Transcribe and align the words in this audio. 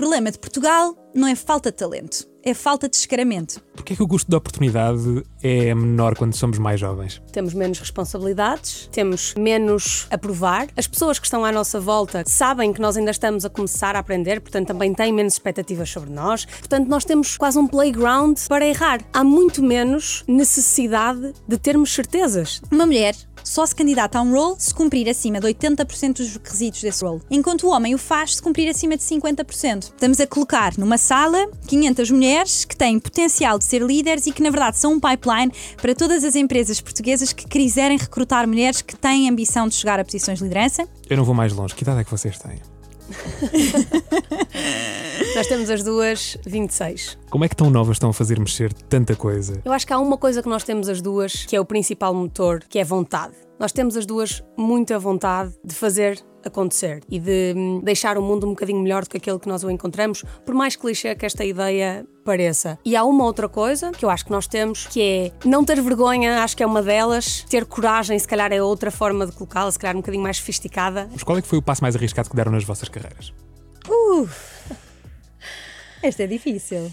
problema 0.00 0.30
de 0.30 0.38
Portugal 0.38 0.96
não 1.14 1.28
é 1.28 1.34
falta 1.34 1.70
de 1.70 1.76
talento, 1.76 2.26
é 2.42 2.54
falta 2.54 2.88
de 2.88 2.96
descaramento. 2.96 3.60
Porquê 3.74 3.92
é 3.92 3.96
que 3.96 4.02
o 4.02 4.08
custo 4.08 4.30
da 4.30 4.36
oportunidade 4.36 5.22
é 5.42 5.74
menor 5.74 6.16
quando 6.16 6.34
somos 6.34 6.58
mais 6.58 6.80
jovens? 6.80 7.20
Temos 7.32 7.54
menos 7.54 7.78
responsabilidades, 7.78 8.88
temos 8.92 9.34
menos 9.34 10.06
a 10.10 10.18
provar. 10.18 10.68
As 10.76 10.86
pessoas 10.86 11.18
que 11.18 11.26
estão 11.26 11.44
à 11.44 11.52
nossa 11.52 11.80
volta 11.80 12.22
sabem 12.26 12.72
que 12.72 12.80
nós 12.80 12.96
ainda 12.96 13.10
estamos 13.10 13.44
a 13.44 13.50
começar 13.50 13.96
a 13.96 13.98
aprender, 13.98 14.40
portanto 14.40 14.68
também 14.68 14.92
têm 14.94 15.12
menos 15.12 15.34
expectativas 15.34 15.90
sobre 15.90 16.10
nós. 16.10 16.44
Portanto, 16.44 16.88
nós 16.88 17.04
temos 17.04 17.36
quase 17.36 17.58
um 17.58 17.66
playground 17.66 18.38
para 18.48 18.66
errar. 18.66 19.00
Há 19.12 19.24
muito 19.24 19.62
menos 19.62 20.24
necessidade 20.26 21.32
de 21.46 21.58
termos 21.58 21.92
certezas. 21.92 22.60
Uma 22.70 22.86
mulher 22.86 23.14
só 23.42 23.64
se 23.64 23.74
candidata 23.74 24.18
a 24.18 24.22
um 24.22 24.32
role 24.32 24.56
se 24.58 24.74
cumprir 24.74 25.08
acima 25.08 25.40
de 25.40 25.46
80% 25.46 26.18
dos 26.18 26.34
requisitos 26.34 26.82
desse 26.82 27.02
role, 27.02 27.22
enquanto 27.30 27.66
o 27.66 27.70
homem 27.70 27.94
o 27.94 27.98
faz 27.98 28.36
se 28.36 28.42
cumprir 28.42 28.68
acima 28.68 28.96
de 28.96 29.02
50%. 29.02 29.84
Estamos 29.84 30.20
a 30.20 30.26
colocar 30.26 30.76
numa 30.76 30.98
sala 30.98 31.48
500 31.66 32.10
mulheres 32.10 32.29
que 32.66 32.76
têm 32.76 32.98
potencial 32.98 33.58
de 33.58 33.64
ser 33.64 33.82
líderes 33.82 34.26
e 34.26 34.32
que, 34.32 34.42
na 34.42 34.50
verdade, 34.50 34.78
são 34.78 34.94
um 34.94 35.00
pipeline 35.00 35.52
para 35.76 35.94
todas 35.94 36.24
as 36.24 36.34
empresas 36.34 36.80
portuguesas 36.80 37.32
que 37.32 37.46
quiserem 37.46 37.98
recrutar 37.98 38.46
mulheres 38.46 38.82
que 38.82 38.96
têm 38.96 39.28
ambição 39.28 39.68
de 39.68 39.74
chegar 39.74 39.98
a 39.98 40.04
posições 40.04 40.38
de 40.38 40.44
liderança. 40.44 40.88
Eu 41.08 41.16
não 41.16 41.24
vou 41.24 41.34
mais 41.34 41.52
longe. 41.52 41.74
Que 41.74 41.82
idade 41.82 42.00
é 42.00 42.04
que 42.04 42.10
vocês 42.10 42.38
têm? 42.38 42.58
Nós 45.34 45.46
temos 45.46 45.68
as 45.68 45.82
duas 45.82 46.38
26. 46.46 47.18
Como 47.28 47.44
é 47.44 47.48
que 47.48 47.56
tão 47.56 47.70
novas 47.70 47.96
estão 47.96 48.10
a 48.10 48.12
fazer 48.12 48.38
mexer 48.38 48.72
tanta 48.72 49.16
coisa? 49.16 49.60
Eu 49.64 49.72
acho 49.72 49.86
que 49.86 49.92
há 49.92 49.98
uma 49.98 50.16
coisa 50.16 50.42
que 50.42 50.48
nós 50.48 50.64
temos 50.64 50.88
as 50.88 51.02
duas, 51.02 51.44
que 51.44 51.56
é 51.56 51.60
o 51.60 51.64
principal 51.64 52.14
motor, 52.14 52.62
que 52.68 52.78
é 52.78 52.84
vontade. 52.84 53.34
Nós 53.60 53.72
temos 53.72 53.94
as 53.94 54.06
duas 54.06 54.42
muita 54.56 54.98
vontade 54.98 55.52
de 55.62 55.74
fazer 55.74 56.18
acontecer 56.42 57.02
e 57.10 57.20
de 57.20 57.52
hum, 57.54 57.82
deixar 57.84 58.16
o 58.16 58.22
mundo 58.22 58.46
um 58.46 58.50
bocadinho 58.50 58.80
melhor 58.80 59.04
do 59.04 59.10
que 59.10 59.18
aquele 59.18 59.38
que 59.38 59.46
nós 59.46 59.62
o 59.62 59.70
encontramos, 59.70 60.24
por 60.46 60.54
mais 60.54 60.76
clichê 60.76 61.14
que 61.14 61.26
esta 61.26 61.44
ideia 61.44 62.06
pareça. 62.24 62.78
E 62.82 62.96
há 62.96 63.04
uma 63.04 63.22
outra 63.22 63.50
coisa 63.50 63.90
que 63.90 64.02
eu 64.02 64.08
acho 64.08 64.24
que 64.24 64.30
nós 64.30 64.46
temos, 64.46 64.86
que 64.86 65.02
é 65.02 65.32
não 65.44 65.62
ter 65.62 65.78
vergonha, 65.82 66.42
acho 66.42 66.56
que 66.56 66.62
é 66.62 66.66
uma 66.66 66.80
delas, 66.82 67.44
ter 67.50 67.66
coragem, 67.66 68.18
se 68.18 68.26
calhar 68.26 68.50
é 68.50 68.62
outra 68.62 68.90
forma 68.90 69.26
de 69.26 69.32
colocá-la, 69.32 69.70
se 69.70 69.78
calhar 69.78 69.94
um 69.94 70.00
bocadinho 70.00 70.22
mais 70.22 70.38
sofisticada. 70.38 71.10
Mas 71.12 71.22
qual 71.22 71.36
é 71.36 71.42
que 71.42 71.48
foi 71.48 71.58
o 71.58 71.62
passo 71.62 71.82
mais 71.82 71.94
arriscado 71.94 72.30
que 72.30 72.36
deram 72.36 72.52
nas 72.52 72.64
vossas 72.64 72.88
carreiras? 72.88 73.30
Uh, 73.86 74.26
esta 76.02 76.22
é 76.22 76.26
difícil. 76.26 76.90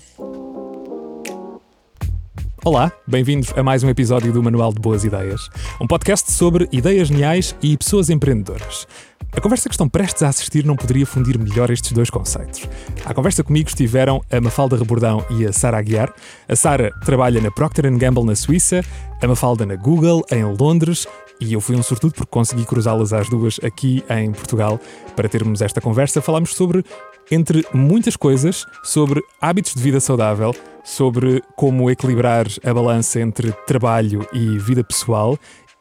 Olá, 2.65 2.91
bem-vindos 3.07 3.53
a 3.55 3.63
mais 3.63 3.83
um 3.83 3.89
episódio 3.89 4.33
do 4.33 4.43
Manual 4.43 4.73
de 4.73 4.79
Boas 4.79 5.03
Ideias, 5.03 5.49
um 5.79 5.87
podcast 5.87 6.31
sobre 6.31 6.67
ideias 6.71 7.07
geniais 7.07 7.55
e 7.61 7.77
pessoas 7.77 8.09
empreendedoras. 8.09 8.87
A 9.31 9.39
conversa 9.39 9.69
que 9.69 9.75
estão 9.75 9.87
prestes 9.87 10.23
a 10.23 10.29
assistir 10.29 10.65
não 10.65 10.75
poderia 10.75 11.05
fundir 11.05 11.37
melhor 11.37 11.69
estes 11.69 11.91
dois 11.91 12.09
conceitos. 12.09 12.67
À 13.05 13.13
conversa 13.13 13.43
comigo 13.43 13.69
estiveram 13.69 14.21
a 14.31 14.41
Mafalda 14.41 14.75
Rebordão 14.75 15.23
e 15.29 15.45
a 15.45 15.53
Sara 15.53 15.77
Aguiar. 15.77 16.13
A 16.49 16.55
Sara 16.55 16.91
trabalha 17.05 17.39
na 17.39 17.51
Procter 17.51 17.89
Gamble 17.97 18.25
na 18.25 18.35
Suíça, 18.35 18.83
a 19.21 19.27
Mafalda 19.27 19.65
na 19.65 19.75
Google 19.75 20.25
em 20.31 20.43
Londres 20.43 21.07
e 21.39 21.53
eu 21.53 21.61
fui 21.61 21.75
um 21.75 21.83
sortudo 21.83 22.13
porque 22.15 22.31
consegui 22.31 22.65
cruzá-las 22.65 23.13
às 23.13 23.29
duas 23.29 23.59
aqui 23.63 24.03
em 24.09 24.31
Portugal 24.31 24.79
para 25.15 25.29
termos 25.29 25.61
esta 25.61 25.79
conversa. 25.79 26.21
Falámos 26.21 26.55
sobre, 26.55 26.83
entre 27.29 27.65
muitas 27.73 28.15
coisas, 28.15 28.65
sobre 28.83 29.21
hábitos 29.41 29.73
de 29.73 29.81
vida 29.81 29.99
saudável, 29.99 30.55
sobre 30.83 31.41
como 31.55 31.89
equilibrar 31.91 32.47
a 32.63 32.73
balança 32.73 33.19
entre 33.19 33.51
trabalho 33.65 34.27
e 34.33 34.57
vida 34.57 34.83
pessoal 34.83 35.37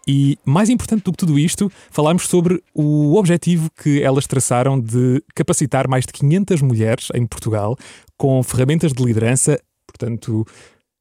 e, 0.07 0.39
mais 0.45 0.71
importante 0.71 1.03
do 1.03 1.11
que 1.11 1.19
tudo 1.19 1.39
isto, 1.39 1.71
falámos 1.91 2.29
sobre 2.29 2.63
o 2.73 3.17
objetivo 3.17 3.69
que 3.83 4.03
elas 4.03 4.27
traçaram 4.27 4.79
de 4.79 5.23
capacitar 5.35 5.89
mais 5.89 6.07
de 6.07 6.13
500 6.13 6.63
mulheres 6.63 7.09
em 7.15 7.27
Portugal 7.27 7.77
com 8.17 8.41
ferramentas 8.43 8.93
de 8.93 9.03
liderança. 9.05 9.61
Portanto, 9.87 10.47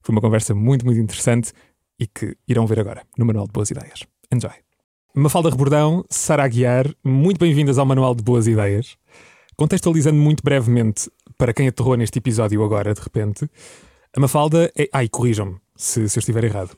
foi 0.02 0.14
uma 0.14 0.22
conversa 0.22 0.56
muito, 0.56 0.86
muito 0.86 1.00
interessante 1.00 1.52
e 2.00 2.08
que 2.08 2.36
irão 2.48 2.66
ver 2.66 2.80
agora 2.80 3.04
no 3.18 3.26
Manual 3.26 3.46
de 3.46 3.54
Boas 3.54 3.70
Ideias. 3.70 4.02
Enjoy! 4.34 4.52
Mafalda 5.14 5.50
Rebordão, 5.50 6.04
Sara 6.10 6.44
Aguiar, 6.44 6.94
muito 7.04 7.40
bem-vindas 7.40 7.78
ao 7.78 7.86
Manual 7.86 8.14
de 8.14 8.24
Boas 8.24 8.48
Ideias. 8.48 8.98
Contextualizando 9.58 10.18
muito 10.18 10.44
brevemente 10.44 11.10
para 11.38 11.54
quem 11.54 11.68
aterrou 11.68 11.96
neste 11.96 12.20
episódio 12.20 12.62
agora, 12.64 12.94
de 12.94 13.00
repente, 13.00 13.50
a 14.16 14.20
Mafalda 14.20 14.72
é. 14.78 14.90
Ai, 14.92 15.08
corrijam-me 15.08 15.58
se, 15.76 16.10
se 16.10 16.18
eu 16.18 16.20
estiver 16.20 16.44
errado. 16.44 16.76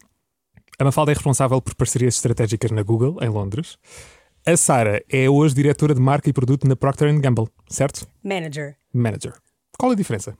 A 0.77 0.83
Mafalda 0.83 1.11
é 1.11 1.15
responsável 1.15 1.59
por 1.59 1.73
parcerias 1.73 2.15
estratégicas 2.15 2.69
na 2.69 2.83
Google, 2.83 3.17
em 3.21 3.29
Londres. 3.29 3.77
A 4.45 4.55
Sara 4.55 5.03
é 5.09 5.27
hoje 5.27 5.55
diretora 5.55 5.95
de 5.95 5.99
marca 5.99 6.29
e 6.29 6.33
produto 6.33 6.67
na 6.67 6.75
Procter 6.75 7.19
Gamble, 7.19 7.47
certo? 7.67 8.07
Manager. 8.23 8.77
Manager. 8.94 9.33
Qual 9.77 9.91
a 9.91 9.95
diferença? 9.95 10.38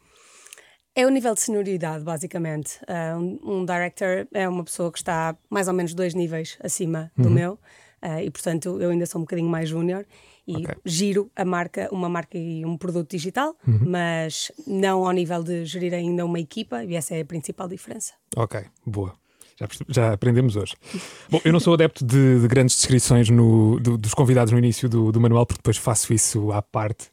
É 0.96 1.06
o 1.06 1.10
nível 1.10 1.34
de 1.34 1.42
senioridade, 1.42 2.04
basicamente. 2.04 2.80
Uh, 2.84 3.18
um, 3.20 3.60
um, 3.60 3.66
director 3.66 4.28
é 4.32 4.48
uma 4.48 4.64
pessoa 4.64 4.92
que 4.92 5.00
está 5.00 5.36
mais 5.50 5.68
ou 5.68 5.74
menos 5.74 5.94
dois 5.94 6.14
níveis 6.14 6.58
acima 6.64 7.12
do 7.18 7.28
uhum. 7.28 7.34
meu, 7.34 7.60
uh, 8.04 8.20
e 8.24 8.30
portanto 8.30 8.80
eu 8.82 8.90
ainda 8.90 9.06
sou 9.06 9.20
um 9.20 9.24
bocadinho 9.24 9.50
mais 9.50 9.70
júnior 9.70 10.06
e 10.48 10.56
okay. 10.58 10.76
giro 10.86 11.30
a 11.36 11.44
marca, 11.44 11.90
uma 11.92 12.08
marca 12.08 12.38
e 12.38 12.64
um 12.66 12.78
produto 12.78 13.12
digital, 13.12 13.56
uhum. 13.68 13.82
mas 13.86 14.50
não 14.66 15.06
ao 15.06 15.12
nível 15.12 15.44
de 15.44 15.66
gerir 15.66 15.94
ainda 15.94 16.26
uma 16.26 16.40
equipa, 16.40 16.86
e 16.86 16.96
essa 16.96 17.14
é 17.16 17.22
a 17.22 17.26
principal 17.26 17.68
diferença. 17.68 18.14
Ok, 18.36 18.62
boa. 18.86 19.14
Já, 19.60 19.68
já 19.90 20.14
aprendemos 20.14 20.56
hoje. 20.56 20.76
Bom, 21.30 21.42
eu 21.44 21.52
não 21.52 21.60
sou 21.60 21.74
adepto 21.74 22.06
de, 22.06 22.40
de 22.40 22.48
grandes 22.48 22.78
descrições 22.78 23.30
no, 23.30 23.78
do, 23.80 23.98
dos 23.98 24.14
convidados 24.14 24.54
no 24.54 24.58
início 24.58 24.88
do, 24.88 25.12
do 25.12 25.20
manual, 25.20 25.46
porque 25.46 25.60
depois 25.60 25.76
faço 25.76 26.14
isso 26.14 26.52
à 26.54 26.62
parte, 26.62 27.10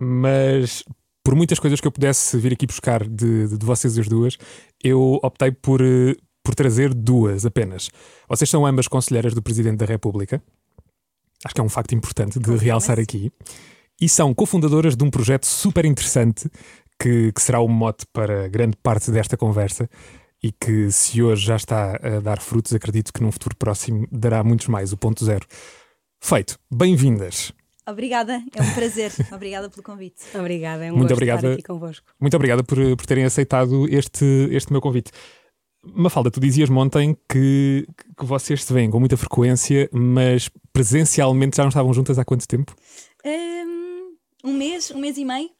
mas 0.00 0.82
por 1.22 1.34
muitas 1.34 1.58
coisas 1.58 1.80
que 1.80 1.86
eu 1.86 1.92
pudesse 1.92 2.38
vir 2.38 2.54
aqui 2.54 2.66
buscar 2.66 3.06
de, 3.06 3.48
de, 3.48 3.58
de 3.58 3.66
vocês 3.66 3.98
as 3.98 4.08
duas, 4.08 4.38
eu 4.82 5.20
optei 5.22 5.50
por, 5.50 5.82
eh, 5.82 6.16
por 6.42 6.54
trazer 6.54 6.94
duas 6.94 7.44
apenas. 7.44 7.90
Vocês 8.28 8.48
são 8.48 8.64
ambas 8.66 8.88
conselheiras 8.88 9.34
do 9.34 9.42
Presidente 9.42 9.78
da 9.78 9.86
República. 9.86 10.42
Acho 11.44 11.54
que 11.54 11.60
é 11.60 11.64
um 11.64 11.68
facto 11.68 11.94
importante 11.94 12.38
de 12.38 12.56
realçar 12.56 12.98
aqui. 12.98 13.32
E 14.00 14.08
são 14.08 14.32
cofundadoras 14.34 14.96
de 14.96 15.04
um 15.04 15.10
projeto 15.10 15.46
super 15.46 15.84
interessante 15.84 16.50
que, 16.98 17.32
que 17.32 17.42
será 17.42 17.60
o 17.60 17.68
mote 17.68 18.06
para 18.12 18.48
grande 18.48 18.76
parte 18.76 19.10
desta 19.10 19.36
conversa, 19.36 19.88
e 20.42 20.52
que, 20.52 20.90
se 20.90 21.22
hoje 21.22 21.46
já 21.46 21.56
está 21.56 21.96
a 21.96 22.20
dar 22.20 22.40
frutos, 22.40 22.72
acredito 22.72 23.12
que 23.12 23.22
num 23.22 23.30
futuro 23.30 23.54
próximo 23.56 24.06
dará 24.10 24.42
muitos 24.42 24.68
mais. 24.68 24.92
O 24.92 24.96
ponto 24.96 25.24
zero. 25.24 25.46
Feito. 26.18 26.58
Bem-vindas. 26.70 27.52
Obrigada, 27.86 28.42
é 28.54 28.62
um 28.62 28.74
prazer. 28.74 29.12
obrigada 29.32 29.68
pelo 29.68 29.82
convite. 29.82 30.22
Obrigada, 30.34 30.84
é 30.84 30.92
um 30.92 30.96
muito 30.96 31.08
gosto 31.08 31.14
obrigada, 31.14 31.38
estar 31.40 31.52
aqui 31.54 31.62
convosco. 31.62 32.06
Muito 32.20 32.34
obrigada 32.34 32.62
por, 32.62 32.78
por 32.96 33.06
terem 33.06 33.24
aceitado 33.24 33.88
este, 33.88 34.24
este 34.50 34.70
meu 34.70 34.80
convite. 34.80 35.10
Mafalda, 35.82 36.30
tu 36.30 36.40
dizias 36.40 36.68
ontem 36.70 37.16
que, 37.28 37.86
que 38.18 38.24
vocês 38.24 38.64
se 38.64 38.72
veem 38.72 38.90
com 38.90 39.00
muita 39.00 39.16
frequência, 39.16 39.88
mas 39.92 40.50
presencialmente 40.72 41.56
já 41.56 41.62
não 41.62 41.70
estavam 41.70 41.92
juntas 41.94 42.18
há 42.18 42.24
quanto 42.24 42.46
tempo? 42.46 42.74
Um, 43.24 44.14
um 44.44 44.52
mês, 44.52 44.90
um 44.90 44.98
mês 44.98 45.16
e 45.16 45.24
meio. 45.24 45.50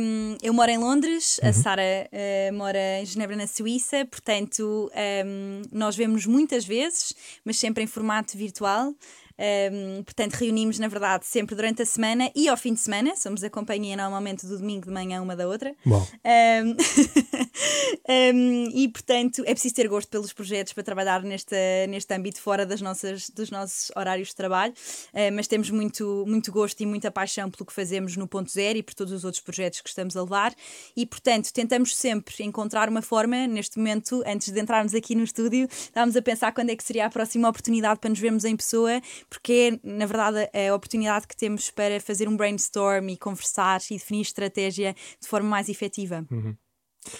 Um, 0.00 0.36
eu 0.42 0.52
moro 0.52 0.70
em 0.70 0.78
Londres, 0.78 1.38
uhum. 1.42 1.48
a 1.48 1.52
Sara 1.52 1.82
uh, 1.82 2.54
mora 2.54 3.00
em 3.00 3.06
Genebra, 3.06 3.34
na 3.34 3.46
Suíça, 3.46 4.04
portanto, 4.04 4.90
um, 5.24 5.62
nós 5.72 5.96
vemos 5.96 6.26
muitas 6.26 6.64
vezes, 6.64 7.14
mas 7.44 7.58
sempre 7.58 7.82
em 7.82 7.86
formato 7.86 8.36
virtual. 8.36 8.92
Um, 9.38 10.02
portanto, 10.02 10.34
reunimos, 10.34 10.78
na 10.78 10.88
verdade, 10.88 11.26
sempre 11.26 11.54
durante 11.54 11.82
a 11.82 11.86
semana 11.86 12.30
e 12.34 12.48
ao 12.48 12.56
fim 12.56 12.72
de 12.72 12.80
semana. 12.80 13.14
Somos 13.16 13.44
a 13.44 13.50
companhia 13.50 13.96
normalmente 13.96 14.46
do 14.46 14.58
domingo 14.58 14.86
de 14.86 14.92
manhã, 14.92 15.20
uma 15.20 15.36
da 15.36 15.46
outra. 15.46 15.74
Bom. 15.84 16.06
Um, 16.24 16.76
um, 18.34 18.68
e, 18.72 18.88
portanto, 18.88 19.42
é 19.46 19.52
preciso 19.52 19.74
ter 19.74 19.88
gosto 19.88 20.08
pelos 20.08 20.32
projetos 20.32 20.72
para 20.72 20.82
trabalhar 20.82 21.22
neste, 21.22 21.56
neste 21.88 22.12
âmbito 22.14 22.40
fora 22.40 22.66
das 22.66 22.80
nossas, 22.80 23.30
dos 23.30 23.50
nossos 23.50 23.90
horários 23.96 24.28
de 24.28 24.36
trabalho. 24.36 24.72
Uh, 25.12 25.32
mas 25.34 25.46
temos 25.46 25.70
muito, 25.70 26.24
muito 26.26 26.52
gosto 26.52 26.80
e 26.80 26.86
muita 26.86 27.10
paixão 27.10 27.50
pelo 27.50 27.66
que 27.66 27.72
fazemos 27.72 28.16
no 28.16 28.26
Ponto 28.26 28.50
Zero 28.50 28.78
e 28.78 28.82
por 28.82 28.94
todos 28.94 29.12
os 29.12 29.24
outros 29.24 29.42
projetos 29.42 29.80
que 29.80 29.88
estamos 29.88 30.16
a 30.16 30.22
levar. 30.22 30.54
E, 30.96 31.06
portanto, 31.06 31.52
tentamos 31.52 31.96
sempre 31.96 32.34
encontrar 32.40 32.88
uma 32.88 33.02
forma, 33.02 33.46
neste 33.46 33.78
momento, 33.78 34.22
antes 34.26 34.52
de 34.52 34.60
entrarmos 34.60 34.94
aqui 34.94 35.14
no 35.14 35.24
estúdio, 35.24 35.68
estávamos 35.70 36.16
a 36.16 36.22
pensar 36.22 36.52
quando 36.52 36.70
é 36.70 36.76
que 36.76 36.84
seria 36.84 37.06
a 37.06 37.10
próxima 37.10 37.48
oportunidade 37.48 38.00
para 38.00 38.10
nos 38.10 38.18
vermos 38.18 38.44
em 38.44 38.56
pessoa 38.56 39.00
porque 39.28 39.80
é, 39.82 39.88
na 39.88 40.06
verdade, 40.06 40.48
a 40.52 40.74
oportunidade 40.74 41.26
que 41.26 41.36
temos 41.36 41.70
para 41.70 42.00
fazer 42.00 42.28
um 42.28 42.36
brainstorm 42.36 43.08
e 43.08 43.16
conversar 43.16 43.80
e 43.90 43.94
definir 43.94 44.22
estratégia 44.22 44.94
de 45.20 45.28
forma 45.28 45.48
mais 45.48 45.68
efetiva. 45.68 46.26
Uhum. 46.30 46.56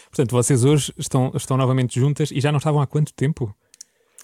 Portanto, 0.09 0.33
vocês 0.33 0.65
hoje 0.65 0.93
estão, 0.99 1.33
estão 1.35 1.57
novamente 1.57 1.99
juntas 1.99 2.31
e 2.31 2.41
já 2.41 2.51
não 2.51 2.59
estavam 2.59 2.81
há 2.81 2.87
quanto 2.87 3.13
tempo? 3.15 3.55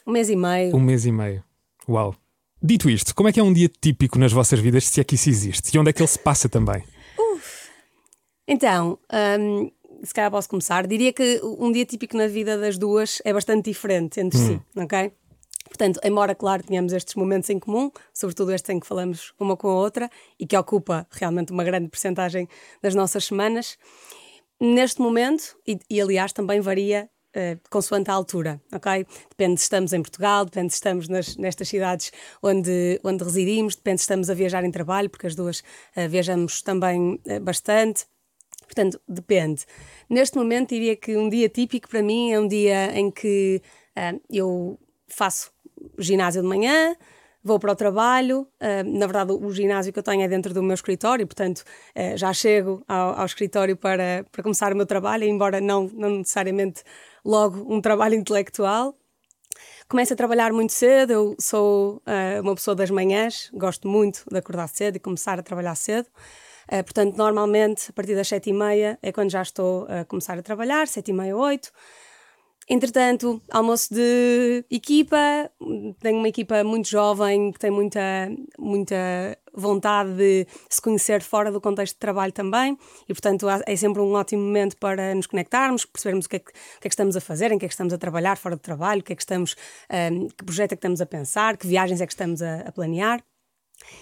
Um 0.06 0.12
mês 0.12 0.29
e 0.29 0.37
meio. 0.37 0.76
Um 0.76 0.81
mês 0.81 1.06
e 1.06 1.12
meio. 1.12 1.43
Uau. 1.88 2.14
Dito 2.62 2.88
isto, 2.88 3.14
como 3.14 3.29
é 3.29 3.32
que 3.32 3.41
é 3.41 3.43
um 3.43 3.53
dia 3.53 3.69
típico 3.69 4.19
nas 4.19 4.32
vossas 4.32 4.61
vidas, 4.61 4.87
se 4.87 5.00
é 5.00 5.05
que 5.05 5.17
isso 5.17 5.29
existe? 5.29 5.75
E 5.75 5.79
onde 5.79 5.91
é 5.91 5.93
que 5.93 6.00
ele 6.00 6.09
se 6.09 6.19
passa 6.19 6.49
também? 6.49 6.85
Uf. 7.19 7.69
Então, 8.47 8.99
um, 9.41 9.70
se 10.03 10.12
calhar 10.14 10.31
posso 10.31 10.49
começar. 10.49 10.87
Diria 10.87 11.12
que 11.12 11.41
um 11.43 11.73
dia 11.73 11.85
típico 11.85 12.17
na 12.17 12.26
vida 12.26 12.59
das 12.59 12.79
duas 12.79 13.20
é 13.25 13.32
bastante 13.32 13.70
diferente 13.70 14.20
entre 14.20 14.38
hum. 14.38 14.47
si, 14.47 14.81
ok? 14.81 15.12
Portanto, 15.69 16.00
embora, 16.05 16.35
claro, 16.35 16.62
tenhamos 16.62 16.93
estes 16.93 17.14
momentos 17.14 17.49
em 17.49 17.59
comum, 17.59 17.91
sobretudo 18.12 18.53
este 18.53 18.73
em 18.73 18.79
que 18.79 18.87
falamos 18.87 19.32
uma 19.41 19.56
com 19.56 19.69
a 19.69 19.75
outra 19.75 20.11
e 20.38 20.47
que 20.47 20.56
ocupa 20.56 21.06
realmente 21.11 21.50
uma 21.50 21.64
grande 21.64 21.88
percentagem 21.88 22.47
das 22.82 22.94
nossas 22.94 23.25
semanas, 23.25 23.79
neste 24.62 25.00
momento, 25.00 25.56
e, 25.67 25.79
e 25.91 26.00
aliás 26.00 26.32
também 26.32 26.61
varia 26.61 27.11
Uh, 27.35 27.59
consoante 27.70 28.11
a 28.11 28.12
altura, 28.12 28.61
ok? 28.70 29.06
Depende 29.31 29.59
se 29.59 29.62
estamos 29.64 29.94
em 29.94 30.03
Portugal, 30.03 30.44
depende 30.44 30.70
se 30.70 30.76
estamos 30.76 31.09
nas, 31.09 31.35
nestas 31.38 31.67
cidades 31.67 32.12
onde, 32.43 33.00
onde 33.03 33.25
residimos, 33.25 33.75
depende 33.75 34.00
se 34.00 34.03
estamos 34.03 34.29
a 34.29 34.35
viajar 34.35 34.62
em 34.64 34.70
trabalho, 34.70 35.09
porque 35.09 35.29
as 35.29 35.35
duas 35.35 35.61
uh, 35.61 36.06
viajamos 36.11 36.61
também 36.61 37.14
uh, 37.14 37.41
bastante. 37.41 38.05
Portanto, 38.67 39.00
depende. 39.09 39.64
Neste 40.11 40.37
momento, 40.37 40.75
diria 40.75 40.94
que 40.94 41.17
um 41.17 41.31
dia 41.31 41.49
típico 41.49 41.88
para 41.88 42.03
mim 42.03 42.32
é 42.32 42.38
um 42.38 42.47
dia 42.47 42.94
em 42.94 43.11
que 43.11 43.62
eu 44.31 44.79
faço 45.09 45.50
ginásio 45.99 46.43
de 46.43 46.49
manhã, 46.49 46.94
vou 47.42 47.58
para 47.58 47.72
o 47.72 47.76
trabalho. 47.76 48.46
Uh, 48.60 48.98
na 48.98 49.06
verdade, 49.06 49.32
o 49.32 49.50
ginásio 49.52 49.92
que 49.92 49.98
eu 49.98 50.02
tenho 50.02 50.22
é 50.22 50.28
dentro 50.28 50.54
do 50.54 50.62
meu 50.62 50.74
escritório, 50.74 51.26
portanto, 51.26 51.60
uh, 51.96 52.16
já 52.16 52.32
chego 52.32 52.82
ao, 52.86 53.20
ao, 53.20 53.26
escritório 53.26 53.76
para, 53.76 54.24
para 54.30 54.42
começar 54.42 54.72
o 54.72 54.76
meu 54.76 54.86
trabalho, 54.86 55.24
embora 55.24 55.60
não, 55.60 55.88
não 55.92 56.18
necessariamente 56.18 56.82
logo 57.24 57.72
um 57.72 57.80
trabalho 57.80 58.14
intelectual. 58.14 58.94
Começo 59.88 60.12
a 60.14 60.16
trabalhar 60.16 60.52
muito 60.52 60.72
cedo, 60.72 61.10
eu 61.12 61.36
sou 61.38 61.96
uh, 61.96 62.40
uma 62.40 62.54
pessoa 62.54 62.74
das 62.74 62.90
manhãs, 62.90 63.50
gosto 63.52 63.88
muito 63.88 64.24
de 64.30 64.38
acordar 64.38 64.68
cedo 64.68 64.96
e 64.96 65.00
começar 65.00 65.38
a 65.38 65.42
trabalhar 65.42 65.74
cedo. 65.74 66.08
portanto, 66.84 67.16
normalmente, 67.16 67.90
a 67.90 67.92
partir 67.92 68.14
das 68.14 68.28
sete 68.28 68.50
e 68.50 68.52
meia 68.52 68.98
é 69.02 69.12
quando 69.12 69.30
já 69.30 69.42
estou 69.42 69.86
a 69.90 70.04
começar 70.04 70.38
a 70.38 70.42
trabalhar, 70.42 70.88
sete 70.88 71.10
e 71.10 71.12
meia, 71.12 71.36
oito. 71.36 71.70
Entretanto, 72.72 73.42
almoço 73.50 73.92
de 73.92 74.64
equipa, 74.70 75.19
tenho 76.00 76.16
uma 76.16 76.28
equipa 76.28 76.64
muito 76.64 76.88
jovem 76.88 77.52
que 77.52 77.58
tem 77.58 77.70
muita, 77.70 78.00
muita 78.58 79.38
vontade 79.52 80.14
de 80.16 80.46
se 80.70 80.80
conhecer 80.80 81.20
fora 81.20 81.52
do 81.52 81.60
contexto 81.60 81.92
de 81.92 81.98
trabalho 81.98 82.32
também 82.32 82.78
e, 83.06 83.12
portanto, 83.12 83.46
é 83.66 83.76
sempre 83.76 84.00
um 84.00 84.14
ótimo 84.14 84.42
momento 84.42 84.78
para 84.78 85.14
nos 85.14 85.26
conectarmos, 85.26 85.84
percebermos 85.84 86.24
o 86.24 86.30
que 86.30 86.36
é 86.36 86.38
que, 86.38 86.50
o 86.50 86.80
que, 86.80 86.86
é 86.86 86.88
que 86.88 86.94
estamos 86.94 87.14
a 87.14 87.20
fazer, 87.20 87.52
em 87.52 87.58
que 87.58 87.66
é 87.66 87.69
que 87.69 87.74
estamos 87.74 87.92
a 87.92 87.98
trabalhar 87.98 88.38
fora 88.38 88.56
do 88.56 88.62
trabalho, 88.62 89.02
o 89.02 89.04
que 89.04 89.12
é 89.12 89.16
que 89.16 89.22
estamos, 89.22 89.54
um, 90.10 90.28
que 90.28 90.42
projeto 90.42 90.72
é 90.72 90.76
que 90.76 90.78
estamos 90.78 91.02
a 91.02 91.06
pensar, 91.06 91.58
que 91.58 91.66
viagens 91.66 92.00
é 92.00 92.06
que 92.06 92.12
estamos 92.14 92.40
a, 92.40 92.60
a 92.60 92.72
planear. 92.72 93.22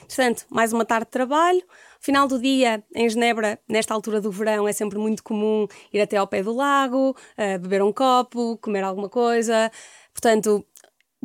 Portanto, 0.06 0.46
mais 0.48 0.72
uma 0.72 0.84
tarde 0.84 1.06
de 1.06 1.10
trabalho. 1.10 1.62
Final 2.00 2.26
do 2.26 2.38
dia, 2.38 2.82
em 2.94 3.08
Genebra, 3.10 3.60
nesta 3.68 3.92
altura 3.92 4.22
do 4.22 4.30
verão, 4.30 4.66
é 4.66 4.72
sempre 4.72 4.98
muito 4.98 5.22
comum 5.22 5.66
ir 5.92 6.00
até 6.00 6.16
ao 6.16 6.26
pé 6.26 6.42
do 6.42 6.54
lago, 6.54 7.10
uh, 7.10 7.58
beber 7.60 7.82
um 7.82 7.92
copo, 7.92 8.56
comer 8.56 8.82
alguma 8.82 9.08
coisa. 9.08 9.70
Portanto, 10.14 10.64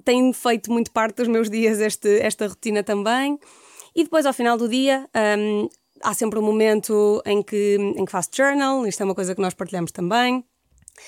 tem 0.04 0.33
feito 0.33 0.69
muito 0.69 0.92
parte 0.92 1.16
dos 1.16 1.30
meus 1.30 1.50
dias 1.50 1.80
este, 1.80 2.19
esta 2.19 2.48
rotina 2.48 2.83
também. 2.83 3.39
E 3.95 4.04
depois, 4.04 4.25
ao 4.25 4.33
final 4.33 4.57
do 4.57 4.68
dia, 4.68 5.10
um, 5.39 5.69
há 6.04 6.13
sempre 6.13 6.38
um 6.38 6.42
momento 6.42 7.22
em 7.25 7.42
que, 7.42 7.77
em 7.95 8.04
que 8.04 8.12
faço 8.12 8.30
journal, 8.33 8.86
isto 8.86 9.01
é 9.01 9.06
uma 9.06 9.16
coisa 9.16 9.33
que 9.33 9.42
nós 9.42 9.54
partilhamos 9.54 9.94
também. 9.94 10.44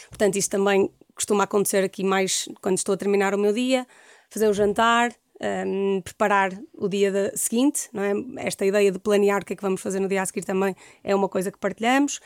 Portanto, 0.08 0.38
isto 0.38 0.50
também 0.50 0.90
costuma 1.14 1.44
acontecer 1.44 1.84
aqui 1.84 2.06
mais 2.06 2.48
quando 2.62 2.78
estou 2.78 2.94
a 2.94 2.98
terminar 2.98 3.36
o 3.36 3.38
meu 3.38 3.52
dia, 3.52 3.86
fazer 4.30 4.48
o 4.48 4.54
jantar, 4.54 5.14
um, 5.42 6.02
preparar 6.02 6.52
o 6.74 6.88
dia 6.88 7.12
de, 7.12 7.38
seguinte, 7.38 7.90
não 7.94 8.04
é? 8.04 8.14
Esta 8.38 8.66
ideia 8.66 8.92
de 8.92 9.00
planear 9.00 9.42
o 9.42 9.46
que 9.46 9.54
é 9.54 9.56
que 9.56 9.62
vamos 9.62 9.82
fazer 9.82 10.00
no 10.00 10.08
dia 10.08 10.22
a 10.22 10.26
seguir 10.26 10.44
também 10.44 10.76
é 11.04 11.16
uma 11.16 11.30
coisa 11.30 11.52
que 11.52 11.58
partilhamos. 11.58 12.20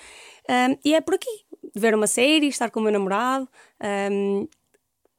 Um, 0.49 0.77
e 0.83 0.93
é 0.93 1.01
por 1.01 1.15
aqui, 1.15 1.45
ver 1.75 1.93
uma 1.93 2.07
série, 2.07 2.47
estar 2.47 2.69
com 2.69 2.79
o 2.79 2.83
meu 2.83 2.91
namorado, 2.91 3.47
um, 4.11 4.47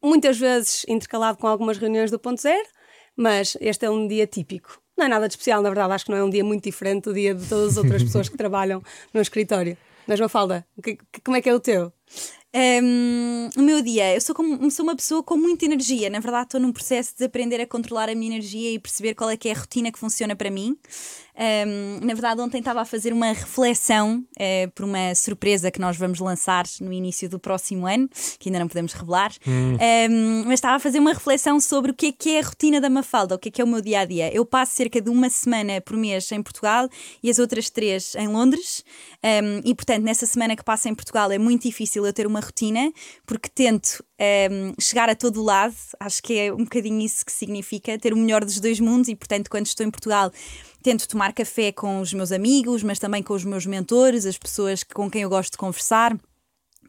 muitas 0.02 0.38
vezes 0.38 0.84
intercalado 0.88 1.38
com 1.38 1.46
algumas 1.46 1.78
reuniões 1.78 2.10
do 2.10 2.18
ponto 2.18 2.40
zero, 2.40 2.68
mas 3.16 3.56
este 3.60 3.86
é 3.86 3.90
um 3.90 4.08
dia 4.08 4.26
típico. 4.26 4.80
Não 4.96 5.06
é 5.06 5.08
nada 5.08 5.26
de 5.26 5.34
especial, 5.34 5.62
na 5.62 5.68
verdade, 5.68 5.92
acho 5.92 6.04
que 6.04 6.10
não 6.10 6.18
é 6.18 6.24
um 6.24 6.30
dia 6.30 6.44
muito 6.44 6.64
diferente 6.64 7.04
do 7.04 7.14
dia 7.14 7.34
de 7.34 7.46
todas 7.46 7.72
as 7.72 7.76
outras 7.76 8.02
pessoas 8.04 8.28
que 8.28 8.36
trabalham 8.36 8.82
no 9.12 9.20
escritório. 9.20 9.76
Mas, 10.06 10.18
Mafalda, 10.18 10.66
que, 10.82 10.98
como 11.24 11.36
é 11.36 11.40
que 11.40 11.48
é 11.48 11.54
o 11.54 11.60
teu? 11.60 11.92
Um, 12.54 13.48
o 13.56 13.62
meu 13.62 13.80
dia, 13.80 14.14
eu 14.14 14.20
sou, 14.20 14.34
como, 14.34 14.70
sou 14.70 14.84
uma 14.84 14.94
pessoa 14.94 15.22
com 15.22 15.36
muita 15.36 15.64
energia. 15.64 16.10
Na 16.10 16.20
verdade, 16.20 16.48
estou 16.48 16.60
num 16.60 16.72
processo 16.72 17.14
de 17.16 17.24
aprender 17.24 17.60
a 17.60 17.66
controlar 17.66 18.10
a 18.10 18.14
minha 18.14 18.30
energia 18.30 18.72
e 18.72 18.78
perceber 18.78 19.14
qual 19.14 19.30
é 19.30 19.36
que 19.36 19.48
é 19.48 19.52
a 19.52 19.58
rotina 19.58 19.90
que 19.90 19.98
funciona 19.98 20.36
para 20.36 20.50
mim. 20.50 20.76
Um, 21.34 22.04
na 22.04 22.12
verdade, 22.12 22.40
ontem 22.40 22.58
estava 22.58 22.82
a 22.82 22.84
fazer 22.84 23.12
uma 23.12 23.28
reflexão 23.28 24.24
uh, 24.36 24.70
por 24.74 24.84
uma 24.84 25.14
surpresa 25.14 25.70
que 25.70 25.80
nós 25.80 25.96
vamos 25.96 26.20
lançar 26.20 26.64
no 26.80 26.92
início 26.92 27.28
do 27.28 27.38
próximo 27.38 27.86
ano, 27.86 28.08
que 28.38 28.48
ainda 28.48 28.58
não 28.58 28.68
podemos 28.68 28.92
revelar. 28.92 29.32
Hum. 29.46 29.76
Um, 30.10 30.44
mas 30.44 30.54
estava 30.54 30.76
a 30.76 30.78
fazer 30.78 30.98
uma 30.98 31.12
reflexão 31.12 31.58
sobre 31.58 31.90
o 31.90 31.94
que 31.94 32.06
é 32.06 32.12
que 32.12 32.30
é 32.30 32.40
a 32.40 32.42
rotina 32.42 32.80
da 32.80 32.90
Mafalda, 32.90 33.34
o 33.34 33.38
que 33.38 33.48
é 33.48 33.52
que 33.52 33.60
é 33.60 33.64
o 33.64 33.68
meu 33.68 33.80
dia 33.80 34.00
a 34.00 34.04
dia. 34.04 34.32
Eu 34.32 34.44
passo 34.44 34.74
cerca 34.74 35.00
de 35.00 35.08
uma 35.08 35.30
semana 35.30 35.80
por 35.80 35.96
mês 35.96 36.30
em 36.32 36.42
Portugal 36.42 36.88
e 37.22 37.30
as 37.30 37.38
outras 37.38 37.70
três 37.70 38.14
em 38.14 38.28
Londres. 38.28 38.84
e, 39.64 39.74
portanto, 39.74 40.02
nessa 40.02 40.26
semana 40.26 40.54
que 40.54 40.64
passo 40.64 40.88
em 40.88 40.94
Portugal 40.94 41.30
é 41.32 41.38
muito 41.38 41.62
difícil 41.62 42.04
eu 42.04 42.12
ter 42.12 42.26
uma 42.26 42.40
rotina, 42.40 42.92
porque 43.26 43.48
tento 43.48 44.04
um, 44.50 44.72
chegar 44.80 45.08
a 45.08 45.14
todo 45.14 45.42
lado, 45.42 45.74
acho 45.98 46.22
que 46.22 46.38
é 46.38 46.52
um 46.52 46.64
bocadinho 46.64 47.00
isso 47.00 47.24
que 47.24 47.32
significa, 47.32 47.98
ter 47.98 48.12
o 48.12 48.16
melhor 48.16 48.44
dos 48.44 48.60
dois 48.60 48.78
mundos 48.78 49.08
e, 49.08 49.16
portanto, 49.16 49.50
quando 49.50 49.66
estou 49.66 49.84
em 49.84 49.90
Portugal, 49.90 50.30
tento 50.82 51.08
tomar 51.08 51.32
café 51.32 51.72
com 51.72 52.00
os 52.00 52.12
meus 52.12 52.32
amigos, 52.32 52.82
mas 52.82 52.98
também 52.98 53.22
com 53.22 53.34
os 53.34 53.44
meus 53.44 53.66
mentores, 53.66 54.26
as 54.26 54.38
pessoas 54.38 54.82
com 54.82 55.10
quem 55.10 55.22
eu 55.22 55.28
gosto 55.28 55.52
de 55.52 55.58
conversar 55.58 56.16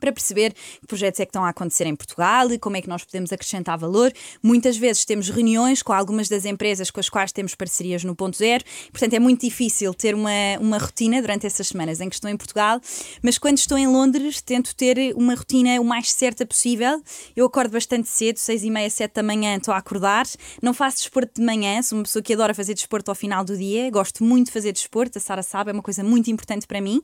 para 0.03 0.11
perceber 0.11 0.53
que 0.81 0.85
projetos 0.85 1.21
é 1.21 1.25
que 1.25 1.29
estão 1.29 1.45
a 1.45 1.49
acontecer 1.49 1.87
em 1.87 1.95
Portugal 1.95 2.51
e 2.51 2.59
como 2.59 2.75
é 2.75 2.81
que 2.81 2.89
nós 2.89 3.05
podemos 3.05 3.31
acrescentar 3.31 3.77
valor. 3.77 4.11
Muitas 4.41 4.75
vezes 4.75 5.05
temos 5.05 5.29
reuniões 5.29 5.81
com 5.81 5.93
algumas 5.93 6.27
das 6.27 6.43
empresas 6.43 6.91
com 6.91 6.99
as 6.99 7.07
quais 7.07 7.31
temos 7.31 7.55
parcerias 7.55 8.03
no 8.03 8.13
ponto 8.13 8.37
zero, 8.37 8.65
portanto 8.91 9.13
é 9.13 9.19
muito 9.19 9.39
difícil 9.39 9.93
ter 9.93 10.13
uma, 10.13 10.29
uma 10.59 10.77
rotina 10.77 11.21
durante 11.21 11.47
essas 11.47 11.69
semanas 11.69 12.01
em 12.01 12.09
que 12.09 12.15
estou 12.15 12.29
em 12.29 12.35
Portugal, 12.35 12.81
mas 13.21 13.37
quando 13.37 13.57
estou 13.57 13.77
em 13.77 13.87
Londres 13.87 14.41
tento 14.41 14.75
ter 14.75 15.15
uma 15.15 15.35
rotina 15.35 15.79
o 15.79 15.85
mais 15.85 16.11
certa 16.11 16.45
possível. 16.45 17.01
Eu 17.33 17.45
acordo 17.45 17.71
bastante 17.71 18.09
cedo, 18.09 18.37
seis 18.39 18.61
e 18.61 18.69
meia, 18.69 18.89
sete 18.89 19.13
da 19.13 19.23
manhã 19.23 19.55
estou 19.55 19.73
a 19.73 19.77
acordar, 19.77 20.25
não 20.61 20.73
faço 20.73 20.97
desporto 20.97 21.39
de 21.39 21.45
manhã, 21.45 21.81
sou 21.81 21.97
uma 21.97 22.03
pessoa 22.03 22.21
que 22.21 22.33
adora 22.33 22.53
fazer 22.53 22.73
desporto 22.73 23.09
ao 23.09 23.15
final 23.15 23.45
do 23.45 23.55
dia, 23.55 23.89
gosto 23.89 24.21
muito 24.21 24.47
de 24.47 24.51
fazer 24.51 24.73
desporto, 24.73 25.17
a 25.17 25.21
Sara 25.21 25.41
sabe, 25.41 25.69
é 25.69 25.73
uma 25.73 25.81
coisa 25.81 26.03
muito 26.03 26.29
importante 26.29 26.67
para 26.67 26.81
mim. 26.81 27.01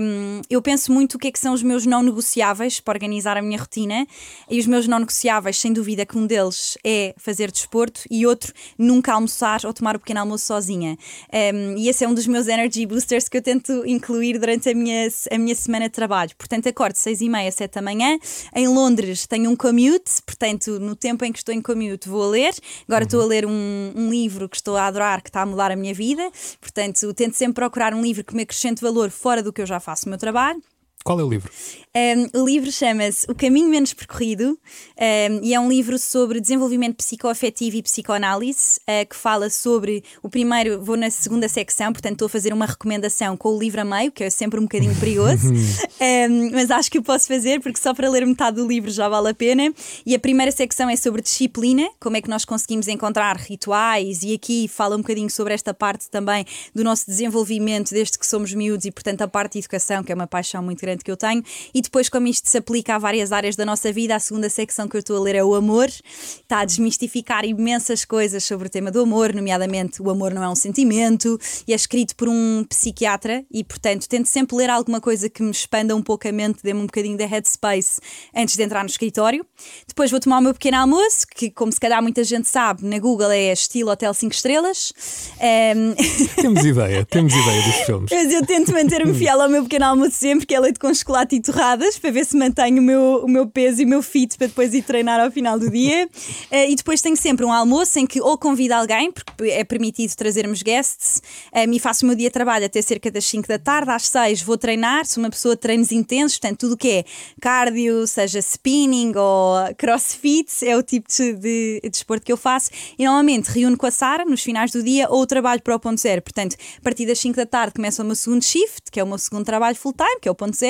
Um, 0.00 0.42
eu 0.48 0.62
penso 0.62 0.92
muito 0.92 1.14
o 1.14 1.18
que 1.18 1.26
é 1.26 1.32
que 1.32 1.38
são 1.38 1.52
os 1.52 1.62
meus 1.64 1.84
não 1.84 2.02
negócios 2.02 2.19
negociáveis 2.20 2.78
para 2.80 2.96
organizar 2.96 3.36
a 3.36 3.42
minha 3.42 3.58
rotina 3.58 4.06
e 4.48 4.60
os 4.60 4.66
meus 4.66 4.86
não 4.86 4.98
negociáveis, 4.98 5.56
sem 5.56 5.72
dúvida 5.72 6.04
que 6.04 6.16
um 6.16 6.26
deles 6.26 6.76
é 6.84 7.14
fazer 7.16 7.50
desporto 7.50 8.02
e 8.10 8.26
outro 8.26 8.52
nunca 8.78 9.12
almoçar 9.12 9.60
ou 9.64 9.72
tomar 9.72 9.96
o 9.96 9.98
pequeno 9.98 10.20
almoço 10.20 10.46
sozinha. 10.46 10.96
Um, 11.32 11.76
e 11.76 11.88
esse 11.88 12.04
é 12.04 12.08
um 12.08 12.14
dos 12.14 12.26
meus 12.26 12.46
energy 12.46 12.84
boosters 12.86 13.28
que 13.28 13.38
eu 13.38 13.42
tento 13.42 13.84
incluir 13.86 14.38
durante 14.38 14.68
a 14.68 14.74
minha, 14.74 15.08
a 15.30 15.38
minha 15.38 15.54
semana 15.54 15.88
de 15.88 15.94
trabalho. 15.94 16.30
Portanto, 16.36 16.68
acordo 16.68 16.96
seis 16.96 17.20
e 17.20 17.28
meia, 17.28 17.50
sete 17.50 17.74
da 17.74 17.82
manhã. 17.82 18.18
Em 18.54 18.68
Londres 18.68 19.26
tenho 19.26 19.50
um 19.50 19.56
commute, 19.56 20.22
portanto, 20.24 20.78
no 20.78 20.94
tempo 20.94 21.24
em 21.24 21.32
que 21.32 21.38
estou 21.38 21.54
em 21.54 21.62
commute 21.62 22.08
vou 22.08 22.24
a 22.24 22.28
ler. 22.28 22.54
Agora 22.86 23.04
estou 23.04 23.22
a 23.22 23.24
ler 23.24 23.46
um, 23.46 23.92
um 23.96 24.10
livro 24.10 24.48
que 24.48 24.56
estou 24.56 24.76
a 24.76 24.86
adorar, 24.86 25.22
que 25.22 25.30
está 25.30 25.42
a 25.42 25.46
mudar 25.46 25.70
a 25.70 25.76
minha 25.76 25.94
vida. 25.94 26.30
Portanto, 26.60 27.12
tento 27.14 27.34
sempre 27.34 27.54
procurar 27.54 27.94
um 27.94 28.02
livro 28.02 28.24
que 28.24 28.34
me 28.34 28.42
acrescente 28.42 28.82
valor 28.82 29.10
fora 29.10 29.42
do 29.42 29.52
que 29.52 29.62
eu 29.62 29.66
já 29.66 29.80
faço 29.80 30.06
no 30.06 30.10
meu 30.10 30.18
trabalho. 30.18 30.62
Qual 31.04 31.18
é 31.18 31.24
o 31.24 31.28
livro? 31.28 31.50
Um, 31.96 32.42
o 32.42 32.46
livro 32.46 32.70
chama-se 32.70 33.28
O 33.28 33.34
Caminho 33.34 33.68
Menos 33.68 33.92
Percorrido 33.92 34.50
um, 34.50 35.40
e 35.42 35.52
é 35.52 35.58
um 35.58 35.68
livro 35.68 35.98
sobre 35.98 36.40
desenvolvimento 36.40 36.94
psicoafetivo 36.94 37.78
e 37.78 37.82
psicoanálise 37.82 38.78
uh, 38.82 39.08
que 39.08 39.16
fala 39.16 39.50
sobre 39.50 40.04
o 40.22 40.28
primeiro, 40.28 40.80
vou 40.84 40.96
na 40.96 41.10
segunda 41.10 41.48
secção, 41.48 41.92
portanto 41.92 42.12
estou 42.12 42.26
a 42.26 42.28
fazer 42.28 42.52
uma 42.52 42.66
recomendação 42.66 43.36
com 43.36 43.48
o 43.48 43.58
livro 43.58 43.80
a 43.80 43.84
meio, 43.84 44.12
que 44.12 44.22
é 44.22 44.30
sempre 44.30 44.60
um 44.60 44.64
bocadinho 44.64 44.94
perigoso, 45.00 45.48
um, 45.50 46.50
mas 46.52 46.70
acho 46.70 46.88
que 46.88 46.98
o 46.98 47.02
posso 47.02 47.26
fazer 47.26 47.60
porque 47.60 47.80
só 47.80 47.92
para 47.92 48.08
ler 48.08 48.24
metade 48.24 48.58
do 48.58 48.68
livro 48.68 48.90
já 48.90 49.08
vale 49.08 49.30
a 49.30 49.34
pena. 49.34 49.72
E 50.06 50.14
a 50.14 50.18
primeira 50.18 50.52
secção 50.52 50.88
é 50.88 50.94
sobre 50.94 51.22
disciplina, 51.22 51.88
como 51.98 52.16
é 52.16 52.20
que 52.20 52.28
nós 52.28 52.44
conseguimos 52.44 52.86
encontrar 52.86 53.36
rituais, 53.36 54.22
e 54.22 54.34
aqui 54.34 54.68
fala 54.68 54.94
um 54.94 55.00
bocadinho 55.00 55.30
sobre 55.30 55.54
esta 55.54 55.74
parte 55.74 56.08
também 56.08 56.44
do 56.72 56.84
nosso 56.84 57.06
desenvolvimento 57.06 57.90
desde 57.90 58.16
que 58.16 58.26
somos 58.26 58.54
miúdos 58.54 58.84
e, 58.84 58.92
portanto, 58.92 59.22
a 59.22 59.28
parte 59.28 59.54
de 59.54 59.58
educação, 59.60 60.04
que 60.04 60.12
é 60.12 60.14
uma 60.14 60.26
paixão 60.26 60.62
muito 60.62 60.80
grande 60.80 60.89
grande 60.90 61.04
que 61.04 61.10
eu 61.10 61.16
tenho. 61.16 61.42
E 61.72 61.80
depois, 61.80 62.08
como 62.08 62.26
isto 62.26 62.48
se 62.48 62.58
aplica 62.58 62.96
a 62.96 62.98
várias 62.98 63.32
áreas 63.32 63.56
da 63.56 63.64
nossa 63.64 63.92
vida, 63.92 64.14
a 64.14 64.18
segunda 64.18 64.48
secção 64.48 64.88
que 64.88 64.96
eu 64.96 65.00
estou 65.00 65.16
a 65.16 65.20
ler 65.20 65.36
é 65.36 65.44
o 65.44 65.54
amor. 65.54 65.88
Está 65.88 66.60
a 66.60 66.64
desmistificar 66.64 67.44
imensas 67.44 68.04
coisas 68.04 68.44
sobre 68.44 68.66
o 68.66 68.70
tema 68.70 68.90
do 68.90 69.00
amor, 69.00 69.34
nomeadamente 69.34 70.02
o 70.02 70.10
amor 70.10 70.34
não 70.34 70.42
é 70.42 70.48
um 70.48 70.54
sentimento, 70.54 71.38
e 71.66 71.72
é 71.72 71.76
escrito 71.76 72.16
por 72.16 72.28
um 72.28 72.64
psiquiatra, 72.68 73.44
e 73.50 73.62
portanto 73.62 74.08
tento 74.08 74.26
sempre 74.26 74.56
ler 74.56 74.70
alguma 74.70 75.00
coisa 75.00 75.28
que 75.28 75.42
me 75.42 75.50
expanda 75.50 75.94
um 75.94 76.02
pouco 76.02 76.26
a 76.28 76.32
mente, 76.32 76.60
dê-me 76.62 76.80
um 76.80 76.86
bocadinho 76.86 77.16
de 77.16 77.24
headspace 77.24 78.00
antes 78.34 78.56
de 78.56 78.62
entrar 78.62 78.82
no 78.82 78.90
escritório. 78.90 79.46
Depois 79.86 80.10
vou 80.10 80.20
tomar 80.20 80.38
o 80.38 80.42
meu 80.42 80.52
pequeno 80.52 80.78
almoço, 80.78 81.26
que, 81.34 81.50
como 81.50 81.72
se 81.72 81.78
calhar 81.78 82.02
muita 82.02 82.24
gente 82.24 82.48
sabe, 82.48 82.84
na 82.84 82.98
Google 82.98 83.30
é 83.30 83.52
estilo 83.52 83.90
Hotel 83.90 84.12
5 84.12 84.34
Estrelas. 84.34 84.92
Um... 85.40 85.94
Temos 86.40 86.64
ideia, 86.66 87.04
temos 87.04 87.32
ideia 87.32 87.62
dos 87.62 87.76
filmes. 87.86 88.10
Mas 88.10 88.32
eu 88.32 88.44
tento 88.44 88.72
manter-me 88.72 89.14
fiel 89.14 89.40
ao 89.40 89.48
meu 89.48 89.62
pequeno 89.62 89.84
almoço 89.86 90.16
sempre, 90.16 90.46
que 90.46 90.54
é 90.54 90.60
leite 90.60 90.79
com 90.80 90.92
chocolate 90.94 91.36
e 91.36 91.42
torradas 91.42 91.98
para 91.98 92.10
ver 92.10 92.24
se 92.24 92.36
mantenho 92.36 92.80
o 92.80 92.82
meu, 92.82 93.22
o 93.24 93.28
meu 93.28 93.46
peso 93.46 93.82
e 93.82 93.84
o 93.84 93.88
meu 93.88 94.02
fit 94.02 94.36
para 94.38 94.46
depois 94.46 94.72
ir 94.72 94.82
treinar 94.82 95.20
ao 95.20 95.30
final 95.30 95.58
do 95.58 95.70
dia. 95.70 96.08
Uh, 96.50 96.66
e 96.70 96.74
depois 96.74 97.02
tenho 97.02 97.16
sempre 97.16 97.44
um 97.44 97.52
almoço 97.52 97.98
em 97.98 98.06
que 98.06 98.20
ou 98.20 98.38
convido 98.38 98.74
alguém, 98.74 99.12
porque 99.12 99.44
é 99.50 99.62
permitido 99.62 100.14
trazermos 100.14 100.62
guests, 100.62 101.22
um, 101.54 101.72
e 101.72 101.78
faço 101.78 102.04
o 102.04 102.08
meu 102.08 102.16
dia 102.16 102.28
de 102.28 102.32
trabalho 102.32 102.64
até 102.64 102.80
cerca 102.80 103.10
das 103.10 103.24
5 103.26 103.46
da 103.46 103.58
tarde, 103.58 103.90
às 103.90 104.08
6 104.08 104.42
vou 104.42 104.56
treinar, 104.56 105.04
sou 105.04 105.22
uma 105.22 105.30
pessoa 105.30 105.54
de 105.54 105.60
treinos 105.60 105.92
intensos, 105.92 106.38
portanto 106.38 106.60
tudo 106.60 106.74
o 106.74 106.76
que 106.76 106.88
é 106.90 107.04
cardio, 107.40 108.06
seja 108.06 108.38
spinning 108.38 109.12
ou 109.14 109.74
crossfit, 109.76 110.50
é 110.64 110.76
o 110.76 110.82
tipo 110.82 111.08
de, 111.08 111.34
de, 111.34 111.80
de 111.82 111.90
desporto 111.90 112.24
que 112.24 112.32
eu 112.32 112.36
faço. 112.36 112.70
E 112.98 113.04
normalmente 113.04 113.48
reúno 113.48 113.76
com 113.76 113.86
a 113.86 113.90
Sara 113.90 114.24
nos 114.24 114.42
finais 114.42 114.70
do 114.70 114.82
dia 114.82 115.08
ou 115.10 115.26
trabalho 115.26 115.62
para 115.62 115.76
o 115.76 115.80
ponto 115.80 116.00
zero. 116.00 116.22
Portanto, 116.22 116.56
a 116.78 116.80
partir 116.80 117.06
das 117.06 117.18
5 117.18 117.36
da 117.36 117.46
tarde 117.46 117.74
começa 117.74 118.02
o 118.02 118.06
meu 118.06 118.14
segundo 118.14 118.42
shift, 118.42 118.90
que 118.90 118.98
é 118.98 119.04
o 119.04 119.06
meu 119.06 119.18
segundo 119.18 119.44
trabalho 119.44 119.76
full-time, 119.76 120.20
que 120.20 120.28
é 120.28 120.30
o 120.30 120.34
ponto 120.34 120.56
zero. 120.56 120.69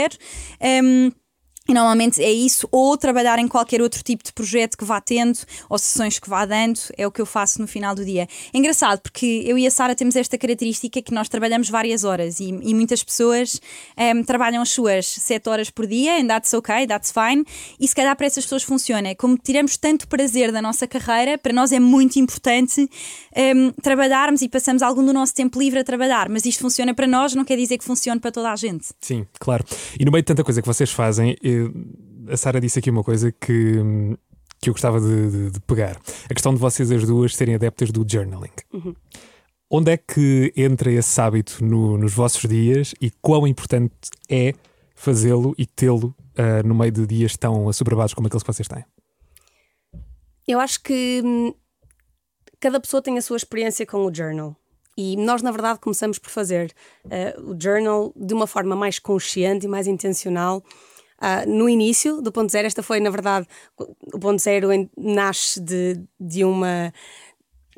Um, 0.61 1.15
e 1.69 1.75
normalmente 1.75 2.23
é 2.23 2.33
isso, 2.33 2.67
ou 2.73 2.97
trabalhar 2.97 3.39
em 3.39 3.47
qualquer 3.47 3.81
outro 3.81 4.03
tipo 4.03 4.25
de 4.25 4.33
projeto 4.33 4.77
que 4.77 4.85
vá 4.85 5.01
tendo, 5.01 5.39
ou 5.69 5.79
sessões 5.79 6.19
que 6.19 6.29
vá 6.29 6.45
dando, 6.45 6.81
é 6.97 7.07
o 7.07 7.13
que 7.13 7.21
eu 7.21 7.27
faço 7.27 7.61
no 7.61 7.69
final 7.69 7.95
do 7.95 8.05
dia. 8.05 8.27
É 8.53 8.59
engraçado 8.59 9.01
porque 9.01 9.45
eu 9.47 9.57
e 9.57 9.67
a 9.67 9.71
Sara 9.71 9.95
temos 9.95 10.17
esta 10.17 10.37
característica 10.37 11.01
que 11.01 11.13
nós 11.13 11.29
trabalhamos 11.29 11.69
várias 11.69 12.03
horas 12.03 12.41
e, 12.41 12.49
e 12.49 12.75
muitas 12.75 13.05
pessoas 13.05 13.61
um, 13.97 14.03
ehm, 14.03 14.23
trabalham 14.25 14.63
as 14.63 14.71
suas 14.71 15.07
7 15.07 15.49
horas 15.49 15.71
por 15.71 15.87
dia, 15.87 16.19
and 16.21 16.27
that's 16.27 16.53
okay, 16.55 16.87
that's 16.87 17.13
fine, 17.13 17.45
e 17.79 17.87
se 17.87 17.95
calhar 17.95 18.17
para 18.17 18.27
essas 18.27 18.45
pessoas 18.45 18.63
funciona. 18.63 19.15
Como 19.15 19.39
tiramos 19.39 19.77
tanto 19.77 20.09
prazer 20.09 20.51
da 20.51 20.61
nossa 20.61 20.89
carreira, 20.89 21.39
para 21.39 21.53
nós 21.53 21.71
é 21.73 21.79
muito 21.79 22.19
importante 22.19 22.81
um, 22.81 22.89
ehm, 23.37 23.71
trabalharmos 23.83 24.43
e 24.43 24.49
passamos 24.49 24.83
algum 24.83 25.05
do 25.05 25.13
nosso 25.13 25.35
tempo 25.35 25.59
livre 25.59 25.79
a 25.79 25.85
trabalhar, 25.85 26.29
mas 26.29 26.45
isto 26.47 26.63
funciona 26.63 26.95
para 26.95 27.07
nós, 27.07 27.35
não 27.35 27.45
quer 27.45 27.57
dizer 27.57 27.79
que 27.79 27.85
funcione 27.85 28.19
para 28.19 28.33
toda 28.33 28.51
a 28.51 28.57
gente. 28.57 28.89
Sim, 29.01 29.27
claro. 29.39 29.65
E 29.99 30.05
no 30.05 30.11
meio 30.11 30.23
de 30.23 30.27
tanta 30.27 30.43
coisa 30.43 30.61
que 30.61 30.67
vocês 30.67 30.91
fazem, 30.91 31.37
a 32.29 32.37
Sara 32.37 32.61
disse 32.61 32.79
aqui 32.79 32.91
uma 32.91 33.03
coisa 33.03 33.33
que, 33.33 33.75
que 34.61 34.71
eu 34.71 34.75
gostava 34.75 35.01
de, 35.01 35.31
de, 35.31 35.51
de, 35.51 35.61
pegar. 35.61 35.97
A 36.29 36.35
questão 36.35 36.55
de 36.55 36.61
vocês 36.61 36.91
as 36.91 37.05
duas 37.05 37.35
serem 37.35 37.55
adeptas 37.55 37.91
do 37.91 38.05
journaling. 38.09 38.51
Uhum. 38.73 38.95
Onde 39.71 39.93
é 39.93 39.97
que 39.97 40.53
entra 40.57 40.91
esse 40.91 41.21
hábito 41.21 41.65
no, 41.65 41.97
nos 41.97 42.13
vossos 42.13 42.49
dias 42.49 42.95
e 43.01 43.11
quão 43.23 43.47
importante 43.47 43.95
é 44.29 44.53
fazê-lo 44.95 45.55
e 45.57 45.65
tê-lo 45.65 46.15
uh, 46.37 46.67
no 46.67 46.75
meio 46.75 46.91
de 46.91 47.07
dias 47.07 47.37
tão 47.37 47.69
assoberbados 47.69 48.13
como 48.13 48.27
aqueles 48.27 48.43
que 48.43 48.53
vocês 48.53 48.69
têm? 48.69 48.85
Eu 50.47 50.59
acho 50.59 50.83
que 50.83 51.23
hum, 51.25 51.55
cada 52.59 52.81
pessoa 52.81 53.01
tem 53.01 53.17
a 53.17 53.23
sua 53.23 53.37
experiência 53.37 53.87
com 53.87 54.05
o 54.05 54.15
journal. 54.15 54.57
E 54.97 55.17
nós, 55.17 55.41
na 55.41 55.53
verdade, 55.53 55.79
começamos 55.79 56.19
por 56.19 56.31
fazer 56.31 56.75
uh, 57.05 57.53
o 57.53 57.57
journal 57.59 58.13
de 58.17 58.35
uma 58.35 58.47
forma 58.47 58.75
mais 58.75 58.99
consciente 58.99 59.67
e 59.67 59.69
mais 59.69 59.87
intencional 59.87 60.63
Uh, 61.23 61.49
no 61.49 61.69
início 61.69 62.23
do 62.23 62.33
ponto 62.33 62.51
zero, 62.51 62.67
esta 62.67 62.83
foi, 62.83 62.99
na 63.01 63.11
verdade, 63.11 63.47
o 64.13 64.19
ponto 64.19 64.41
zero 64.41 64.69
nasce 64.97 65.61
de, 65.61 66.03
de 66.19 66.45
uma 66.45 66.93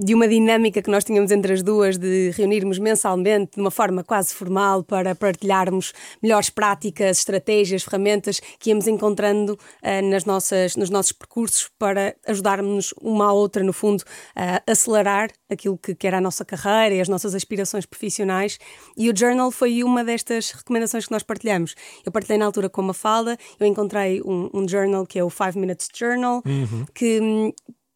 de 0.02 0.14
uma 0.14 0.26
dinâmica 0.26 0.82
que 0.82 0.90
nós 0.90 1.04
tínhamos 1.04 1.30
entre 1.30 1.52
as 1.52 1.62
duas 1.62 1.97
de 1.97 2.30
reunirmos 2.30 2.78
mensalmente 2.78 3.52
de 3.54 3.61
uma 3.61 3.71
forma 3.71 4.02
quase 4.02 4.35
formal 4.35 4.82
para 4.82 5.14
partilharmos 5.14 5.92
melhores 6.23 6.50
práticas, 6.50 7.18
estratégias, 7.18 7.82
ferramentas 7.82 8.40
que 8.59 8.71
íamos 8.71 8.87
encontrando 8.87 9.52
uh, 9.52 10.11
nas 10.11 10.25
nossas, 10.25 10.76
nos 10.76 10.90
nossos 10.90 11.12
percursos 11.12 11.71
para 11.78 12.16
ajudarmos 12.26 12.92
uma 13.00 13.26
à 13.26 13.32
outra, 13.32 13.62
no 13.62 13.73
fundo, 13.73 14.02
a 14.35 14.62
acelerar 14.71 15.30
aquilo 15.49 15.78
que, 15.78 15.94
que 15.94 16.06
era 16.06 16.18
a 16.18 16.21
nossa 16.21 16.44
carreira 16.44 16.94
e 16.94 17.00
as 17.00 17.09
nossas 17.09 17.35
aspirações 17.35 17.87
profissionais. 17.87 18.59
E 18.97 19.11
o 19.11 19.16
journal 19.16 19.50
foi 19.50 19.85
uma 19.85 20.02
destas 20.02 20.50
recomendações 20.50 21.06
que 21.06 21.12
nós 21.12 21.23
partilhamos. 21.23 21.75
Eu 22.04 22.11
partilhei 22.11 22.38
na 22.38 22.47
altura 22.47 22.68
com 22.68 22.80
uma 22.80 22.94
falda, 22.94 23.37
eu 23.61 23.66
encontrei 23.66 24.21
um, 24.23 24.50
um 24.52 24.68
journal 24.68 25.06
que 25.06 25.18
é 25.18 25.25
o 25.25 25.30
Five 25.30 25.59
Minutes 25.59 25.88
Journal, 25.94 26.42
uhum. 26.44 26.85
que 26.94 27.21
hum, 27.21 27.52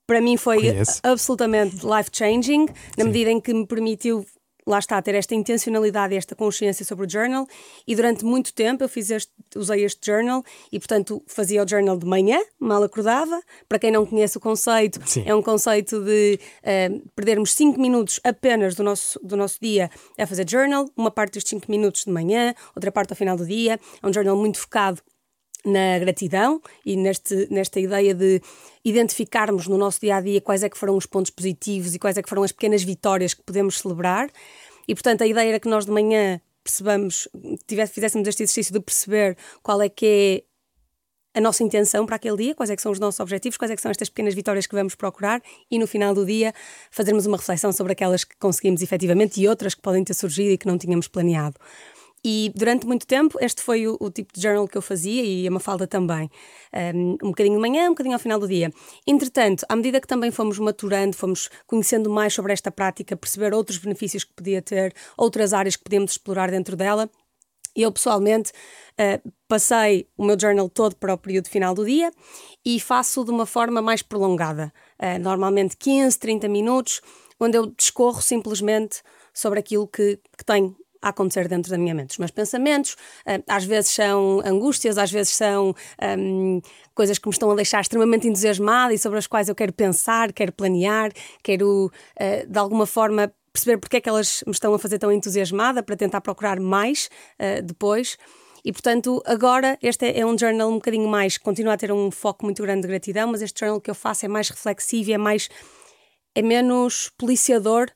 para 0.06 0.20
mim 0.20 0.36
foi 0.36 0.58
Conheço. 0.58 1.00
absolutamente 1.02 1.84
life-changing, 1.84 2.66
na 2.96 3.04
Sim. 3.04 3.04
medida 3.04 3.30
em 3.30 3.40
que 3.40 3.52
me 3.52 3.66
permitiu 3.66 4.24
lá 4.66 4.80
está, 4.80 5.00
ter 5.00 5.14
esta 5.14 5.34
intencionalidade 5.34 6.12
e 6.14 6.16
esta 6.16 6.34
consciência 6.34 6.84
sobre 6.84 7.06
o 7.06 7.10
journal. 7.10 7.46
E 7.86 7.94
durante 7.94 8.24
muito 8.24 8.52
tempo 8.52 8.82
eu 8.82 8.88
fiz 8.88 9.10
este, 9.10 9.32
usei 9.54 9.84
este 9.84 10.04
journal 10.04 10.42
e, 10.72 10.78
portanto, 10.78 11.22
fazia 11.26 11.62
o 11.62 11.68
journal 11.68 11.96
de 11.96 12.04
manhã, 12.04 12.38
mal 12.58 12.82
acordava. 12.82 13.40
Para 13.68 13.78
quem 13.78 13.92
não 13.92 14.04
conhece 14.04 14.36
o 14.36 14.40
conceito, 14.40 15.00
Sim. 15.06 15.22
é 15.24 15.34
um 15.34 15.42
conceito 15.42 16.00
de 16.02 16.40
uh, 16.62 17.08
perdermos 17.14 17.52
5 17.52 17.80
minutos 17.80 18.18
apenas 18.24 18.74
do 18.74 18.82
nosso, 18.82 19.20
do 19.22 19.36
nosso 19.36 19.58
dia 19.60 19.88
a 20.18 20.26
fazer 20.26 20.48
journal, 20.48 20.86
uma 20.96 21.10
parte 21.10 21.34
dos 21.34 21.48
5 21.48 21.70
minutos 21.70 22.04
de 22.04 22.10
manhã, 22.10 22.52
outra 22.74 22.90
parte 22.90 23.12
ao 23.12 23.16
final 23.16 23.36
do 23.36 23.46
dia. 23.46 23.78
É 24.02 24.06
um 24.06 24.12
journal 24.12 24.36
muito 24.36 24.58
focado 24.58 25.00
na 25.66 25.98
gratidão 25.98 26.62
e 26.84 26.96
neste, 26.96 27.48
nesta 27.50 27.80
ideia 27.80 28.14
de 28.14 28.40
identificarmos 28.84 29.66
no 29.66 29.76
nosso 29.76 30.00
dia 30.00 30.16
a 30.16 30.20
dia 30.20 30.40
quais 30.40 30.62
é 30.62 30.68
que 30.68 30.78
foram 30.78 30.96
os 30.96 31.06
pontos 31.06 31.30
positivos 31.30 31.94
e 31.94 31.98
quais 31.98 32.16
é 32.16 32.22
que 32.22 32.28
foram 32.28 32.44
as 32.44 32.52
pequenas 32.52 32.82
vitórias 32.82 33.34
que 33.34 33.42
podemos 33.42 33.78
celebrar. 33.78 34.30
E 34.86 34.94
portanto 34.94 35.22
a 35.22 35.26
ideia 35.26 35.48
era 35.48 35.60
que 35.60 35.68
nós 35.68 35.84
de 35.84 35.90
manhã 35.90 36.40
percebamos, 36.62 37.28
tivesse, 37.66 37.92
fizéssemos 37.92 38.26
este 38.28 38.44
exercício 38.44 38.72
de 38.72 38.80
perceber 38.80 39.36
qual 39.62 39.82
é 39.82 39.88
que 39.88 40.44
é 41.34 41.38
a 41.38 41.40
nossa 41.40 41.62
intenção 41.62 42.06
para 42.06 42.16
aquele 42.16 42.36
dia, 42.36 42.54
quais 42.54 42.70
é 42.70 42.76
que 42.76 42.80
são 42.80 42.90
os 42.90 42.98
nossos 42.98 43.20
objetivos, 43.20 43.58
quais 43.58 43.70
é 43.70 43.76
que 43.76 43.82
são 43.82 43.90
estas 43.90 44.08
pequenas 44.08 44.34
vitórias 44.34 44.66
que 44.66 44.74
vamos 44.74 44.94
procurar 44.94 45.42
e 45.70 45.78
no 45.78 45.86
final 45.86 46.14
do 46.14 46.24
dia 46.24 46.54
fazermos 46.90 47.26
uma 47.26 47.36
reflexão 47.36 47.72
sobre 47.72 47.92
aquelas 47.92 48.24
que 48.24 48.34
conseguimos 48.38 48.80
efetivamente 48.80 49.40
e 49.40 49.46
outras 49.46 49.74
que 49.74 49.82
podem 49.82 50.02
ter 50.02 50.14
surgido 50.14 50.50
e 50.50 50.58
que 50.58 50.66
não 50.66 50.78
tínhamos 50.78 51.08
planeado. 51.08 51.56
E 52.28 52.50
durante 52.56 52.88
muito 52.88 53.06
tempo, 53.06 53.38
este 53.40 53.62
foi 53.62 53.86
o, 53.86 53.96
o, 54.00 54.10
tipo 54.10 54.34
de 54.34 54.42
journal 54.42 54.66
que 54.66 54.76
eu 54.76 54.82
fazia 54.82 55.22
e 55.22 55.46
a 55.46 55.50
Mafalda 55.52 55.86
também. 55.86 56.28
Um, 56.74 57.12
um 57.22 57.28
bocadinho 57.28 57.54
de 57.54 57.60
manhã, 57.60 57.86
um 57.86 57.90
bocadinho 57.90 58.16
ao 58.16 58.18
final 58.18 58.40
do 58.40 58.48
dia. 58.48 58.72
Entretanto, 59.06 59.64
à 59.68 59.76
medida 59.76 60.00
que 60.00 60.08
também 60.08 60.32
fomos 60.32 60.58
maturando, 60.58 61.14
fomos 61.14 61.48
conhecendo 61.68 62.10
mais 62.10 62.34
sobre 62.34 62.52
esta 62.52 62.68
prática, 62.68 63.16
perceber 63.16 63.54
outros 63.54 63.78
benefícios 63.78 64.24
que 64.24 64.32
podia 64.32 64.60
ter, 64.60 64.92
outras 65.16 65.52
áreas 65.52 65.76
que 65.76 65.84
podíamos 65.84 66.10
explorar 66.10 66.50
dentro 66.50 66.74
dela, 66.74 67.08
eu 67.76 67.92
pessoalmente 67.92 68.50
uh, 68.50 69.32
passei 69.46 70.08
o 70.16 70.24
meu 70.24 70.36
journal 70.36 70.68
todo 70.68 70.96
para 70.96 71.14
o 71.14 71.18
período 71.18 71.46
final 71.46 71.76
do 71.76 71.86
dia 71.86 72.10
e 72.64 72.80
faço 72.80 73.24
de 73.24 73.30
uma 73.30 73.46
forma 73.46 73.80
mais 73.80 74.02
prolongada, 74.02 74.72
uh, 75.00 75.16
normalmente 75.20 75.76
15, 75.76 76.18
30 76.18 76.48
minutos, 76.48 77.00
onde 77.38 77.56
eu 77.56 77.66
discorro 77.66 78.20
simplesmente 78.20 79.00
sobre 79.32 79.60
aquilo 79.60 79.86
que, 79.86 80.18
que 80.36 80.44
tenho 80.44 80.74
a 81.06 81.10
acontecer 81.10 81.46
dentro 81.46 81.70
da 81.70 81.78
minha 81.78 81.94
mente. 81.94 82.10
Os 82.10 82.18
meus 82.18 82.32
pensamentos, 82.32 82.96
eh, 83.24 83.40
às 83.46 83.64
vezes 83.64 83.90
são 83.90 84.42
angústias, 84.44 84.98
às 84.98 85.10
vezes 85.10 85.34
são 85.34 85.74
um, 86.18 86.60
coisas 86.94 87.16
que 87.18 87.28
me 87.28 87.32
estão 87.32 87.50
a 87.50 87.54
deixar 87.54 87.80
extremamente 87.80 88.26
entusiasmada 88.26 88.92
e 88.92 88.98
sobre 88.98 89.18
as 89.18 89.26
quais 89.26 89.48
eu 89.48 89.54
quero 89.54 89.72
pensar, 89.72 90.32
quero 90.32 90.52
planear, 90.52 91.12
quero 91.44 91.86
uh, 91.86 92.46
de 92.50 92.58
alguma 92.58 92.86
forma 92.86 93.32
perceber 93.52 93.78
porque 93.78 93.98
é 93.98 94.00
que 94.00 94.08
elas 94.08 94.42
me 94.46 94.52
estão 94.52 94.74
a 94.74 94.78
fazer 94.78 94.98
tão 94.98 95.12
entusiasmada 95.12 95.82
para 95.82 95.96
tentar 95.96 96.20
procurar 96.20 96.58
mais 96.58 97.08
uh, 97.40 97.62
depois. 97.62 98.18
E 98.64 98.72
portanto, 98.72 99.22
agora 99.24 99.78
este 99.80 100.10
é 100.10 100.26
um 100.26 100.36
journal 100.36 100.68
um 100.68 100.74
bocadinho 100.74 101.08
mais, 101.08 101.38
continua 101.38 101.74
a 101.74 101.76
ter 101.76 101.92
um 101.92 102.10
foco 102.10 102.44
muito 102.44 102.62
grande 102.62 102.82
de 102.82 102.88
gratidão, 102.88 103.28
mas 103.28 103.42
este 103.42 103.60
journal 103.60 103.80
que 103.80 103.90
eu 103.90 103.94
faço 103.94 104.26
é 104.26 104.28
mais 104.28 104.48
reflexivo, 104.48 105.12
é 105.12 105.18
mais 105.18 105.48
é 106.34 106.42
menos 106.42 107.10
policiador 107.16 107.86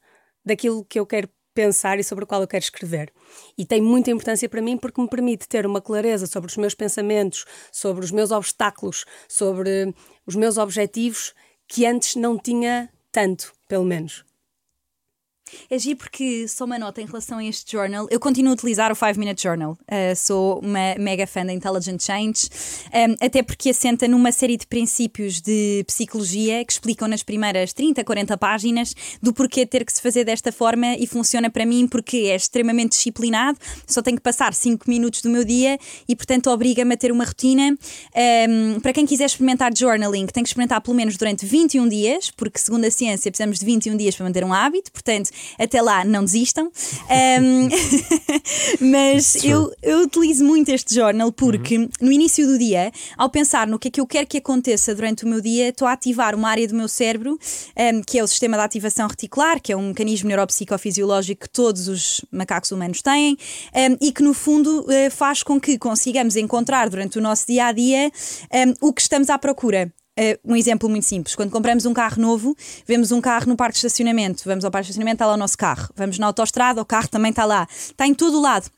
daquilo 0.45 0.85
que 0.85 0.99
eu 0.99 1.05
quero 1.05 1.29
pensar 1.55 1.99
e 1.99 2.05
sobre 2.05 2.25
o 2.25 2.27
qual 2.27 2.41
eu 2.41 2.49
quero 2.49 2.63
escrever. 2.63 3.13
E 3.57 3.65
tem 3.65 3.81
muita 3.81 4.11
importância 4.11 4.49
para 4.49 4.63
mim 4.63 4.77
porque 4.77 5.01
me 5.01 5.09
permite 5.09 5.49
ter 5.49 5.67
uma 5.67 5.81
clareza 5.81 6.27
sobre 6.27 6.51
os 6.51 6.57
meus 6.57 6.75
pensamentos, 6.75 7.45
sobre 7.73 8.05
os 8.05 8.11
meus 8.11 8.31
obstáculos, 8.31 9.05
sobre 9.29 9.95
os 10.27 10.37
meus 10.37 10.57
objetivos 10.57 11.35
que 11.69 11.87
antes 11.87 12.17
não 12.17 12.39
tinha 12.39 12.91
tanto, 13.13 13.53
pelo 13.69 13.85
menos. 13.85 14.25
É 15.71 15.79
giro 15.79 15.97
porque 15.97 16.47
só 16.49 16.65
uma 16.65 16.79
nota 16.79 17.01
em 17.01 17.07
relação 17.07 17.39
a 17.39 17.45
este 17.45 17.73
journal. 17.73 18.07
Eu 18.11 18.19
continuo 18.19 18.51
a 18.51 18.55
utilizar 18.55 18.91
o 18.93 18.95
5 18.95 19.19
Minute 19.19 19.43
Journal. 19.43 19.73
Uh, 19.73 20.17
sou 20.17 20.61
uma 20.61 20.95
mega 20.99 21.27
fã 21.27 21.45
da 21.45 21.53
Intelligent 21.53 22.03
Change, 22.03 22.49
um, 22.93 23.25
até 23.25 23.43
porque 23.43 23.71
assenta 23.71 24.09
numa 24.09 24.33
série 24.33 24.57
de 24.57 24.67
princípios 24.67 25.41
de 25.41 25.85
psicologia 25.87 26.65
que 26.65 26.73
explicam 26.73 27.09
nas 27.09 27.23
primeiras 27.23 27.73
30, 27.73 28.03
40 28.05 28.37
páginas 28.37 28.95
do 29.23 29.33
porquê 29.33 29.67
ter 29.67 29.85
que 29.85 29.93
se 29.93 30.01
fazer 30.01 30.25
desta 30.25 30.53
forma 30.53 30.97
e 30.97 31.07
funciona 31.07 31.51
para 31.51 31.65
mim 31.67 31.87
porque 31.87 32.17
é 32.29 32.37
extremamente 32.37 32.93
disciplinado. 32.93 33.59
Só 33.87 34.03
tenho 34.03 34.17
que 34.17 34.23
passar 34.23 34.55
5 34.55 34.89
minutos 34.89 35.23
do 35.23 35.31
meu 35.31 35.45
dia 35.45 35.79
e, 36.09 36.17
portanto, 36.17 36.51
obriga-me 36.51 36.95
a 36.95 36.97
ter 36.97 37.13
uma 37.13 37.25
rotina. 37.25 37.77
Um, 38.49 38.81
para 38.81 38.93
quem 38.93 39.07
quiser 39.07 39.27
experimentar 39.27 39.73
journaling, 39.77 40.27
tem 40.27 40.43
que 40.43 40.49
experimentar 40.49 40.81
pelo 40.81 40.97
menos 40.97 41.17
durante 41.17 41.47
21 41.47 41.89
dias, 41.89 42.31
porque, 42.31 42.59
segundo 42.59 42.85
a 42.85 42.91
ciência, 42.91 43.31
precisamos 43.31 43.59
de 43.59 43.67
21 43.67 43.97
dias 43.97 44.17
para 44.17 44.27
manter 44.27 44.45
um 44.45 44.53
hábito. 44.53 44.93
Portanto, 44.93 45.31
Até 45.59 45.81
lá, 45.81 46.05
não 46.05 46.25
desistam. 46.25 46.71
Um, 47.41 47.69
mas 48.91 49.43
eu, 49.45 49.73
eu 49.83 50.01
utilizo 50.03 50.45
muito 50.45 50.69
este 50.71 50.95
journal 50.95 51.33
porque 51.33 51.79
uhum. 51.79 51.89
no 52.01 52.13
início 52.13 52.47
do 52.47 52.59
dia, 52.59 52.93
ao 53.17 53.29
pensar 53.29 53.67
no 53.67 53.79
que 53.79 53.89
é 53.89 53.91
que 53.91 54.01
eu 54.01 54.07
quero 54.07 54.27
que 54.27 54.39
aconteça 54.39 54.95
durante 54.95 55.25
o 55.25 55.29
meu 55.29 55.41
dia, 55.41 55.69
estou 55.69 55.87
a 55.87 55.93
ativar 55.93 56.35
uma 56.35 56.49
área 56.49 56.67
do 56.67 56.75
meu 56.75 56.89
cérebro, 56.89 57.39
um, 57.77 58.03
que 58.03 58.19
é 58.19 58.23
o 58.23 58.27
sistema 58.27 58.57
de 58.57 58.63
ativação 58.63 59.09
reticular, 59.09 59.61
que 59.61 59.73
é 59.73 59.77
um 59.77 59.89
mecanismo 59.89 60.29
neuropsicofisiológico 60.29 61.43
que 61.43 61.51
todos 61.51 61.89
os 61.89 62.21
macacos 62.31 62.71
humanos 62.71 63.03
têm 63.03 63.37
um, 63.75 63.97
e 64.01 64.13
que, 64.13 64.23
no 64.23 64.35
fundo, 64.35 64.81
uh, 64.83 65.11
faz 65.11 65.43
com 65.43 65.61
que 65.61 65.79
consigamos 65.79 66.37
encontrar 66.37 66.89
durante 66.89 67.19
o 67.19 67.23
nosso 67.23 67.47
dia 67.47 67.67
a 67.67 67.73
dia 67.73 68.11
o 68.81 68.93
que 68.93 69.01
estamos 69.01 69.31
à 69.31 69.39
procura. 69.39 69.93
Uh, 70.19 70.53
um 70.53 70.57
exemplo 70.57 70.89
muito 70.89 71.05
simples: 71.05 71.35
quando 71.35 71.51
compramos 71.51 71.87
um 71.87 71.95
carro 71.95 72.21
novo, 72.21 72.57
vemos 72.87 73.13
um 73.13 73.21
carro 73.21 73.47
no 73.47 73.57
parque 73.57 73.75
de 73.75 73.87
estacionamento, 73.87 74.43
vamos 74.45 74.65
ao 74.65 74.71
parque 74.71 74.87
de 74.87 74.91
estacionamento, 74.91 75.17
está 75.17 75.27
lá 75.27 75.35
o 75.35 75.37
nosso 75.37 75.57
carro. 75.57 75.89
Vamos 75.97 76.19
na 76.19 76.27
autostrada, 76.27 76.81
o 76.81 76.85
carro 76.85 77.09
também 77.09 77.31
está 77.31 77.45
lá. 77.45 77.67
Está 77.71 78.07
em 78.07 78.15
todo 78.15 78.39
o 78.39 78.41
lado 78.41 78.71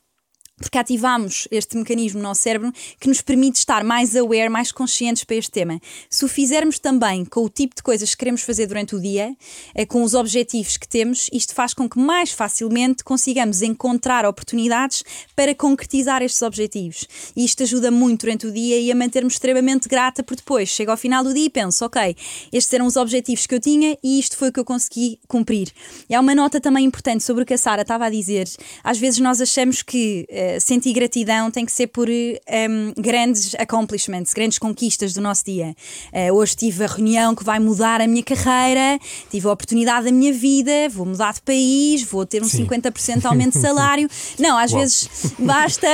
porque 0.63 0.77
ativamos 0.77 1.47
este 1.51 1.77
mecanismo 1.77 2.21
no 2.21 2.29
nosso 2.29 2.41
cérebro 2.41 2.71
que 2.99 3.07
nos 3.07 3.21
permite 3.21 3.59
estar 3.59 3.83
mais 3.83 4.15
aware, 4.15 4.49
mais 4.49 4.71
conscientes 4.71 5.23
para 5.23 5.35
este 5.35 5.51
tema. 5.51 5.79
Se 6.09 6.23
o 6.23 6.27
fizermos 6.27 6.79
também 6.79 7.25
com 7.25 7.41
o 7.41 7.49
tipo 7.49 7.75
de 7.75 7.83
coisas 7.83 8.11
que 8.11 8.17
queremos 8.17 8.41
fazer 8.41 8.65
durante 8.67 8.95
o 8.95 8.99
dia, 8.99 9.35
eh, 9.75 9.85
com 9.85 10.03
os 10.03 10.13
objetivos 10.13 10.77
que 10.77 10.87
temos, 10.87 11.29
isto 11.33 11.53
faz 11.53 11.73
com 11.73 11.87
que 11.89 11.99
mais 11.99 12.31
facilmente 12.31 13.03
consigamos 13.03 13.61
encontrar 13.61 14.25
oportunidades 14.25 15.03
para 15.35 15.53
concretizar 15.53 16.21
estes 16.21 16.41
objetivos. 16.41 17.07
E 17.35 17.43
isto 17.43 17.63
ajuda 17.63 17.91
muito 17.91 18.21
durante 18.21 18.47
o 18.47 18.51
dia 18.51 18.79
e 18.79 18.91
a 18.91 18.95
manter-me 18.95 19.29
extremamente 19.29 19.89
grata, 19.89 20.23
porque 20.23 20.41
depois 20.41 20.69
chego 20.69 20.91
ao 20.91 20.97
final 20.97 21.23
do 21.23 21.33
dia 21.33 21.45
e 21.45 21.49
penso, 21.49 21.85
ok, 21.85 22.15
estes 22.51 22.73
eram 22.73 22.85
os 22.85 22.95
objetivos 22.95 23.45
que 23.45 23.55
eu 23.55 23.59
tinha 23.59 23.97
e 24.03 24.19
isto 24.19 24.37
foi 24.37 24.49
o 24.49 24.53
que 24.53 24.59
eu 24.59 24.65
consegui 24.65 25.19
cumprir. 25.27 25.69
E 26.09 26.15
há 26.15 26.19
uma 26.19 26.33
nota 26.33 26.61
também 26.61 26.85
importante 26.85 27.23
sobre 27.23 27.43
o 27.43 27.45
que 27.45 27.53
a 27.53 27.57
Sara 27.57 27.81
estava 27.81 28.05
a 28.05 28.09
dizer. 28.09 28.47
Às 28.83 28.97
vezes 28.97 29.19
nós 29.19 29.41
achamos 29.41 29.81
que 29.81 30.25
eh, 30.53 30.59
sentir 30.59 30.93
gratidão 30.93 31.49
tem 31.49 31.65
que 31.65 31.71
ser 31.71 31.87
por 31.87 32.07
um, 32.09 33.01
grandes 33.01 33.55
accomplishments, 33.55 34.33
grandes 34.33 34.57
conquistas 34.57 35.13
do 35.13 35.21
nosso 35.21 35.45
dia. 35.45 35.75
Uh, 36.11 36.33
hoje 36.33 36.55
tive 36.55 36.83
a 36.83 36.87
reunião 36.87 37.35
que 37.35 37.43
vai 37.43 37.59
mudar 37.59 38.01
a 38.01 38.07
minha 38.07 38.23
carreira, 38.23 38.99
tive 39.29 39.47
a 39.47 39.51
oportunidade 39.51 40.05
da 40.05 40.11
minha 40.11 40.33
vida, 40.33 40.71
vou 40.89 41.05
mudar 41.05 41.33
de 41.33 41.41
país, 41.41 42.03
vou 42.03 42.25
ter 42.25 42.41
um 42.41 42.47
Sim. 42.47 42.65
50% 42.65 43.19
de 43.19 43.27
aumento 43.27 43.53
de 43.53 43.59
salário. 43.61 44.09
Não, 44.39 44.57
às 44.57 44.71
Uau. 44.71 44.81
vezes 44.81 45.09
basta. 45.39 45.87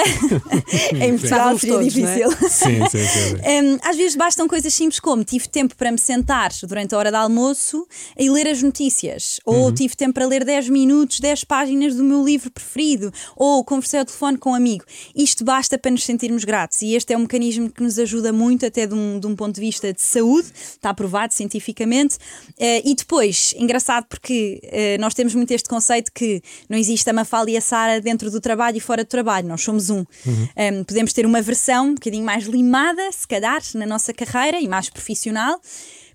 em 0.99 1.17
Portugal 1.17 1.57
seria 1.57 1.75
todos, 1.75 1.87
é? 1.87 1.89
difícil. 1.89 2.31
É? 2.31 2.49
Sim, 2.49 2.89
sim, 2.89 3.07
sim. 3.07 3.35
Um, 3.35 3.79
às 3.87 3.95
vezes 3.95 4.15
bastam 4.15 4.47
coisas 4.47 4.73
simples 4.73 4.99
como 4.99 5.23
tive 5.23 5.47
tempo 5.47 5.75
para 5.75 5.91
me 5.91 5.99
sentar 5.99 6.51
durante 6.63 6.95
a 6.95 6.97
hora 6.97 7.11
de 7.11 7.17
almoço 7.17 7.87
e 8.17 8.29
ler 8.29 8.47
as 8.47 8.61
notícias, 8.61 9.39
ou 9.45 9.65
uhum. 9.65 9.73
tive 9.73 9.95
tempo 9.95 10.13
para 10.13 10.25
ler 10.25 10.43
10 10.43 10.69
minutos, 10.69 11.19
10 11.19 11.43
páginas 11.43 11.95
do 11.95 12.03
meu 12.03 12.23
livro 12.23 12.49
preferido, 12.51 13.11
ou 13.35 13.63
conversei 13.63 13.99
ao 13.99 14.05
telefone 14.05 14.37
com 14.39 14.51
um 14.51 14.55
amigo. 14.55 14.85
Isto 15.15 15.43
basta 15.43 15.77
para 15.77 15.91
nos 15.91 16.03
sentirmos 16.03 16.43
gratos 16.43 16.81
e 16.81 16.95
este 16.95 17.13
é 17.13 17.17
um 17.17 17.21
mecanismo 17.21 17.69
que 17.69 17.83
nos 17.83 17.99
ajuda 17.99 18.33
muito, 18.33 18.65
até 18.65 18.87
de 18.87 18.93
um, 18.93 19.19
de 19.19 19.27
um 19.27 19.35
ponto 19.35 19.55
de 19.55 19.61
vista 19.61 19.93
de 19.93 20.01
saúde, 20.01 20.47
está 20.55 20.93
provado 20.93 21.33
cientificamente. 21.33 22.15
Uh, 22.57 22.81
e 22.83 22.95
depois, 22.95 23.53
engraçado 23.57 24.05
porque 24.05 24.61
uh, 24.63 25.01
nós 25.01 25.13
temos 25.13 25.35
muito 25.35 25.51
este 25.51 25.67
conceito 25.67 26.11
que 26.13 26.41
não 26.67 26.77
existe 26.77 27.09
a 27.09 27.13
Mafalda 27.13 27.51
e 27.51 27.57
a 27.57 27.61
Sara 27.61 28.01
dentro 28.01 28.31
do 28.31 28.39
trabalho 28.39 28.77
e 28.77 28.79
fora 28.79 29.03
do 29.03 29.07
trabalho, 29.07 29.47
nós 29.47 29.61
somos 29.61 29.89
um. 29.89 29.99
Uhum. 29.99 30.05
Um, 30.25 30.47
ehm, 30.55 30.83
podemos 30.83 31.13
ter 31.13 31.25
uma 31.25 31.41
versão 31.41 31.89
um 31.89 31.93
bocadinho 31.93 32.25
mais 32.25 32.45
limada, 32.45 33.11
se 33.11 33.27
calhar, 33.27 33.61
na 33.75 33.85
nossa 33.85 34.13
carreira 34.13 34.59
e 34.59 34.67
mais 34.67 34.89
profissional 34.89 35.59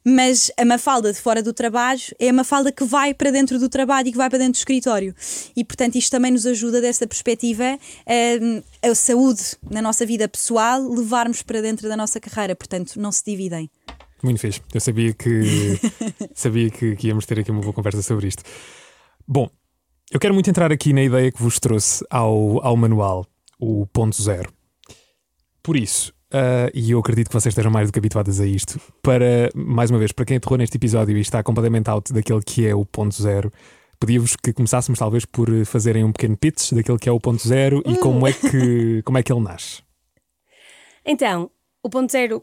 mas 0.05 0.51
a 0.59 0.65
Mafalda 0.65 1.13
de 1.13 1.19
fora 1.19 1.43
do 1.43 1.53
trabalho 1.53 2.03
é 2.19 2.29
a 2.29 2.33
Mafalda 2.33 2.71
que 2.71 2.85
vai 2.85 3.15
para 3.15 3.31
dentro 3.31 3.59
do 3.59 3.69
trabalho 3.69 4.09
e 4.09 4.13
que 4.13 4.19
vai 4.19 4.29
para 4.29 4.39
dentro 4.39 4.53
do 4.53 4.59
escritório. 4.59 5.15
E, 5.57 5.65
portanto, 5.65 5.97
isto 5.97 6.11
também 6.11 6.31
nos 6.31 6.45
ajuda 6.45 6.81
dessa 6.81 7.07
perspectiva 7.07 7.79
a, 8.07 8.89
a 8.89 8.95
saúde 8.95 9.43
na 9.71 9.81
nossa 9.81 10.05
vida 10.05 10.29
pessoal 10.29 10.87
levarmos 10.87 11.43
para 11.43 11.63
dentro 11.63 11.89
da 11.89 11.97
nossa 11.97 12.21
carreira. 12.21 12.55
Portanto, 12.55 13.01
não 13.01 13.11
se 13.11 13.25
dividem. 13.25 13.71
Muito 14.23 14.41
fixe. 14.41 14.61
Eu 14.73 14.81
sabia 14.81 15.13
que 15.15 15.79
sabia 16.35 16.71
que, 16.71 16.97
que 16.97 17.09
íamos 17.09 17.25
ter 17.25 17.39
aqui 17.39 17.51
uma 17.51 17.63
boa 17.63 17.73
conversa 17.73 18.03
sobre 18.03 18.29
isto. 18.29 18.43
Bom, 19.27 19.49
eu 20.11 20.21
quero 20.21 20.35
muito 20.35 20.51
entrar 20.51 20.71
aqui 20.71 20.93
na 20.93 21.03
ideia 21.03 21.33
que 21.33 21.43
vos 21.43 21.59
trouxe 21.59 22.05
ao, 22.11 22.63
ao 22.65 22.77
manual, 22.77 23.27
o 23.59 23.87
ponto 23.87 24.21
zero. 24.23 24.53
Por 25.63 25.77
isso, 25.77 26.13
Uh, 26.35 26.67
e 26.75 26.91
eu 26.91 26.99
acredito 26.99 27.29
que 27.29 27.33
vocês 27.33 27.53
estejam 27.53 27.71
mais 27.71 27.89
do 27.89 27.93
que 27.93 27.99
habituadas 28.01 28.41
a 28.41 28.47
isto. 28.47 28.81
Para, 29.01 29.51
mais 29.55 29.89
uma 29.89 30.01
vez, 30.01 30.11
para 30.11 30.25
quem 30.25 30.37
entrou 30.37 30.59
neste 30.59 30.77
episódio 30.77 31.17
e 31.17 31.21
está 31.21 31.41
completamente 31.45 31.89
out 31.89 32.13
daquele 32.13 32.43
que 32.43 32.67
é 32.67 32.75
o 32.75 32.85
ponto 32.85 33.15
zero, 33.15 33.53
pedia-vos 34.01 34.35
que 34.35 34.53
começássemos 34.53 34.99
talvez 34.99 35.25
por 35.25 35.49
fazerem 35.65 36.03
um 36.03 36.11
pequeno 36.11 36.37
pitch 36.37 36.73
daquele 36.73 36.99
que 36.99 37.09
é 37.09 37.13
o 37.13 37.21
ponto 37.21 37.47
zero 37.47 37.81
e 37.87 37.97
como 37.99 38.27
é 38.27 38.33
que, 38.33 39.01
como 39.05 39.17
é 39.17 39.23
que 39.23 39.33
ele 39.33 39.43
nasce. 39.43 39.81
Então, 41.07 41.49
o 41.85 41.89
ponto 41.89 42.11
zero 42.11 42.43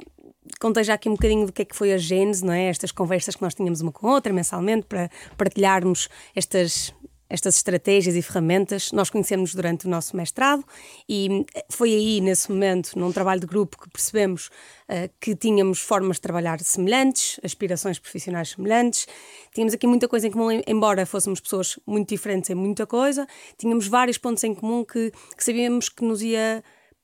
contei 0.57 0.85
já 0.85 0.93
aqui 0.93 1.09
um 1.09 1.13
bocadinho 1.13 1.45
do 1.45 1.51
que 1.51 1.63
é 1.63 1.65
que 1.65 1.75
foi 1.75 1.91
a 1.91 1.97
gênese, 1.97 2.45
não 2.45 2.53
é? 2.53 2.67
Estas 2.67 2.93
conversas 2.93 3.35
que 3.35 3.41
nós 3.41 3.53
tínhamos 3.53 3.81
uma 3.81 3.91
com 3.91 4.07
a 4.07 4.13
outra 4.13 4.31
mensalmente 4.31 4.85
para 4.87 5.09
partilharmos 5.37 6.07
estas 6.33 6.93
estas 7.31 7.55
estratégias 7.55 8.15
e 8.15 8.21
ferramentas. 8.21 8.91
Nós 8.91 9.09
conhecemos 9.09 9.55
durante 9.55 9.87
o 9.87 9.89
nosso 9.89 10.15
mestrado 10.17 10.63
e 11.07 11.45
foi 11.69 11.93
aí, 11.93 12.19
nesse 12.19 12.51
momento, 12.51 12.99
num 12.99 13.11
trabalho 13.11 13.39
de 13.39 13.47
grupo, 13.47 13.81
que 13.81 13.89
percebemos 13.89 14.47
uh, 14.89 15.09
que 15.19 15.33
tínhamos 15.33 15.79
formas 15.79 16.17
de 16.17 16.21
trabalhar 16.21 16.59
semelhantes, 16.59 17.39
aspirações 17.41 17.97
profissionais 17.97 18.49
semelhantes. 18.49 19.07
Tínhamos 19.53 19.73
aqui 19.73 19.87
muita 19.87 20.09
coisa 20.09 20.27
em 20.27 20.31
comum, 20.31 20.61
embora 20.67 21.05
fôssemos 21.05 21.39
pessoas 21.39 21.79
muito 21.87 22.09
diferentes 22.09 22.49
em 22.49 22.55
muita 22.55 22.85
coisa, 22.85 23.25
tínhamos 23.57 23.87
vários 23.87 24.17
pontos 24.17 24.43
em 24.43 24.53
comum 24.53 24.83
que, 24.83 25.11
que 25.35 25.43
sabíamos 25.43 25.87
que 25.87 26.03
nos 26.03 26.21
ia 26.21 26.61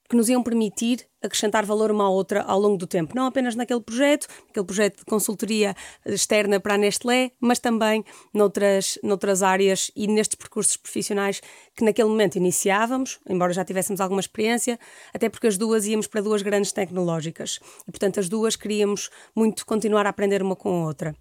que 0.10 0.16
nos 0.16 0.30
iam 0.30 0.42
permitir 0.42 1.06
acrescentar 1.22 1.66
valor 1.66 1.92
uma 1.92 2.06
à 2.06 2.10
outra 2.10 2.42
ao 2.44 2.60
longo 2.60 2.78
do 2.78 2.88
tempo. 2.88 3.16
Não 3.16 3.26
apenas 3.26 3.56
naquele 3.56 3.82
projeto, 3.82 4.28
aquele 4.50 4.66
projeto 4.66 5.00
de 5.00 5.06
consultoria 5.06 5.76
externa 6.06 6.60
para 6.60 6.76
a 6.76 6.78
Nestlé, 6.78 7.32
mas 7.40 7.60
também 7.60 8.04
noutras, 8.34 8.98
noutras 9.04 9.44
áreas 9.44 9.92
e 9.96 10.08
nestes 10.08 10.36
percursos 10.36 10.78
profissionais 10.78 11.42
que 11.76 11.84
naquele 11.84 12.10
momento 12.10 12.36
iniciávamos, 12.36 13.20
embora 13.30 13.54
já 13.54 13.66
tivéssemos 13.66 14.00
alguma 14.00 14.22
experiência, 14.22 14.80
até 15.14 15.30
porque 15.30 15.48
as 15.48 15.58
duas 15.58 15.86
íamos 15.86 16.08
para 16.08 16.22
duas 16.22 16.42
grandes 16.42 16.72
tecnológicas. 16.72 17.60
E, 17.88 17.92
portanto, 17.92 18.20
as 18.20 18.30
duas 18.30 18.56
queríamos 18.56 19.10
muito 19.36 19.66
continuar 19.66 20.06
a 20.06 20.10
aprender 20.10 20.42
uma 20.42 20.56
com 20.56 20.84
a 20.84 20.88
outra. 20.88 21.16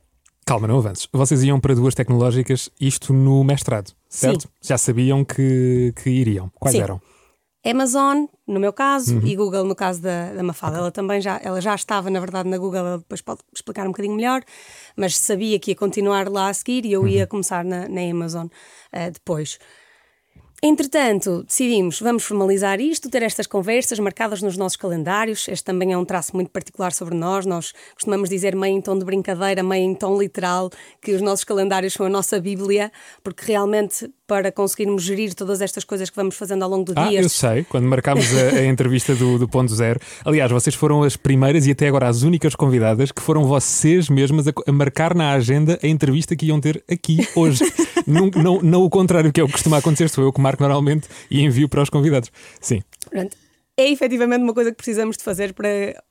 Calma, 0.44 0.68
não 0.68 0.79
avances. 0.79 1.09
Vocês 1.12 1.42
iam 1.42 1.59
para 1.59 1.75
duas 1.75 1.92
tecnológicas, 1.92 2.70
isto 2.81 3.12
no 3.12 3.42
mestrado, 3.42 3.92
certo? 4.09 4.42
Sim. 4.42 4.49
Já 4.62 4.79
sabiam 4.79 5.25
que, 5.25 5.92
que 5.96 6.09
iriam. 6.09 6.53
Quais 6.55 6.77
Sim. 6.77 6.83
eram? 6.83 7.01
Amazon, 7.70 8.26
no 8.46 8.61
meu 8.61 8.72
caso, 8.72 9.16
uhum. 9.16 9.26
e 9.26 9.35
Google 9.35 9.64
no 9.64 9.74
caso 9.74 10.00
da, 10.00 10.33
da 10.33 10.42
Mafalda. 10.42 10.79
Ela 10.79 10.90
também 10.92 11.20
já, 11.20 11.40
ela 11.42 11.61
já 11.61 11.74
estava, 11.74 12.09
na 12.11 12.20
verdade, 12.20 12.48
na 12.48 12.59
Google, 12.59 12.79
ela 12.79 12.98
depois 12.98 13.20
pode 13.20 13.40
explicar 13.55 13.85
um 13.85 13.90
bocadinho 13.90 14.14
melhor, 14.14 14.42
mas 14.96 15.16
sabia 15.18 15.59
que 15.59 15.72
ia 15.72 15.76
continuar 15.76 16.29
lá 16.29 16.48
a 16.48 16.55
seguir 16.55 16.85
e 16.85 16.92
eu 16.92 17.02
uhum. 17.02 17.09
ia 17.09 17.26
começar 17.26 17.64
na, 17.64 17.88
na 17.88 18.00
Amazon 18.02 18.46
uh, 18.46 19.11
depois. 19.12 19.59
Entretanto, 20.62 21.44
decidimos, 21.44 22.00
vamos 22.00 22.24
formalizar 22.24 22.81
isto, 22.81 23.11
ter 23.11 23.22
estas 23.22 23.46
conversas 23.46 23.98
marcadas 23.98 24.40
nos 24.40 24.57
nossos 24.57 24.76
calendários. 24.76 25.46
Este 25.48 25.62
também 25.62 25.92
é 25.92 25.98
um 25.98 26.05
traço 26.05 26.35
muito 26.35 26.50
particular 26.50 26.92
sobre 26.94 27.14
nós. 27.14 27.44
Nós 27.44 27.72
costumamos 27.94 28.31
dizer, 28.31 28.57
meio 28.57 28.74
em 28.74 28.81
tom 28.81 28.98
de 28.98 29.05
brincadeira, 29.05 29.62
meio 29.62 29.85
em 29.85 29.94
tom 29.94 30.18
literal, 30.18 30.70
que 31.02 31.12
os 31.12 31.20
nossos 31.20 31.44
calendários 31.44 31.92
são 31.92 32.07
a 32.07 32.09
nossa 32.09 32.40
Bíblia, 32.40 32.90
porque 33.22 33.44
realmente 33.46 34.11
para 34.26 34.50
conseguirmos 34.50 35.02
gerir 35.02 35.34
todas 35.34 35.60
estas 35.60 35.84
coisas 35.84 36.10
que 36.10 36.16
vamos 36.16 36.34
fazendo 36.34 36.62
ao 36.62 36.70
longo 36.70 36.84
do 36.84 36.92
ah, 36.96 37.08
dia. 37.08 37.20
Eu 37.20 37.28
sei, 37.28 37.64
quando 37.64 37.86
marcámos 37.86 38.26
a, 38.36 38.58
a 38.58 38.66
entrevista 38.66 39.14
do, 39.14 39.38
do, 39.38 39.48
Ponto 39.48 39.74
Zero. 39.74 40.00
Aliás, 40.24 40.50
vocês 40.50 40.74
foram 40.74 41.02
as 41.02 41.16
primeiras 41.16 41.66
e 41.66 41.70
até 41.70 41.86
agora 41.86 42.08
as 42.08 42.22
únicas 42.22 42.54
convidadas 42.54 43.12
que 43.12 43.22
foram 43.22 43.44
vocês 43.44 44.08
mesmas 44.08 44.48
a, 44.48 44.52
a 44.66 44.72
marcar 44.72 45.14
na 45.14 45.32
agenda 45.32 45.78
a 45.82 45.86
entrevista 45.86 46.34
que 46.34 46.46
iam 46.46 46.60
ter 46.60 46.82
aqui 46.90 47.26
hoje. 47.34 47.64
não, 48.06 48.30
não, 48.30 48.60
não 48.62 48.82
o 48.82 48.90
contrário 48.90 49.32
que 49.32 49.40
é 49.40 49.44
o 49.44 49.46
que 49.46 49.52
costuma 49.52 49.78
acontecer, 49.78 50.08
sou 50.08 50.24
eu 50.24 50.32
que 50.32 50.40
marco 50.40 50.62
normalmente 50.62 51.08
e 51.30 51.42
envio 51.42 51.68
para 51.68 51.82
os 51.82 51.90
convidados. 51.90 52.30
Sim. 52.60 52.82
Pronto 53.08 53.36
é 53.76 53.90
efetivamente 53.90 54.42
uma 54.42 54.54
coisa 54.54 54.70
que 54.70 54.76
precisamos 54.76 55.18
de 55.18 55.22
fazer 55.22 55.52
para 55.52 55.68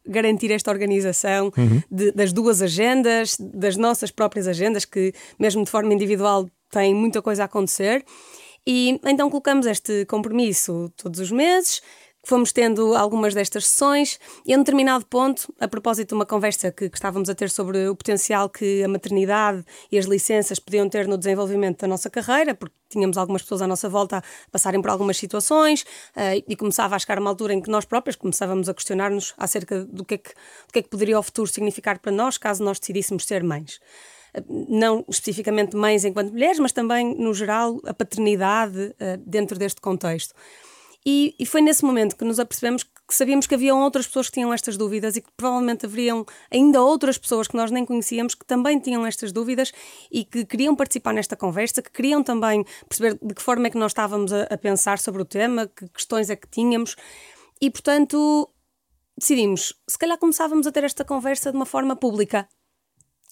garantir 0.07 0.51
esta 0.51 0.69
organização 0.69 1.51
uhum. 1.57 1.81
de, 1.89 2.11
das 2.11 2.31
duas 2.31 2.61
agendas, 2.61 3.35
das 3.39 3.75
nossas 3.75 4.11
próprias 4.11 4.47
agendas, 4.47 4.85
que 4.85 5.13
mesmo 5.39 5.63
de 5.63 5.71
forma 5.71 5.91
individual 5.91 6.47
tem 6.75 6.93
muita 6.93 7.21
coisa 7.21 7.43
a 7.43 7.45
acontecer. 7.45 8.03
E 8.67 8.99
então 9.05 9.29
colocamos 9.29 9.65
este 9.65 10.05
compromisso 10.05 10.91
todos 10.97 11.19
os 11.19 11.31
meses, 11.31 11.81
fomos 12.25 12.51
tendo 12.51 12.95
algumas 12.95 13.33
destas 13.33 13.67
sessões 13.67 14.19
e 14.45 14.53
a 14.53 14.57
um 14.57 14.59
determinado 14.59 15.05
ponto, 15.05 15.53
a 15.59 15.67
propósito 15.67 16.09
de 16.09 16.15
uma 16.15 16.25
conversa 16.25 16.71
que, 16.71 16.89
que, 16.89 16.97
estávamos 16.97 17.29
a 17.29 17.35
ter 17.35 17.49
sobre 17.51 17.87
o 17.87 17.95
potencial 17.95 18.49
que 18.49 18.83
a 18.83 18.87
maternidade 18.87 19.63
e 19.91 19.97
as 19.97 20.05
licenças 20.05 20.59
podiam 20.59 20.89
ter 20.89 21.07
no 21.07 21.17
desenvolvimento 21.17 21.81
da 21.81 21.87
nossa 21.87 22.09
carreira, 22.09 22.55
porque 22.55 22.75
tínhamos 22.89 23.17
algumas 23.17 23.43
pessoas 23.43 23.61
à 23.61 23.67
nossa 23.67 23.87
volta 23.87 24.17
a 24.17 24.23
passarem 24.51 24.81
por 24.81 24.89
algumas 24.89 25.17
situações 25.17 25.83
uh, 26.15 26.43
e 26.47 26.55
começava 26.55 26.95
a 26.95 26.99
chegar 26.99 27.19
uma 27.19 27.29
altura 27.29 27.53
em 27.53 27.61
que 27.61 27.69
nós 27.69 27.85
próprios 27.85 28.15
começávamos 28.15 28.67
a 28.67 28.73
questionar-nos 28.73 29.33
acerca 29.37 29.85
do 29.85 30.03
que, 30.03 30.15
é 30.15 30.17
que, 30.17 30.29
do 30.29 30.73
que 30.73 30.79
é 30.79 30.81
que 30.81 30.89
poderia 30.89 31.19
o 31.19 31.23
futuro 31.23 31.47
significar 31.47 31.99
para 31.99 32.11
nós 32.11 32.37
caso 32.37 32.63
nós 32.63 32.79
decidíssemos 32.79 33.23
ser 33.23 33.43
mães. 33.43 33.79
Não 34.47 35.05
especificamente 35.07 35.75
mães 35.75 36.03
enquanto 36.05 36.31
mulheres, 36.31 36.59
mas 36.59 36.71
também, 36.71 37.15
no 37.15 37.33
geral, 37.33 37.79
a 37.85 37.93
paternidade 37.93 38.77
uh, 38.79 39.17
dentro 39.25 39.57
deste 39.57 39.81
contexto. 39.81 40.33
E, 41.07 41.35
e, 41.37 41.45
foi 41.45 41.61
nesse 41.61 41.85
momento 41.85 42.15
que 42.15 42.25
nos 42.25 42.39
apercebemos 42.39 42.83
que 42.83 43.13
sabíamos 43.13 43.45
que 43.45 43.53
haviam 43.53 43.79
outras 43.83 44.07
pessoas 44.07 44.27
que 44.27 44.33
tinham 44.33 44.51
estas 44.51 44.75
dúvidas 44.75 45.15
e 45.15 45.21
que 45.21 45.29
provavelmente 45.37 45.85
haveriam 45.85 46.25
ainda 46.49 46.81
outras 46.81 47.15
pessoas 47.19 47.47
que 47.47 47.55
nós 47.55 47.69
nem 47.69 47.85
conhecíamos 47.85 48.33
que 48.33 48.43
também 48.43 48.79
tinham 48.79 49.05
estas 49.05 49.31
dúvidas 49.31 49.71
e 50.11 50.25
que 50.25 50.43
queriam 50.43 50.75
participar 50.75 51.13
nesta 51.13 51.35
conversa, 51.35 51.83
que 51.83 51.91
queriam 51.91 52.23
também 52.23 52.65
perceber 52.89 53.19
de 53.21 53.35
que 53.35 53.41
forma 53.43 53.67
é 53.67 53.69
que 53.69 53.77
nós 53.77 53.91
estávamos 53.91 54.33
a, 54.33 54.43
a 54.43 54.57
pensar 54.57 54.97
sobre 54.97 55.21
o 55.21 55.25
tema, 55.25 55.67
que 55.67 55.87
questões 55.89 56.31
é 56.31 56.35
que 56.35 56.47
tínhamos. 56.47 56.95
E, 57.61 57.69
portanto, 57.69 58.49
decidimos, 59.15 59.75
se 59.87 59.99
calhar 59.99 60.17
começávamos 60.17 60.65
a 60.65 60.71
ter 60.71 60.83
esta 60.83 61.05
conversa 61.05 61.51
de 61.51 61.55
uma 61.55 61.67
forma 61.67 61.95
pública. 61.95 62.47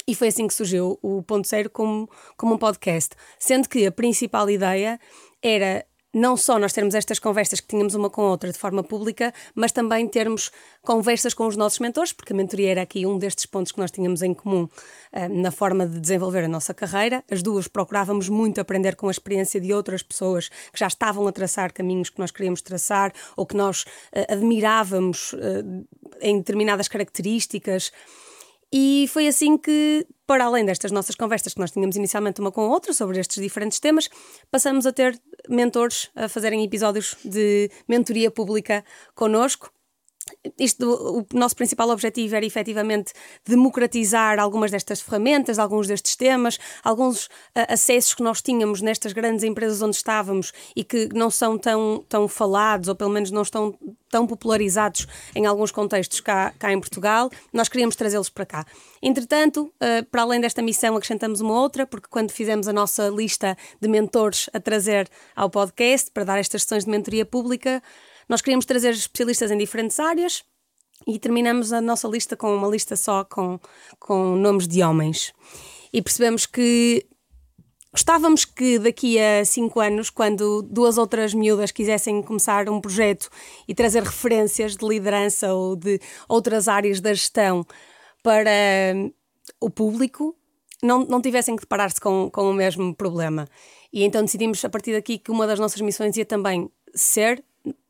E 0.08 0.14
foi 0.16 0.28
assim 0.28 0.48
que 0.48 0.54
surgiu 0.54 1.00
o 1.02 1.24
Ponto 1.24 1.48
Zero 1.48 1.70
como, 1.70 2.10
como 2.36 2.56
um 2.56 2.58
podcast. 2.58 3.16
Sendo 3.40 3.70
que 3.70 3.86
a 3.86 3.92
principal 3.92 4.50
ideia 4.50 5.00
era 5.42 5.86
não 6.14 6.38
só 6.38 6.60
nós 6.60 6.72
termos 6.72 6.94
estas 6.94 7.18
conversas 7.18 7.60
que 7.60 7.68
tínhamos 7.68 7.96
uma 7.96 8.10
com 8.10 8.22
a 8.22 8.30
outra 8.30 8.52
de 8.52 8.58
forma 8.58 8.84
pública, 8.84 9.34
mas 9.56 9.72
também 9.72 10.08
termos 10.08 10.52
conversas 10.84 11.34
com 11.34 11.48
os 11.48 11.58
nossos 11.58 11.80
mentores, 11.80 12.14
porque 12.14 12.34
a 12.34 12.36
mentoria 12.36 12.70
era 12.70 12.82
aqui 12.84 13.06
um 13.06 13.18
destes 13.18 13.48
pontos 13.48 13.72
que 13.72 13.80
nós 13.80 13.90
tínhamos 13.90 14.22
em 14.22 14.34
comum 14.34 14.66
uh, 14.66 15.30
na 15.30 15.50
forma 15.50 15.88
de 15.88 16.00
desenvolver 16.00 16.44
a 16.44 16.48
nossa 16.48 16.74
carreira. 16.74 17.24
As 17.32 17.42
duas 17.42 17.68
procurávamos 17.68 18.30
muito 18.30 18.62
aprender 18.62 18.96
com 18.96 19.08
a 19.08 19.12
experiência 19.12 19.60
de 19.60 19.74
outras 19.74 20.04
pessoas 20.04 20.50
que 20.50 20.78
já 20.78 20.88
estavam 20.88 21.28
a 21.28 21.32
traçar 21.32 21.74
caminhos 21.74 22.12
que 22.12 22.20
nós 22.20 22.30
queríamos 22.30 22.62
traçar 22.62 23.12
ou 23.36 23.46
que 23.48 23.56
nós 23.56 23.82
uh, 23.82 24.32
admirávamos 24.34 25.34
uh, 25.34 25.88
em 26.22 26.38
determinadas 26.38 26.88
características. 26.88 27.92
E 28.76 29.06
foi 29.08 29.28
assim 29.28 29.56
que, 29.56 30.04
para 30.26 30.46
além 30.46 30.66
destas 30.66 30.92
nossas 30.92 31.14
conversas 31.14 31.54
que 31.54 31.60
nós 31.60 31.70
tínhamos 31.70 31.96
inicialmente 31.96 32.42
uma 32.42 32.52
com 32.52 32.62
a 32.62 32.68
outra 32.68 32.92
sobre 32.92 33.20
estes 33.20 33.40
diferentes 33.40 33.80
temas, 33.80 34.10
passamos 34.50 34.88
a 34.88 34.92
ter 34.92 35.16
mentores 35.48 36.10
a 36.16 36.28
fazerem 36.28 36.64
episódios 36.64 37.16
de 37.24 37.70
mentoria 37.88 38.32
pública 38.32 38.84
connosco 39.14 39.72
isto, 40.58 41.26
o 41.34 41.38
nosso 41.38 41.56
principal 41.56 41.90
objetivo 41.90 42.36
era 42.36 42.46
efetivamente 42.46 43.14
democratizar 43.46 44.40
algumas 44.40 44.72
destas 44.72 45.02
ferramentas, 45.02 45.60
alguns 45.60 45.88
destes 45.88 46.16
temas, 46.16 46.58
alguns 46.84 47.26
uh, 47.26 47.30
acessos 47.70 48.14
que 48.14 48.24
nós 48.24 48.42
tínhamos 48.42 48.82
nestas 48.82 49.14
grandes 49.14 49.44
empresas 49.44 49.82
onde 49.82 49.96
estávamos 49.96 50.54
e 50.76 50.84
que 50.84 51.10
não 51.14 51.30
são 51.30 51.58
tão, 51.58 52.04
tão 52.08 52.28
falados, 52.28 52.88
ou 52.88 52.96
pelo 52.96 53.10
menos 53.10 53.32
não 53.32 53.42
estão 53.42 53.78
tão 54.10 54.28
popularizados 54.28 55.08
em 55.36 55.46
alguns 55.46 55.72
contextos 55.72 56.20
cá, 56.20 56.54
cá 56.60 56.72
em 56.72 56.80
Portugal, 56.80 57.32
nós 57.52 57.68
queríamos 57.68 57.96
trazê-los 57.96 58.30
para 58.30 58.46
cá. 58.46 58.66
Entretanto, 59.02 59.74
uh, 59.76 60.06
para 60.10 60.22
além 60.22 60.40
desta 60.40 60.62
missão, 60.62 60.96
acrescentamos 60.96 61.42
uma 61.42 61.60
outra, 61.60 61.86
porque 61.86 62.08
quando 62.10 62.32
fizemos 62.32 62.68
a 62.68 62.74
nossa 62.74 63.10
lista 63.10 63.58
de 63.82 63.88
mentores 63.88 64.50
a 64.54 64.60
trazer 64.60 65.10
ao 65.36 65.50
podcast 65.50 66.12
para 66.12 66.24
dar 66.24 66.40
estas 66.40 66.62
sessões 66.64 66.86
de 66.86 66.92
mentoria 66.92 67.26
pública, 67.26 67.82
nós 68.28 68.42
queríamos 68.42 68.66
trazer 68.66 68.92
especialistas 68.92 69.52
em 69.52 69.58
diferentes 69.58 70.00
áreas 70.00 70.44
e 71.06 71.20
terminamos 71.20 71.74
a 71.74 71.82
nossa 71.82 72.08
lista 72.08 72.36
com 72.36 72.56
uma 72.56 72.68
lista 72.68 72.96
só 72.96 73.24
com, 73.24 73.60
com 74.00 74.36
nomes 74.36 74.68
de 74.68 74.82
homens. 74.84 75.34
E 75.92 76.02
percebemos 76.02 76.46
que 76.46 77.06
Gostávamos 77.94 78.44
que 78.44 78.80
daqui 78.80 79.20
a 79.20 79.46
cinco 79.46 79.80
anos, 79.80 80.10
quando 80.10 80.64
duas 80.64 80.98
outras 80.98 81.32
miúdas 81.32 81.70
quisessem 81.70 82.24
começar 82.24 82.68
um 82.68 82.82
projeto 82.82 83.30
e 83.68 83.76
trazer 83.76 84.02
referências 84.02 84.76
de 84.76 84.84
liderança 84.84 85.54
ou 85.54 85.76
de 85.76 86.00
outras 86.28 86.68
áreas 86.68 87.00
da 87.00 87.14
gestão 87.14 87.64
para 88.24 88.42
o 89.60 89.70
público, 89.70 90.36
não, 90.82 91.06
não 91.06 91.22
tivessem 91.22 91.56
que 91.56 91.62
deparar-se 91.62 92.02
com, 92.02 92.32
com 92.32 92.50
o 92.50 92.54
mesmo 92.54 92.96
problema. 92.96 93.48
E 93.92 94.04
então 94.04 94.24
decidimos 94.24 94.66
a 94.66 94.70
partir 94.70 94.94
daqui 94.94 95.20
que 95.20 95.30
uma 95.30 95.46
das 95.46 95.60
nossas 95.60 95.80
missões 95.80 96.18
ia 96.18 96.26
também 96.26 96.72
ser 96.96 97.44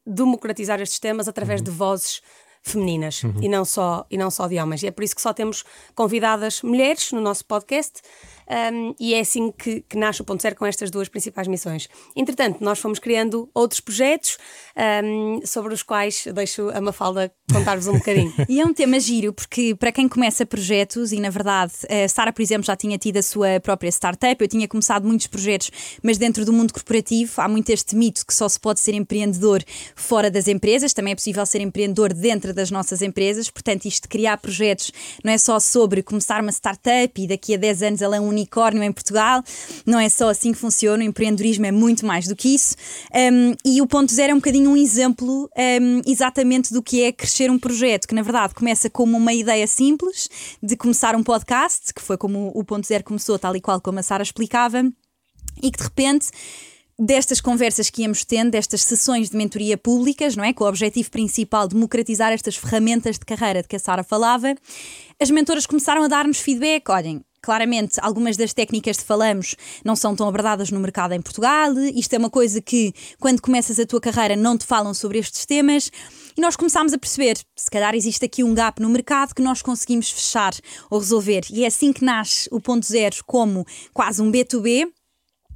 democratizar 0.05 0.81
estes 0.81 0.99
temas 0.99 1.27
através 1.27 1.61
uhum. 1.61 1.65
de 1.65 1.71
vozes 1.71 2.21
femininas 2.61 3.23
uhum. 3.23 3.41
e, 3.41 3.49
não 3.49 3.65
só, 3.65 4.05
e 4.09 4.17
não 4.17 4.31
só 4.31 4.47
de 4.47 4.57
homens. 4.57 4.83
E 4.83 4.87
é 4.87 4.91
por 4.91 5.03
isso 5.03 5.15
que 5.15 5.21
só 5.21 5.33
temos 5.33 5.63
convidadas 5.93 6.61
mulheres 6.61 7.11
no 7.11 7.21
nosso 7.21 7.45
podcast 7.45 8.01
um, 8.49 8.95
e 8.99 9.13
é 9.13 9.19
assim 9.19 9.51
que, 9.51 9.81
que, 9.81 9.97
nasce 9.97 10.21
o 10.21 10.25
Ponto 10.25 10.41
Zero 10.41 10.55
com 10.55 10.65
estas 10.65 10.91
duas 10.91 11.07
principais 11.07 11.47
missões. 11.47 11.87
Entretanto, 12.15 12.63
nós 12.63 12.79
fomos 12.79 12.99
criando 12.99 13.49
outros 13.53 13.79
projetos 13.79 14.37
um, 15.03 15.41
sobre 15.45 15.73
os 15.73 15.83
quais 15.83 16.27
deixo 16.33 16.69
a 16.69 16.81
Mafalda 16.81 17.33
contar-vos 17.51 17.87
um 17.87 17.93
bocadinho. 17.93 18.33
e 18.49 18.59
é 18.59 18.65
um 18.65 18.73
tema 18.73 18.99
giro, 18.99 19.33
porque 19.33 19.75
para 19.75 19.91
quem 19.91 20.07
começa 20.07 20.45
projetos, 20.45 21.11
e 21.11 21.19
na 21.19 21.29
verdade, 21.29 21.73
a 21.89 22.07
Sara, 22.07 22.33
por 22.33 22.41
exemplo, 22.41 22.65
já 22.65 22.75
tinha 22.75 22.97
tido 22.97 23.17
a 23.17 23.23
sua 23.23 23.59
própria 23.61 23.89
startup, 23.89 24.41
eu 24.41 24.47
tinha 24.47 24.67
começado 24.67 25.07
muitos 25.07 25.27
projetos, 25.27 25.71
mas 26.01 26.17
dentro 26.17 26.45
do 26.45 26.51
mundo 26.51 26.73
corporativo 26.73 27.41
há 27.41 27.47
muito 27.47 27.69
este 27.69 27.95
mito 27.95 28.25
que 28.25 28.33
só 28.33 28.49
se 28.49 28.59
pode 28.59 28.79
ser 28.79 28.93
empreendedor 28.93 29.63
fora 29.95 30.29
das 30.29 30.47
empresas, 30.47 30.93
também 30.93 31.13
é 31.13 31.15
possível 31.15 31.45
ser 31.45 31.61
empreendedor 31.61 32.13
dentro 32.13 32.53
das 32.53 32.71
nossas 32.71 33.01
empresas, 33.01 33.49
portanto, 33.49 33.85
isto 33.85 34.03
de 34.03 34.07
criar 34.09 34.37
projetos 34.37 34.91
não 35.23 35.31
é 35.31 35.37
só 35.37 35.59
sobre 35.59 36.03
começar 36.03 36.41
uma 36.41 36.51
startup 36.51 37.21
e 37.21 37.27
daqui 37.27 37.53
a 37.53 37.57
10 37.57 37.83
anos 37.83 38.01
ela 38.01 38.17
é 38.17 38.19
um 38.19 38.32
unicórnio 38.33 38.83
em 38.83 38.91
Portugal. 38.91 39.43
Não 39.85 39.99
é 39.99 40.09
só 40.09 40.29
assim 40.29 40.51
que 40.51 40.57
funciona, 40.57 41.03
o 41.03 41.07
empreendedorismo 41.07 41.65
é 41.65 41.71
muito 41.71 42.05
mais 42.05 42.27
do 42.27 42.35
que 42.35 42.53
isso. 42.53 42.75
Um, 43.13 43.55
e 43.63 43.81
o 43.81 43.87
ponto 43.87 44.11
zero 44.11 44.31
é 44.31 44.33
um 44.33 44.39
bocadinho 44.39 44.71
um 44.71 44.77
exemplo 44.77 45.49
um, 45.81 46.01
exatamente 46.05 46.73
do 46.73 46.81
que 46.81 47.03
é 47.03 47.11
crescer 47.11 47.49
um 47.49 47.59
projeto, 47.59 48.07
que 48.07 48.15
na 48.15 48.21
verdade 48.21 48.53
começa 48.53 48.89
como 48.89 49.17
uma 49.17 49.33
ideia 49.33 49.67
simples 49.67 50.27
de 50.61 50.75
começar 50.75 51.15
um 51.15 51.23
podcast, 51.23 51.93
que 51.93 52.01
foi 52.01 52.17
como 52.17 52.51
o 52.53 52.63
ponto 52.63 52.85
zero 52.85 53.03
começou, 53.03 53.39
tal 53.39 53.55
e 53.55 53.61
qual 53.61 53.79
como 53.79 53.99
a 53.99 54.03
Sara 54.03 54.23
explicava, 54.23 54.83
e 55.61 55.71
que 55.71 55.77
de 55.77 55.83
repente 55.83 56.27
destas 56.97 57.41
conversas 57.41 57.89
que 57.89 58.03
íamos 58.03 58.23
tendo, 58.23 58.51
destas 58.51 58.83
sessões 58.83 59.29
de 59.29 59.37
mentoria 59.37 59.77
públicas, 59.77 60.35
não 60.35 60.43
é? 60.43 60.53
Com 60.53 60.63
o 60.63 60.67
objetivo 60.67 61.09
principal 61.09 61.67
de 61.67 61.75
democratizar 61.75 62.31
estas 62.31 62.55
ferramentas 62.55 63.17
de 63.17 63.25
carreira 63.25 63.61
de 63.61 63.67
que 63.67 63.75
a 63.75 63.79
Sara 63.79 64.03
falava, 64.03 64.55
as 65.19 65.29
mentoras 65.29 65.65
começaram 65.65 66.03
a 66.03 66.07
dar-nos 66.07 66.39
feedback. 66.39 66.89
Olhem, 66.89 67.23
Claramente, 67.43 67.99
algumas 68.01 68.37
das 68.37 68.53
técnicas 68.53 68.95
que 68.95 69.03
falamos 69.03 69.53
não 69.83 69.97
são 69.97 70.15
tão 70.15 70.29
abordadas 70.29 70.71
no 70.71 70.79
mercado 70.79 71.11
em 71.11 71.21
Portugal. 71.21 71.73
Isto 71.93 72.13
é 72.13 72.17
uma 72.17 72.29
coisa 72.29 72.61
que, 72.61 72.93
quando 73.19 73.41
começas 73.41 73.77
a 73.81 73.85
tua 73.85 73.99
carreira, 73.99 74.33
não 74.33 74.57
te 74.57 74.65
falam 74.65 74.93
sobre 74.93 75.19
estes 75.19 75.45
temas. 75.45 75.91
E 76.37 76.41
nós 76.41 76.55
começámos 76.55 76.93
a 76.93 76.97
perceber, 76.97 77.37
se 77.53 77.69
calhar 77.69 77.93
existe 77.93 78.23
aqui 78.23 78.45
um 78.45 78.53
gap 78.53 78.81
no 78.81 78.87
mercado 78.87 79.35
que 79.35 79.41
nós 79.41 79.61
conseguimos 79.61 80.09
fechar 80.09 80.53
ou 80.89 80.99
resolver. 80.99 81.41
E 81.51 81.65
é 81.65 81.67
assim 81.67 81.91
que 81.91 82.05
nasce 82.05 82.47
o 82.49 82.61
ponto 82.61 82.85
zero 82.85 83.17
como 83.25 83.65
quase 83.93 84.21
um 84.21 84.31
B2B, 84.31 84.87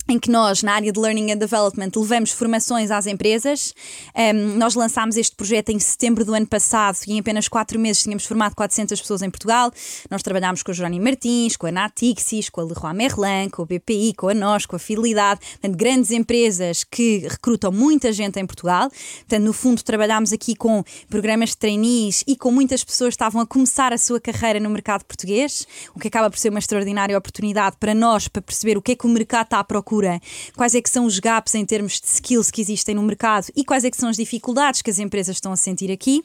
em 0.10 0.18
que 0.18 0.32
nós, 0.32 0.64
na 0.64 0.74
área 0.74 0.92
de 0.92 1.00
Learning 1.00 1.32
and 1.32 1.38
Development, 1.38 1.92
levamos 1.96 2.32
formações 2.32 2.92
às 2.92 3.06
empresas. 3.08 3.74
Um, 4.16 4.58
nós 4.58 4.74
lançámos 4.74 5.18
este 5.18 5.36
projeto 5.36 5.70
em 5.70 5.80
setembro 5.80 6.24
do 6.24 6.34
ano 6.34 6.48
passado 6.48 6.98
e 7.06 7.14
em 7.14 7.20
apenas 7.20 7.50
quatro 7.50 7.78
meses 7.78 8.04
tínhamos 8.04 8.26
formado 8.26 8.56
400 8.56 9.02
pessoas 9.02 9.22
em 9.22 9.30
Portugal. 9.30 9.72
Nós 10.10 10.24
trabalhámos 10.24 10.64
com 10.64 10.72
a 10.72 10.74
Jerónimo 10.74 11.04
Martins, 11.04 11.58
com 11.58 11.68
a 11.68 11.72
Natixis, 11.72 12.50
com 12.50 12.62
a 12.62 12.64
Leroy 12.64 12.94
Merlin, 12.94 13.50
com 13.50 13.64
a 13.64 13.66
BPI, 13.66 14.14
com 14.14 14.30
a 14.30 14.34
nós, 14.34 14.66
com 14.66 14.78
a 14.78 14.80
Fidelidade. 14.80 15.42
Portanto, 15.42 15.76
grandes 15.76 16.12
empresas 16.12 16.86
que 16.86 17.28
recrutam 17.28 17.72
muita 17.72 18.14
gente 18.14 18.40
em 18.40 18.46
Portugal. 18.46 18.90
Portanto, 18.90 19.44
no 19.44 19.52
fundo, 19.52 19.84
trabalhámos 19.84 20.32
aqui 20.32 20.56
com 20.56 20.86
programas 21.10 21.50
de 21.50 21.58
trainees 21.58 22.24
e 22.26 22.38
com 22.38 22.50
muitas 22.50 22.82
pessoas 22.82 23.10
que 23.10 23.16
estavam 23.16 23.42
a 23.42 23.46
começar 23.46 23.92
a 23.92 23.98
sua 23.98 24.22
carreira 24.22 24.60
no 24.60 24.70
mercado 24.70 25.04
português, 25.04 25.68
o 25.94 26.00
que 26.00 26.08
acaba 26.08 26.30
por 26.30 26.40
ser 26.40 26.50
uma 26.50 26.60
extraordinária 26.60 27.18
oportunidade 27.18 27.76
para 27.78 27.94
nós, 27.94 28.30
para 28.30 28.42
perceber 28.42 28.78
o 28.78 28.82
que 28.82 28.94
é 28.94 28.96
que 28.96 29.06
o 29.06 29.10
mercado 29.10 29.46
está 29.46 29.60
à 29.60 29.64
procura 29.64 29.97
procura, 29.98 30.20
quais 30.56 30.76
é 30.76 30.82
que 30.82 30.90
são 30.90 31.06
os 31.06 31.20
gaps 31.20 31.56
em 31.56 31.66
termos 31.66 32.00
de 32.00 32.08
skills 32.08 32.52
que 32.52 32.62
existem 32.62 32.96
no 32.96 33.02
mercado 33.02 33.48
e 33.56 33.64
quais 33.64 33.84
é 33.84 33.90
que 33.90 33.98
são 33.98 34.10
as 34.10 34.16
dificuldades 34.16 34.82
que 34.82 34.90
as 34.90 35.00
empresas 35.00 35.38
estão 35.38 35.52
a 35.52 35.56
sentir 35.56 35.92
aqui? 35.92 36.22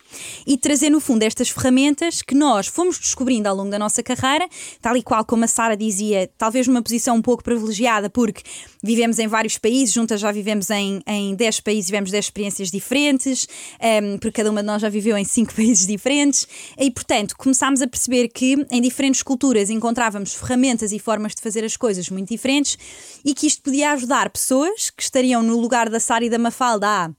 E 0.46 0.56
trazer 0.56 0.90
no 0.90 1.00
fundo 1.00 1.22
estas 1.22 1.48
ferramentas 1.48 2.22
que 2.22 2.34
nós 2.34 2.66
fomos 2.66 2.98
descobrindo 2.98 3.48
ao 3.48 3.56
longo 3.56 3.70
da 3.70 3.78
nossa 3.78 4.02
carreira, 4.02 4.48
tal 4.80 4.96
e 4.96 5.02
qual 5.02 5.24
como 5.24 5.44
a 5.44 5.48
Sara 5.48 5.76
dizia, 5.76 6.30
talvez 6.36 6.66
numa 6.66 6.82
posição 6.82 7.16
um 7.16 7.22
pouco 7.22 7.42
privilegiada 7.42 8.10
porque 8.10 8.42
vivemos 8.82 9.18
em 9.18 9.26
vários 9.26 9.56
países, 9.58 9.94
juntas 9.94 10.20
já 10.20 10.30
vivemos 10.30 10.68
em, 10.70 11.00
em 11.06 11.34
10 11.34 11.60
países, 11.60 11.86
tivemos 11.86 12.10
10 12.10 12.24
experiências 12.24 12.70
diferentes, 12.70 13.46
um, 13.80 13.86
ehm, 13.86 14.18
porque 14.18 14.32
cada 14.32 14.50
uma 14.50 14.60
de 14.60 14.66
nós 14.66 14.82
já 14.82 14.88
viveu 14.88 15.16
em 15.16 15.24
5 15.24 15.54
países 15.54 15.86
diferentes. 15.86 16.46
E 16.78 16.90
portanto 16.90 17.34
começámos 17.36 17.80
a 17.80 17.86
perceber 17.86 18.28
que 18.28 18.66
em 18.70 18.80
diferentes 18.80 19.22
culturas 19.22 19.70
encontrávamos 19.70 20.34
ferramentas 20.34 20.92
e 20.92 20.98
formas 20.98 21.34
de 21.34 21.40
fazer 21.40 21.64
as 21.64 21.76
coisas 21.76 22.08
muito 22.10 22.28
diferentes 22.28 22.76
e 23.24 23.34
que 23.34 23.46
isto 23.46 23.61
podia 23.62 23.92
ajudar 23.92 24.30
pessoas 24.30 24.90
que 24.90 25.02
estariam 25.02 25.42
no 25.42 25.58
lugar 25.58 25.88
da 25.88 26.00
Sara 26.00 26.24
e 26.24 26.30
da 26.30 26.38
Mafalda 26.38 26.86
há 26.88 27.10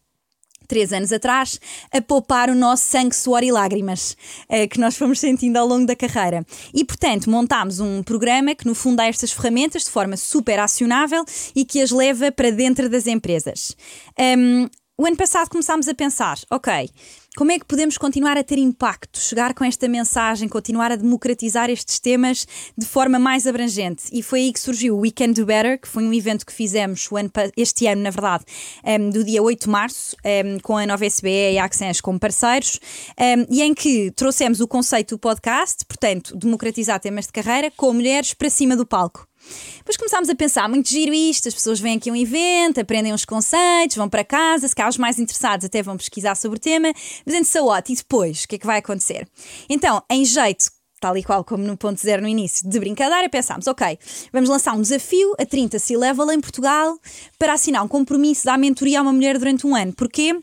três 0.67 0.91
anos 0.91 1.11
atrás, 1.11 1.59
a 1.91 2.01
poupar 2.01 2.49
o 2.49 2.55
nosso 2.55 2.85
sangue, 2.85 3.15
suor 3.15 3.43
e 3.43 3.51
lágrimas 3.51 4.17
eh, 4.49 4.67
que 4.67 4.79
nós 4.79 4.97
fomos 4.97 5.19
sentindo 5.19 5.57
ao 5.57 5.67
longo 5.67 5.85
da 5.85 5.95
carreira. 5.95 6.45
E, 6.73 6.83
portanto, 6.83 7.29
montámos 7.29 7.79
um 7.79 8.01
programa 8.01 8.55
que, 8.55 8.65
no 8.65 8.73
fundo, 8.73 8.97
dá 8.97 9.05
estas 9.05 9.31
ferramentas 9.31 9.83
de 9.83 9.91
forma 9.91 10.17
super 10.17 10.59
acionável 10.59 11.23
e 11.55 11.63
que 11.65 11.81
as 11.81 11.91
leva 11.91 12.31
para 12.31 12.49
dentro 12.49 12.89
das 12.89 13.07
empresas. 13.07 13.75
Um, 14.17 14.67
o 14.97 15.05
ano 15.05 15.17
passado 15.17 15.49
começámos 15.49 15.87
a 15.87 15.93
pensar, 15.93 16.39
ok, 16.49 16.89
como 17.35 17.51
é 17.51 17.57
que 17.57 17.65
podemos 17.65 17.97
continuar 17.97 18.37
a 18.37 18.43
ter 18.43 18.59
impacto, 18.59 19.19
chegar 19.19 19.53
com 19.55 19.63
esta 19.63 19.87
mensagem, 19.87 20.47
continuar 20.47 20.91
a 20.91 20.95
democratizar 20.95 21.69
estes 21.69 21.99
temas 21.99 22.45
de 22.77 22.85
forma 22.85 23.17
mais 23.17 23.47
abrangente? 23.47 24.03
E 24.11 24.21
foi 24.21 24.41
aí 24.41 24.53
que 24.53 24.59
surgiu 24.59 24.95
o 24.95 24.99
We 24.99 25.09
Can 25.09 25.31
Do 25.31 25.45
Better, 25.45 25.79
que 25.79 25.87
foi 25.87 26.03
um 26.03 26.13
evento 26.13 26.45
que 26.45 26.53
fizemos 26.53 27.09
este 27.57 27.87
ano, 27.87 28.03
na 28.03 28.11
verdade, 28.11 28.45
ehm, 28.83 29.09
do 29.09 29.23
dia 29.23 29.41
8 29.41 29.63
de 29.63 29.69
março, 29.69 30.15
ehm, 30.23 30.59
com 30.59 30.77
a 30.77 30.85
Nova 30.85 31.05
SBE 31.05 31.53
e 31.53 31.57
a 31.57 31.65
Access 31.65 32.01
como 32.01 32.19
parceiros, 32.19 32.79
ehm, 33.17 33.45
e 33.49 33.63
em 33.63 33.73
que 33.73 34.11
trouxemos 34.11 34.59
o 34.59 34.67
conceito 34.67 35.15
do 35.15 35.19
podcast, 35.19 35.83
portanto, 35.85 36.37
democratizar 36.37 36.99
temas 36.99 37.25
de 37.25 37.31
carreira, 37.31 37.71
com 37.75 37.93
mulheres 37.93 38.33
para 38.35 38.49
cima 38.49 38.75
do 38.75 38.85
palco. 38.85 39.27
Depois 39.77 39.97
começámos 39.97 40.29
a 40.29 40.35
pensar, 40.35 40.69
muito 40.69 40.89
giro 40.89 41.13
isto, 41.13 41.47
as 41.47 41.53
pessoas 41.53 41.79
vêm 41.79 41.97
aqui 41.97 42.09
a 42.09 42.13
um 42.13 42.15
evento, 42.15 42.79
aprendem 42.79 43.13
uns 43.13 43.25
conceitos, 43.25 43.95
vão 43.95 44.09
para 44.09 44.23
casa, 44.23 44.67
se 44.67 44.75
calhar 44.75 44.89
os 44.89 44.97
mais 44.97 45.19
interessados 45.19 45.65
até 45.65 45.81
vão 45.81 45.97
pesquisar 45.97 46.35
sobre 46.35 46.57
o 46.57 46.61
tema, 46.61 46.93
mas 47.25 47.35
antes 47.35 47.49
so 47.49 47.65
what? 47.65 47.91
E 47.91 47.95
depois, 47.95 48.43
o 48.43 48.47
que 48.47 48.55
é 48.55 48.57
que 48.59 48.65
vai 48.65 48.79
acontecer? 48.79 49.27
Então, 49.69 50.01
em 50.09 50.23
jeito 50.25 50.71
tal 51.03 51.17
e 51.17 51.23
qual 51.23 51.43
como 51.43 51.65
no 51.65 51.75
ponto 51.75 51.99
zero 51.99 52.21
no 52.21 52.29
início, 52.29 52.69
de 52.69 52.79
brincadeira, 52.79 53.27
pensámos, 53.27 53.67
ok, 53.67 53.99
vamos 54.31 54.47
lançar 54.47 54.73
um 54.73 54.81
desafio 54.81 55.33
a 55.37 55.45
30 55.45 55.77
C-Level 55.77 56.31
em 56.31 56.39
Portugal 56.39 56.97
para 57.37 57.51
assinar 57.51 57.83
um 57.83 57.89
compromisso 57.89 58.45
da 58.45 58.57
mentoria 58.57 58.99
a 58.99 59.01
uma 59.01 59.11
mulher 59.11 59.37
durante 59.37 59.67
um 59.67 59.75
ano. 59.75 59.91
Porquê? 59.91 60.41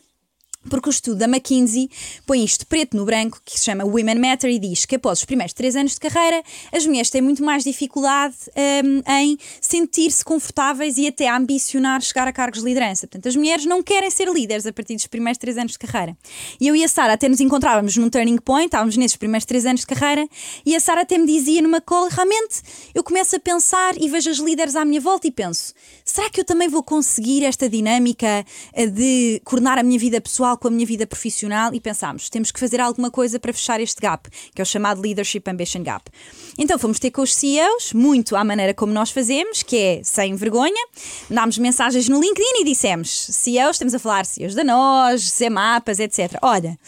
Porque 0.69 0.89
o 0.89 0.91
estudo 0.91 1.17
da 1.17 1.25
McKinsey 1.25 1.89
põe 2.27 2.45
isto 2.45 2.67
preto 2.67 2.95
no 2.95 3.07
branco, 3.07 3.41
que 3.43 3.59
se 3.59 3.65
chama 3.65 3.83
Women 3.83 4.17
Matter, 4.17 4.51
e 4.51 4.59
diz 4.59 4.85
que 4.85 4.97
após 4.97 5.21
os 5.21 5.25
primeiros 5.25 5.55
três 5.55 5.75
anos 5.75 5.95
de 5.95 6.01
carreira, 6.01 6.43
as 6.71 6.85
mulheres 6.85 7.09
têm 7.09 7.23
muito 7.23 7.43
mais 7.43 7.65
dificuldade 7.65 8.37
um, 8.85 9.03
em 9.11 9.39
sentir-se 9.59 10.23
confortáveis 10.23 10.99
e 10.99 11.07
até 11.07 11.31
ambicionar 11.31 12.03
chegar 12.03 12.29
a 12.29 12.33
cargos 12.33 12.61
de 12.61 12.67
liderança. 12.67 13.07
Portanto, 13.07 13.27
as 13.27 13.37
mulheres 13.37 13.65
não 13.65 13.83
querem 13.83 14.11
ser 14.11 14.29
líderes 14.29 14.67
a 14.67 14.73
partir 14.73 14.97
dos 14.97 15.07
primeiros 15.07 15.39
três 15.39 15.57
anos 15.57 15.73
de 15.73 15.79
carreira. 15.79 16.15
E 16.61 16.69
eu 16.69 16.77
e 16.77 16.85
a 16.85 16.89
Sara 16.89 17.15
até 17.15 17.27
nos 17.27 17.41
encontrávamos 17.41 17.97
num 17.97 18.11
turning 18.11 18.37
point, 18.37 18.67
estávamos 18.67 18.99
nesses 18.99 19.17
primeiros 19.17 19.47
três 19.47 19.65
anos 19.65 19.81
de 19.81 19.87
carreira, 19.87 20.29
e 20.67 20.77
a 20.77 20.81
Sara 20.81 21.01
até 21.01 21.17
me 21.17 21.27
dizia 21.27 21.63
numa 21.63 21.81
call: 21.81 22.07
realmente, 22.11 22.61
eu 22.95 23.03
começo 23.03 23.35
a 23.35 23.41
pensar 23.41 23.95
e 23.99 24.11
vejo 24.11 24.29
as 24.29 24.37
líderes 24.37 24.77
à 24.77 24.85
minha 24.85 25.01
volta 25.01 25.27
e 25.27 25.31
penso: 25.31 25.73
será 26.05 26.29
que 26.29 26.39
eu 26.39 26.45
também 26.45 26.69
vou 26.69 26.83
conseguir 26.83 27.45
esta 27.45 27.67
dinâmica 27.67 28.45
eh, 28.75 28.87
de 28.87 29.41
coordenar 29.43 29.79
a 29.79 29.83
minha 29.83 29.99
vida 29.99 30.21
pessoal? 30.21 30.50
Pessoal 30.51 30.59
com 30.59 30.69
a 30.69 30.71
minha 30.71 30.87
vida 30.87 31.07
profissional 31.07 31.75
e 31.75 31.81
pensámos, 31.81 32.29
temos 32.29 32.51
que 32.51 32.59
fazer 32.59 32.81
alguma 32.81 33.11
coisa 33.11 33.39
para 33.39 33.53
fechar 33.53 33.81
este 33.81 34.01
gap, 34.01 34.29
que 34.55 34.61
é 34.61 34.63
o 34.63 34.67
chamado 34.67 35.01
Leadership 35.01 35.43
Ambition 35.47 35.83
Gap. 35.83 36.11
Então 36.59 36.79
fomos 36.79 36.99
ter 36.99 37.11
com 37.11 37.23
os 37.23 37.35
CEOs, 37.35 37.93
muito 37.93 38.37
à 38.37 38.45
maneira 38.45 38.75
como 38.75 38.93
nós 38.93 39.11
fazemos, 39.11 39.63
que 39.63 39.77
é 39.77 40.01
sem 40.03 40.35
vergonha, 40.35 40.87
dámos 41.29 41.59
mensagens 41.59 42.09
no 42.09 42.21
LinkedIn 42.21 42.63
e 42.63 42.65
dissemos, 42.65 43.29
CEOs, 43.31 43.77
estamos 43.77 43.95
a 43.95 43.99
falar 43.99 44.27
CEOs 44.27 44.55
da 44.55 44.65
nós, 44.65 45.31
CEMAPAs, 45.31 45.99
etc. 45.99 46.39
Olha, 46.43 46.79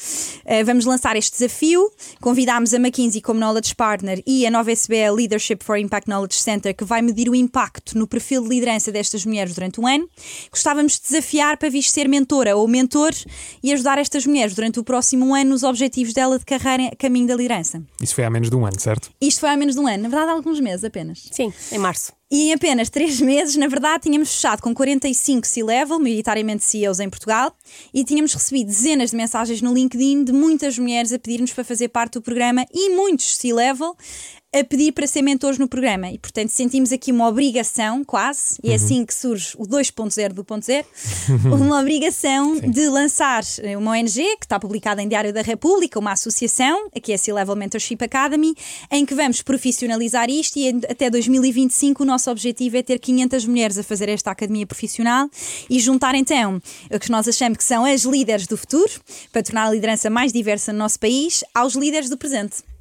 eh, 0.44 0.64
vamos 0.64 0.84
lançar 0.84 1.16
este 1.16 1.32
desafio, 1.32 1.90
convidámos 2.20 2.74
a 2.74 2.78
McKinsey 2.78 3.20
como 3.20 3.38
Knowledge 3.38 3.74
Partner 3.74 4.22
e 4.26 4.46
a 4.46 4.50
nova 4.50 4.72
SBE 4.72 5.10
Leadership 5.10 5.58
for 5.60 5.76
Impact 5.76 6.08
Knowledge 6.08 6.38
Center, 6.38 6.74
que 6.74 6.84
vai 6.84 7.02
medir 7.02 7.28
o 7.28 7.34
impacto 7.34 7.96
no 7.96 8.06
perfil 8.06 8.42
de 8.42 8.48
liderança 8.48 8.90
destas 8.90 9.24
mulheres 9.24 9.54
durante 9.54 9.80
um 9.80 9.86
ano. 9.86 10.08
Gostávamos 10.50 10.94
de 10.94 11.02
desafiar 11.02 11.56
para 11.56 11.68
vir 11.68 11.82
ser 11.82 12.08
mentora 12.08 12.56
ou 12.56 12.66
mentor 12.66 13.12
e 13.62 13.72
ajudar 13.72 13.98
estas 13.98 14.26
mulheres 14.26 14.54
durante 14.54 14.80
o 14.80 14.84
próximo 14.84 15.34
ano 15.34 15.50
nos 15.50 15.62
objetivos 15.62 16.12
dela 16.12 16.38
de 16.38 16.44
carreira 16.44 16.92
a 16.92 16.96
caminho 16.96 17.26
da 17.26 17.36
liderança. 17.36 17.82
Isso 18.00 18.14
foi 18.14 18.24
há 18.24 18.30
menos 18.30 18.50
de 18.50 18.56
um 18.56 18.66
ano, 18.66 18.80
certo? 18.80 19.10
Isto 19.20 19.40
foi 19.40 19.50
há 19.50 19.56
menos 19.56 19.74
de 19.74 19.80
um 19.80 19.86
ano, 19.86 20.02
na 20.02 20.08
verdade, 20.08 20.30
há 20.30 20.34
alguns 20.34 20.60
meses 20.60 20.84
apenas. 20.84 21.28
Sim, 21.30 21.52
em 21.70 21.78
março. 21.78 22.12
E 22.30 22.48
em 22.48 22.54
apenas 22.54 22.88
três 22.88 23.20
meses, 23.20 23.56
na 23.56 23.68
verdade, 23.68 24.04
tínhamos 24.04 24.34
fechado 24.34 24.62
com 24.62 24.72
45 24.72 25.46
C-Level, 25.46 25.98
maioritariamente 25.98 26.64
CEOs 26.64 26.98
em 26.98 27.10
Portugal, 27.10 27.54
e 27.92 28.02
tínhamos 28.04 28.32
recebido 28.32 28.68
dezenas 28.68 29.10
de 29.10 29.16
mensagens 29.16 29.60
no 29.60 29.74
LinkedIn 29.74 30.24
de 30.24 30.32
muitas 30.32 30.78
mulheres 30.78 31.12
a 31.12 31.18
pedir-nos 31.18 31.52
para 31.52 31.62
fazer 31.62 31.88
parte 31.88 32.14
do 32.14 32.22
programa 32.22 32.64
e 32.72 32.88
muitos 32.88 33.36
C-Level 33.36 33.94
a 34.54 34.62
pedir 34.62 34.92
para 34.92 35.06
ser 35.06 35.22
mentores 35.22 35.58
no 35.58 35.66
programa. 35.66 36.10
E, 36.10 36.18
portanto, 36.18 36.50
sentimos 36.50 36.92
aqui 36.92 37.10
uma 37.10 37.26
obrigação, 37.26 38.04
quase, 38.04 38.58
e 38.62 38.68
é 38.68 38.70
uhum. 38.70 38.76
assim 38.76 39.06
que 39.06 39.14
surge 39.14 39.54
o 39.56 39.66
2.0 39.66 40.32
do 40.32 40.44
ponto 40.44 40.64
zero, 40.64 40.86
uma 41.50 41.80
obrigação 41.80 42.56
Sim. 42.56 42.70
de 42.70 42.88
lançar 42.88 43.42
uma 43.78 43.92
ONG 43.92 44.22
que 44.36 44.44
está 44.44 44.60
publicada 44.60 45.02
em 45.02 45.08
Diário 45.08 45.32
da 45.32 45.40
República, 45.40 45.98
uma 45.98 46.12
associação, 46.12 46.88
aqui 46.94 47.12
é 47.12 47.14
a 47.14 47.18
C-Level 47.18 47.56
Mentorship 47.56 48.02
Academy, 48.02 48.54
em 48.90 49.06
que 49.06 49.14
vamos 49.14 49.40
profissionalizar 49.40 50.28
isto 50.28 50.58
e 50.58 50.68
até 50.88 51.08
2025 51.08 52.02
o 52.02 52.06
nosso 52.06 52.30
objetivo 52.30 52.76
é 52.76 52.82
ter 52.82 52.98
500 52.98 53.46
mulheres 53.46 53.78
a 53.78 53.82
fazer 53.82 54.08
esta 54.08 54.30
academia 54.30 54.66
profissional 54.66 55.28
e 55.70 55.80
juntar 55.80 56.14
então 56.14 56.60
o 56.90 56.98
que 56.98 57.10
nós 57.10 57.26
achamos 57.26 57.56
que 57.56 57.64
são 57.64 57.84
as 57.84 58.02
líderes 58.02 58.46
do 58.46 58.56
futuro, 58.56 58.92
para 59.32 59.42
tornar 59.42 59.68
a 59.68 59.70
liderança 59.70 60.10
mais 60.10 60.32
diversa 60.32 60.72
no 60.72 60.78
nosso 60.78 61.00
país, 61.00 61.42
aos 61.54 61.74
líderes 61.74 62.08
do 62.08 62.18
presente. 62.18 62.71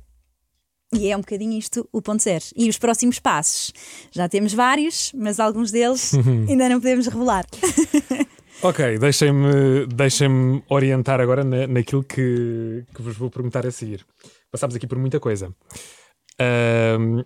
E 0.93 1.09
é 1.09 1.15
um 1.15 1.21
bocadinho 1.21 1.57
isto 1.57 1.87
o 1.91 2.01
ponto 2.01 2.21
zero. 2.21 2.43
E 2.55 2.69
os 2.69 2.77
próximos 2.77 3.17
passos? 3.17 3.71
Já 4.11 4.27
temos 4.27 4.53
vários, 4.53 5.13
mas 5.13 5.39
alguns 5.39 5.71
deles 5.71 6.13
ainda 6.49 6.67
não 6.67 6.81
podemos 6.81 7.07
revelar. 7.07 7.45
ok, 8.61 8.99
deixem-me 8.99 9.87
deixem 9.87 10.61
orientar 10.67 11.21
agora 11.21 11.45
na, 11.45 11.65
naquilo 11.65 12.03
que, 12.03 12.83
que 12.93 13.01
vos 13.01 13.15
vou 13.15 13.29
perguntar 13.29 13.65
a 13.65 13.71
seguir. 13.71 14.05
Passámos 14.51 14.75
aqui 14.75 14.85
por 14.85 14.97
muita 14.97 15.17
coisa. 15.17 15.47
Uh, 16.39 17.25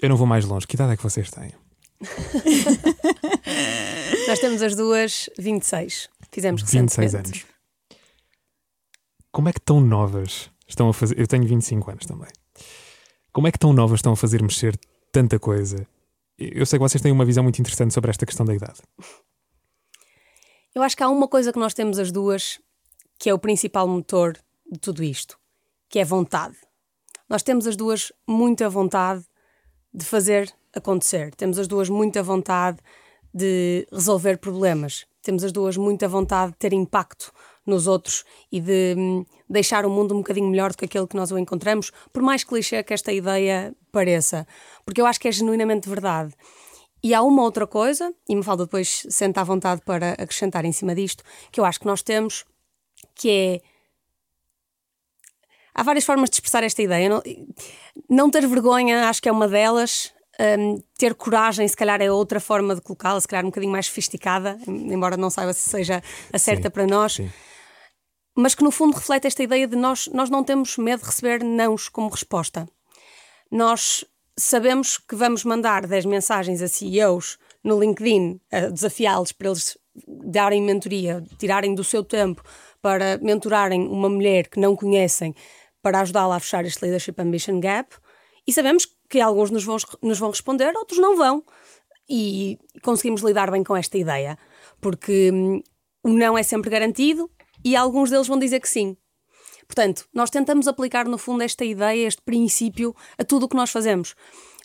eu 0.00 0.08
não 0.10 0.16
vou 0.16 0.26
mais 0.26 0.44
longe. 0.44 0.66
Que 0.66 0.74
idade 0.74 0.92
é 0.92 0.96
que 0.98 1.02
vocês 1.02 1.30
têm? 1.30 1.50
Nós 4.28 4.38
temos 4.38 4.60
as 4.60 4.76
duas 4.76 5.30
26. 5.38 6.10
Fizemos 6.30 6.60
recentemente. 6.60 7.00
26 7.00 7.14
anos. 7.14 7.46
Como 9.32 9.48
é 9.48 9.52
que 9.52 9.60
tão 9.60 9.80
novas 9.80 10.50
estão 10.68 10.90
a 10.90 10.92
fazer? 10.92 11.18
Eu 11.18 11.26
tenho 11.26 11.46
25 11.46 11.90
anos 11.90 12.04
também. 12.04 12.28
Como 13.36 13.46
é 13.46 13.52
que 13.52 13.58
tão 13.58 13.70
novas 13.70 13.98
estão 13.98 14.14
a 14.14 14.16
fazer 14.16 14.40
mexer 14.40 14.80
tanta 15.12 15.38
coisa? 15.38 15.86
Eu 16.38 16.64
sei 16.64 16.78
que 16.78 16.82
vocês 16.82 17.02
têm 17.02 17.12
uma 17.12 17.26
visão 17.26 17.42
muito 17.42 17.60
interessante 17.60 17.92
sobre 17.92 18.08
esta 18.08 18.24
questão 18.24 18.46
da 18.46 18.54
idade. 18.54 18.80
Eu 20.74 20.82
acho 20.82 20.96
que 20.96 21.02
há 21.02 21.08
uma 21.10 21.28
coisa 21.28 21.52
que 21.52 21.58
nós 21.58 21.74
temos 21.74 21.98
as 21.98 22.10
duas 22.10 22.58
que 23.18 23.28
é 23.28 23.34
o 23.34 23.38
principal 23.38 23.86
motor 23.86 24.38
de 24.72 24.78
tudo 24.78 25.04
isto, 25.04 25.38
que 25.86 25.98
é 25.98 26.04
vontade. 26.04 26.56
Nós 27.28 27.42
temos 27.42 27.66
as 27.66 27.76
duas 27.76 28.10
muita 28.26 28.70
vontade 28.70 29.22
de 29.92 30.06
fazer 30.06 30.50
acontecer. 30.74 31.34
Temos 31.34 31.58
as 31.58 31.68
duas 31.68 31.90
muita 31.90 32.22
vontade 32.22 32.78
de 33.34 33.86
resolver 33.92 34.38
problemas. 34.38 35.04
Temos 35.20 35.44
as 35.44 35.52
duas 35.52 35.76
muita 35.76 36.08
vontade 36.08 36.52
de 36.52 36.58
ter 36.58 36.72
impacto 36.72 37.30
nos 37.66 37.86
outros 37.86 38.24
e 38.50 38.62
de 38.62 38.94
hum, 38.96 39.26
deixar 39.48 39.86
o 39.86 39.90
mundo 39.90 40.14
um 40.14 40.18
bocadinho 40.18 40.48
melhor 40.48 40.70
do 40.70 40.78
que 40.78 40.84
aquele 40.84 41.06
que 41.06 41.16
nós 41.16 41.30
o 41.30 41.38
encontramos, 41.38 41.92
por 42.12 42.22
mais 42.22 42.44
clichê 42.44 42.82
que 42.82 42.92
esta 42.92 43.12
ideia 43.12 43.74
pareça, 43.92 44.46
porque 44.84 45.00
eu 45.00 45.06
acho 45.06 45.20
que 45.20 45.28
é 45.28 45.32
genuinamente 45.32 45.88
verdade. 45.88 46.34
E 47.02 47.14
há 47.14 47.22
uma 47.22 47.42
outra 47.42 47.66
coisa, 47.66 48.12
e 48.28 48.34
me 48.34 48.42
falta 48.42 48.64
depois 48.64 49.06
sentar 49.08 49.42
à 49.42 49.44
vontade 49.44 49.80
para 49.82 50.12
acrescentar 50.12 50.64
em 50.64 50.72
cima 50.72 50.94
disto, 50.94 51.22
que 51.52 51.60
eu 51.60 51.64
acho 51.64 51.78
que 51.78 51.86
nós 51.86 52.02
temos, 52.02 52.44
que 53.14 53.30
é. 53.30 53.60
Há 55.74 55.82
várias 55.82 56.04
formas 56.04 56.30
de 56.30 56.36
expressar 56.36 56.64
esta 56.64 56.82
ideia. 56.82 57.08
Não, 57.08 57.22
não 58.08 58.30
ter 58.30 58.46
vergonha, 58.46 59.08
acho 59.08 59.22
que 59.22 59.28
é 59.28 59.32
uma 59.32 59.46
delas. 59.46 60.12
Um, 60.58 60.82
ter 60.98 61.14
coragem, 61.14 61.66
se 61.68 61.76
calhar, 61.76 62.00
é 62.02 62.10
outra 62.10 62.40
forma 62.40 62.74
de 62.74 62.80
colocá-la, 62.80 63.20
se 63.20 63.28
calhar 63.28 63.44
um 63.44 63.48
bocadinho 63.48 63.72
mais 63.72 63.86
sofisticada, 63.86 64.58
embora 64.66 65.16
não 65.16 65.30
saiba 65.30 65.52
se 65.52 65.68
seja 65.68 66.02
a 66.32 66.38
certa 66.38 66.68
sim, 66.68 66.70
para 66.70 66.86
nós. 66.86 67.14
Sim 67.14 67.30
mas 68.36 68.54
que 68.54 68.62
no 68.62 68.70
fundo 68.70 68.94
reflete 68.94 69.26
esta 69.26 69.42
ideia 69.42 69.66
de 69.66 69.74
nós, 69.74 70.08
nós 70.08 70.28
não 70.28 70.44
temos 70.44 70.76
medo 70.76 71.00
de 71.00 71.06
receber 71.06 71.42
nãos 71.42 71.88
como 71.88 72.10
resposta. 72.10 72.68
Nós 73.50 74.04
sabemos 74.38 74.98
que 74.98 75.16
vamos 75.16 75.42
mandar 75.42 75.86
10 75.86 76.04
mensagens 76.04 76.60
a 76.60 76.68
CEOs 76.68 77.38
no 77.64 77.80
LinkedIn 77.80 78.38
a 78.52 78.60
desafiá-los 78.68 79.32
para 79.32 79.48
eles 79.48 79.78
darem 80.06 80.62
mentoria, 80.62 81.24
tirarem 81.38 81.74
do 81.74 81.82
seu 81.82 82.04
tempo 82.04 82.42
para 82.82 83.18
mentorarem 83.18 83.88
uma 83.88 84.10
mulher 84.10 84.48
que 84.48 84.60
não 84.60 84.76
conhecem 84.76 85.34
para 85.80 86.00
ajudá-la 86.00 86.36
a 86.36 86.40
fechar 86.40 86.64
este 86.66 86.82
Leadership 86.82 87.14
Ambition 87.18 87.58
Gap 87.58 87.96
e 88.46 88.52
sabemos 88.52 88.86
que 89.08 89.20
alguns 89.20 89.50
nos 89.50 89.64
vão, 89.64 89.76
nos 90.02 90.18
vão 90.18 90.30
responder, 90.30 90.76
outros 90.76 90.98
não 90.98 91.16
vão. 91.16 91.42
E 92.08 92.58
conseguimos 92.82 93.22
lidar 93.22 93.50
bem 93.50 93.64
com 93.64 93.76
esta 93.76 93.98
ideia, 93.98 94.38
porque 94.80 95.30
hum, 95.32 95.60
o 96.04 96.10
não 96.10 96.38
é 96.38 96.42
sempre 96.44 96.70
garantido, 96.70 97.28
e 97.66 97.74
alguns 97.74 98.10
deles 98.10 98.28
vão 98.28 98.38
dizer 98.38 98.60
que 98.60 98.68
sim. 98.68 98.96
Portanto, 99.66 100.06
nós 100.14 100.30
tentamos 100.30 100.68
aplicar 100.68 101.08
no 101.08 101.18
fundo 101.18 101.42
esta 101.42 101.64
ideia, 101.64 102.06
este 102.06 102.22
princípio, 102.22 102.94
a 103.18 103.24
tudo 103.24 103.46
o 103.46 103.48
que 103.48 103.56
nós 103.56 103.72
fazemos. 103.72 104.14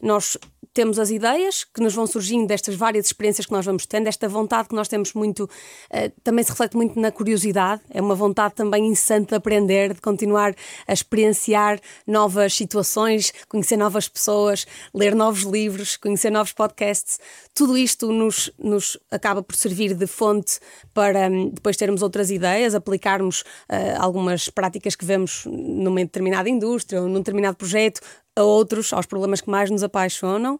Nós 0.01 0.37
temos 0.73 0.97
as 0.99 1.09
ideias 1.09 1.65
que 1.65 1.81
nos 1.81 1.93
vão 1.93 2.07
surgindo 2.07 2.47
destas 2.47 2.75
várias 2.75 3.07
experiências 3.07 3.45
que 3.45 3.51
nós 3.51 3.65
vamos 3.65 3.85
tendo, 3.85 4.07
esta 4.07 4.27
vontade 4.29 4.69
que 4.69 4.75
nós 4.75 4.87
temos 4.87 5.13
muito, 5.13 5.43
uh, 5.43 6.21
também 6.23 6.43
se 6.43 6.51
reflete 6.51 6.77
muito 6.77 6.99
na 6.99 7.11
curiosidade, 7.11 7.81
é 7.89 8.01
uma 8.01 8.15
vontade 8.15 8.55
também 8.55 8.87
incessante 8.87 9.29
de 9.29 9.35
aprender, 9.35 9.93
de 9.93 10.01
continuar 10.01 10.55
a 10.87 10.93
experienciar 10.93 11.79
novas 12.07 12.53
situações, 12.53 13.33
conhecer 13.49 13.75
novas 13.75 14.07
pessoas, 14.07 14.65
ler 14.93 15.13
novos 15.13 15.41
livros, 15.41 15.97
conhecer 15.97 16.29
novos 16.29 16.53
podcasts. 16.53 17.19
Tudo 17.53 17.77
isto 17.77 18.11
nos, 18.11 18.49
nos 18.57 18.97
acaba 19.09 19.43
por 19.43 19.55
servir 19.55 19.93
de 19.93 20.07
fonte 20.07 20.59
para 20.93 21.27
um, 21.27 21.49
depois 21.49 21.75
termos 21.75 22.01
outras 22.01 22.31
ideias, 22.31 22.73
aplicarmos 22.73 23.41
uh, 23.41 23.99
algumas 23.99 24.47
práticas 24.47 24.95
que 24.95 25.03
vemos 25.03 25.43
numa 25.45 25.99
determinada 25.99 26.47
indústria 26.47 27.01
ou 27.01 27.09
num 27.09 27.19
determinado 27.19 27.57
projeto, 27.57 27.99
a 28.35 28.43
outros, 28.43 28.93
aos 28.93 29.05
problemas 29.05 29.41
que 29.41 29.49
mais 29.49 29.69
nos 29.69 29.83
apaixonam, 29.83 30.59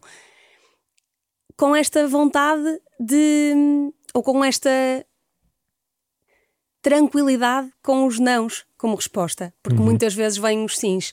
com 1.56 1.74
esta 1.74 2.06
vontade 2.06 2.80
de. 2.98 3.54
ou 4.14 4.22
com 4.22 4.44
esta 4.44 4.70
tranquilidade 6.82 7.72
com 7.80 8.06
os 8.06 8.18
nãos 8.18 8.66
como 8.76 8.96
resposta, 8.96 9.54
porque 9.62 9.78
uhum. 9.78 9.84
muitas 9.84 10.14
vezes 10.14 10.38
vêm 10.38 10.64
os 10.64 10.76
sims. 10.76 11.12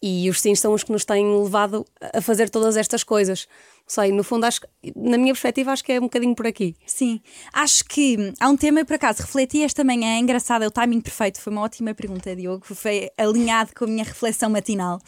E 0.00 0.30
os 0.30 0.40
sims 0.40 0.60
são 0.60 0.72
os 0.72 0.84
que 0.84 0.92
nos 0.92 1.04
têm 1.04 1.26
levado 1.42 1.84
a 2.14 2.20
fazer 2.20 2.48
todas 2.48 2.76
estas 2.76 3.02
coisas. 3.02 3.48
Sei, 3.86 4.12
no 4.12 4.22
fundo, 4.22 4.44
acho, 4.44 4.60
na 4.94 5.16
minha 5.16 5.32
perspectiva, 5.32 5.72
acho 5.72 5.82
que 5.82 5.92
é 5.92 5.98
um 5.98 6.02
bocadinho 6.02 6.34
por 6.34 6.46
aqui. 6.46 6.76
Sim, 6.86 7.20
acho 7.52 7.84
que 7.86 8.34
há 8.38 8.48
um 8.48 8.56
tema, 8.56 8.84
por 8.84 8.94
acaso, 8.94 9.22
refleti 9.22 9.62
esta 9.62 9.82
manhã, 9.82 10.16
é 10.16 10.18
engraçado, 10.18 10.62
é 10.62 10.66
o 10.66 10.70
timing 10.70 11.00
perfeito, 11.00 11.40
foi 11.40 11.52
uma 11.52 11.62
ótima 11.62 11.94
pergunta, 11.94 12.36
Diogo, 12.36 12.66
foi 12.66 13.10
alinhado 13.16 13.72
com 13.74 13.84
a 13.84 13.88
minha 13.88 14.04
reflexão 14.04 14.50
matinal, 14.50 15.00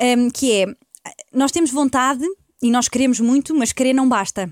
um, 0.00 0.30
que 0.30 0.62
é, 0.62 0.66
nós 1.32 1.50
temos 1.50 1.72
vontade 1.72 2.24
e 2.62 2.70
nós 2.70 2.88
queremos 2.88 3.18
muito, 3.18 3.54
mas 3.54 3.72
querer 3.72 3.92
não 3.92 4.08
basta. 4.08 4.48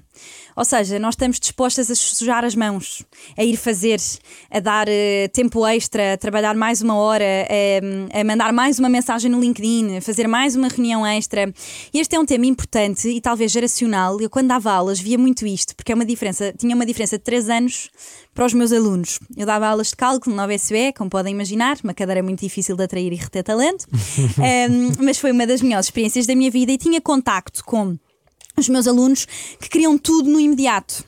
Ou 0.57 0.65
seja, 0.65 0.99
nós 0.99 1.15
estamos 1.15 1.39
dispostas 1.39 1.91
a 1.91 1.95
sujar 1.95 2.45
as 2.45 2.55
mãos, 2.55 3.05
a 3.37 3.45
ir 3.45 3.57
fazer, 3.57 4.01
a 4.51 4.61
dar 4.61 4.89
uh, 4.89 5.29
tempo 5.33 5.67
extra, 5.67 6.15
a 6.15 6.17
trabalhar 6.17 6.55
mais 6.55 6.83
uma 6.83 6.97
hora, 6.97 7.25
a, 7.25 8.21
a, 8.21 8.25
mandar 8.25 8.53
mais 8.53 8.79
uma 8.79 8.89
mensagem 8.89 9.31
no 9.31 9.41
LinkedIn, 9.41 9.99
a 9.99 10.01
fazer 10.01 10.27
mais 10.27 10.57
uma 10.57 10.69
reunião 10.69 11.07
extra. 11.07 11.53
E 11.93 12.01
este 12.01 12.17
é 12.17 12.21
um 12.21 12.27
tema 12.27 12.47
importante 12.47 13.09
e 13.09 13.21
talvez 13.21 13.53
geracional. 13.53 14.21
Eu, 14.21 14.29
quando 14.29 14.49
dava 14.49 14.73
aulas, 14.73 14.99
via 14.99 15.19
muito 15.19 15.47
isto, 15.47 15.77
porque 15.77 15.93
é 15.93 15.95
uma 15.95 16.05
diferença, 16.05 16.53
tinha 16.59 16.75
uma 16.75 16.85
diferença 16.85 17.19
de 17.19 17.25
3 17.25 17.49
anos 17.51 17.91
para 18.35 18.47
os 18.47 18.55
meus 18.55 18.73
alunos. 18.73 19.19
Eu 19.37 19.47
dava 19.47 19.67
aulas 19.67 19.89
de 19.89 19.97
cálculo 19.97 20.35
no 20.35 20.53
SBE, 20.53 20.93
como 20.97 21.11
podem 21.11 21.33
imaginar, 21.33 21.77
uma 21.83 21.95
cadeira 21.95 22.23
muito 22.23 22.41
difícil 22.41 22.77
de 22.77 22.85
atrair 22.85 23.13
e 23.13 23.17
reter 23.17 23.43
talento, 23.43 23.87
um, 23.91 25.05
mas 25.05 25.19
foi 25.19 25.33
uma 25.33 25.47
das 25.47 25.61
melhores 25.61 25.87
experiências 25.87 26.27
da 26.27 26.35
minha 26.35 26.51
vida 26.51 26.73
e 26.73 26.79
tinha 26.79 27.01
contacto 27.01 27.65
com 27.65 27.99
os 28.59 28.69
meus 28.69 28.87
alunos 28.87 29.27
que 29.61 29.69
queriam 29.69 29.97
tudo 29.97 30.29
no 30.29 30.41
imediato. 30.41 31.05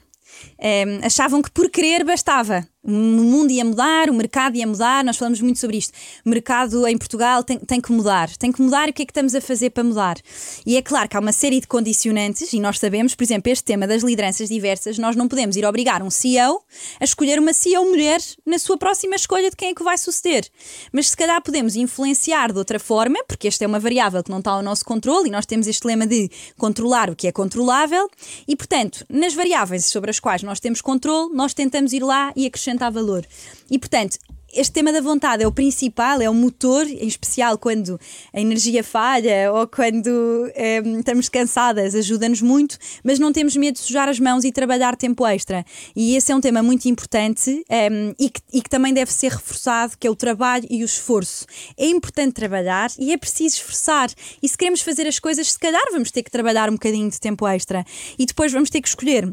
Um, 0.58 1.04
achavam 1.04 1.42
que 1.42 1.50
por 1.50 1.70
querer 1.70 2.04
bastava. 2.04 2.66
O 2.82 2.90
mundo 2.90 3.50
ia 3.50 3.62
mudar, 3.62 4.08
o 4.08 4.14
mercado 4.14 4.56
ia 4.56 4.66
mudar, 4.66 5.04
nós 5.04 5.18
falamos 5.18 5.38
muito 5.42 5.58
sobre 5.58 5.76
isto. 5.76 5.92
O 6.24 6.30
mercado 6.30 6.86
em 6.86 6.96
Portugal 6.96 7.44
tem, 7.44 7.58
tem 7.58 7.78
que 7.78 7.92
mudar. 7.92 8.34
Tem 8.38 8.50
que 8.50 8.62
mudar 8.62 8.88
e 8.88 8.90
o 8.90 8.94
que 8.94 9.02
é 9.02 9.04
que 9.04 9.10
estamos 9.10 9.34
a 9.34 9.40
fazer 9.40 9.68
para 9.68 9.84
mudar? 9.84 10.16
E 10.64 10.78
é 10.78 10.82
claro 10.82 11.06
que 11.06 11.14
há 11.14 11.20
uma 11.20 11.32
série 11.32 11.60
de 11.60 11.66
condicionantes, 11.66 12.54
e 12.54 12.58
nós 12.58 12.78
sabemos, 12.78 13.14
por 13.14 13.22
exemplo, 13.22 13.52
este 13.52 13.64
tema 13.64 13.86
das 13.86 14.02
lideranças 14.02 14.48
diversas, 14.48 14.96
nós 14.96 15.14
não 15.14 15.28
podemos 15.28 15.56
ir 15.56 15.66
obrigar 15.66 16.02
um 16.02 16.08
CEO 16.08 16.62
a 16.98 17.04
escolher 17.04 17.38
uma 17.38 17.52
CEO 17.52 17.84
mulher 17.84 18.18
na 18.46 18.58
sua 18.58 18.78
próxima 18.78 19.14
escolha 19.14 19.50
de 19.50 19.56
quem 19.56 19.72
é 19.72 19.74
que 19.74 19.84
vai 19.84 19.98
suceder. 19.98 20.48
Mas 20.90 21.10
se 21.10 21.16
calhar 21.18 21.42
podemos 21.42 21.76
influenciar 21.76 22.50
de 22.50 22.58
outra 22.58 22.78
forma, 22.78 23.22
porque 23.28 23.46
esta 23.46 23.62
é 23.62 23.66
uma 23.66 23.78
variável 23.78 24.24
que 24.24 24.30
não 24.30 24.38
está 24.38 24.52
ao 24.52 24.62
nosso 24.62 24.86
controle, 24.86 25.28
e 25.28 25.30
nós 25.30 25.44
temos 25.44 25.66
este 25.66 25.86
lema 25.86 26.06
de 26.06 26.30
controlar 26.56 27.10
o 27.10 27.14
que 27.14 27.26
é 27.26 27.32
controlável, 27.32 28.08
e 28.48 28.56
portanto, 28.56 29.04
nas 29.10 29.34
variáveis 29.34 29.84
sobre 29.84 30.08
as 30.08 30.18
quais 30.18 30.42
nós 30.42 30.58
temos 30.58 30.80
controle, 30.80 31.30
nós 31.34 31.52
tentamos 31.52 31.92
ir 31.92 32.02
lá 32.02 32.32
e 32.34 32.46
acrescentar 32.46 32.69
acrescentar 32.70 32.90
valor. 32.90 33.26
E 33.70 33.78
portanto, 33.78 34.18
este 34.52 34.72
tema 34.72 34.92
da 34.92 35.00
vontade 35.00 35.44
é 35.44 35.46
o 35.46 35.52
principal, 35.52 36.20
é 36.20 36.28
o 36.28 36.35
motor, 36.35 36.85
em 36.85 37.06
especial 37.06 37.56
quando 37.56 38.00
a 38.35 38.40
energia 38.40 38.83
falha 38.83 39.52
ou 39.52 39.64
quando 39.68 40.50
é, 40.56 40.78
estamos 40.98 41.28
cansadas, 41.28 41.94
ajuda-nos 41.94 42.42
muito, 42.42 42.76
mas 43.04 43.20
não 43.20 43.33
temos 43.33 43.56
medo 43.56 43.74
de 43.74 43.80
sujar 43.80 44.09
as 44.09 44.18
mãos 44.18 44.42
e 44.42 44.50
trabalhar 44.50 44.96
tempo 44.96 45.24
extra. 45.24 45.64
E 45.94 46.16
esse 46.16 46.33
é 46.33 46.35
um 46.35 46.40
tema 46.40 46.64
muito 46.64 46.87
importante 46.87 47.64
é, 47.68 47.88
e, 48.18 48.28
que, 48.28 48.40
e, 48.52 48.61
que, 48.61 48.68
também 48.68 48.92
deve 48.92 49.12
ser 49.12 49.30
reforçado, 49.30 49.96
que 49.96 50.06
é 50.06 50.11
o 50.11 50.16
trabalho 50.16 50.66
e 50.68 50.83
o 50.83 50.85
esforço. 50.85 51.46
É 51.76 51.87
importante 51.87 52.33
trabalhar 52.33 52.90
e 52.98 53.12
é 53.12 53.16
preciso 53.16 53.56
esforçar. 53.59 54.11
E 54.42 54.48
se 54.48 54.59
queremos 54.59 54.80
fazer 54.80 55.06
as 55.06 55.20
coisas, 55.20 55.52
se 55.52 55.59
calhar 55.61 55.85
vamos 55.92 56.11
ter 56.11 56.24
que 56.24 56.30
trabalhar 56.30 56.68
um 56.68 56.72
bocadinho 56.72 57.09
de 57.09 57.20
tempo 57.20 57.46
extra. 57.46 57.85
E 58.18 58.26
depois 58.26 58.52
vamos 58.52 58.68
ter 58.68 58.80
que 58.80 58.88
escolher 58.88 59.33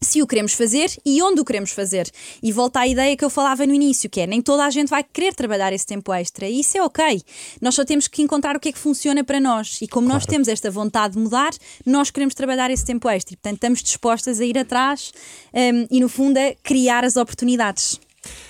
se 0.00 0.22
o 0.22 0.26
queremos 0.26 0.52
fazer 0.52 0.90
e 1.04 1.22
onde 1.22 1.40
o 1.40 1.44
queremos 1.44 1.70
fazer. 1.70 2.10
E 2.42 2.52
volta 2.52 2.80
à 2.80 2.86
ideia 2.86 3.16
que 3.16 3.24
eu 3.24 3.30
falava 3.30 3.66
no 3.66 3.74
início, 3.74 4.08
que 4.08 4.20
é 4.20 4.26
nem 4.26 4.40
toda 4.40 4.64
a 4.64 4.70
gente 4.70 4.88
vai 4.88 5.02
querer 5.02 5.34
trabalhar 5.34 5.72
esse 5.72 5.86
tempo 5.86 6.12
extra. 6.12 6.48
E 6.48 6.60
isso 6.60 6.76
é 6.76 6.82
ok. 6.82 7.22
Nós 7.60 7.74
só 7.74 7.84
temos 7.84 8.08
que 8.08 8.22
encontrar 8.22 8.56
o 8.56 8.60
que 8.60 8.68
é 8.68 8.72
que 8.72 8.78
funciona 8.78 9.24
para 9.24 9.40
nós. 9.40 9.80
E 9.82 9.88
como 9.88 10.06
claro. 10.06 10.20
nós 10.20 10.26
temos 10.26 10.48
esta 10.48 10.70
vontade 10.70 11.14
de 11.14 11.20
mudar, 11.20 11.50
nós 11.84 12.10
queremos 12.10 12.34
trabalhar 12.34 12.70
esse 12.70 12.84
tempo 12.84 13.08
extra. 13.08 13.34
E, 13.34 13.36
portanto, 13.36 13.56
estamos 13.56 13.82
dispostas 13.82 14.40
a 14.40 14.44
ir 14.44 14.58
atrás 14.58 15.12
um, 15.52 15.86
e, 15.90 16.00
no 16.00 16.08
fundo, 16.08 16.38
a 16.38 16.54
criar 16.62 17.04
as 17.04 17.16
oportunidades. 17.16 18.00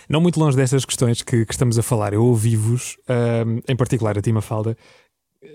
Não 0.09 0.21
muito 0.21 0.41
longe 0.41 0.57
destas 0.57 0.85
questões 0.85 1.23
que, 1.23 1.45
que 1.45 1.53
estamos 1.53 1.79
a 1.79 1.83
falar, 1.83 2.13
eu 2.13 2.25
ouvi-vos, 2.25 2.97
um, 3.47 3.61
em 3.69 3.77
particular 3.77 4.17
a 4.19 4.23
Tima 4.23 4.41
Falda, 4.41 4.77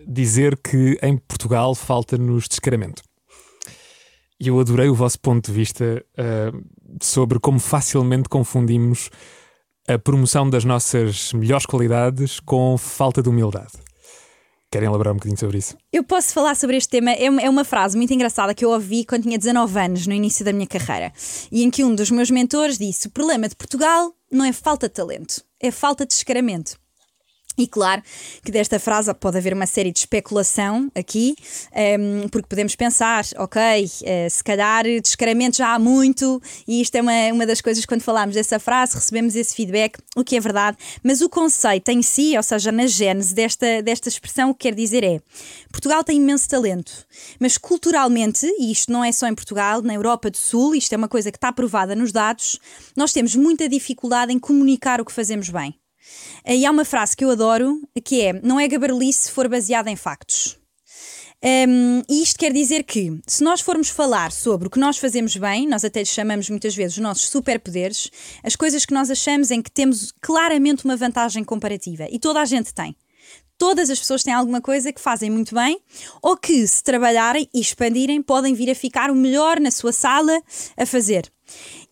dizer 0.07 0.57
que 0.57 0.97
em 1.01 1.17
Portugal 1.17 1.75
falta-nos 1.75 2.47
descaramento. 2.47 3.01
E 4.43 4.49
eu 4.49 4.59
adorei 4.59 4.89
o 4.89 4.93
vosso 4.93 5.17
ponto 5.21 5.45
de 5.45 5.53
vista 5.53 6.05
uh, 6.19 6.63
sobre 7.01 7.39
como 7.39 7.61
facilmente 7.61 8.27
confundimos 8.27 9.09
a 9.87 9.97
promoção 9.97 10.49
das 10.49 10.65
nossas 10.65 11.31
melhores 11.31 11.65
qualidades 11.65 12.41
com 12.41 12.77
falta 12.77 13.23
de 13.23 13.29
humildade. 13.29 13.71
Querem 14.69 14.89
elaborar 14.89 15.13
um 15.13 15.15
bocadinho 15.15 15.39
sobre 15.39 15.59
isso? 15.59 15.77
Eu 15.93 16.03
posso 16.03 16.33
falar 16.33 16.57
sobre 16.57 16.75
este 16.75 16.89
tema. 16.89 17.11
É 17.11 17.29
uma, 17.29 17.61
é 17.61 17.63
frase 17.63 17.95
muito 17.95 18.13
engraçada 18.13 18.53
que 18.53 18.65
eu 18.65 18.71
ouvi 18.71 19.05
quando 19.05 19.23
tinha 19.23 19.37
19 19.37 19.79
anos, 19.79 20.07
no 20.07 20.13
início 20.13 20.43
da 20.43 20.51
minha 20.51 20.67
carreira, 20.67 21.13
e 21.49 21.63
em 21.63 21.71
que 21.71 21.81
um 21.85 21.95
dos 21.95 22.11
meus 22.11 22.29
mentores 22.29 22.77
disse: 22.77 23.07
O 23.07 23.11
problema 23.11 23.47
de 23.47 23.55
Portugal 23.55 24.13
não 24.29 24.43
é 24.43 24.51
falta 24.51 24.89
de 24.89 24.93
talento, 24.93 25.41
é 25.57 25.71
falta 25.71 26.05
de 26.05 26.09
descaramento. 26.09 26.77
E 27.57 27.67
claro 27.67 28.01
que 28.43 28.51
desta 28.51 28.79
frase 28.79 29.13
pode 29.13 29.37
haver 29.37 29.53
uma 29.53 29.67
série 29.67 29.91
de 29.91 29.99
especulação 29.99 30.91
aqui, 30.95 31.35
um, 31.71 31.77
ehm, 31.79 32.27
porque 32.29 32.47
podemos 32.47 32.75
pensar, 32.75 33.23
ok, 33.37 33.61
uh, 33.61 34.29
se 34.29 34.43
calhar 34.43 34.83
descaramento 34.99 35.57
já 35.57 35.75
há 35.75 35.77
muito, 35.77 36.41
e 36.67 36.81
isto 36.81 36.95
é 36.95 37.01
uma, 37.01 37.31
uma 37.31 37.45
das 37.45 37.61
coisas 37.61 37.85
quando 37.85 38.01
falamos 38.01 38.33
dessa 38.33 38.59
frase, 38.59 38.95
recebemos 38.95 39.35
esse 39.35 39.55
feedback, 39.55 39.99
o 40.15 40.23
que 40.23 40.35
é 40.35 40.39
verdade, 40.39 40.77
mas 41.03 41.21
o 41.21 41.29
conceito 41.29 41.89
em 41.89 42.01
si, 42.01 42.35
ou 42.35 42.41
seja, 42.41 42.71
na 42.71 42.87
gênese 42.87 43.35
desta, 43.35 43.83
desta 43.83 44.09
expressão, 44.09 44.49
o 44.49 44.55
que 44.55 44.67
quer 44.67 44.73
dizer 44.73 45.03
é: 45.03 45.21
Portugal 45.71 46.03
tem 46.03 46.17
imenso 46.17 46.49
talento, 46.49 47.05
mas 47.39 47.55
culturalmente, 47.55 48.47
e 48.57 48.71
isto 48.71 48.91
não 48.91 49.03
é 49.03 49.11
só 49.11 49.27
em 49.27 49.35
Portugal, 49.35 49.83
na 49.83 49.93
Europa 49.93 50.31
do 50.31 50.37
Sul, 50.37 50.73
isto 50.73 50.93
é 50.93 50.97
uma 50.97 51.07
coisa 51.07 51.31
que 51.31 51.37
está 51.37 51.53
provada 51.53 51.95
nos 51.95 52.11
dados, 52.11 52.59
nós 52.97 53.13
temos 53.13 53.35
muita 53.35 53.69
dificuldade 53.69 54.33
em 54.33 54.39
comunicar 54.39 54.99
o 54.99 55.05
que 55.05 55.11
fazemos 55.11 55.49
bem. 55.49 55.82
E 56.45 56.65
há 56.65 56.71
uma 56.71 56.85
frase 56.85 57.15
que 57.15 57.23
eu 57.23 57.31
adoro 57.31 57.81
que 58.03 58.21
é: 58.21 58.33
não 58.33 58.59
é 58.59 58.67
gabarlice 58.67 59.23
se 59.23 59.31
for 59.31 59.47
baseada 59.47 59.89
em 59.89 59.95
factos. 59.95 60.57
Um, 61.45 62.01
e 62.07 62.23
isto 62.23 62.39
quer 62.39 62.53
dizer 62.53 62.83
que, 62.83 63.19
se 63.27 63.43
nós 63.43 63.59
formos 63.59 63.89
falar 63.89 64.31
sobre 64.31 64.67
o 64.67 64.71
que 64.71 64.79
nós 64.79 64.97
fazemos 64.97 65.35
bem, 65.35 65.67
nós 65.67 65.83
até 65.83 66.05
chamamos 66.05 66.49
muitas 66.49 66.73
vezes 66.73 66.95
os 66.95 67.03
nossos 67.03 67.27
superpoderes, 67.27 68.09
as 68.41 68.55
coisas 68.55 68.85
que 68.85 68.93
nós 68.93 69.11
achamos 69.11 69.51
em 69.51 69.61
que 69.61 69.69
temos 69.69 70.13
claramente 70.21 70.85
uma 70.85 70.95
vantagem 70.95 71.43
comparativa. 71.43 72.07
E 72.09 72.17
toda 72.17 72.39
a 72.39 72.45
gente 72.45 72.73
tem. 72.73 72.95
Todas 73.57 73.89
as 73.89 73.99
pessoas 73.99 74.23
têm 74.23 74.33
alguma 74.33 74.61
coisa 74.61 74.93
que 74.93 75.01
fazem 75.01 75.29
muito 75.29 75.53
bem 75.53 75.79
ou 76.21 76.37
que, 76.37 76.65
se 76.65 76.81
trabalharem 76.81 77.47
e 77.53 77.59
expandirem, 77.59 78.21
podem 78.21 78.53
vir 78.53 78.69
a 78.69 78.75
ficar 78.75 79.11
o 79.11 79.15
melhor 79.15 79.59
na 79.59 79.69
sua 79.69 79.91
sala 79.91 80.41
a 80.77 80.85
fazer. 80.85 81.29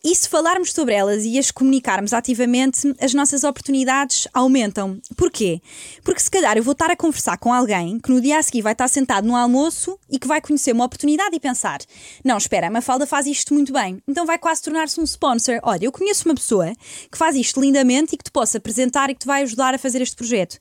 E 0.04 0.16
se 0.16 0.28
falarmos 0.28 0.74
sobre 0.74 0.96
elas 0.96 1.24
e 1.26 1.38
as 1.38 1.52
comunicarmos 1.52 2.12
ativamente, 2.12 2.92
as 3.00 3.14
nossas 3.14 3.44
oportunidades 3.44 4.28
aumentam. 4.34 5.00
Porquê? 5.16 5.62
Porque 6.04 6.20
se 6.20 6.32
calhar 6.32 6.58
eu 6.58 6.64
vou 6.64 6.72
estar 6.72 6.90
a 6.90 6.96
conversar 6.96 7.38
com 7.38 7.54
alguém 7.54 8.00
que 8.00 8.10
no 8.10 8.20
dia 8.20 8.40
a 8.40 8.42
seguir 8.42 8.64
vai 8.64 8.72
estar 8.72 8.88
sentado 8.88 9.28
no 9.28 9.36
almoço 9.36 10.00
e 10.10 10.18
que 10.18 10.28
vai 10.28 10.42
conhecer 10.42 10.72
uma 10.72 10.86
oportunidade 10.86 11.36
e 11.36 11.40
pensar: 11.40 11.82
não, 12.26 12.36
espera, 12.36 12.66
a 12.66 12.72
Mafalda 12.72 13.06
faz 13.06 13.28
isto 13.28 13.54
muito 13.54 13.72
bem. 13.72 14.02
Então 14.08 14.26
vai 14.26 14.40
quase 14.40 14.64
tornar-se 14.64 15.00
um 15.00 15.04
sponsor. 15.04 15.60
Olha, 15.62 15.86
eu 15.86 15.92
conheço 15.92 16.28
uma 16.28 16.34
pessoa 16.34 16.74
que 17.12 17.18
faz 17.18 17.36
isto 17.36 17.62
lindamente 17.62 18.16
e 18.16 18.18
que 18.18 18.24
te 18.24 18.32
possa 18.32 18.58
apresentar 18.58 19.12
e 19.12 19.14
que 19.14 19.20
te 19.20 19.28
vai 19.28 19.44
ajudar 19.44 19.76
a 19.76 19.78
fazer 19.78 20.02
este 20.02 20.16
projeto. 20.16 20.58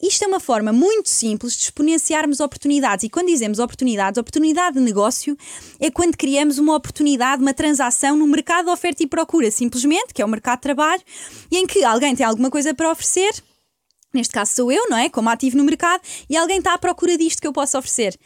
Isto 0.00 0.24
é 0.24 0.28
uma 0.28 0.38
forma 0.38 0.72
muito 0.72 1.08
simples 1.08 1.56
de 1.56 1.64
exponenciarmos 1.64 2.38
oportunidades. 2.38 3.02
E 3.02 3.08
quando 3.08 3.26
dizemos 3.26 3.58
oportunidades, 3.58 4.16
oportunidade 4.16 4.76
de 4.76 4.82
negócio 4.82 5.36
é 5.80 5.90
quando 5.90 6.16
criamos 6.16 6.58
uma 6.58 6.76
oportunidade, 6.76 7.42
uma 7.42 7.52
transação 7.52 8.16
no 8.16 8.28
mercado 8.28 8.75
oferta 8.76 9.02
e 9.02 9.06
procura, 9.06 9.50
simplesmente, 9.50 10.14
que 10.14 10.22
é 10.22 10.24
o 10.24 10.28
mercado 10.28 10.58
de 10.58 10.62
trabalho, 10.62 11.02
e 11.50 11.56
em 11.56 11.66
que 11.66 11.82
alguém 11.82 12.14
tem 12.14 12.24
alguma 12.24 12.50
coisa 12.50 12.72
para 12.74 12.90
oferecer. 12.90 13.32
Neste 14.14 14.32
caso 14.32 14.52
sou 14.54 14.72
eu, 14.72 14.88
não 14.88 14.96
é? 14.96 15.08
Como 15.08 15.28
ativo 15.28 15.56
no 15.56 15.64
mercado, 15.64 16.00
e 16.28 16.36
alguém 16.36 16.58
está 16.58 16.74
à 16.74 16.78
procura 16.78 17.18
disto 17.18 17.40
que 17.40 17.46
eu 17.46 17.52
posso 17.52 17.76
oferecer. 17.76 18.18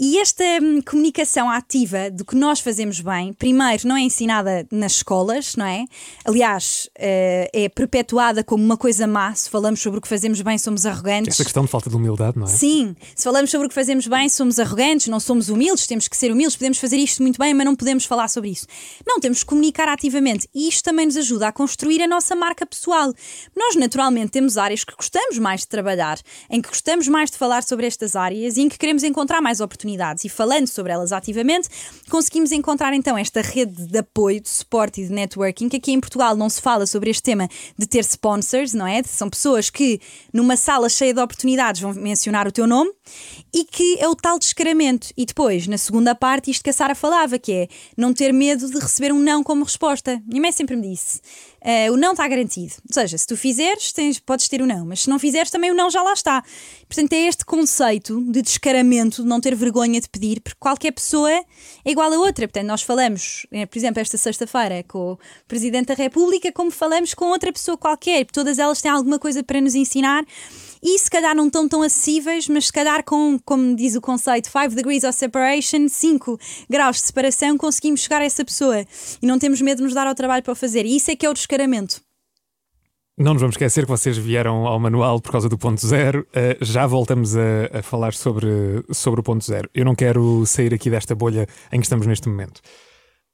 E 0.00 0.18
esta 0.18 0.44
hum, 0.62 0.80
comunicação 0.80 1.50
ativa 1.50 2.08
do 2.08 2.24
que 2.24 2.36
nós 2.36 2.60
fazemos 2.60 3.00
bem, 3.00 3.32
primeiro, 3.32 3.88
não 3.88 3.96
é 3.96 4.02
ensinada 4.02 4.64
nas 4.70 4.92
escolas, 4.92 5.56
não 5.56 5.66
é? 5.66 5.86
Aliás, 6.24 6.88
uh, 6.96 7.50
é 7.52 7.68
perpetuada 7.68 8.44
como 8.44 8.62
uma 8.62 8.76
coisa 8.76 9.08
má. 9.08 9.34
Se 9.34 9.50
falamos 9.50 9.80
sobre 9.80 9.98
o 9.98 10.00
que 10.00 10.06
fazemos 10.06 10.40
bem, 10.40 10.56
somos 10.56 10.86
arrogantes. 10.86 11.30
Esta 11.30 11.42
questão 11.42 11.64
de 11.64 11.70
falta 11.70 11.90
de 11.90 11.96
humildade, 11.96 12.38
não 12.38 12.46
é? 12.46 12.48
Sim. 12.48 12.94
Se 13.16 13.24
falamos 13.24 13.50
sobre 13.50 13.66
o 13.66 13.68
que 13.68 13.74
fazemos 13.74 14.06
bem, 14.06 14.28
somos 14.28 14.60
arrogantes, 14.60 15.08
não 15.08 15.18
somos 15.18 15.48
humildes, 15.48 15.84
temos 15.88 16.06
que 16.06 16.16
ser 16.16 16.30
humildes, 16.30 16.56
podemos 16.56 16.78
fazer 16.78 16.96
isto 16.96 17.20
muito 17.20 17.36
bem, 17.36 17.52
mas 17.52 17.66
não 17.66 17.74
podemos 17.74 18.04
falar 18.04 18.28
sobre 18.28 18.50
isso. 18.50 18.68
Não, 19.04 19.18
temos 19.18 19.40
que 19.40 19.46
comunicar 19.46 19.88
ativamente. 19.88 20.48
E 20.54 20.68
isto 20.68 20.84
também 20.84 21.06
nos 21.06 21.16
ajuda 21.16 21.48
a 21.48 21.52
construir 21.52 22.00
a 22.02 22.06
nossa 22.06 22.36
marca 22.36 22.64
pessoal. 22.64 23.12
Nós, 23.56 23.74
naturalmente, 23.74 24.30
temos 24.30 24.56
áreas 24.56 24.84
que 24.84 24.94
gostamos 24.94 25.38
mais 25.38 25.62
de 25.62 25.68
trabalhar, 25.68 26.20
em 26.48 26.62
que 26.62 26.68
gostamos 26.68 27.08
mais 27.08 27.32
de 27.32 27.36
falar 27.36 27.64
sobre 27.64 27.84
estas 27.84 28.14
áreas 28.14 28.56
e 28.56 28.60
em 28.60 28.68
que 28.68 28.78
queremos 28.78 29.02
encontrar 29.02 29.40
mais 29.40 29.60
oportunidades. 29.60 29.87
E 30.24 30.28
falando 30.28 30.66
sobre 30.66 30.92
elas 30.92 31.12
ativamente, 31.12 31.68
conseguimos 32.10 32.52
encontrar 32.52 32.92
então 32.94 33.16
esta 33.16 33.40
rede 33.40 33.86
de 33.86 33.98
apoio, 33.98 34.40
de 34.40 34.48
suporte 34.48 35.00
e 35.00 35.06
de 35.06 35.12
networking, 35.12 35.68
que 35.68 35.76
aqui 35.76 35.92
em 35.92 36.00
Portugal 36.00 36.36
não 36.36 36.48
se 36.48 36.60
fala 36.60 36.86
sobre 36.86 37.10
este 37.10 37.22
tema 37.22 37.48
de 37.76 37.86
ter 37.86 38.00
sponsors, 38.00 38.74
não 38.74 38.86
é? 38.86 39.02
São 39.02 39.30
pessoas 39.30 39.70
que 39.70 40.00
numa 40.32 40.56
sala 40.56 40.88
cheia 40.88 41.14
de 41.14 41.20
oportunidades 41.20 41.80
vão 41.80 41.94
mencionar 41.94 42.46
o 42.46 42.52
teu 42.52 42.66
nome 42.66 42.90
e 43.52 43.64
que 43.64 43.96
é 43.98 44.08
o 44.08 44.14
tal 44.14 44.38
descaramento. 44.38 45.08
E 45.16 45.24
depois, 45.24 45.66
na 45.66 45.78
segunda 45.78 46.14
parte, 46.14 46.50
isto 46.50 46.62
que 46.62 46.70
a 46.70 46.72
Sara 46.72 46.94
falava, 46.94 47.38
que 47.38 47.52
é 47.52 47.68
não 47.96 48.12
ter 48.12 48.32
medo 48.32 48.68
de 48.68 48.78
receber 48.78 49.12
um 49.12 49.18
não 49.18 49.42
como 49.42 49.64
resposta. 49.64 50.22
Minha 50.26 50.42
mãe 50.42 50.52
sempre 50.52 50.76
me 50.76 50.90
disse: 50.90 51.20
uh, 51.62 51.92
o 51.92 51.96
não 51.96 52.12
está 52.12 52.26
garantido. 52.28 52.74
Ou 52.88 52.94
seja, 52.94 53.16
se 53.16 53.26
tu 53.26 53.36
fizeres, 53.36 53.92
tens, 53.92 54.18
podes 54.18 54.48
ter 54.48 54.60
o 54.60 54.66
não, 54.66 54.84
mas 54.84 55.02
se 55.02 55.10
não 55.10 55.18
fizeres, 55.18 55.50
também 55.50 55.70
o 55.70 55.74
não 55.74 55.90
já 55.90 56.02
lá 56.02 56.12
está. 56.12 56.42
Portanto, 56.88 57.12
é 57.12 57.26
este 57.26 57.44
conceito 57.44 58.20
de 58.30 58.42
descaramento, 58.42 59.22
de 59.22 59.28
não 59.28 59.40
ter 59.40 59.54
vergonha 59.54 59.77
de 59.86 60.08
pedir, 60.08 60.40
porque 60.40 60.56
qualquer 60.58 60.92
pessoa 60.92 61.30
é 61.30 61.44
igual 61.84 62.12
a 62.12 62.18
outra. 62.18 62.48
Portanto, 62.48 62.66
nós 62.66 62.82
falamos, 62.82 63.46
eh, 63.52 63.66
por 63.66 63.78
exemplo, 63.78 64.00
esta 64.00 64.16
sexta-feira 64.16 64.82
com 64.82 65.12
o 65.12 65.18
Presidente 65.46 65.88
da 65.88 65.94
República, 65.94 66.50
como 66.52 66.70
falamos 66.70 67.14
com 67.14 67.26
outra 67.26 67.52
pessoa 67.52 67.76
qualquer. 67.76 68.26
Todas 68.26 68.58
elas 68.58 68.80
têm 68.82 68.90
alguma 68.90 69.18
coisa 69.18 69.42
para 69.42 69.60
nos 69.60 69.74
ensinar 69.74 70.24
e 70.82 70.98
se 70.98 71.10
calhar 71.10 71.34
não 71.34 71.46
estão 71.46 71.68
tão 71.68 71.82
acessíveis, 71.82 72.48
mas 72.48 72.66
se 72.66 72.72
calhar 72.72 73.04
com, 73.04 73.38
como 73.44 73.74
diz 73.74 73.94
o 73.94 74.00
conceito, 74.00 74.48
5 74.50 74.74
degrees 74.74 75.04
of 75.04 75.14
separation, 75.14 75.88
5 75.88 76.38
graus 76.68 76.96
de 76.96 77.06
separação, 77.06 77.58
conseguimos 77.58 78.00
chegar 78.00 78.22
a 78.22 78.24
essa 78.24 78.44
pessoa 78.44 78.84
e 79.20 79.26
não 79.26 79.38
temos 79.38 79.60
medo 79.60 79.78
de 79.78 79.84
nos 79.84 79.94
dar 79.94 80.06
ao 80.06 80.14
trabalho 80.14 80.42
para 80.42 80.52
o 80.52 80.56
fazer. 80.56 80.86
E 80.86 80.96
isso 80.96 81.10
é 81.10 81.16
que 81.16 81.26
é 81.26 81.30
o 81.30 81.34
descaramento. 81.34 82.07
Não 83.18 83.32
nos 83.32 83.40
vamos 83.40 83.54
esquecer 83.54 83.84
que 83.84 83.90
vocês 83.90 84.16
vieram 84.16 84.64
ao 84.64 84.78
manual 84.78 85.20
por 85.20 85.32
causa 85.32 85.48
do 85.48 85.58
ponto 85.58 85.84
zero. 85.84 86.24
Uh, 86.30 86.64
já 86.64 86.86
voltamos 86.86 87.36
a, 87.36 87.78
a, 87.78 87.82
falar 87.82 88.14
sobre, 88.14 88.48
sobre 88.92 89.18
o 89.18 89.24
ponto 89.24 89.44
zero. 89.44 89.68
Eu 89.74 89.84
não 89.84 89.96
quero 89.96 90.46
sair 90.46 90.72
aqui 90.72 90.88
desta 90.88 91.16
bolha 91.16 91.44
em 91.72 91.80
que 91.80 91.84
estamos 91.84 92.06
neste 92.06 92.28
momento. 92.28 92.58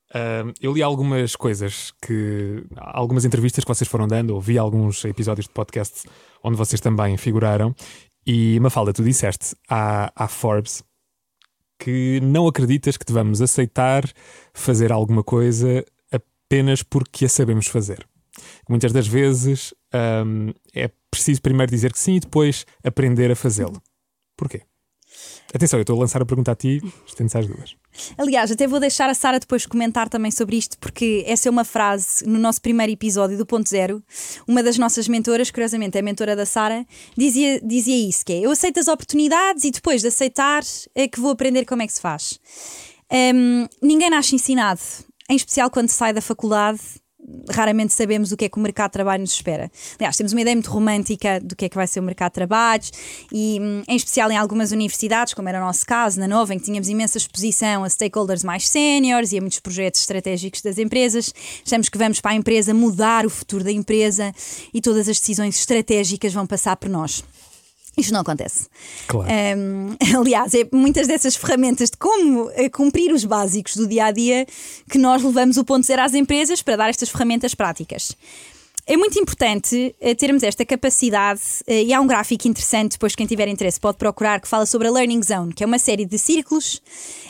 Uh, 0.09 0.55
eu 0.59 0.73
li 0.73 0.83
algumas 0.83 1.37
coisas 1.37 1.93
que. 2.01 2.65
algumas 2.79 3.27
entrevistas 3.27 3.63
que 3.63 3.69
vocês 3.69 3.87
foram 3.87 4.09
dando, 4.09 4.35
ouvi 4.35 4.57
alguns 4.57 5.05
episódios 5.05 5.47
de 5.47 5.53
podcast 5.53 6.09
onde 6.43 6.57
vocês 6.57 6.81
também 6.81 7.19
figuraram. 7.19 7.75
E 8.27 8.59
Mafalda, 8.61 8.95
tu 8.95 9.05
disseste 9.05 9.55
à, 9.69 10.11
à 10.17 10.27
Forbes 10.27 10.83
que 11.79 12.21
não 12.23 12.49
acreditas 12.49 12.97
que 12.97 13.05
devamos 13.05 13.43
aceitar 13.43 14.05
fazer 14.55 14.91
alguma 14.91 15.23
coisa 15.23 15.85
apenas 16.11 16.83
porque 16.83 17.27
a 17.27 17.29
sabemos 17.29 17.67
fazer. 17.67 18.07
Muitas 18.69 18.93
das 18.93 19.07
vezes 19.07 19.75
um, 20.27 20.53
é 20.75 20.91
preciso 21.11 21.41
primeiro 21.43 21.71
dizer 21.71 21.93
que 21.93 21.99
sim 21.99 22.17
e 22.17 22.21
depois 22.21 22.67
aprender 22.83 23.31
a 23.31 23.37
fazê-lo. 23.37 23.81
Porquê? 24.37 24.63
Atenção, 25.55 25.79
eu 25.79 25.83
estou 25.83 25.97
a 25.97 26.01
lançar 26.01 26.21
a 26.21 26.27
pergunta 26.27 26.51
a 26.51 26.55
ti, 26.57 26.83
estende-se 27.07 27.39
às 27.39 27.47
duas. 27.47 27.77
Aliás, 28.19 28.51
até 28.51 28.67
vou 28.67 28.81
deixar 28.81 29.09
a 29.09 29.15
Sara 29.15 29.39
depois 29.39 29.65
comentar 29.65 30.09
também 30.09 30.33
sobre 30.33 30.57
isto, 30.57 30.77
porque 30.79 31.23
essa 31.29 31.49
é 31.49 31.51
uma 31.51 31.65
frase 31.65 32.27
no 32.27 32.41
nosso 32.41 32.61
primeiro 32.61 32.91
episódio 32.91 33.39
do 33.39 33.47
Ponto 33.47 33.69
Zero. 33.69 34.03
Uma 34.49 34.65
das 34.65 34.77
nossas 34.77 35.07
mentoras, 35.07 35.53
curiosamente, 35.53 35.97
é 35.97 36.01
a 36.01 36.03
mentora 36.03 36.35
da 36.35 36.45
Sara, 36.45 36.85
dizia, 37.17 37.61
dizia 37.61 38.09
isso: 38.09 38.25
que 38.25 38.33
é 38.33 38.41
eu 38.41 38.51
aceito 38.51 38.81
as 38.81 38.89
oportunidades 38.89 39.63
e 39.63 39.71
depois 39.71 40.01
de 40.01 40.09
aceitar 40.09 40.65
é 40.93 41.07
que 41.07 41.21
vou 41.21 41.31
aprender 41.31 41.65
como 41.65 41.83
é 41.83 41.87
que 41.87 41.93
se 41.93 42.01
faz. 42.01 42.41
Um, 43.13 43.69
ninguém 43.81 44.11
nasce 44.11 44.35
ensinado, 44.35 44.81
em 45.31 45.37
especial 45.37 45.71
quando 45.71 45.89
sai 45.89 46.13
da 46.13 46.21
faculdade 46.21 46.81
raramente 47.51 47.93
sabemos 47.93 48.33
o 48.33 48.37
que 48.37 48.45
é 48.45 48.49
que 48.49 48.59
o 48.59 48.61
mercado 48.61 48.91
de 48.91 48.95
trabalho 48.95 49.21
nos 49.23 49.33
espera. 49.33 49.71
Aliás, 49.99 50.17
temos 50.17 50.33
uma 50.33 50.41
ideia 50.41 50.55
muito 50.55 50.71
romântica 50.71 51.41
do 51.41 51.57
que 51.57 51.65
é 51.65 51.69
que 51.69 51.77
vai 51.77 51.87
ser 51.87 52.01
o 52.01 52.03
mercado 52.03 52.31
de 52.31 52.35
trabalho 52.35 52.85
e, 53.33 53.59
hum, 53.61 53.83
em 53.89 53.97
especial 53.97 54.31
em 54.31 54.37
algumas 54.37 54.73
universidades, 54.73 55.35
como 55.35 55.49
era 55.49 55.59
o 55.59 55.65
nosso 55.65 55.85
caso, 55.87 56.21
na 56.21 56.29
Nova, 56.29 56.55
em 56.55 56.59
que 56.59 56.65
tínhamos 56.65 56.89
imensa 56.89 57.19
exposição 57.19 57.85
a 57.85 57.89
stakeholders 57.89 58.45
mais 58.45 58.69
séniores 58.69 59.33
e 59.33 59.39
a 59.39 59.41
muitos 59.41 59.61
projetos 59.61 60.01
estratégicos 60.01 60.61
das 60.63 60.79
empresas, 60.79 61.33
achamos 61.67 61.89
que 61.89 61.99
vamos 61.99 62.21
para 62.21 62.33
a 62.33 62.35
empresa 62.35 62.75
mudar 62.75 63.27
o 63.27 63.31
futuro 63.31 63.65
da 63.65 63.73
empresa 63.73 64.33
e 64.73 64.81
todas 64.81 65.09
as 65.09 65.19
decisões 65.19 65.57
estratégicas 65.57 66.33
vão 66.33 66.47
passar 66.47 66.77
por 66.77 66.89
nós. 66.89 67.25
Isto 67.97 68.13
não 68.13 68.21
acontece. 68.21 68.67
Claro. 69.07 69.31
Um, 69.57 69.97
aliás, 70.19 70.55
é 70.55 70.67
muitas 70.73 71.07
dessas 71.07 71.37
ferramentas 71.37 71.91
de 71.91 71.97
como 71.97 72.51
eh, 72.55 72.69
cumprir 72.69 73.13
os 73.13 73.25
básicos 73.25 73.77
do 73.77 73.87
dia 73.87 74.07
a 74.07 74.11
dia 74.11 74.47
que 74.91 74.99
nós 74.99 75.23
levamos 75.23 75.57
o 75.57 75.65
ponto 75.65 75.87
zero 75.87 76.03
às 76.03 76.15
empresas 76.15 76.61
para 76.61 76.77
dar 76.77 76.91
estas 76.91 77.09
ferramentas 77.09 77.55
práticas. 77.55 78.17
É 78.87 78.99
muito 78.99 79.19
importante 79.19 79.97
uh, 79.99 80.15
termos 80.15 80.43
esta 80.43 80.63
capacidade, 80.63 81.41
uh, 81.67 81.73
e 81.73 81.95
há 81.95 82.01
um 82.03 82.07
gráfico 82.07 82.47
interessante, 82.47 82.93
depois 82.93 83.15
quem 83.15 83.27
tiver 83.27 83.49
interesse 83.49 83.81
pode 83.81 83.97
procurar, 83.97 84.39
que 84.43 84.47
fala 84.47 84.67
sobre 84.67 84.89
a 84.89 84.91
Learning 84.91 85.23
Zone, 85.23 85.55
que 85.55 85.65
é 85.65 85.67
uma 85.67 85.79
série 85.79 86.05
de 86.05 86.19
círculos 86.19 86.83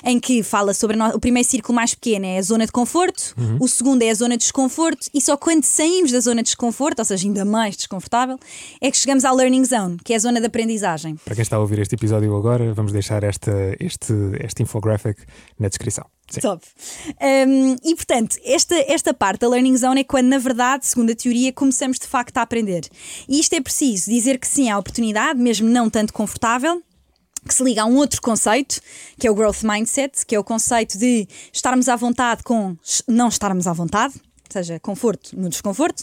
em 0.05 0.18
que 0.18 0.42
fala 0.42 0.74
sobre 0.74 0.96
o 1.00 1.20
primeiro 1.20 1.48
círculo 1.48 1.76
mais 1.76 1.94
pequeno 1.94 2.26
é 2.26 2.38
a 2.38 2.42
zona 2.42 2.66
de 2.66 2.72
conforto, 2.72 3.34
uhum. 3.38 3.59
o 3.61 3.68
segundo 3.68 4.02
é 4.02 4.11
a 4.11 4.14
zona 4.14 4.36
de 4.36 4.42
desconforto, 4.42 5.07
e 5.14 5.20
só 5.20 5.36
quando 5.36 5.62
saímos 5.62 6.11
da 6.11 6.18
zona 6.18 6.42
de 6.42 6.46
desconforto, 6.46 6.98
ou 6.98 7.05
seja, 7.05 7.24
ainda 7.24 7.44
mais 7.44 7.76
desconfortável, 7.76 8.36
é 8.80 8.90
que 8.90 8.96
chegamos 8.96 9.24
à 9.24 9.30
Learning 9.30 9.64
Zone, 9.64 9.96
que 10.05 10.12
é 10.12 10.16
a 10.16 10.18
zona 10.18 10.40
de 10.40 10.46
aprendizagem. 10.46 11.14
Para 11.24 11.36
quem 11.36 11.42
está 11.42 11.55
a 11.55 11.61
ouvir 11.61 11.78
este 11.78 11.94
episódio 11.94 12.34
agora, 12.36 12.74
vamos 12.74 12.90
deixar 12.90 13.22
esta, 13.22 13.76
este, 13.78 14.12
este 14.40 14.64
infographic 14.64 15.22
na 15.57 15.68
descrição. 15.68 16.14
Sim. 16.29 16.41
Top. 16.41 16.64
Um, 17.20 17.77
e 17.85 17.95
portanto, 17.95 18.37
esta, 18.45 18.75
esta 18.89 19.14
parte 19.14 19.41
da 19.41 19.49
Learning 19.49 19.77
Zone 19.77 20.01
é 20.01 20.05
quando, 20.05 20.27
na 20.27 20.39
verdade, 20.39 20.87
segundo 20.87 21.12
a 21.12 21.14
teoria, 21.14 21.53
começamos 21.53 21.99
de 21.99 22.07
facto 22.07 22.37
a 22.39 22.43
aprender. 22.43 22.89
E 23.29 23.39
isto 23.39 23.55
é 23.55 23.61
preciso 23.61 24.11
dizer 24.11 24.39
que 24.39 24.49
sim 24.49 24.70
à 24.70 24.79
oportunidade, 24.79 25.39
mesmo 25.39 25.68
não 25.68 25.89
tanto 25.91 26.12
confortável, 26.12 26.83
que 27.47 27.55
se 27.55 27.62
liga 27.62 27.83
a 27.83 27.85
um 27.85 27.97
outro 27.97 28.20
conceito, 28.22 28.81
que 29.18 29.27
é 29.27 29.31
o 29.31 29.35
Growth 29.35 29.62
Mindset, 29.62 30.25
que 30.27 30.35
é 30.35 30.39
o 30.39 30.45
conceito 30.45 30.99
de 30.99 31.29
estarmos 31.53 31.89
à 31.89 31.97
vontade 31.97 32.43
com 32.43 32.77
não 33.07 33.29
estarmos 33.29 33.66
à 33.66 33.72
vontade, 33.72 34.14
ou 34.16 34.53
seja, 34.53 34.81
conforto 34.81 35.39
no 35.39 35.49
desconforto, 35.49 36.03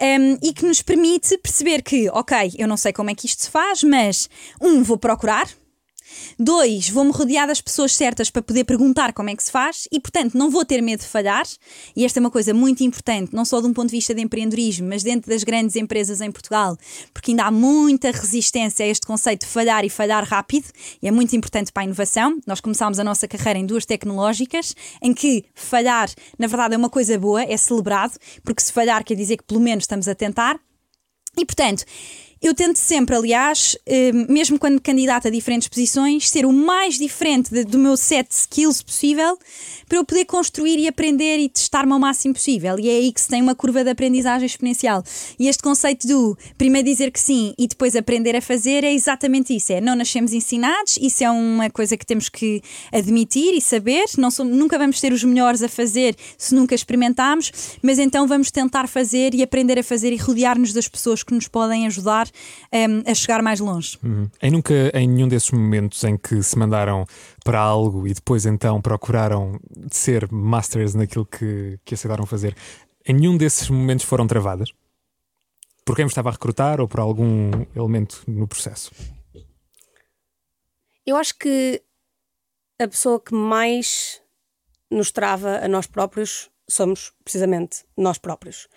um, 0.00 0.38
e 0.42 0.52
que 0.52 0.64
nos 0.64 0.82
permite 0.82 1.36
perceber 1.38 1.82
que, 1.82 2.08
ok, 2.10 2.54
eu 2.56 2.68
não 2.68 2.76
sei 2.76 2.92
como 2.92 3.10
é 3.10 3.14
que 3.14 3.26
isto 3.26 3.42
se 3.42 3.50
faz, 3.50 3.82
mas 3.82 4.28
um, 4.60 4.82
vou 4.82 4.96
procurar, 4.96 5.48
Dois, 6.38 6.88
vou-me 6.88 7.10
rodear 7.10 7.46
das 7.46 7.60
pessoas 7.60 7.94
certas 7.94 8.30
para 8.30 8.42
poder 8.42 8.64
perguntar 8.64 9.12
como 9.12 9.30
é 9.30 9.36
que 9.36 9.42
se 9.42 9.50
faz 9.50 9.88
e, 9.90 10.00
portanto, 10.00 10.36
não 10.36 10.50
vou 10.50 10.64
ter 10.64 10.80
medo 10.80 11.00
de 11.00 11.06
falhar. 11.06 11.46
E 11.94 12.04
esta 12.04 12.18
é 12.18 12.20
uma 12.20 12.30
coisa 12.30 12.52
muito 12.52 12.82
importante, 12.82 13.34
não 13.34 13.44
só 13.44 13.60
de 13.60 13.66
um 13.66 13.72
ponto 13.72 13.90
de 13.90 13.96
vista 13.96 14.14
de 14.14 14.22
empreendedorismo, 14.22 14.88
mas 14.88 15.02
dentro 15.02 15.30
das 15.30 15.44
grandes 15.44 15.76
empresas 15.76 16.20
em 16.20 16.30
Portugal, 16.30 16.76
porque 17.12 17.30
ainda 17.30 17.44
há 17.44 17.50
muita 17.50 18.10
resistência 18.10 18.84
a 18.84 18.88
este 18.88 19.06
conceito 19.06 19.46
de 19.46 19.52
falhar 19.52 19.84
e 19.84 19.90
falhar 19.90 20.24
rápido, 20.24 20.66
e 21.02 21.08
é 21.08 21.10
muito 21.10 21.34
importante 21.36 21.72
para 21.72 21.82
a 21.82 21.86
inovação. 21.86 22.38
Nós 22.46 22.60
começámos 22.60 22.98
a 22.98 23.04
nossa 23.04 23.26
carreira 23.28 23.58
em 23.58 23.66
duas 23.66 23.84
tecnológicas, 23.86 24.74
em 25.02 25.12
que 25.14 25.44
falhar, 25.54 26.10
na 26.38 26.46
verdade, 26.46 26.74
é 26.74 26.76
uma 26.76 26.90
coisa 26.90 27.18
boa, 27.18 27.42
é 27.42 27.56
celebrado, 27.56 28.18
porque 28.44 28.62
se 28.62 28.72
falhar 28.72 29.04
quer 29.04 29.14
dizer 29.14 29.36
que 29.38 29.44
pelo 29.44 29.60
menos 29.60 29.84
estamos 29.84 30.08
a 30.08 30.14
tentar. 30.14 30.58
E, 31.38 31.44
portanto, 31.44 31.84
eu 32.42 32.54
tento 32.54 32.76
sempre, 32.76 33.16
aliás, 33.16 33.76
eh, 33.86 34.12
mesmo 34.12 34.58
quando 34.58 34.80
candidata 34.80 35.28
a 35.28 35.30
diferentes 35.30 35.68
posições, 35.68 36.28
ser 36.28 36.44
o 36.44 36.52
mais 36.52 36.98
diferente 36.98 37.64
do 37.64 37.78
meu 37.78 37.96
set 37.96 38.28
de 38.28 38.34
skills 38.34 38.82
possível 38.82 39.38
para 39.88 39.98
eu 39.98 40.04
poder 40.04 40.26
construir 40.26 40.78
e 40.78 40.86
aprender 40.86 41.38
e 41.38 41.48
testar-me 41.48 41.92
ao 41.92 41.98
máximo 41.98 42.34
possível. 42.34 42.78
E 42.78 42.88
é 42.88 42.92
aí 42.92 43.12
que 43.12 43.20
se 43.20 43.28
tem 43.28 43.40
uma 43.40 43.54
curva 43.54 43.82
de 43.82 43.90
aprendizagem 43.90 44.44
exponencial. 44.44 45.02
E 45.38 45.48
este 45.48 45.62
conceito 45.62 46.06
do 46.06 46.36
primeiro 46.58 46.86
dizer 46.86 47.10
que 47.10 47.20
sim 47.20 47.54
e 47.58 47.66
depois 47.66 47.96
aprender 47.96 48.36
a 48.36 48.42
fazer 48.42 48.84
é 48.84 48.92
exatamente 48.92 49.56
isso. 49.56 49.72
É 49.72 49.80
não 49.80 49.96
nascemos 49.96 50.32
ensinados, 50.32 50.98
isso 51.00 51.24
é 51.24 51.30
uma 51.30 51.70
coisa 51.70 51.96
que 51.96 52.04
temos 52.04 52.28
que 52.28 52.60
admitir 52.92 53.54
e 53.54 53.60
saber. 53.60 54.04
Não 54.18 54.30
somos, 54.30 54.56
nunca 54.56 54.76
vamos 54.78 55.00
ser 55.00 55.12
os 55.12 55.24
melhores 55.24 55.62
a 55.62 55.68
fazer 55.68 56.14
se 56.36 56.54
nunca 56.54 56.74
experimentarmos, 56.74 57.50
mas 57.82 57.98
então 57.98 58.26
vamos 58.26 58.50
tentar 58.50 58.86
fazer 58.88 59.34
e 59.34 59.42
aprender 59.42 59.78
a 59.78 59.82
fazer 59.82 60.12
e 60.12 60.16
rodear-nos 60.16 60.72
das 60.72 60.86
pessoas 60.86 61.22
que 61.22 61.32
nos 61.32 61.48
podem 61.48 61.86
ajudar 61.86 62.25
ajudar 62.26 62.90
um, 62.90 62.98
ehm, 62.98 63.02
a 63.06 63.14
chegar 63.14 63.42
mais 63.42 63.60
longe. 63.60 63.98
Uhum. 64.02 64.28
Em 64.42 64.50
nunca, 64.50 64.74
em 64.94 65.08
nenhum 65.08 65.28
desses 65.28 65.50
momentos 65.50 66.02
em 66.04 66.16
que 66.16 66.42
se 66.42 66.58
mandaram 66.58 67.04
para 67.44 67.60
algo 67.60 68.06
e 68.06 68.14
depois 68.14 68.46
então 68.46 68.80
procuraram 68.80 69.58
ser 69.90 70.30
masters 70.30 70.94
naquilo 70.94 71.26
que, 71.26 71.78
que 71.84 71.94
aceitaram 71.94 72.26
fazer, 72.26 72.56
em 73.06 73.14
nenhum 73.14 73.36
desses 73.36 73.68
momentos 73.70 74.04
foram 74.04 74.26
travadas? 74.26 74.72
Por 75.84 75.94
quem 75.94 76.04
me 76.04 76.10
estava 76.10 76.30
a 76.30 76.32
recrutar 76.32 76.80
ou 76.80 76.88
por 76.88 76.98
algum 76.98 77.50
elemento 77.74 78.24
no 78.26 78.48
processo? 78.48 78.90
Eu 81.06 81.16
acho 81.16 81.38
que 81.38 81.80
a 82.80 82.88
pessoa 82.88 83.20
que 83.20 83.32
mais 83.32 84.20
nos 84.90 85.12
trava 85.12 85.58
a 85.64 85.68
nós 85.68 85.86
próprios 85.86 86.50
somos 86.68 87.12
precisamente 87.24 87.84
nós 87.96 88.18
próprios. 88.18 88.68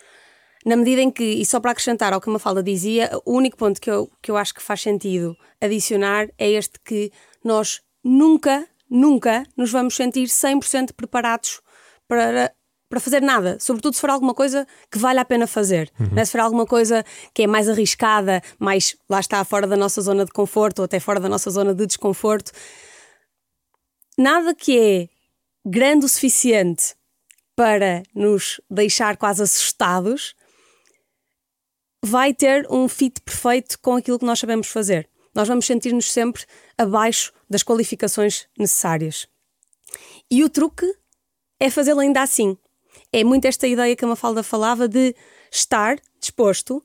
Na 0.65 0.75
medida 0.75 1.01
em 1.01 1.09
que, 1.09 1.23
e 1.23 1.45
só 1.45 1.59
para 1.59 1.71
acrescentar 1.71 2.11
ao 2.11 2.19
que 2.19 2.29
a 2.29 2.33
Mafalda 2.33 2.61
dizia, 2.61 3.09
o 3.25 3.33
único 3.33 3.57
ponto 3.57 3.79
que 3.79 3.89
eu, 3.89 4.09
que 4.21 4.29
eu 4.29 4.37
acho 4.37 4.53
que 4.53 4.61
faz 4.61 4.81
sentido 4.81 5.35
adicionar 5.61 6.27
é 6.37 6.49
este 6.49 6.79
que 6.83 7.11
nós 7.43 7.81
nunca, 8.03 8.67
nunca 8.89 9.45
nos 9.55 9.71
vamos 9.71 9.95
sentir 9.95 10.27
100% 10.27 10.93
preparados 10.93 11.61
para, 12.07 12.53
para 12.89 12.99
fazer 12.99 13.21
nada, 13.21 13.57
sobretudo 13.59 13.93
se 13.93 14.01
for 14.01 14.09
alguma 14.09 14.33
coisa 14.33 14.67
que 14.91 14.97
vale 14.97 15.19
a 15.19 15.25
pena 15.25 15.47
fazer. 15.47 15.91
Uhum. 15.97 16.13
Né? 16.13 16.25
Se 16.25 16.31
for 16.31 16.41
alguma 16.41 16.65
coisa 16.65 17.05
que 17.33 17.43
é 17.43 17.47
mais 17.47 17.69
arriscada, 17.69 18.41
mais 18.57 18.97
lá 19.09 19.19
está 19.19 19.43
fora 19.45 19.65
da 19.65 19.77
nossa 19.77 20.01
zona 20.01 20.25
de 20.25 20.31
conforto 20.31 20.79
ou 20.79 20.85
até 20.85 20.99
fora 20.99 21.19
da 21.19 21.29
nossa 21.29 21.49
zona 21.49 21.73
de 21.73 21.85
desconforto. 21.85 22.51
Nada 24.17 24.53
que 24.53 24.77
é 24.77 25.09
grande 25.65 26.05
o 26.05 26.09
suficiente 26.09 26.95
para 27.55 28.03
nos 28.15 28.59
deixar 28.69 29.15
quase 29.17 29.43
assustados 29.43 30.33
vai 32.09 32.33
ter 32.33 32.65
um 32.71 32.87
fit 32.87 33.21
perfeito 33.21 33.79
com 33.79 33.95
aquilo 33.95 34.17
que 34.17 34.25
nós 34.25 34.39
sabemos 34.39 34.67
fazer. 34.67 35.07
Nós 35.33 35.47
vamos 35.47 35.65
sentir-nos 35.65 36.11
sempre 36.11 36.43
abaixo 36.75 37.31
das 37.47 37.61
qualificações 37.61 38.47
necessárias. 38.57 39.27
E 40.29 40.43
o 40.43 40.49
truque 40.49 40.91
é 41.59 41.69
fazê-lo 41.69 41.99
ainda 41.99 42.21
assim. 42.21 42.57
É 43.13 43.23
muito 43.23 43.45
esta 43.45 43.67
ideia 43.67 43.95
que 43.95 44.03
a 44.03 44.07
Mafalda 44.07 44.41
falava 44.41 44.87
de 44.87 45.15
estar 45.51 45.99
disposto 46.19 46.83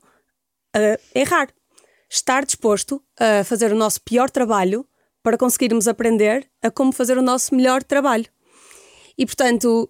a 0.73 0.99
errar. 1.13 1.49
Estar 2.07 2.45
disposto 2.45 3.03
a 3.19 3.43
fazer 3.43 3.73
o 3.73 3.75
nosso 3.75 4.01
pior 4.01 4.29
trabalho 4.29 4.87
para 5.23 5.39
conseguirmos 5.39 5.87
aprender 5.87 6.47
a 6.61 6.69
como 6.69 6.91
fazer 6.91 7.17
o 7.17 7.21
nosso 7.21 7.55
melhor 7.55 7.81
trabalho. 7.81 8.27
E 9.17 9.25
portanto, 9.25 9.89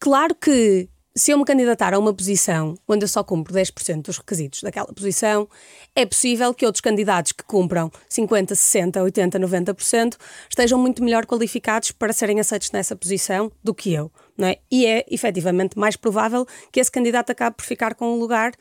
claro 0.00 0.34
que 0.34 0.88
se 1.14 1.30
eu 1.30 1.38
me 1.38 1.44
candidatar 1.44 1.92
a 1.92 1.98
uma 1.98 2.14
posição 2.14 2.74
onde 2.88 3.04
eu 3.04 3.08
só 3.08 3.22
cumpro 3.22 3.52
10% 3.52 4.02
dos 4.02 4.16
requisitos 4.16 4.62
daquela 4.62 4.86
posição, 4.86 5.48
é 5.94 6.06
possível 6.06 6.54
que 6.54 6.64
outros 6.64 6.80
candidatos 6.80 7.32
que 7.32 7.44
cumpram 7.44 7.90
50%, 8.10 8.52
60%, 8.52 8.92
80%, 9.12 9.74
90% 9.74 10.16
estejam 10.48 10.78
muito 10.78 11.02
melhor 11.04 11.26
qualificados 11.26 11.92
para 11.92 12.12
serem 12.12 12.40
aceitos 12.40 12.70
nessa 12.70 12.96
posição 12.96 13.52
do 13.62 13.74
que 13.74 13.92
eu. 13.92 14.10
Não 14.36 14.48
é? 14.48 14.58
E 14.70 14.86
é 14.86 15.04
efetivamente 15.10 15.78
mais 15.78 15.96
provável 15.96 16.46
que 16.70 16.80
esse 16.80 16.90
candidato 16.90 17.30
acabe 17.30 17.56
por 17.56 17.64
ficar 17.64 17.94
com 17.94 18.14
um 18.14 18.18
lugar 18.18 18.52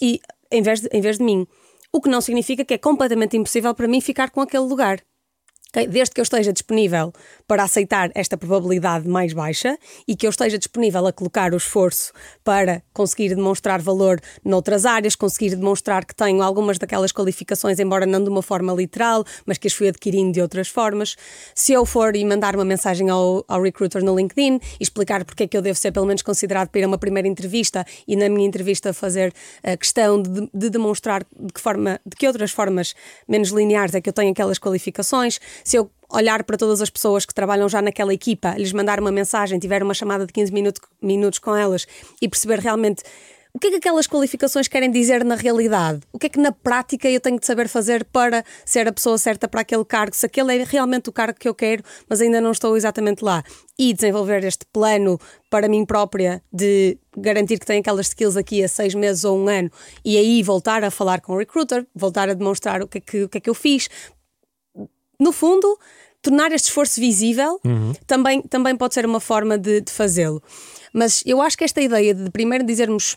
e, 0.00 0.20
em, 0.50 0.62
vez 0.62 0.80
de, 0.80 0.88
em 0.92 1.00
vez 1.00 1.16
de 1.16 1.24
mim. 1.24 1.46
O 1.90 2.02
que 2.02 2.10
não 2.10 2.20
significa 2.20 2.64
que 2.66 2.74
é 2.74 2.78
completamente 2.78 3.36
impossível 3.36 3.74
para 3.74 3.88
mim 3.88 4.02
ficar 4.02 4.30
com 4.30 4.42
aquele 4.42 4.64
lugar. 4.64 5.00
Desde 5.70 6.14
que 6.14 6.20
eu 6.20 6.22
esteja 6.22 6.50
disponível 6.50 7.12
para 7.46 7.62
aceitar 7.62 8.10
esta 8.14 8.38
probabilidade 8.38 9.06
mais 9.06 9.34
baixa 9.34 9.76
e 10.06 10.16
que 10.16 10.26
eu 10.26 10.30
esteja 10.30 10.56
disponível 10.56 11.06
a 11.06 11.12
colocar 11.12 11.52
o 11.52 11.58
esforço 11.58 12.10
para 12.42 12.82
conseguir 12.94 13.34
demonstrar 13.34 13.82
valor 13.82 14.18
noutras 14.42 14.86
áreas, 14.86 15.14
conseguir 15.14 15.54
demonstrar 15.54 16.06
que 16.06 16.14
tenho 16.14 16.42
algumas 16.42 16.78
daquelas 16.78 17.12
qualificações, 17.12 17.78
embora 17.78 18.06
não 18.06 18.24
de 18.24 18.30
uma 18.30 18.40
forma 18.40 18.72
literal, 18.72 19.26
mas 19.44 19.58
que 19.58 19.66
as 19.66 19.74
fui 19.74 19.88
adquirindo 19.88 20.32
de 20.32 20.40
outras 20.40 20.68
formas. 20.68 21.16
Se 21.54 21.74
eu 21.74 21.84
for 21.84 22.16
e 22.16 22.24
mandar 22.24 22.54
uma 22.54 22.64
mensagem 22.64 23.10
ao, 23.10 23.44
ao 23.46 23.62
recruiter 23.62 24.02
no 24.02 24.16
LinkedIn 24.16 24.58
e 24.80 24.82
explicar 24.82 25.22
porque 25.22 25.42
é 25.42 25.46
que 25.46 25.56
eu 25.56 25.60
devo 25.60 25.78
ser 25.78 25.92
pelo 25.92 26.06
menos 26.06 26.22
considerado 26.22 26.70
para 26.70 26.80
ir 26.80 26.84
a 26.84 26.88
uma 26.88 26.98
primeira 26.98 27.28
entrevista 27.28 27.84
e 28.06 28.16
na 28.16 28.30
minha 28.30 28.46
entrevista 28.46 28.94
fazer 28.94 29.34
a 29.62 29.76
questão 29.76 30.22
de, 30.22 30.48
de 30.54 30.70
demonstrar 30.70 31.26
de 31.38 31.52
que, 31.52 31.60
forma, 31.60 32.00
de 32.06 32.16
que 32.16 32.26
outras 32.26 32.52
formas 32.52 32.94
menos 33.28 33.50
lineares 33.50 33.94
é 33.94 34.00
que 34.00 34.08
eu 34.08 34.14
tenho 34.14 34.32
aquelas 34.32 34.58
qualificações 34.58 35.38
se 35.64 35.76
eu 35.76 35.90
olhar 36.10 36.42
para 36.44 36.56
todas 36.56 36.80
as 36.80 36.88
pessoas 36.88 37.26
que 37.26 37.34
trabalham 37.34 37.68
já 37.68 37.82
naquela 37.82 38.14
equipa, 38.14 38.54
lhes 38.56 38.72
mandar 38.72 38.98
uma 38.98 39.12
mensagem, 39.12 39.58
tiver 39.58 39.82
uma 39.82 39.94
chamada 39.94 40.26
de 40.26 40.32
15 40.32 40.52
minutos, 40.52 40.80
minutos 41.02 41.38
com 41.38 41.54
elas 41.54 41.86
e 42.20 42.28
perceber 42.28 42.60
realmente 42.60 43.02
o 43.52 43.58
que 43.58 43.68
é 43.68 43.70
que 43.70 43.76
aquelas 43.76 44.06
qualificações 44.06 44.68
querem 44.68 44.90
dizer 44.90 45.24
na 45.24 45.34
realidade? 45.34 46.00
O 46.12 46.18
que 46.18 46.26
é 46.26 46.28
que 46.28 46.38
na 46.38 46.52
prática 46.52 47.08
eu 47.08 47.18
tenho 47.18 47.40
de 47.40 47.46
saber 47.46 47.66
fazer 47.66 48.04
para 48.04 48.44
ser 48.64 48.86
a 48.86 48.92
pessoa 48.92 49.16
certa 49.16 49.48
para 49.48 49.62
aquele 49.62 49.84
cargo? 49.84 50.14
Se 50.14 50.26
aquele 50.26 50.58
é 50.58 50.64
realmente 50.64 51.08
o 51.08 51.12
cargo 51.12 51.38
que 51.38 51.48
eu 51.48 51.54
quero, 51.54 51.82
mas 52.08 52.20
ainda 52.20 52.40
não 52.40 52.52
estou 52.52 52.76
exatamente 52.76 53.24
lá. 53.24 53.42
E 53.78 53.92
desenvolver 53.92 54.44
este 54.44 54.66
plano 54.72 55.18
para 55.50 55.68
mim 55.68 55.84
própria 55.84 56.42
de 56.52 56.98
garantir 57.16 57.58
que 57.58 57.66
tenho 57.66 57.80
aquelas 57.80 58.08
skills 58.08 58.36
aqui 58.36 58.62
a 58.62 58.68
seis 58.68 58.94
meses 58.94 59.24
ou 59.24 59.38
um 59.38 59.48
ano 59.48 59.70
e 60.04 60.16
aí 60.16 60.42
voltar 60.42 60.84
a 60.84 60.90
falar 60.90 61.20
com 61.20 61.32
o 61.32 61.38
recruiter, 61.38 61.86
voltar 61.94 62.28
a 62.28 62.34
demonstrar 62.34 62.82
o 62.82 62.86
que 62.86 62.98
é 62.98 63.00
que, 63.00 63.22
o 63.24 63.28
que, 63.28 63.38
é 63.38 63.40
que 63.40 63.50
eu 63.50 63.54
fiz, 63.54 63.88
no 65.18 65.32
fundo, 65.32 65.78
tornar 66.22 66.52
este 66.52 66.66
esforço 66.66 67.00
visível 67.00 67.60
uhum. 67.64 67.92
também, 68.06 68.42
também 68.42 68.76
pode 68.76 68.94
ser 68.94 69.06
uma 69.06 69.20
forma 69.20 69.58
de, 69.58 69.80
de 69.80 69.92
fazê-lo. 69.92 70.42
Mas 70.92 71.22
eu 71.26 71.40
acho 71.40 71.56
que 71.56 71.64
esta 71.64 71.80
ideia 71.80 72.14
de 72.14 72.30
primeiro 72.30 72.64
dizermos 72.64 73.16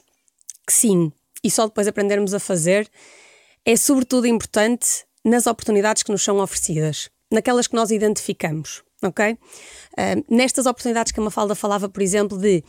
que 0.65 0.73
sim 0.73 1.11
e 1.43 1.49
só 1.49 1.65
depois 1.65 1.87
aprendermos 1.87 2.33
a 2.33 2.39
fazer 2.39 2.89
é 3.65 3.75
sobretudo 3.75 4.27
importante 4.27 5.05
nas 5.23 5.47
oportunidades 5.47 6.03
que 6.03 6.11
nos 6.11 6.23
são 6.23 6.39
oferecidas, 6.39 7.09
naquelas 7.31 7.67
que 7.67 7.75
nós 7.75 7.91
identificamos, 7.91 8.83
ok? 9.03 9.33
Uh, 9.33 10.25
nestas 10.29 10.65
oportunidades 10.65 11.11
que 11.11 11.19
a 11.19 11.23
Mafalda 11.23 11.55
falava, 11.55 11.87
por 11.87 12.01
exemplo, 12.01 12.37
de 12.37 12.63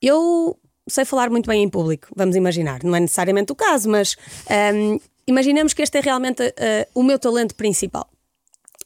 eu 0.00 0.58
sei 0.88 1.04
falar 1.04 1.30
muito 1.30 1.46
bem 1.46 1.62
em 1.62 1.68
público, 1.68 2.08
vamos 2.14 2.36
imaginar, 2.36 2.82
não 2.84 2.94
é 2.94 3.00
necessariamente 3.00 3.52
o 3.52 3.56
caso, 3.56 3.88
mas 3.88 4.16
um, 4.74 4.98
imaginemos 5.26 5.72
que 5.72 5.82
este 5.82 5.98
é 5.98 6.00
realmente 6.00 6.42
uh, 6.42 6.52
o 6.94 7.02
meu 7.02 7.18
talento 7.18 7.54
principal. 7.54 8.08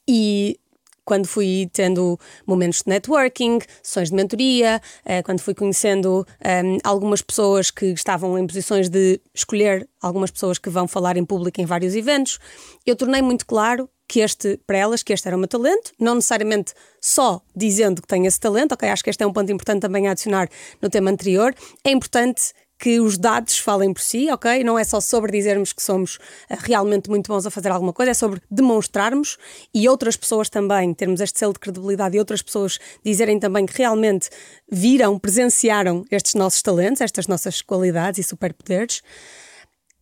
E 0.08 0.58
quando 1.04 1.26
fui 1.26 1.68
tendo 1.72 2.18
momentos 2.46 2.82
de 2.82 2.88
networking, 2.88 3.58
sessões 3.82 4.10
de 4.10 4.14
mentoria, 4.14 4.80
uh, 5.04 5.22
quando 5.24 5.40
fui 5.40 5.54
conhecendo 5.54 6.26
ehm, 6.40 6.78
algumas 6.84 7.20
pessoas 7.20 7.70
que 7.70 7.86
estavam 7.86 8.38
em 8.38 8.46
posições 8.46 8.88
de 8.88 9.20
escolher 9.34 9.88
algumas 10.00 10.30
pessoas 10.30 10.58
que 10.58 10.70
vão 10.70 10.86
falar 10.86 11.16
em 11.16 11.24
público 11.24 11.60
em 11.60 11.64
vários 11.64 11.96
eventos, 11.96 12.38
eu 12.86 12.94
tornei 12.94 13.22
muito 13.22 13.44
claro 13.44 13.90
que 14.08 14.20
este, 14.20 14.56
para 14.66 14.78
elas, 14.78 15.02
que 15.02 15.12
este 15.12 15.28
era 15.28 15.36
o 15.36 15.38
meu 15.38 15.48
talento, 15.48 15.92
não 15.98 16.16
necessariamente 16.16 16.74
só 17.00 17.40
dizendo 17.54 18.02
que 18.02 18.08
tenho 18.08 18.26
esse 18.26 18.40
talento, 18.40 18.72
ok, 18.72 18.88
acho 18.88 19.04
que 19.04 19.10
este 19.10 19.22
é 19.22 19.26
um 19.26 19.32
ponto 19.32 19.50
importante 19.52 19.82
também 19.82 20.08
a 20.08 20.12
adicionar 20.12 20.48
no 20.82 20.90
tema 20.90 21.10
anterior, 21.10 21.54
é 21.84 21.90
importante 21.90 22.52
que 22.80 22.98
os 22.98 23.18
dados 23.18 23.58
falem 23.58 23.92
por 23.92 24.00
si, 24.00 24.30
ok? 24.30 24.64
Não 24.64 24.78
é 24.78 24.84
só 24.84 25.02
sobre 25.02 25.30
dizermos 25.30 25.70
que 25.70 25.82
somos 25.82 26.18
eh, 26.48 26.56
realmente 26.58 27.10
muito 27.10 27.28
bons 27.28 27.44
a 27.44 27.50
fazer 27.50 27.68
alguma 27.68 27.92
coisa, 27.92 28.12
é 28.12 28.14
sobre 28.14 28.40
demonstrarmos 28.50 29.36
e 29.74 29.86
outras 29.86 30.16
pessoas 30.16 30.48
também, 30.48 30.94
termos 30.94 31.20
este 31.20 31.38
selo 31.38 31.52
de 31.52 31.58
credibilidade 31.58 32.16
e 32.16 32.18
outras 32.18 32.40
pessoas 32.40 32.78
dizerem 33.04 33.38
também 33.38 33.66
que 33.66 33.76
realmente 33.76 34.30
viram, 34.72 35.18
presenciaram 35.18 36.06
estes 36.10 36.34
nossos 36.34 36.62
talentos, 36.62 37.02
estas 37.02 37.26
nossas 37.26 37.60
qualidades 37.60 38.18
e 38.18 38.22
superpoderes. 38.26 39.02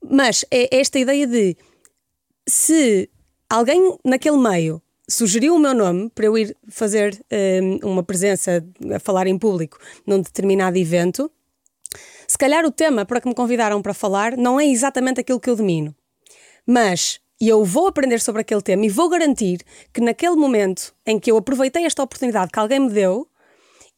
Mas 0.09 0.45
é 0.49 0.79
esta 0.79 1.01
ideia 1.01 1.27
de 1.27 1.57
se 2.49 3.11
alguém 3.51 3.99
naquele 4.05 4.39
meio 4.39 4.81
sugeriu 5.11 5.57
o 5.57 5.59
meu 5.59 5.75
nome 5.75 6.11
para 6.11 6.27
eu 6.27 6.39
ir 6.39 6.57
fazer 6.69 7.15
um, 7.15 7.27
eh, 7.29 7.61
uma 7.83 8.05
presença 8.05 8.65
a 8.95 9.01
falar 9.01 9.27
em 9.27 9.37
público 9.37 9.79
num 10.07 10.21
determinado 10.21 10.77
evento 10.77 11.29
se 12.31 12.37
calhar 12.37 12.65
o 12.67 12.71
tema 12.71 13.07
para 13.07 13.21
que 13.21 13.29
me 13.29 13.35
convidaram 13.35 13.81
para 13.81 13.95
falar 13.95 14.37
não 14.37 14.61
é 14.61 14.67
exatamente 14.67 15.21
aquilo 15.21 15.41
que 15.41 15.49
eu 15.49 15.57
domino, 15.57 15.95
mas 16.67 17.21
eu 17.41 17.65
vou 17.65 17.87
aprender 17.87 18.21
sobre 18.21 18.43
aquele 18.43 18.61
tema 18.61 18.85
e 18.85 18.89
vou 18.91 19.09
garantir 19.09 19.63
que 19.93 20.01
naquele 20.01 20.37
momento 20.37 20.95
em 21.07 21.19
que 21.19 21.31
eu 21.31 21.37
aproveitei 21.39 21.85
esta 21.85 22.03
oportunidade 22.03 22.51
que 22.51 22.59
alguém 22.59 22.81
me 22.81 22.91
deu, 22.91 23.27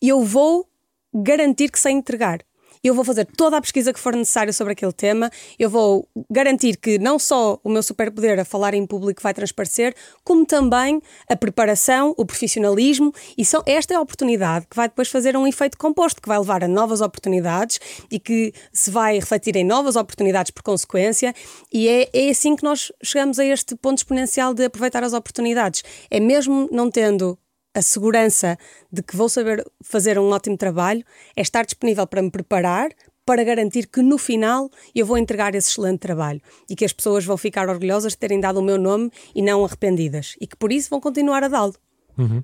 eu 0.01 0.23
vou 0.23 0.69
garantir 1.13 1.71
que 1.71 1.79
sei 1.79 1.93
entregar 1.93 2.41
eu 2.89 2.95
vou 2.95 3.05
fazer 3.05 3.27
toda 3.27 3.57
a 3.57 3.61
pesquisa 3.61 3.93
que 3.93 4.01
for 4.01 4.15
necessária 4.15 4.53
sobre 4.53 4.73
aquele 4.73 4.93
tema, 4.93 5.31
eu 5.59 5.69
vou 5.69 6.09
garantir 6.31 6.77
que 6.77 6.99
não 6.99 7.19
só 7.19 7.61
o 7.63 7.69
meu 7.69 7.83
superpoder 7.83 8.39
a 8.39 8.45
falar 8.45 8.75
em 8.75 8.87
público 8.87 9.23
vai 9.23 9.35
transparecer, 9.35 9.95
como 10.25 10.47
também 10.47 11.01
a 11.29 11.37
preparação, 11.37 12.15
o 12.17 12.25
profissionalismo, 12.25 13.13
e 13.37 13.43
esta 13.67 13.95
é 13.95 13.97
a 13.97 14.01
oportunidade 14.01 14.67
que 14.69 14.77
vai 14.77 14.89
depois 14.89 15.09
fazer 15.09 15.37
um 15.37 15.47
efeito 15.47 15.77
composto, 15.77 16.23
que 16.23 16.29
vai 16.29 16.39
levar 16.39 16.65
a 16.65 16.69
novas 16.69 17.01
oportunidades 17.01 17.79
e 18.11 18.19
que 18.19 18.53
se 18.73 18.91
vai 18.91 19.17
refletir 19.17 19.57
em 19.57 19.65
novas 19.65 19.97
oportunidades 19.97 20.51
por 20.51 20.63
consequência, 20.63 21.35
e 21.73 21.89
é, 21.89 22.09
é 22.13 22.31
assim 22.31 22.57
que 22.57 22.65
nós 22.65 22.91
chegamos 23.03 23.39
a 23.39 23.45
este 23.45 23.75
ponto 23.77 23.99
exponencial 23.99 24.55
de 24.55 24.65
aproveitar 24.65 25.05
as 25.05 25.13
oportunidades. 25.13 25.83
É 26.11 26.19
mesmo 26.19 26.69
não 26.73 26.91
tendo 26.91 27.39
a 27.75 27.83
segurança 27.83 28.59
de 28.93 29.03
que 29.03 29.17
vou 29.17 29.29
saber 29.29 29.65
fazer 29.83 30.19
um 30.19 30.31
ótimo 30.31 30.57
trabalho, 30.57 31.05
é 31.37 31.41
estar 31.43 31.65
disponível 31.65 32.07
para 32.07 32.23
me 32.23 32.31
preparar, 32.31 32.91
para 33.25 33.45
garantir 33.45 33.87
que 33.87 34.03
no 34.03 34.19
final 34.19 34.69
eu 34.95 35.07
vou 35.07 35.17
entregar 35.17 35.55
esse 35.55 35.71
excelente 35.71 36.01
trabalho 36.01 36.41
e 36.69 36.75
que 36.75 36.85
as 36.85 36.93
pessoas 36.93 37.25
vão 37.25 37.37
ficar 37.37 37.69
orgulhosas 37.69 38.13
de 38.13 38.19
terem 38.19 38.41
dado 38.41 38.59
o 38.59 38.63
meu 38.63 38.77
nome 38.77 39.11
e 39.35 39.41
não 39.41 39.65
arrependidas 39.65 40.35
e 40.41 40.47
que 40.47 40.57
por 40.57 40.73
isso 40.73 40.91
vão 40.91 41.01
continuar 41.01 41.45
a 41.45 41.49
dá-lo. 41.49 41.75
Uhum. 42.19 42.43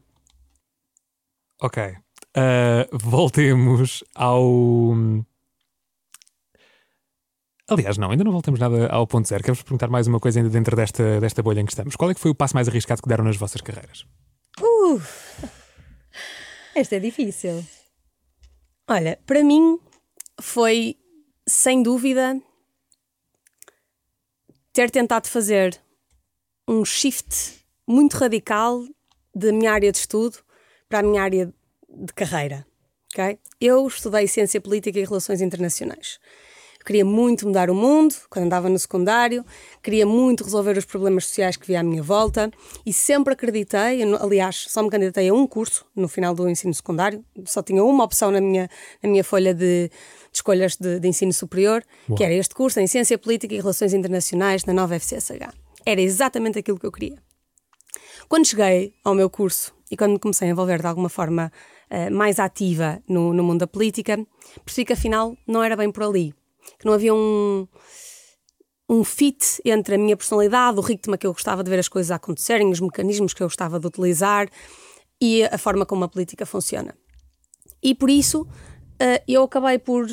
Ok. 1.60 1.82
Uh, 2.36 2.86
voltemos 2.92 4.04
ao. 4.14 4.94
Aliás, 7.68 7.98
não, 7.98 8.10
ainda 8.10 8.22
não 8.22 8.30
voltamos 8.30 8.60
nada 8.60 8.86
ao 8.86 9.06
ponto 9.06 9.26
zero. 9.26 9.42
Quero-vos 9.42 9.64
perguntar 9.64 9.88
mais 9.88 10.06
uma 10.06 10.20
coisa 10.20 10.38
ainda 10.38 10.50
dentro 10.50 10.76
desta, 10.76 11.18
desta 11.18 11.42
bolha 11.42 11.60
em 11.60 11.64
que 11.64 11.72
estamos. 11.72 11.96
Qual 11.96 12.10
é 12.10 12.14
que 12.14 12.20
foi 12.20 12.30
o 12.30 12.34
passo 12.34 12.54
mais 12.54 12.68
arriscado 12.68 13.02
que 13.02 13.08
deram 13.08 13.24
nas 13.24 13.36
vossas 13.36 13.60
carreiras? 13.60 14.06
Uh, 14.86 15.02
esta 16.74 16.96
é 16.96 17.00
difícil. 17.00 17.64
Olha, 18.88 19.18
para 19.26 19.42
mim 19.42 19.80
foi, 20.40 20.96
sem 21.46 21.82
dúvida, 21.82 22.40
ter 24.72 24.90
tentado 24.90 25.26
fazer 25.28 25.80
um 26.68 26.84
shift 26.84 27.64
muito 27.86 28.14
radical 28.14 28.84
da 29.34 29.52
minha 29.52 29.72
área 29.72 29.90
de 29.90 29.98
estudo 29.98 30.38
para 30.88 31.00
a 31.00 31.02
minha 31.02 31.22
área 31.22 31.52
de 31.88 32.12
carreira. 32.12 32.66
Okay? 33.12 33.38
Eu 33.60 33.86
estudei 33.86 34.28
Ciência 34.28 34.60
Política 34.60 35.00
e 35.00 35.04
Relações 35.04 35.40
Internacionais. 35.40 36.20
Queria 36.86 37.04
muito 37.04 37.48
mudar 37.48 37.68
o 37.68 37.74
mundo 37.74 38.14
quando 38.30 38.44
andava 38.44 38.68
no 38.68 38.78
secundário, 38.78 39.44
queria 39.82 40.06
muito 40.06 40.44
resolver 40.44 40.78
os 40.78 40.84
problemas 40.84 41.26
sociais 41.26 41.56
que 41.56 41.66
via 41.66 41.80
à 41.80 41.82
minha 41.82 42.00
volta 42.00 42.48
e 42.86 42.92
sempre 42.92 43.32
acreditei, 43.32 44.04
aliás, 44.20 44.66
só 44.68 44.84
me 44.84 44.88
candidatei 44.88 45.28
a 45.28 45.34
um 45.34 45.48
curso 45.48 45.84
no 45.96 46.06
final 46.06 46.32
do 46.32 46.48
ensino 46.48 46.72
secundário, 46.72 47.24
só 47.44 47.60
tinha 47.60 47.82
uma 47.82 48.04
opção 48.04 48.30
na 48.30 48.40
minha, 48.40 48.70
na 49.02 49.08
minha 49.10 49.24
folha 49.24 49.52
de, 49.52 49.88
de 49.88 49.90
escolhas 50.32 50.76
de, 50.76 51.00
de, 51.00 51.08
ensino 51.08 51.32
superior, 51.32 51.82
Uau. 52.08 52.16
que 52.16 52.22
era 52.22 52.32
este 52.32 52.54
curso 52.54 52.78
em 52.78 52.86
Ciência 52.86 53.18
Política 53.18 53.52
e 53.52 53.58
Relações 53.58 53.92
Internacionais 53.92 54.64
na 54.64 54.72
nova 54.72 54.94
FCSH. 54.94 55.52
Era 55.84 56.00
exatamente 56.00 56.60
aquilo 56.60 56.78
que 56.78 56.86
eu 56.86 56.92
queria. 56.92 57.18
Quando 58.28 58.46
cheguei 58.46 58.94
ao 59.02 59.12
meu 59.12 59.28
curso 59.28 59.74
e 59.90 59.96
quando 59.96 60.12
me 60.12 60.18
comecei 60.20 60.46
a 60.46 60.52
envolver 60.52 60.80
de 60.80 60.86
alguma 60.86 61.08
forma 61.08 61.50
uh, 61.90 62.14
mais 62.14 62.38
ativa 62.38 63.02
no, 63.08 63.34
no 63.34 63.42
mundo 63.42 63.58
da 63.58 63.66
política, 63.66 64.24
percebi 64.64 64.84
que 64.84 64.92
afinal 64.92 65.36
não 65.48 65.64
era 65.64 65.74
bem 65.74 65.90
por 65.90 66.04
ali 66.04 66.32
que 66.78 66.84
não 66.84 66.92
havia 66.92 67.14
um, 67.14 67.66
um 68.88 69.02
fit 69.02 69.60
entre 69.64 69.96
a 69.96 69.98
minha 69.98 70.16
personalidade, 70.16 70.78
o 70.78 70.82
ritmo 70.82 71.18
que 71.18 71.26
eu 71.26 71.32
gostava 71.32 71.62
de 71.64 71.70
ver 71.70 71.78
as 71.78 71.88
coisas 71.88 72.10
acontecerem, 72.10 72.70
os 72.70 72.80
mecanismos 72.80 73.34
que 73.34 73.42
eu 73.42 73.46
gostava 73.46 73.80
de 73.80 73.86
utilizar 73.86 74.48
e 75.20 75.44
a 75.44 75.58
forma 75.58 75.84
como 75.84 76.04
a 76.04 76.08
política 76.08 76.46
funciona. 76.46 76.94
E 77.82 77.94
por 77.94 78.10
isso 78.10 78.42
uh, 78.42 79.22
eu 79.26 79.42
acabei 79.42 79.78
por 79.78 80.06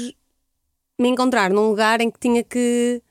me 0.99 1.09
encontrar 1.09 1.51
num 1.51 1.69
lugar 1.69 2.01
em 2.01 2.09
que 2.09 2.19
tinha 2.19 2.43
que 2.43 3.01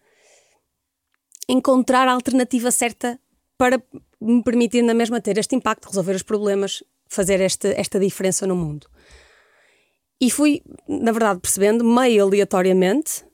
encontrar 1.48 2.08
a 2.08 2.12
alternativa 2.12 2.70
certa 2.70 3.18
para 3.58 3.82
me 4.20 4.42
permitir 4.42 4.82
na 4.82 4.94
mesma 4.94 5.20
ter 5.20 5.38
este 5.38 5.54
impacto, 5.54 5.86
resolver 5.86 6.14
os 6.14 6.22
problemas, 6.22 6.82
fazer 7.08 7.40
esta, 7.40 7.68
esta 7.68 8.00
diferença 8.00 8.46
no 8.46 8.56
mundo. 8.56 8.88
E 10.20 10.30
fui, 10.30 10.62
na 10.88 11.12
verdade, 11.12 11.40
percebendo 11.40 11.84
meio 11.84 12.24
aleatoriamente 12.24 13.24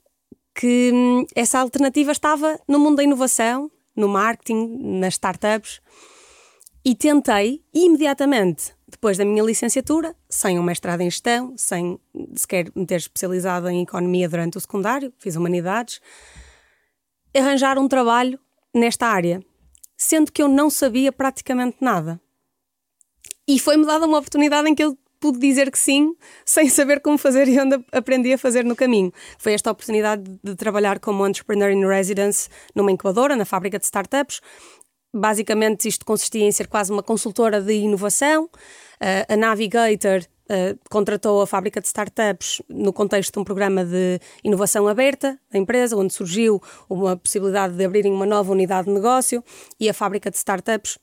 que 0.59 0.91
hum, 0.93 1.25
essa 1.33 1.59
alternativa 1.59 2.11
estava 2.11 2.59
no 2.67 2.77
mundo 2.77 2.97
da 2.97 3.03
inovação, 3.03 3.71
no 3.95 4.09
marketing, 4.09 4.99
nas 4.99 5.13
startups. 5.13 5.79
E 6.83 6.93
tentei 6.93 7.63
imediatamente, 7.73 8.75
depois 8.85 9.17
da 9.17 9.23
minha 9.23 9.41
licenciatura, 9.41 10.13
sem 10.27 10.59
um 10.59 10.63
mestrado 10.63 10.99
em 10.99 11.09
gestão, 11.09 11.53
sem 11.55 11.97
sequer 12.35 12.69
me 12.75 12.85
ter 12.85 12.97
especializado 12.97 13.69
em 13.69 13.83
economia 13.83 14.27
durante 14.27 14.57
o 14.57 14.61
secundário, 14.61 15.13
fiz 15.17 15.37
humanidades, 15.37 16.01
arranjar 17.33 17.77
um 17.77 17.87
trabalho 17.87 18.37
nesta 18.75 19.07
área, 19.07 19.41
sendo 19.95 20.29
que 20.29 20.41
eu 20.41 20.49
não 20.49 20.69
sabia 20.69 21.11
praticamente 21.11 21.77
nada. 21.79 22.19
E 23.47 23.57
foi-me 23.59 23.85
dada 23.85 24.05
uma 24.05 24.17
oportunidade 24.17 24.69
em 24.69 24.75
que 24.75 24.83
eu 24.83 24.97
pude 25.19 25.39
dizer 25.39 25.71
que 25.71 25.77
sim, 25.77 26.15
sem 26.45 26.69
saber 26.69 27.01
como 27.01 27.17
fazer 27.17 27.47
e 27.47 27.59
onde 27.59 27.83
aprendi 27.91 28.33
a 28.33 28.37
fazer 28.37 28.63
no 28.63 28.75
caminho. 28.75 29.11
Foi 29.37 29.53
esta 29.53 29.71
oportunidade 29.71 30.23
de 30.43 30.55
trabalhar 30.55 30.99
como 30.99 31.27
entrepreneur 31.27 31.71
in 31.71 31.85
residence 31.85 32.49
numa 32.75 32.91
incubadora, 32.91 33.35
na 33.35 33.45
fábrica 33.45 33.77
de 33.77 33.85
startups. 33.85 34.41
Basicamente, 35.13 35.87
isto 35.87 36.05
consistia 36.05 36.45
em 36.45 36.51
ser 36.51 36.67
quase 36.67 36.91
uma 36.91 37.01
consultora 37.01 37.59
de 37.59 37.73
inovação. 37.73 38.45
Uh, 38.45 39.33
a 39.33 39.35
Navigator 39.35 40.21
uh, 40.21 40.79
contratou 40.89 41.41
a 41.41 41.47
fábrica 41.47 41.81
de 41.81 41.87
startups 41.87 42.61
no 42.69 42.93
contexto 42.93 43.33
de 43.33 43.39
um 43.39 43.43
programa 43.43 43.83
de 43.83 44.19
inovação 44.43 44.87
aberta 44.87 45.39
da 45.51 45.57
empresa, 45.57 45.97
onde 45.97 46.13
surgiu 46.13 46.61
uma 46.87 47.17
possibilidade 47.17 47.75
de 47.75 47.83
abrirem 47.83 48.13
uma 48.13 48.25
nova 48.25 48.51
unidade 48.51 48.87
de 48.87 48.93
negócio 48.93 49.43
e 49.79 49.89
a 49.89 49.93
fábrica 49.93 50.29
de 50.29 50.37
startups 50.37 50.99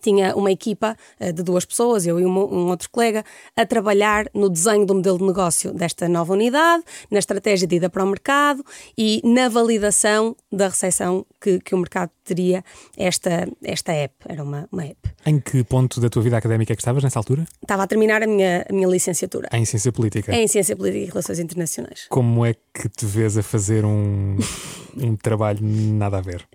tinha 0.00 0.34
uma 0.36 0.50
equipa 0.50 0.96
uh, 1.20 1.32
de 1.32 1.42
duas 1.42 1.64
pessoas, 1.64 2.06
eu 2.06 2.20
e 2.20 2.26
um, 2.26 2.30
um, 2.30 2.68
outro 2.68 2.90
colega, 2.90 3.24
a 3.56 3.64
trabalhar 3.64 4.26
no 4.34 4.48
desenho 4.48 4.86
do 4.86 4.94
modelo 4.94 5.18
de 5.18 5.24
negócio 5.24 5.72
desta 5.72 6.08
nova 6.08 6.32
unidade, 6.32 6.84
na 7.10 7.18
estratégia 7.18 7.66
de 7.66 7.76
ida 7.76 7.88
para 7.88 8.04
o 8.04 8.06
mercado 8.06 8.64
e 8.96 9.20
na 9.24 9.48
validação 9.48 10.36
da 10.52 10.68
recepção 10.68 11.24
que, 11.40 11.58
que 11.60 11.74
o 11.74 11.78
mercado 11.78 12.10
teria 12.24 12.62
esta, 12.96 13.48
esta 13.62 13.92
app. 13.92 14.14
Era 14.28 14.42
uma, 14.42 14.68
uma 14.70 14.84
app. 14.84 14.98
Em 15.24 15.40
que 15.40 15.64
ponto 15.64 16.00
da 16.00 16.08
tua 16.08 16.22
vida 16.22 16.36
académica 16.36 16.72
é 16.72 16.76
que 16.76 16.82
estavas 16.82 17.02
nessa 17.02 17.18
altura? 17.18 17.46
Estava 17.62 17.82
a 17.82 17.86
terminar 17.86 18.22
a 18.22 18.26
minha, 18.26 18.66
a 18.68 18.72
minha 18.72 18.88
licenciatura. 18.88 19.48
Em 19.52 19.64
Ciência 19.64 19.92
Política? 19.92 20.34
Em 20.34 20.46
Ciência 20.46 20.76
Política 20.76 21.04
e 21.04 21.06
Relações 21.06 21.38
Internacionais. 21.38 22.06
Como 22.08 22.44
é 22.44 22.54
que 22.74 22.88
te 22.88 23.06
vês 23.06 23.38
a 23.38 23.42
fazer 23.42 23.84
um, 23.84 24.36
um 24.96 25.16
trabalho 25.16 25.60
nada 25.62 26.18
a 26.18 26.20
ver? 26.20 26.46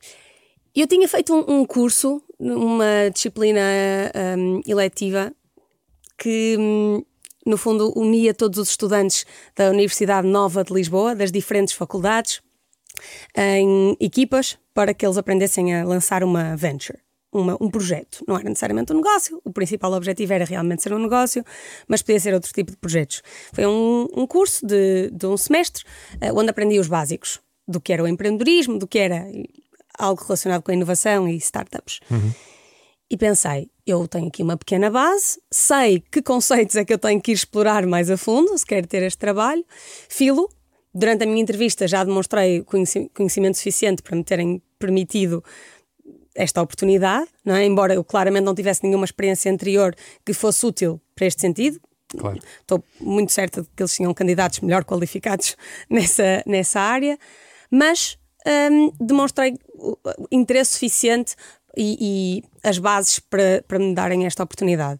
Eu 0.75 0.87
tinha 0.87 1.07
feito 1.07 1.33
um, 1.33 1.59
um 1.59 1.65
curso, 1.65 2.19
uma 2.51 3.09
disciplina 3.13 3.61
um, 4.37 4.61
eletiva, 4.67 5.33
que 6.17 6.55
um, 6.59 7.03
no 7.45 7.57
fundo 7.57 7.91
unia 7.97 8.33
todos 8.33 8.59
os 8.59 8.69
estudantes 8.69 9.25
da 9.55 9.69
Universidade 9.69 10.27
Nova 10.27 10.63
de 10.63 10.73
Lisboa, 10.73 11.15
das 11.15 11.31
diferentes 11.31 11.73
faculdades, 11.73 12.41
em 13.35 13.97
equipas 13.99 14.57
para 14.73 14.93
que 14.93 15.05
eles 15.05 15.17
aprendessem 15.17 15.75
a 15.75 15.85
lançar 15.85 16.23
uma 16.23 16.55
venture. 16.55 16.99
Uma, 17.31 17.57
um 17.59 17.67
projeto. 17.67 18.23
Não 18.27 18.35
era 18.37 18.47
necessariamente 18.47 18.93
um 18.93 18.97
negócio, 18.97 19.41
o 19.43 19.51
principal 19.51 19.91
objetivo 19.93 20.33
era 20.33 20.45
realmente 20.45 20.83
ser 20.83 20.93
um 20.93 20.99
negócio, 20.99 21.43
mas 21.87 22.03
podia 22.03 22.19
ser 22.19 22.31
outro 22.31 22.53
tipo 22.53 22.69
de 22.69 22.77
projetos. 22.77 23.23
Foi 23.51 23.65
um, 23.65 24.07
um 24.15 24.27
curso 24.27 24.63
de, 24.63 25.09
de 25.09 25.25
um 25.25 25.35
semestre 25.35 25.83
uh, 26.21 26.37
onde 26.37 26.51
aprendi 26.51 26.77
os 26.77 26.87
básicos 26.87 27.41
do 27.67 27.81
que 27.81 27.91
era 27.91 28.03
o 28.03 28.07
empreendedorismo, 28.07 28.77
do 28.77 28.87
que 28.87 28.99
era 28.99 29.25
algo 29.97 30.21
relacionado 30.23 30.61
com 30.61 30.71
a 30.71 30.73
inovação 30.73 31.27
e 31.27 31.35
startups. 31.37 31.99
Uhum. 32.09 32.31
E 33.09 33.17
pensei, 33.17 33.69
eu 33.85 34.07
tenho 34.07 34.27
aqui 34.27 34.41
uma 34.41 34.57
pequena 34.57 34.89
base, 34.89 35.39
sei 35.51 36.03
que 36.11 36.21
conceitos 36.21 36.75
é 36.75 36.83
que 36.83 36.93
eu 36.93 36.97
tenho 36.97 37.21
que 37.21 37.31
ir 37.31 37.35
explorar 37.35 37.85
mais 37.85 38.09
a 38.09 38.17
fundo, 38.17 38.57
se 38.57 38.65
quero 38.65 38.87
ter 38.87 39.03
este 39.03 39.19
trabalho, 39.19 39.63
filo. 40.09 40.49
Durante 40.93 41.23
a 41.23 41.27
minha 41.27 41.41
entrevista 41.41 41.87
já 41.87 42.03
demonstrei 42.03 42.63
conhecimento 43.13 43.57
suficiente 43.57 44.01
para 44.01 44.15
me 44.15 44.23
terem 44.23 44.61
permitido 44.79 45.43
esta 46.35 46.61
oportunidade, 46.61 47.27
não 47.45 47.55
é? 47.55 47.65
embora 47.65 47.93
eu 47.93 48.03
claramente 48.03 48.43
não 48.43 48.55
tivesse 48.55 48.83
nenhuma 48.83 49.05
experiência 49.05 49.51
anterior 49.51 49.95
que 50.25 50.33
fosse 50.33 50.65
útil 50.65 50.99
para 51.15 51.27
este 51.27 51.41
sentido. 51.41 51.79
Claro. 52.17 52.39
Estou 52.61 52.83
muito 52.99 53.31
certa 53.31 53.61
de 53.61 53.69
que 53.75 53.83
eles 53.83 53.93
tinham 53.93 54.13
candidatos 54.13 54.59
melhor 54.59 54.83
qualificados 54.83 55.55
nessa, 55.89 56.43
nessa 56.45 56.79
área, 56.79 57.17
mas 57.69 58.17
hum, 58.45 58.91
demonstrei 58.99 59.57
interesse 60.31 60.73
suficiente 60.73 61.35
e, 61.75 61.97
e, 61.99 62.43
as 62.67 62.77
bases 62.77 63.19
para, 63.19 63.63
para 63.67 63.79
me 63.79 63.93
darem 63.93 64.25
esta 64.25 64.43
oportunidade. 64.43 64.99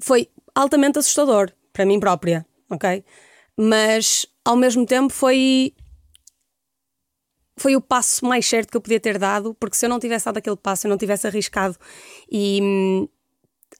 Foi 0.00 0.28
altamente 0.54 0.98
assustador 0.98 1.52
para 1.72 1.86
mim 1.86 2.00
própria, 2.00 2.44
ok? 2.70 3.04
Mas 3.56 4.26
ao 4.44 4.56
mesmo 4.56 4.84
tempo 4.86 5.12
foi 5.12 5.74
foi 7.56 7.74
o 7.74 7.80
passo 7.80 8.24
mais 8.24 8.46
certo 8.46 8.70
que 8.70 8.76
eu 8.76 8.80
podia 8.80 9.00
ter 9.00 9.18
dado, 9.18 9.52
porque 9.58 9.76
se 9.76 9.84
eu 9.84 9.90
não 9.90 9.98
tivesse 9.98 10.26
dado 10.26 10.38
aquele 10.38 10.56
passo, 10.56 10.86
eu 10.86 10.90
não 10.90 10.96
tivesse 10.96 11.26
arriscado 11.26 11.76
e 12.30 12.60
hum, 12.62 13.08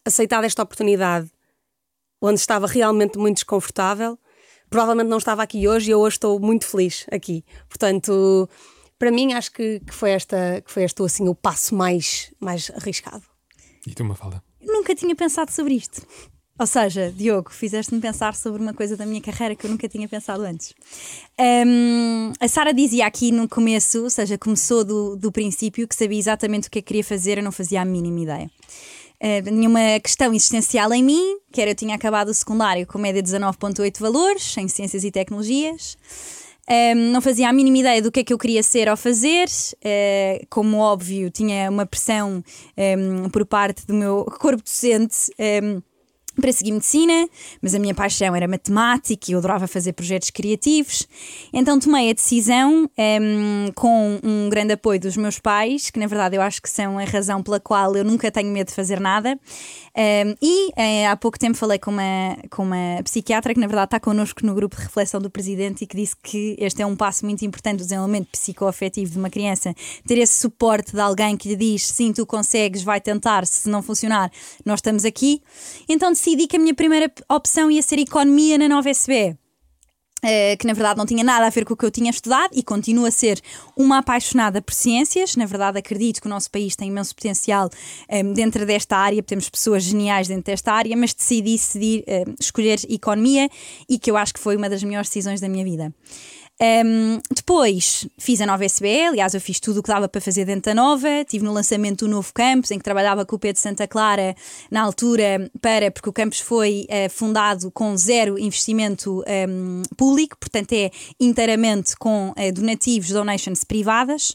aceitado 0.05 0.45
esta 0.45 0.63
oportunidade 0.63 1.31
onde 2.21 2.41
estava 2.41 2.67
realmente 2.67 3.17
muito 3.19 3.37
desconfortável, 3.37 4.19
provavelmente 4.69 5.09
não 5.09 5.19
estava 5.19 5.43
aqui 5.43 5.69
hoje 5.69 5.91
e 5.91 5.93
eu 5.93 6.01
hoje 6.01 6.17
estou 6.17 6.41
muito 6.41 6.67
feliz 6.67 7.07
aqui. 7.11 7.45
Portanto, 7.69 8.49
para 8.99 9.11
mim 9.11 9.33
acho 9.33 9.53
que, 9.53 9.81
que, 9.81 9.95
foi 9.95 10.11
esta 10.11 10.61
que 10.65 10.71
foi 10.71 10.85
este 10.85 11.03
assim 11.03 11.29
o 11.29 11.35
passo 11.35 11.75
mais 11.75 12.33
mais 12.41 12.71
arriscado. 12.75 13.23
E 13.87 13.95
tu, 13.95 14.05
Mafalda? 14.05 14.43
Nunca 14.61 14.95
tinha 14.95 15.15
pensado 15.15 15.51
sobre 15.51 15.75
isto. 15.75 16.03
Ou 16.59 16.67
seja, 16.67 17.13
Diogo, 17.17 17.53
fizeste-me 17.53 18.01
pensar 18.01 18.35
sobre 18.35 18.61
uma 18.61 18.75
coisa 18.75 18.97
da 18.97 19.07
minha 19.07 19.21
carreira 19.21 19.55
que 19.55 19.65
eu 19.65 19.71
nunca 19.71 19.89
tinha 19.89 20.09
pensado 20.09 20.43
antes. 20.43 20.75
Um, 21.39 22.33
a 22.41 22.49
Sara 22.49 22.75
dizia 22.75 23.07
aqui 23.07 23.31
no 23.31 23.49
começo, 23.49 24.03
ou 24.03 24.11
seja, 24.11 24.37
começou 24.37 24.85
do, 24.85 25.15
do 25.15 25.31
princípio, 25.31 25.87
que 25.87 25.95
sabia 25.95 26.19
exatamente 26.19 26.67
o 26.67 26.71
que 26.71 26.81
é 26.81 26.83
que 26.83 26.89
queria 26.89 27.05
fazer, 27.05 27.39
eu 27.39 27.45
não 27.45 27.53
fazia 27.53 27.81
a 27.81 27.85
mínima 27.85 28.21
ideia. 28.21 28.51
Uh, 29.23 29.43
tinha 29.45 29.69
uma 29.69 30.01
questão 30.01 30.35
existencial 30.35 30.93
em 30.93 31.03
mim, 31.03 31.39
que 31.53 31.61
era 31.61 31.71
eu 31.71 31.75
tinha 31.77 31.95
acabado 31.95 32.29
o 32.29 32.35
secundário 32.35 32.85
com 32.89 32.99
média 32.99 33.23
19,8 33.23 34.01
valores 34.01 34.57
em 34.57 34.67
Ciências 34.67 35.05
e 35.05 35.13
Tecnologias. 35.13 35.97
Um, 36.71 37.13
não 37.13 37.21
fazia 37.23 37.49
a 37.49 37.53
mínima 37.53 37.79
ideia 37.79 38.03
do 38.03 38.13
que 38.13 38.21
é 38.21 38.25
que 38.25 38.33
eu 38.33 38.39
queria 38.39 38.63
ser 38.63 38.89
ao 38.89 38.97
fazer. 38.97 39.47
Uh, 39.77 40.47
como 40.51 40.79
óbvio, 40.79 41.31
tinha 41.31 41.71
uma 41.71 41.87
pressão 41.87 42.45
um, 42.77 43.31
por 43.31 43.47
parte 43.47 43.87
do 43.87 43.95
meu 43.95 44.25
corpo 44.39 44.63
docente. 44.63 45.33
Um, 45.63 45.83
para 46.41 46.53
seguir 46.53 46.73
medicina, 46.73 47.29
mas 47.61 47.75
a 47.75 47.79
minha 47.79 47.95
paixão 47.95 48.35
era 48.35 48.47
matemática 48.47 49.27
e 49.29 49.33
eu 49.33 49.39
adorava 49.39 49.67
fazer 49.67 49.93
projetos 49.93 50.31
criativos. 50.31 51.07
Então 51.53 51.79
tomei 51.79 52.11
a 52.11 52.13
decisão, 52.13 52.89
um, 52.99 53.73
com 53.75 54.21
um 54.23 54.49
grande 54.49 54.73
apoio 54.73 55.01
dos 55.01 55.17
meus 55.17 55.39
pais, 55.39 55.91
que 55.91 55.99
na 55.99 56.07
verdade 56.07 56.37
eu 56.37 56.43
acho 56.43 56.63
que 56.63 56.71
são 56.71 56.99
a 56.99 57.05
razão 57.05 57.43
pela 57.43 57.59
qual 57.61 57.97
eu 57.97 58.05
nunca 58.05 58.31
tenho 58.31 58.51
medo 58.51 58.69
de 58.69 58.75
fazer 58.75 59.01
nada. 59.01 59.39
Um, 59.97 60.35
e 60.41 60.71
é, 60.77 61.09
há 61.09 61.17
pouco 61.17 61.39
tempo 61.39 61.57
falei 61.57 61.79
com 61.79 61.91
uma, 61.91 62.37
com 62.51 62.63
uma 62.63 63.03
psiquiatra 63.05 63.53
que 63.55 63.61
na 63.61 63.67
verdade 63.67 63.87
está 63.87 64.01
connosco 64.01 64.45
no 64.45 64.55
grupo 64.55 64.77
de 64.77 64.83
reflexão 64.83 65.21
do 65.21 65.31
presidente 65.31 65.83
e 65.83 65.87
que 65.87 65.97
disse 65.97 66.17
que 66.23 66.57
este 66.59 66.83
é 66.83 66.87
um 66.87 66.95
passo 66.95 67.25
muito 67.25 67.45
importante 67.45 67.79
do 67.79 67.85
desenvolvimento 67.85 68.29
psicoafetivo 68.29 69.11
de 69.11 69.19
uma 69.19 69.31
criança, 69.31 69.75
ter 70.07 70.19
esse 70.19 70.41
suporte 70.41 70.93
de 70.93 71.01
alguém 71.01 71.37
que 71.37 71.49
lhe 71.49 71.57
diz 71.57 71.87
sim, 71.87 72.13
tu 72.13 72.27
consegues, 72.27 72.83
vai 72.83 73.01
tentar, 73.01 73.47
se 73.47 73.69
não 73.69 73.83
funcionar, 73.83 74.31
nós 74.65 74.79
estamos 74.79 75.05
aqui. 75.05 75.43
Então 75.89 76.11
decidi 76.11 76.47
que 76.47 76.57
a 76.57 76.61
minha 76.61 76.75
primeira 76.75 77.11
opção 77.29 77.71
ia 77.71 77.83
ser 77.83 77.99
Economia 77.99 78.59
na 78.59 78.69
Nova 78.69 78.91
SBE. 78.91 79.37
Eh, 80.23 80.57
que 80.57 80.67
na 80.67 80.73
verdade 80.73 80.99
não 80.99 81.07
tinha 81.07 81.23
nada 81.23 81.47
a 81.47 81.51
ver 81.51 81.65
com 81.65 81.75
o 81.75 81.77
que 81.77 81.85
eu 81.85 81.91
tinha 81.91 82.11
estudado 82.11 82.51
e 82.53 82.63
continuo 82.63 83.07
a 83.07 83.11
ser 83.11 83.41
uma 83.77 83.99
apaixonada 83.99 84.61
por 84.61 84.75
ciências. 84.75 85.37
Na 85.37 85.47
verdade, 85.47 85.79
acredito 85.79 86.21
que 86.21 86.27
o 86.27 86.31
nosso 86.31 86.51
país 86.51 86.75
tem 86.75 86.89
imenso 86.89 87.15
potencial 87.15 87.71
um, 88.11 88.15
eh, 88.17 88.23
dentro 88.23 88.67
desta 88.67 88.97
área, 88.97 89.23
temos 89.23 89.49
pessoas 89.49 89.85
geniais 89.85 90.27
dentro 90.27 90.45
desta 90.45 90.73
área, 90.73 90.97
mas 90.97 91.15
decidi, 91.15 91.53
decidir, 91.53 92.05
uh, 92.09 92.35
escolher 92.41 92.79
economia 92.89 93.49
e 93.89 93.99
que 93.99 94.11
eu 94.11 94.17
acho 94.17 94.35
que 94.35 94.41
foi 94.41 94.57
uma 94.57 94.69
das 94.69 94.83
melhores 94.83 95.09
decisões 95.09 95.41
da 95.41 95.49
minha 95.49 95.65
vida. 95.65 95.95
Um, 96.61 97.21
depois 97.33 98.09
fiz 98.19 98.41
a 98.41 98.47
nova 98.47 98.65
SBE, 98.65 99.07
aliás, 99.07 99.33
eu 99.33 99.41
fiz 99.41 99.61
tudo 99.61 99.79
o 99.79 99.83
que 99.83 99.89
dava 99.89 100.09
para 100.09 100.21
fazer 100.21 100.45
dentro 100.45 100.63
da 100.71 100.75
nova. 100.75 101.09
Estive 101.09 101.45
no 101.45 101.53
lançamento 101.53 102.05
do 102.05 102.11
novo 102.11 102.33
campus, 102.35 102.73
em 102.73 102.79
que 102.79 102.85
trabalhava 102.85 103.25
com 103.25 103.37
o 103.37 103.39
Pedro 103.39 103.61
Santa 103.61 103.87
Clara 103.87 104.35
na 104.71 104.83
altura, 104.83 105.49
para, 105.61 105.91
porque 105.91 106.09
o 106.09 106.13
campus 106.13 106.41
foi 106.41 106.87
uh, 106.91 107.09
fundado 107.11 107.71
com 107.71 107.97
zero 107.97 108.39
investimento 108.39 109.23
um, 109.49 109.83
público, 109.97 110.37
portanto 110.39 110.73
é 110.73 110.91
inteiramente 111.21 111.97
com 111.97 112.31
uh, 112.31 112.53
donativos, 112.53 113.11
donations 113.11 113.63
privadas. 113.63 114.35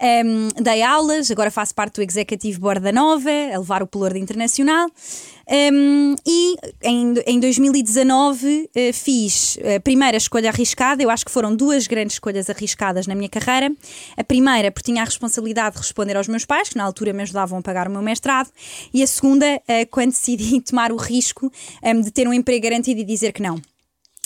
Um, 0.00 0.48
dei 0.62 0.82
aulas, 0.82 1.30
agora 1.30 1.50
faço 1.50 1.74
parte 1.74 1.94
do 1.94 2.02
Executive 2.02 2.58
Board 2.58 2.82
da 2.82 2.92
Nova, 2.92 3.30
a 3.30 3.58
levar 3.58 3.82
o 3.82 3.86
Pelour 3.86 4.16
Internacional. 4.16 4.90
Um, 5.48 6.14
e 6.26 6.54
em, 6.82 7.14
em 7.26 7.40
2019 7.40 8.46
uh, 8.46 8.70
eh, 8.74 8.92
fiz 8.92 9.58
a 9.76 9.80
primeira 9.80 10.16
escolha 10.16 10.50
arriscada. 10.50 11.02
Eu 11.02 11.10
acho 11.10 11.24
que 11.24 11.30
foram 11.30 11.54
duas 11.54 11.86
grandes 11.86 12.16
escolhas 12.16 12.48
arriscadas 12.48 13.06
na 13.06 13.14
minha 13.14 13.28
carreira. 13.28 13.74
A 14.16 14.24
primeira, 14.24 14.70
porque 14.70 14.90
tinha 14.90 15.02
a 15.02 15.04
responsabilidade 15.04 15.76
de 15.76 15.82
responder 15.82 16.16
aos 16.16 16.28
meus 16.28 16.44
pais, 16.44 16.68
que 16.68 16.76
na 16.76 16.84
altura 16.84 17.12
me 17.12 17.22
ajudavam 17.22 17.58
a 17.58 17.62
pagar 17.62 17.88
o 17.88 17.90
meu 17.90 18.02
mestrado. 18.02 18.50
E 18.92 19.02
a 19.02 19.06
segunda, 19.06 19.46
uh, 19.46 19.86
quando 19.90 20.10
decidi 20.10 20.60
tomar 20.62 20.92
o 20.92 20.96
risco 20.96 21.50
um, 21.82 22.00
de 22.00 22.10
ter 22.10 22.28
um 22.28 22.32
emprego 22.32 22.62
garantido 22.64 23.00
e 23.00 23.04
dizer 23.04 23.32
que 23.32 23.42
não. 23.42 23.60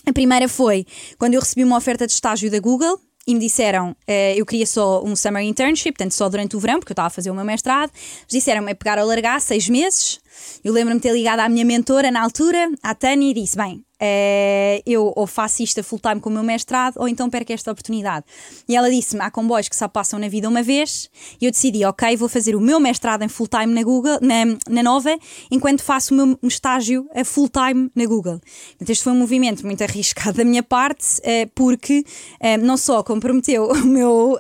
A 0.04 0.12
primeira 0.12 0.48
foi 0.48 0.86
quando 1.18 1.34
eu 1.34 1.40
recebi 1.40 1.64
uma 1.64 1.76
oferta 1.76 2.06
de 2.06 2.12
estágio 2.12 2.50
da 2.50 2.60
Google 2.60 3.00
e 3.26 3.34
me 3.34 3.40
disseram, 3.40 3.90
uh, 3.90 4.34
eu 4.36 4.46
queria 4.46 4.66
só 4.66 5.02
um 5.02 5.16
summer 5.16 5.42
internship, 5.42 5.92
portanto 5.92 6.12
só 6.12 6.28
durante 6.28 6.56
o 6.56 6.60
verão, 6.60 6.78
porque 6.78 6.92
eu 6.92 6.94
estava 6.94 7.08
a 7.08 7.10
fazer 7.10 7.30
o 7.30 7.34
meu 7.34 7.44
mestrado. 7.44 7.90
Disseram-me 8.28 8.74
pegar 8.74 8.98
ou 8.98 9.06
largar 9.06 9.40
seis 9.40 9.68
meses. 9.68 10.20
Eu 10.62 10.72
lembro-me 10.72 11.00
ter 11.00 11.12
ligado 11.12 11.40
à 11.40 11.48
minha 11.48 11.64
mentora 11.64 12.10
na 12.10 12.22
altura, 12.22 12.70
à 12.82 12.94
Tânia, 12.94 13.30
e 13.30 13.34
disse: 13.34 13.56
Bem, 13.56 13.85
é, 13.98 14.82
eu 14.86 15.12
ou 15.16 15.26
faço 15.26 15.62
isto 15.62 15.80
a 15.80 15.82
full 15.82 15.98
time 15.98 16.20
com 16.20 16.28
o 16.28 16.32
meu 16.32 16.42
mestrado 16.42 16.96
ou 16.98 17.08
então 17.08 17.30
perco 17.30 17.52
esta 17.52 17.70
oportunidade. 17.70 18.26
E 18.68 18.76
ela 18.76 18.90
disse-me: 18.90 19.22
há 19.22 19.30
comboios 19.30 19.68
que 19.68 19.76
só 19.76 19.88
passam 19.88 20.18
na 20.18 20.28
vida 20.28 20.48
uma 20.48 20.62
vez, 20.62 21.10
e 21.40 21.46
eu 21.46 21.50
decidi: 21.50 21.84
ok, 21.84 22.16
vou 22.16 22.28
fazer 22.28 22.54
o 22.54 22.60
meu 22.60 22.78
mestrado 22.78 23.22
em 23.22 23.28
full 23.28 23.48
time 23.48 23.72
na 23.72 23.82
Google, 23.82 24.18
na, 24.20 24.44
na 24.68 24.82
Nova, 24.82 25.16
enquanto 25.50 25.82
faço 25.82 26.14
o 26.14 26.16
meu 26.16 26.38
estágio 26.42 27.08
a 27.14 27.24
full 27.24 27.48
time 27.48 27.90
na 27.94 28.04
Google. 28.06 28.40
Então, 28.80 28.92
este 28.92 29.02
foi 29.02 29.12
um 29.12 29.18
movimento 29.18 29.64
muito 29.64 29.82
arriscado 29.82 30.36
da 30.38 30.44
minha 30.44 30.62
parte, 30.62 31.18
uh, 31.20 31.50
porque 31.54 32.04
uh, 32.40 32.64
não 32.64 32.76
só 32.76 33.02
comprometeu 33.02 33.68
o 33.72 33.86
meu, 33.86 34.38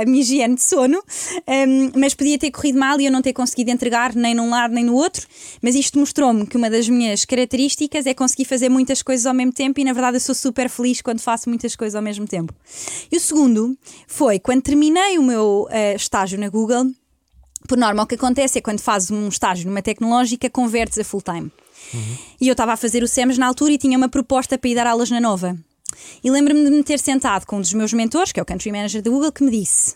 a 0.00 0.04
minha 0.04 0.20
higiene 0.20 0.56
de 0.56 0.62
sono, 0.62 0.98
um, 0.98 1.92
mas 1.98 2.14
podia 2.14 2.38
ter 2.38 2.50
corrido 2.50 2.78
mal 2.78 3.00
e 3.00 3.06
eu 3.06 3.12
não 3.12 3.22
ter 3.22 3.32
conseguido 3.32 3.70
entregar 3.70 4.14
nem 4.14 4.34
num 4.34 4.50
lado 4.50 4.74
nem 4.74 4.84
no 4.84 4.94
outro. 4.94 5.26
Mas 5.62 5.74
isto 5.74 5.98
mostrou-me 5.98 6.46
que 6.46 6.56
uma 6.56 6.68
das 6.68 6.88
minhas 6.88 7.24
características 7.24 8.06
é 8.06 8.14
conseguir 8.14 8.44
fazer 8.44 8.68
muito 8.68 8.79
muitas 8.80 9.02
coisas 9.02 9.26
ao 9.26 9.34
mesmo 9.34 9.52
tempo 9.52 9.78
e 9.78 9.84
na 9.84 9.92
verdade 9.92 10.16
eu 10.16 10.20
sou 10.20 10.34
super 10.34 10.68
feliz 10.68 11.02
quando 11.02 11.20
faço 11.20 11.48
muitas 11.48 11.76
coisas 11.76 11.94
ao 11.94 12.02
mesmo 12.02 12.26
tempo. 12.26 12.54
E 13.12 13.16
o 13.16 13.20
segundo 13.20 13.76
foi 14.06 14.38
quando 14.38 14.62
terminei 14.62 15.18
o 15.18 15.22
meu 15.22 15.68
uh, 15.70 15.96
estágio 15.96 16.38
na 16.38 16.48
Google. 16.48 16.86
Por 17.68 17.76
norma, 17.76 18.02
o 18.02 18.06
que 18.06 18.14
acontece 18.14 18.58
é 18.58 18.62
quando 18.62 18.80
fazes 18.80 19.10
um 19.10 19.28
estágio 19.28 19.68
numa 19.68 19.82
tecnológica, 19.82 20.48
convertes 20.48 20.98
a 20.98 21.04
full 21.04 21.22
time. 21.22 21.52
Uhum. 21.92 22.16
E 22.40 22.48
eu 22.48 22.52
estava 22.52 22.72
a 22.72 22.76
fazer 22.76 23.02
o 23.02 23.08
SEMS 23.08 23.38
na 23.38 23.46
altura 23.46 23.72
e 23.72 23.78
tinha 23.78 23.96
uma 23.96 24.08
proposta 24.08 24.58
para 24.58 24.70
ir 24.70 24.74
dar 24.74 24.86
aulas 24.86 25.10
na 25.10 25.20
Nova. 25.20 25.56
E 26.24 26.30
lembro-me 26.30 26.64
de 26.64 26.70
me 26.70 26.82
ter 26.82 26.98
sentado 26.98 27.46
com 27.46 27.58
um 27.58 27.60
dos 27.60 27.74
meus 27.74 27.92
mentores, 27.92 28.32
que 28.32 28.40
é 28.40 28.42
o 28.42 28.46
Country 28.46 28.72
Manager 28.72 29.02
da 29.02 29.10
Google, 29.10 29.30
que 29.30 29.44
me 29.44 29.50
disse: 29.50 29.94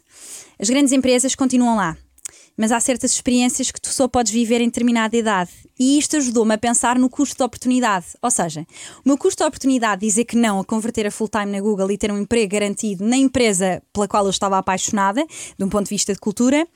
as 0.59 0.68
grandes 0.68 0.93
empresas 0.93 1.35
continuam 1.35 1.76
lá 1.76 1.97
mas 2.57 2.72
há 2.72 2.80
certas 2.80 3.12
experiências 3.12 3.70
que 3.70 3.80
tu 3.80 3.88
só 3.88 4.07
podes 4.09 4.32
viver 4.32 4.61
em 4.61 4.66
determinada 4.66 5.16
idade. 5.16 5.50
E 5.78 5.98
isto 5.98 6.16
ajudou-me 6.16 6.55
a 6.55 6.59
pensar 6.59 6.98
no 6.98 7.11
custo 7.11 7.36
de 7.36 7.42
oportunidade. 7.42 8.07
Ou 8.22 8.30
seja, 8.30 8.66
o 9.05 9.09
meu 9.09 9.18
custo 9.18 9.42
de 9.42 9.48
oportunidade 9.48 10.00
de 10.00 10.07
dizer 10.07 10.24
que 10.24 10.36
não 10.36 10.61
a 10.61 10.64
converter 10.64 11.07
a 11.07 11.11
full-time 11.11 11.46
na 11.46 11.61
Google 11.61 11.90
e 11.90 11.98
ter 11.98 12.12
um 12.12 12.18
emprego 12.18 12.52
garantido 12.52 13.05
na 13.05 13.16
empresa 13.16 13.82
pela 13.92 14.07
qual 14.07 14.24
eu 14.24 14.30
estava 14.30 14.57
apaixonada, 14.57 15.24
de 15.59 15.64
um 15.64 15.68
ponto 15.68 15.84
de 15.84 15.90
vista 15.90 16.12
de 16.12 16.20
cultura, 16.20 16.66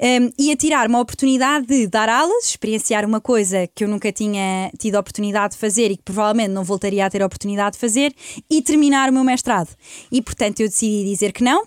um, 0.00 0.32
e 0.38 0.50
a 0.50 0.56
tirar 0.56 0.88
uma 0.88 1.00
oportunidade 1.00 1.66
de 1.66 1.86
dar 1.86 2.08
aulas, 2.08 2.48
experienciar 2.48 3.04
uma 3.04 3.20
coisa 3.20 3.68
que 3.74 3.84
eu 3.84 3.88
nunca 3.88 4.10
tinha 4.10 4.70
tido 4.78 4.96
oportunidade 4.96 5.54
de 5.54 5.60
fazer 5.60 5.90
e 5.90 5.96
que 5.96 6.02
provavelmente 6.02 6.50
não 6.50 6.64
voltaria 6.64 7.06
a 7.06 7.10
ter 7.10 7.22
oportunidade 7.22 7.74
de 7.74 7.80
fazer, 7.80 8.12
e 8.50 8.62
terminar 8.62 9.10
o 9.10 9.12
meu 9.12 9.24
mestrado. 9.24 9.68
E 10.10 10.20
portanto 10.20 10.60
eu 10.60 10.68
decidi 10.68 11.04
dizer 11.04 11.32
que 11.32 11.44
não 11.44 11.66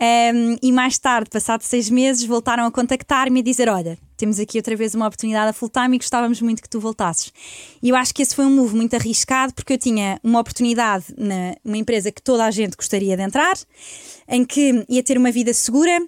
um, 0.00 0.56
e 0.62 0.72
mais 0.72 0.98
tarde, 0.98 1.28
passados 1.28 1.66
seis 1.66 1.90
meses, 1.90 2.24
voltaram 2.24 2.64
a 2.64 2.70
contactar-me 2.70 3.40
e 3.40 3.42
dizer: 3.42 3.68
Olha, 3.68 3.98
temos 4.16 4.40
aqui 4.40 4.56
outra 4.56 4.74
vez 4.74 4.94
uma 4.94 5.06
oportunidade 5.06 5.50
a 5.50 5.52
full 5.52 5.68
time 5.68 5.96
e 5.96 5.98
gostávamos 5.98 6.40
muito 6.40 6.62
que 6.62 6.68
tu 6.68 6.80
voltasses. 6.80 7.32
E 7.82 7.90
eu 7.90 7.96
acho 7.96 8.14
que 8.14 8.22
esse 8.22 8.34
foi 8.34 8.46
um 8.46 8.50
move 8.50 8.74
muito 8.74 8.94
arriscado 8.94 9.52
porque 9.52 9.74
eu 9.74 9.78
tinha 9.78 10.18
uma 10.24 10.40
oportunidade 10.40 11.06
numa 11.16 11.76
empresa 11.76 12.10
que 12.10 12.22
toda 12.22 12.44
a 12.46 12.50
gente 12.50 12.76
gostaria 12.76 13.14
de 13.14 13.22
entrar, 13.22 13.54
em 14.26 14.44
que 14.44 14.84
ia 14.88 15.02
ter 15.02 15.18
uma 15.18 15.30
vida 15.30 15.52
segura 15.52 16.00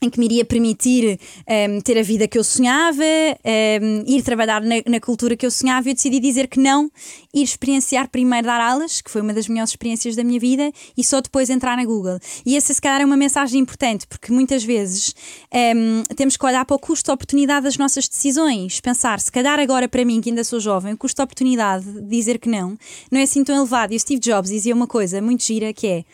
em 0.00 0.08
que 0.08 0.18
me 0.18 0.26
iria 0.26 0.44
permitir 0.44 1.18
um, 1.18 1.52
ehm, 1.52 1.80
ter 1.80 1.98
a 1.98 2.02
vida 2.02 2.28
que 2.28 2.38
eu 2.38 2.44
sonhava, 2.44 3.02
um, 3.02 3.36
ehm, 3.44 4.04
ir 4.06 4.22
trabalhar 4.22 4.62
na, 4.62 4.76
na, 4.86 5.00
cultura 5.00 5.36
que 5.36 5.44
eu 5.44 5.50
sonhava, 5.50 5.88
eu 5.88 5.94
decidi 5.94 6.20
dizer 6.20 6.46
que 6.46 6.60
não, 6.60 6.90
ir 7.34 7.42
experienciar 7.42 8.08
primeiro 8.08 8.46
dar 8.46 8.60
aulas, 8.60 9.00
que 9.00 9.10
foi 9.10 9.20
uma 9.20 9.34
das 9.34 9.48
melhores 9.48 9.70
experiências 9.70 10.14
da 10.14 10.22
minha 10.22 10.38
vida, 10.38 10.70
e 10.96 11.02
só 11.02 11.20
depois 11.20 11.50
entrar 11.50 11.76
na 11.76 11.84
Google. 11.84 12.18
E 12.46 12.56
essa, 12.56 12.72
se 12.72 12.80
calhar, 12.80 13.00
é 13.00 13.04
uma 13.04 13.16
mensagem 13.16 13.60
importante, 13.60 14.06
porque 14.06 14.32
muitas 14.32 14.62
vezes 14.62 15.14
um, 15.52 15.58
ehm, 15.58 16.02
temos 16.14 16.36
que 16.36 16.46
olhar 16.46 16.64
para 16.64 16.76
o 16.76 16.78
custo-oportunidade 16.78 17.64
das 17.64 17.76
nossas 17.76 18.08
decisões, 18.08 18.80
pensar, 18.80 19.18
se 19.18 19.32
calhar 19.32 19.58
agora 19.58 19.88
para 19.88 20.04
mim, 20.04 20.20
que 20.20 20.30
ainda 20.30 20.44
sou 20.44 20.60
jovem, 20.60 20.92
o 20.92 20.96
custo-oportunidade 20.96 21.84
de 21.84 22.02
dizer 22.02 22.38
que 22.38 22.48
não, 22.48 22.78
não 23.10 23.18
é 23.18 23.22
assim 23.22 23.42
tão 23.42 23.56
elevado. 23.56 23.92
E 23.92 23.96
o 23.96 24.00
Steve 24.00 24.20
Jobs 24.20 24.50
dizia 24.50 24.74
uma 24.74 24.86
coisa 24.86 25.20
muito 25.20 25.42
gira, 25.42 25.72
que 25.72 25.86
é 25.88 26.04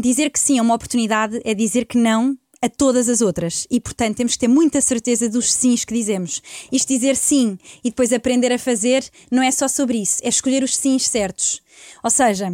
dizer 0.00 0.30
que 0.30 0.38
sim 0.38 0.58
a 0.58 0.62
uma 0.62 0.74
oportunidade 0.74 1.40
é 1.44 1.54
dizer 1.54 1.86
que 1.86 1.96
não 1.96 2.36
a 2.60 2.68
todas 2.68 3.08
as 3.08 3.20
outras 3.20 3.66
e, 3.70 3.80
portanto, 3.80 4.16
temos 4.16 4.32
que 4.32 4.40
ter 4.40 4.48
muita 4.48 4.80
certeza 4.80 5.28
dos 5.28 5.52
sims 5.52 5.84
que 5.84 5.94
dizemos. 5.94 6.42
Isto 6.72 6.88
dizer 6.88 7.16
sim 7.16 7.58
e 7.84 7.90
depois 7.90 8.12
aprender 8.12 8.52
a 8.52 8.58
fazer 8.58 9.08
não 9.30 9.42
é 9.42 9.50
só 9.50 9.68
sobre 9.68 9.98
isso, 9.98 10.20
é 10.22 10.28
escolher 10.28 10.62
os 10.62 10.76
sims 10.76 11.06
certos. 11.06 11.62
Ou 12.02 12.10
seja, 12.10 12.52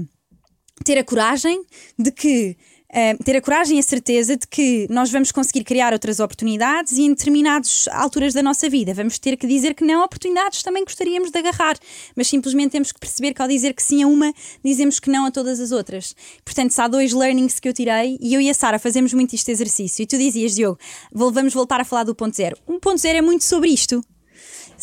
ter 0.85 0.99
a 0.99 1.05
coragem 1.05 1.65
de 1.99 2.11
que 2.11 2.57
Uh, 2.95 3.20
ter 3.24 3.34
a 3.34 3.40
coragem 3.40 3.76
e 3.76 3.80
a 3.80 3.82
certeza 3.82 4.36
de 4.36 4.47
que 4.47 4.86
nós 4.88 5.11
vamos 5.11 5.32
conseguir 5.32 5.64
criar 5.64 5.92
outras 5.92 6.20
oportunidades 6.20 6.92
e 6.92 7.03
em 7.03 7.09
determinadas 7.09 7.88
alturas 7.90 8.32
da 8.32 8.40
nossa 8.40 8.70
vida 8.70 8.95
vamos 8.95 9.18
ter 9.18 9.36
que 9.36 9.49
dizer 9.49 9.74
que 9.74 9.84
não 9.84 10.05
oportunidades 10.05 10.62
também 10.62 10.84
gostaríamos 10.84 11.32
de 11.32 11.36
agarrar, 11.40 11.76
mas 12.14 12.28
simplesmente 12.28 12.70
temos 12.70 12.92
que 12.92 13.01
perceber 13.01 13.34
que 13.34 13.42
ao 13.42 13.49
dizer 13.49 13.74
que 13.74 13.82
sim 13.82 14.05
a 14.05 14.07
uma, 14.07 14.32
dizemos 14.64 15.01
que 15.01 15.11
não 15.11 15.26
a 15.26 15.32
todas 15.32 15.59
as 15.59 15.72
outras. 15.72 16.14
Portanto, 16.45 16.70
se 16.70 16.80
há 16.80 16.86
dois 16.86 17.12
learnings 17.12 17.59
que 17.59 17.68
eu 17.68 17.72
tirei 17.72 18.16
e 18.20 18.32
eu 18.32 18.40
e 18.40 18.49
a 18.49 18.55
Sara 18.55 18.78
fazemos 18.78 19.12
muito 19.12 19.34
este 19.34 19.51
exercício 19.51 20.05
e 20.05 20.07
tu 20.07 20.16
dizias, 20.16 20.55
Diogo, 20.55 20.78
vamos 21.12 21.53
voltar 21.53 21.80
a 21.80 21.84
falar 21.84 22.05
do 22.05 22.14
ponto 22.14 22.36
zero. 22.36 22.57
Um 22.68 22.78
ponto 22.78 23.01
zero 23.01 23.18
é 23.18 23.22
muito 23.22 23.42
sobre 23.42 23.70
isto 23.70 24.05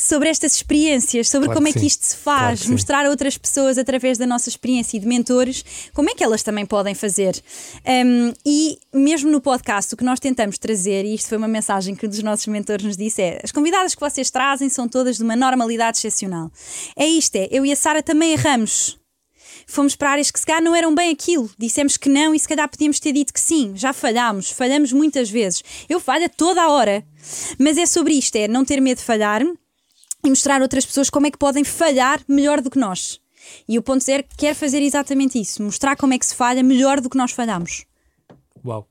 sobre 0.01 0.29
estas 0.29 0.55
experiências, 0.55 1.29
sobre 1.29 1.45
claro 1.45 1.59
como 1.59 1.67
é 1.67 1.71
que 1.71 1.85
isto 1.85 2.03
se 2.03 2.15
faz, 2.15 2.61
claro 2.61 2.71
mostrar 2.71 3.05
a 3.05 3.09
outras 3.09 3.37
pessoas 3.37 3.77
através 3.77 4.17
da 4.17 4.25
nossa 4.25 4.49
experiência 4.49 4.97
e 4.97 4.99
de 4.99 5.05
mentores 5.05 5.63
como 5.93 6.09
é 6.09 6.15
que 6.15 6.23
elas 6.23 6.41
também 6.41 6.65
podem 6.65 6.95
fazer. 6.95 7.39
Um, 7.85 8.33
e 8.43 8.79
mesmo 8.91 9.29
no 9.29 9.39
podcast, 9.39 9.93
o 9.93 9.97
que 9.97 10.03
nós 10.03 10.19
tentamos 10.19 10.57
trazer, 10.57 11.05
e 11.05 11.13
isto 11.13 11.29
foi 11.29 11.37
uma 11.37 11.47
mensagem 11.47 11.93
que 11.93 12.07
um 12.07 12.09
dos 12.09 12.23
nossos 12.23 12.47
mentores 12.47 12.83
nos 12.83 12.97
disse, 12.97 13.21
é 13.21 13.41
as 13.43 13.51
convidadas 13.51 13.93
que 13.93 14.01
vocês 14.01 14.31
trazem 14.31 14.69
são 14.69 14.87
todas 14.87 15.17
de 15.17 15.23
uma 15.23 15.35
normalidade 15.35 15.99
excepcional. 15.99 16.51
É 16.95 17.05
isto, 17.05 17.35
é, 17.35 17.47
eu 17.51 17.63
e 17.63 17.71
a 17.71 17.75
Sara 17.75 18.01
também 18.01 18.33
erramos 18.33 18.99
fomos 19.67 19.95
para 19.95 20.11
áreas 20.11 20.31
que 20.31 20.39
se 20.39 20.45
calhar 20.45 20.61
não 20.61 20.75
eram 20.75 20.93
bem 20.93 21.11
aquilo. 21.11 21.49
Dissemos 21.57 21.95
que 21.95 22.09
não 22.09 22.35
e 22.35 22.39
se 22.39 22.47
calhar 22.47 22.67
podíamos 22.67 22.99
ter 22.99 23.13
dito 23.13 23.33
que 23.33 23.39
sim. 23.39 23.71
Já 23.75 23.93
falhámos, 23.93 24.49
falhamos 24.49 24.91
muitas 24.91 25.29
vezes. 25.29 25.63
Eu 25.87 25.99
falho 25.99 26.29
toda 26.35 26.61
a 26.61 26.69
hora. 26.69 27.05
Mas 27.57 27.77
é 27.77 27.85
sobre 27.85 28.13
isto: 28.13 28.35
é 28.35 28.47
não 28.47 28.65
ter 28.65 28.81
medo 28.81 28.97
de 28.97 29.03
falhar, 29.03 29.43
e 30.23 30.29
mostrar 30.29 30.59
a 30.59 30.63
outras 30.63 30.85
pessoas 30.85 31.09
como 31.09 31.27
é 31.27 31.31
que 31.31 31.37
podem 31.37 31.63
falhar 31.63 32.21
melhor 32.27 32.61
do 32.61 32.69
que 32.69 32.79
nós. 32.79 33.19
E 33.67 33.77
o 33.77 33.81
ponto 33.81 34.03
zero 34.03 34.23
quer 34.37 34.53
fazer 34.53 34.81
exatamente 34.81 35.39
isso, 35.39 35.63
mostrar 35.63 35.95
como 35.95 36.13
é 36.13 36.19
que 36.19 36.25
se 36.25 36.35
falha 36.35 36.61
melhor 36.63 37.01
do 37.01 37.09
que 37.09 37.17
nós 37.17 37.31
falhamos. 37.31 37.85
Uau. 38.63 38.87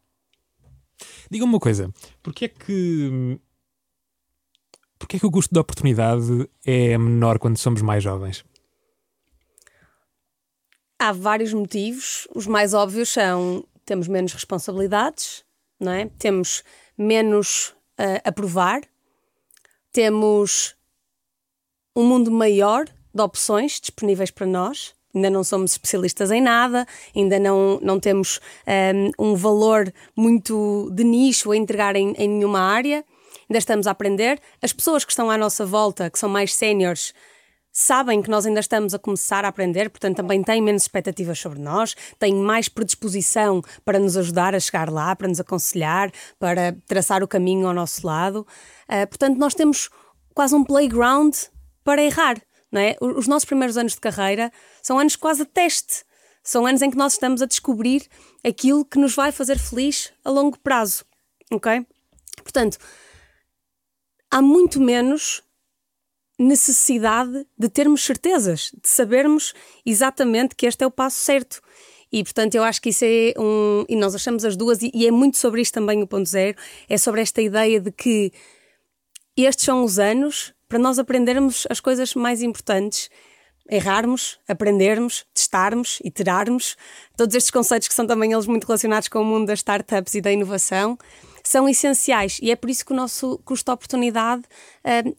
Diga-me 1.31 1.53
uma 1.53 1.61
coisa, 1.61 1.93
porquê 2.23 2.47
é 2.47 2.49
que 2.49 3.39
porquê 4.99 5.17
é 5.17 5.21
que 5.21 5.27
o 5.27 5.31
custo 5.31 5.55
da 5.55 5.61
oportunidade 5.61 6.49
é 6.65 6.99
menor 6.99 7.39
quando 7.39 7.57
somos 7.57 7.81
mais 7.81 8.03
jovens? 8.03 8.45
Há 10.99 11.13
vários 11.13 11.55
motivos. 11.55 12.29
Os 12.35 12.47
mais 12.47 12.75
óbvios 12.75 13.09
são 13.09 13.65
temos 13.87 14.07
menos 14.07 14.33
responsabilidades, 14.33 15.45
não 15.79 15.93
é? 15.93 16.11
Temos 16.19 16.63
menos 16.97 17.75
uh, 17.99 18.21
a 18.23 18.31
provar, 18.31 18.83
temos 19.91 20.77
um 21.95 22.05
mundo 22.05 22.31
maior 22.31 22.87
de 23.15 23.23
opções 23.23 23.81
disponíveis 23.81 24.31
para 24.31 24.47
nós. 24.47 24.95
Ainda 25.15 25.29
não 25.29 25.43
somos 25.43 25.73
especialistas 25.73 26.31
em 26.31 26.41
nada, 26.41 26.87
ainda 27.15 27.39
não, 27.39 27.81
não 27.83 27.99
temos 27.99 28.41
um, 29.19 29.31
um 29.31 29.35
valor 29.35 29.93
muito 30.17 30.89
de 30.93 31.03
nicho 31.03 31.51
a 31.51 31.57
entregar 31.57 31.97
em, 31.97 32.13
em 32.13 32.29
nenhuma 32.29 32.61
área, 32.61 33.05
ainda 33.49 33.59
estamos 33.59 33.89
a 33.89 33.91
aprender. 33.91 34.41
As 34.63 34.73
pessoas 34.73 35.05
que 35.05 35.11
estão 35.11 35.29
à 35.29 35.37
nossa 35.37 35.67
volta, 35.67 36.09
que 36.09 36.19
são 36.19 36.29
mais 36.29 36.55
séniores, 36.55 37.13
sabem 37.73 38.23
que 38.23 38.31
nós 38.31 38.47
ainda 38.47 38.61
estamos 38.61 38.95
a 38.95 38.99
começar 39.01 39.45
a 39.45 39.49
aprender, 39.49 39.91
portanto 39.91 40.17
também 40.17 40.43
têm 40.45 40.63
menos 40.63 40.83
expectativas 40.83 41.41
sobre 41.41 41.59
nós, 41.59 41.97
têm 42.19 42.35
mais 42.35 42.69
predisposição 42.69 43.63
para 43.85 43.99
nos 43.99 44.17
ajudar 44.17 44.55
a 44.55 44.61
chegar 44.61 44.91
lá, 44.91 45.15
para 45.17 45.27
nos 45.27 45.41
aconselhar, 45.41 46.13
para 46.39 46.77
traçar 46.87 47.23
o 47.23 47.29
caminho 47.29 47.67
ao 47.67 47.75
nosso 47.75 48.07
lado. 48.07 48.47
Uh, 48.89 49.07
portanto, 49.09 49.39
nós 49.39 49.55
temos 49.55 49.91
quase 50.35 50.55
um 50.55 50.65
playground 50.65 51.35
para 51.85 52.03
errar. 52.03 52.41
Não 52.71 52.81
é? 52.81 52.97
Os 53.01 53.27
nossos 53.27 53.45
primeiros 53.45 53.77
anos 53.77 53.95
de 53.95 54.01
carreira 54.01 54.53
são 54.83 54.99
anos 54.99 55.17
quase 55.17 55.45
teste. 55.45 56.05
São 56.43 56.67
anos 56.67 56.83
em 56.83 56.91
que 56.91 56.97
nós 56.97 57.15
estamos 57.15 57.43
a 57.43 57.47
descobrir 57.47 58.07
aquilo 58.45 58.85
que 58.85 58.99
nos 58.99 59.15
vai 59.15 59.33
fazer 59.33 59.59
feliz 59.59 60.13
a 60.25 60.31
longo 60.31 60.59
prazo. 60.59 61.05
Ok? 61.51 61.87
Portanto, 62.43 62.79
há 64.31 64.41
muito 64.41 64.81
menos 64.81 65.43
necessidade 66.39 67.47
de 67.59 67.69
termos 67.69 68.03
certezas, 68.03 68.73
de 68.83 68.89
sabermos 68.89 69.53
exatamente 69.85 70.55
que 70.55 70.67
este 70.67 70.83
é 70.83 70.87
o 70.87 70.91
passo 70.91 71.19
certo. 71.19 71.61
E 72.11 72.25
portanto, 72.25 72.55
eu 72.55 72.65
acho 72.65 72.81
que 72.81 72.89
isso 72.89 73.05
é 73.05 73.35
um. 73.39 73.85
E 73.89 73.95
nós 73.95 74.15
achamos 74.15 74.45
as 74.45 74.57
duas, 74.57 74.83
e, 74.83 74.91
e 74.95 75.07
é 75.07 75.11
muito 75.11 75.37
sobre 75.37 75.61
isto 75.61 75.75
também 75.75 76.03
o 76.03 76.07
ponto 76.07 76.29
zero, 76.29 76.57
é 76.89 76.97
sobre 76.97 77.21
esta 77.21 77.43
ideia 77.43 77.79
de 77.81 77.93
que 77.93 78.33
estes 79.37 79.65
são 79.65 79.85
os 79.85 79.99
anos 79.99 80.53
para 80.71 80.79
nós 80.79 81.01
aprendermos 81.01 81.67
as 81.69 81.81
coisas 81.81 82.15
mais 82.15 82.43
importantes 82.43 83.11
errarmos, 83.69 84.39
aprendermos, 84.49 85.27
testarmos, 85.35 85.99
iterarmos. 86.05 86.77
Todos 87.17 87.35
estes 87.35 87.51
conceitos 87.51 87.89
que 87.89 87.95
são 87.95 88.07
também 88.07 88.33
eles 88.33 88.47
muito 88.47 88.67
relacionados 88.67 89.09
com 89.09 89.21
o 89.21 89.25
mundo 89.25 89.47
das 89.47 89.59
startups 89.59 90.15
e 90.15 90.21
da 90.21 90.31
inovação 90.33 90.97
são 91.43 91.69
essenciais 91.69 92.39
e 92.41 92.51
é 92.51 92.57
por 92.57 92.71
isso 92.71 92.85
que 92.85 92.93
o 92.93 92.97
nosso 92.97 93.39
custo-oportunidade 93.45 94.43
uh, 94.85 95.17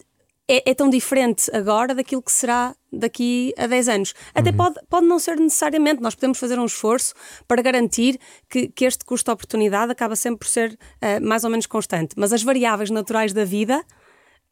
é, 0.47 0.71
é, 0.71 0.73
tão 0.73 0.89
diferente 0.89 1.53
agora 1.55 1.93
daquilo 1.93 2.21
que 2.21 2.31
será 2.31 2.75
daqui 2.91 3.53
a 3.57 3.67
10 3.67 3.89
anos. 3.89 4.13
Até 4.33 4.51
uhum. 4.51 4.57
pode, 4.57 4.75
pode 4.89 5.05
não 5.05 5.19
ser 5.19 5.37
necessariamente, 5.37 6.01
nós 6.01 6.15
podemos 6.15 6.37
fazer 6.37 6.59
um 6.59 6.65
esforço 6.65 7.13
para 7.47 7.61
garantir 7.61 8.19
que, 8.49 8.67
que 8.67 8.85
este 8.85 9.03
custo-oportunidade 9.03 9.91
acaba 9.91 10.15
sempre 10.15 10.39
por 10.39 10.47
ser 10.47 10.71
uh, 10.71 11.25
mais 11.25 11.43
ou 11.43 11.49
menos 11.49 11.65
constante, 11.65 12.15
mas 12.17 12.31
as 12.31 12.43
variáveis 12.43 12.89
naturais 12.89 13.33
da 13.33 13.43
vida 13.43 13.83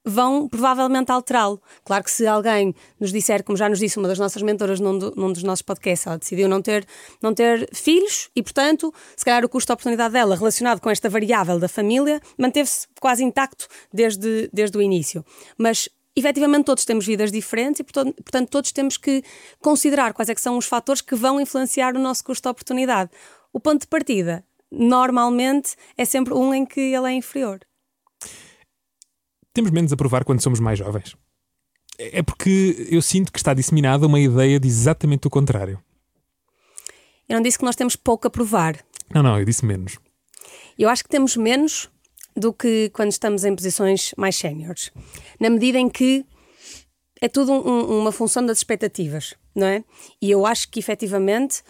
vão 0.05 0.47
provavelmente 0.47 1.11
alterá-lo. 1.11 1.61
Claro 1.83 2.03
que 2.03 2.11
se 2.11 2.25
alguém 2.25 2.73
nos 2.99 3.11
disser, 3.11 3.43
como 3.43 3.57
já 3.57 3.67
nos 3.67 3.79
disse 3.79 3.97
uma 3.97 4.07
das 4.07 4.19
nossas 4.19 4.41
mentoras 4.41 4.79
num, 4.79 4.97
do, 4.97 5.13
num 5.15 5.31
dos 5.31 5.43
nossos 5.43 5.61
podcasts, 5.61 6.07
ela 6.07 6.17
decidiu 6.17 6.47
não 6.47 6.61
ter, 6.61 6.85
não 7.21 7.33
ter 7.33 7.69
filhos 7.73 8.29
e, 8.35 8.41
portanto, 8.41 8.93
se 9.15 9.25
calhar 9.25 9.43
o 9.43 9.49
custo 9.49 9.67
de 9.67 9.73
oportunidade 9.73 10.13
dela 10.13 10.35
relacionado 10.35 10.79
com 10.79 10.89
esta 10.89 11.09
variável 11.09 11.59
da 11.59 11.67
família 11.67 12.21
manteve-se 12.37 12.87
quase 12.99 13.23
intacto 13.23 13.67
desde, 13.93 14.49
desde 14.53 14.77
o 14.77 14.81
início. 14.81 15.23
Mas 15.57 15.89
efetivamente 16.15 16.65
todos 16.65 16.85
temos 16.85 17.05
vidas 17.05 17.31
diferentes 17.31 17.79
e, 17.79 17.83
portanto, 17.83 18.49
todos 18.49 18.71
temos 18.71 18.97
que 18.97 19.23
considerar 19.61 20.13
quais 20.13 20.29
é 20.29 20.35
que 20.35 20.41
são 20.41 20.57
os 20.57 20.65
fatores 20.65 21.01
que 21.01 21.15
vão 21.15 21.39
influenciar 21.39 21.95
o 21.95 21.99
nosso 21.99 22.23
custo 22.23 22.43
de 22.43 22.51
oportunidade. 22.51 23.11
O 23.53 23.59
ponto 23.59 23.81
de 23.81 23.87
partida, 23.87 24.43
normalmente, 24.71 25.75
é 25.97 26.05
sempre 26.05 26.33
um 26.33 26.53
em 26.53 26.65
que 26.65 26.79
ele 26.79 27.07
é 27.07 27.13
inferior 27.13 27.59
temos 29.59 29.71
menos 29.71 29.91
a 29.91 29.97
provar 29.97 30.23
quando 30.23 30.41
somos 30.41 30.59
mais 30.59 30.79
jovens. 30.79 31.15
É 31.97 32.23
porque 32.23 32.87
eu 32.89 33.01
sinto 33.01 33.29
que 33.31 33.37
está 33.37 33.53
disseminada 33.53 34.07
uma 34.07 34.19
ideia 34.19 34.57
de 34.57 34.67
exatamente 34.67 35.27
o 35.27 35.29
contrário. 35.29 35.77
Eu 37.27 37.35
não 37.35 37.41
disse 37.41 37.57
que 37.57 37.65
nós 37.65 37.75
temos 37.75 37.97
pouco 37.97 38.25
a 38.25 38.29
provar. 38.31 38.77
Não, 39.13 39.21
não, 39.21 39.37
eu 39.37 39.43
disse 39.43 39.65
menos. 39.65 39.99
Eu 40.77 40.87
acho 40.87 41.03
que 41.03 41.09
temos 41.09 41.35
menos 41.35 41.89
do 42.35 42.53
que 42.53 42.89
quando 42.93 43.11
estamos 43.11 43.43
em 43.43 43.53
posições 43.53 44.13
mais 44.17 44.37
séniores. 44.37 44.91
Na 45.39 45.49
medida 45.49 45.77
em 45.77 45.89
que 45.89 46.25
é 47.19 47.27
tudo 47.27 47.51
um, 47.51 47.99
uma 47.99 48.13
função 48.13 48.45
das 48.45 48.59
expectativas, 48.59 49.35
não 49.53 49.67
é? 49.67 49.83
E 50.21 50.31
eu 50.31 50.45
acho 50.45 50.69
que 50.69 50.79
efetivamente, 50.79 51.61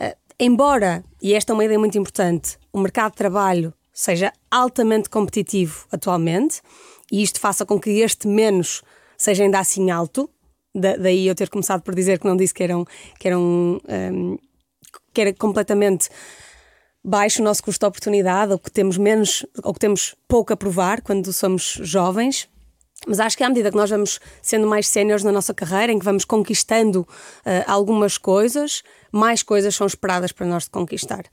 uh, 0.00 0.16
embora, 0.40 1.04
e 1.22 1.32
esta 1.32 1.52
é 1.52 1.54
uma 1.54 1.64
ideia 1.64 1.78
muito 1.78 1.96
importante, 1.96 2.58
o 2.72 2.80
mercado 2.80 3.12
de 3.12 3.18
trabalho 3.18 3.72
seja 3.92 4.32
altamente 4.50 5.08
competitivo 5.08 5.86
atualmente, 5.92 6.60
e 7.10 7.22
isto 7.22 7.40
faça 7.40 7.64
com 7.64 7.78
que 7.78 7.90
este 8.00 8.26
menos 8.26 8.82
seja 9.16 9.44
ainda 9.44 9.58
assim 9.58 9.90
alto. 9.90 10.28
Da, 10.74 10.96
daí 10.96 11.26
eu 11.26 11.34
ter 11.34 11.48
começado 11.48 11.82
por 11.82 11.94
dizer 11.94 12.18
que 12.18 12.26
não 12.26 12.36
disse 12.36 12.52
que, 12.52 12.62
eram, 12.62 12.84
que, 13.18 13.28
eram, 13.28 13.80
um, 13.88 14.38
que 15.14 15.20
era 15.20 15.32
completamente 15.32 16.08
baixo 17.02 17.40
o 17.40 17.44
nosso 17.44 17.62
custo 17.62 17.80
de 17.80 17.88
oportunidade, 17.88 18.52
ou 18.52 18.58
que 18.58 18.70
temos 18.70 18.98
menos, 18.98 19.46
ou 19.62 19.72
que 19.72 19.80
temos 19.80 20.14
pouco 20.28 20.52
a 20.52 20.56
provar 20.56 21.00
quando 21.00 21.32
somos 21.32 21.78
jovens. 21.82 22.48
Mas 23.06 23.20
acho 23.20 23.36
que 23.36 23.44
à 23.44 23.48
medida 23.48 23.70
que 23.70 23.76
nós 23.76 23.90
vamos 23.90 24.18
sendo 24.42 24.66
mais 24.66 24.88
séniores 24.88 25.22
na 25.22 25.30
nossa 25.30 25.54
carreira, 25.54 25.92
em 25.92 25.98
que 25.98 26.04
vamos 26.04 26.24
conquistando 26.24 27.02
uh, 27.02 27.06
algumas 27.66 28.18
coisas, 28.18 28.82
mais 29.12 29.42
coisas 29.42 29.74
são 29.74 29.86
esperadas 29.86 30.32
para 30.32 30.46
nós 30.46 30.64
de 30.64 30.70
conquistar 30.70 31.24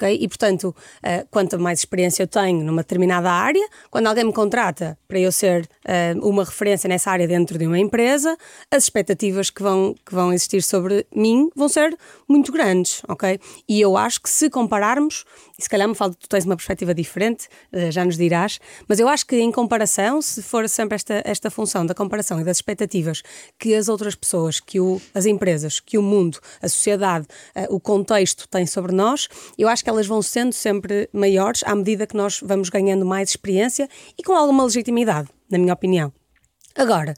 ok? 0.00 0.18
E, 0.18 0.26
portanto, 0.26 0.74
uh, 1.04 1.26
quanto 1.30 1.58
mais 1.58 1.80
experiência 1.80 2.22
eu 2.22 2.26
tenho 2.26 2.64
numa 2.64 2.82
determinada 2.82 3.30
área, 3.30 3.66
quando 3.90 4.06
alguém 4.06 4.24
me 4.24 4.32
contrata 4.32 4.98
para 5.06 5.18
eu 5.18 5.30
ser 5.30 5.68
uh, 5.86 6.26
uma 6.26 6.44
referência 6.44 6.88
nessa 6.88 7.10
área 7.10 7.28
dentro 7.28 7.58
de 7.58 7.66
uma 7.66 7.78
empresa, 7.78 8.36
as 8.70 8.84
expectativas 8.84 9.50
que 9.50 9.62
vão, 9.62 9.94
que 10.04 10.14
vão 10.14 10.32
existir 10.32 10.62
sobre 10.62 11.06
mim 11.14 11.50
vão 11.54 11.68
ser 11.68 11.96
muito 12.26 12.50
grandes, 12.50 13.02
ok? 13.06 13.38
E 13.68 13.80
eu 13.80 13.96
acho 13.96 14.22
que 14.22 14.30
se 14.30 14.48
compararmos, 14.48 15.24
e 15.60 15.62
se 15.62 15.68
calhar 15.68 15.86
me 15.86 15.94
falo, 15.94 16.14
tu 16.14 16.26
tens 16.26 16.46
uma 16.46 16.56
perspectiva 16.56 16.94
diferente, 16.94 17.48
uh, 17.72 17.90
já 17.90 18.02
nos 18.02 18.16
dirás, 18.16 18.58
mas 18.88 18.98
eu 18.98 19.06
acho 19.06 19.26
que 19.26 19.36
em 19.36 19.52
comparação, 19.52 20.22
se 20.22 20.42
for 20.42 20.66
sempre 20.68 20.94
esta, 20.94 21.22
esta 21.24 21.50
função 21.50 21.84
da 21.84 21.94
comparação 21.94 22.40
e 22.40 22.44
das 22.44 22.56
expectativas 22.56 23.22
que 23.58 23.74
as 23.74 23.88
outras 23.88 24.14
pessoas, 24.14 24.58
que 24.58 24.80
o, 24.80 25.00
as 25.14 25.26
empresas, 25.26 25.78
que 25.78 25.98
o 25.98 26.02
mundo, 26.02 26.38
a 26.62 26.68
sociedade, 26.68 27.26
o 27.68 27.78
contexto 27.78 28.48
têm 28.48 28.66
sobre 28.66 28.92
nós, 28.92 29.28
eu 29.58 29.68
acho 29.68 29.84
que 29.84 29.90
elas 29.90 30.06
vão 30.06 30.22
sendo 30.22 30.52
sempre 30.52 31.08
maiores 31.12 31.62
à 31.64 31.74
medida 31.74 32.06
que 32.06 32.16
nós 32.16 32.40
vamos 32.42 32.68
ganhando 32.70 33.04
mais 33.04 33.30
experiência 33.30 33.88
e 34.18 34.22
com 34.22 34.32
alguma 34.32 34.64
legitimidade, 34.64 35.28
na 35.50 35.58
minha 35.58 35.74
opinião. 35.74 36.12
Agora, 36.74 37.14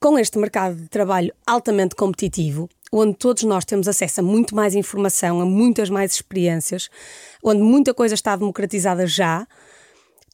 com 0.00 0.18
este 0.18 0.38
mercado 0.38 0.76
de 0.76 0.88
trabalho 0.88 1.32
altamente 1.46 1.94
competitivo, 1.94 2.68
onde 2.92 3.16
todos 3.16 3.42
nós 3.44 3.64
temos 3.64 3.86
acesso 3.88 4.20
a 4.20 4.22
muito 4.22 4.54
mais 4.54 4.74
informação, 4.74 5.40
a 5.40 5.46
muitas 5.46 5.88
mais 5.88 6.12
experiências, 6.12 6.88
onde 7.42 7.62
muita 7.62 7.94
coisa 7.94 8.14
está 8.14 8.34
democratizada 8.36 9.06
já, 9.06 9.46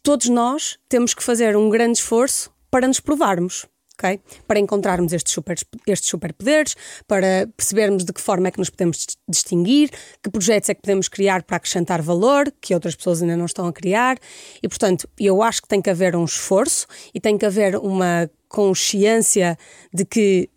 todos 0.02 0.28
nós 0.28 0.78
temos 0.88 1.14
que 1.14 1.22
fazer 1.22 1.56
um 1.56 1.68
grande 1.68 1.98
esforço 1.98 2.50
para 2.70 2.86
nos 2.86 3.00
provarmos 3.00 3.66
ok? 3.98 4.20
Para 4.46 4.58
encontrarmos 4.58 5.12
estes, 5.12 5.32
super, 5.32 5.56
estes 5.86 6.08
superpoderes, 6.08 6.76
para 7.06 7.48
percebermos 7.56 8.04
de 8.04 8.12
que 8.12 8.20
forma 8.20 8.48
é 8.48 8.50
que 8.50 8.58
nos 8.58 8.70
podemos 8.70 9.06
distinguir, 9.28 9.90
que 10.22 10.30
projetos 10.30 10.68
é 10.68 10.74
que 10.74 10.82
podemos 10.82 11.08
criar 11.08 11.42
para 11.42 11.56
acrescentar 11.56 12.02
valor, 12.02 12.52
que 12.60 12.74
outras 12.74 12.94
pessoas 12.94 13.22
ainda 13.22 13.36
não 13.36 13.46
estão 13.46 13.66
a 13.66 13.72
criar. 13.72 14.18
E, 14.62 14.68
portanto, 14.68 15.08
eu 15.18 15.42
acho 15.42 15.62
que 15.62 15.68
tem 15.68 15.80
que 15.80 15.90
haver 15.90 16.14
um 16.14 16.24
esforço 16.24 16.86
e 17.14 17.20
tem 17.20 17.38
que 17.38 17.46
haver 17.46 17.76
uma 17.76 18.30
consciência 18.48 19.58
de 19.92 20.04
que 20.04 20.50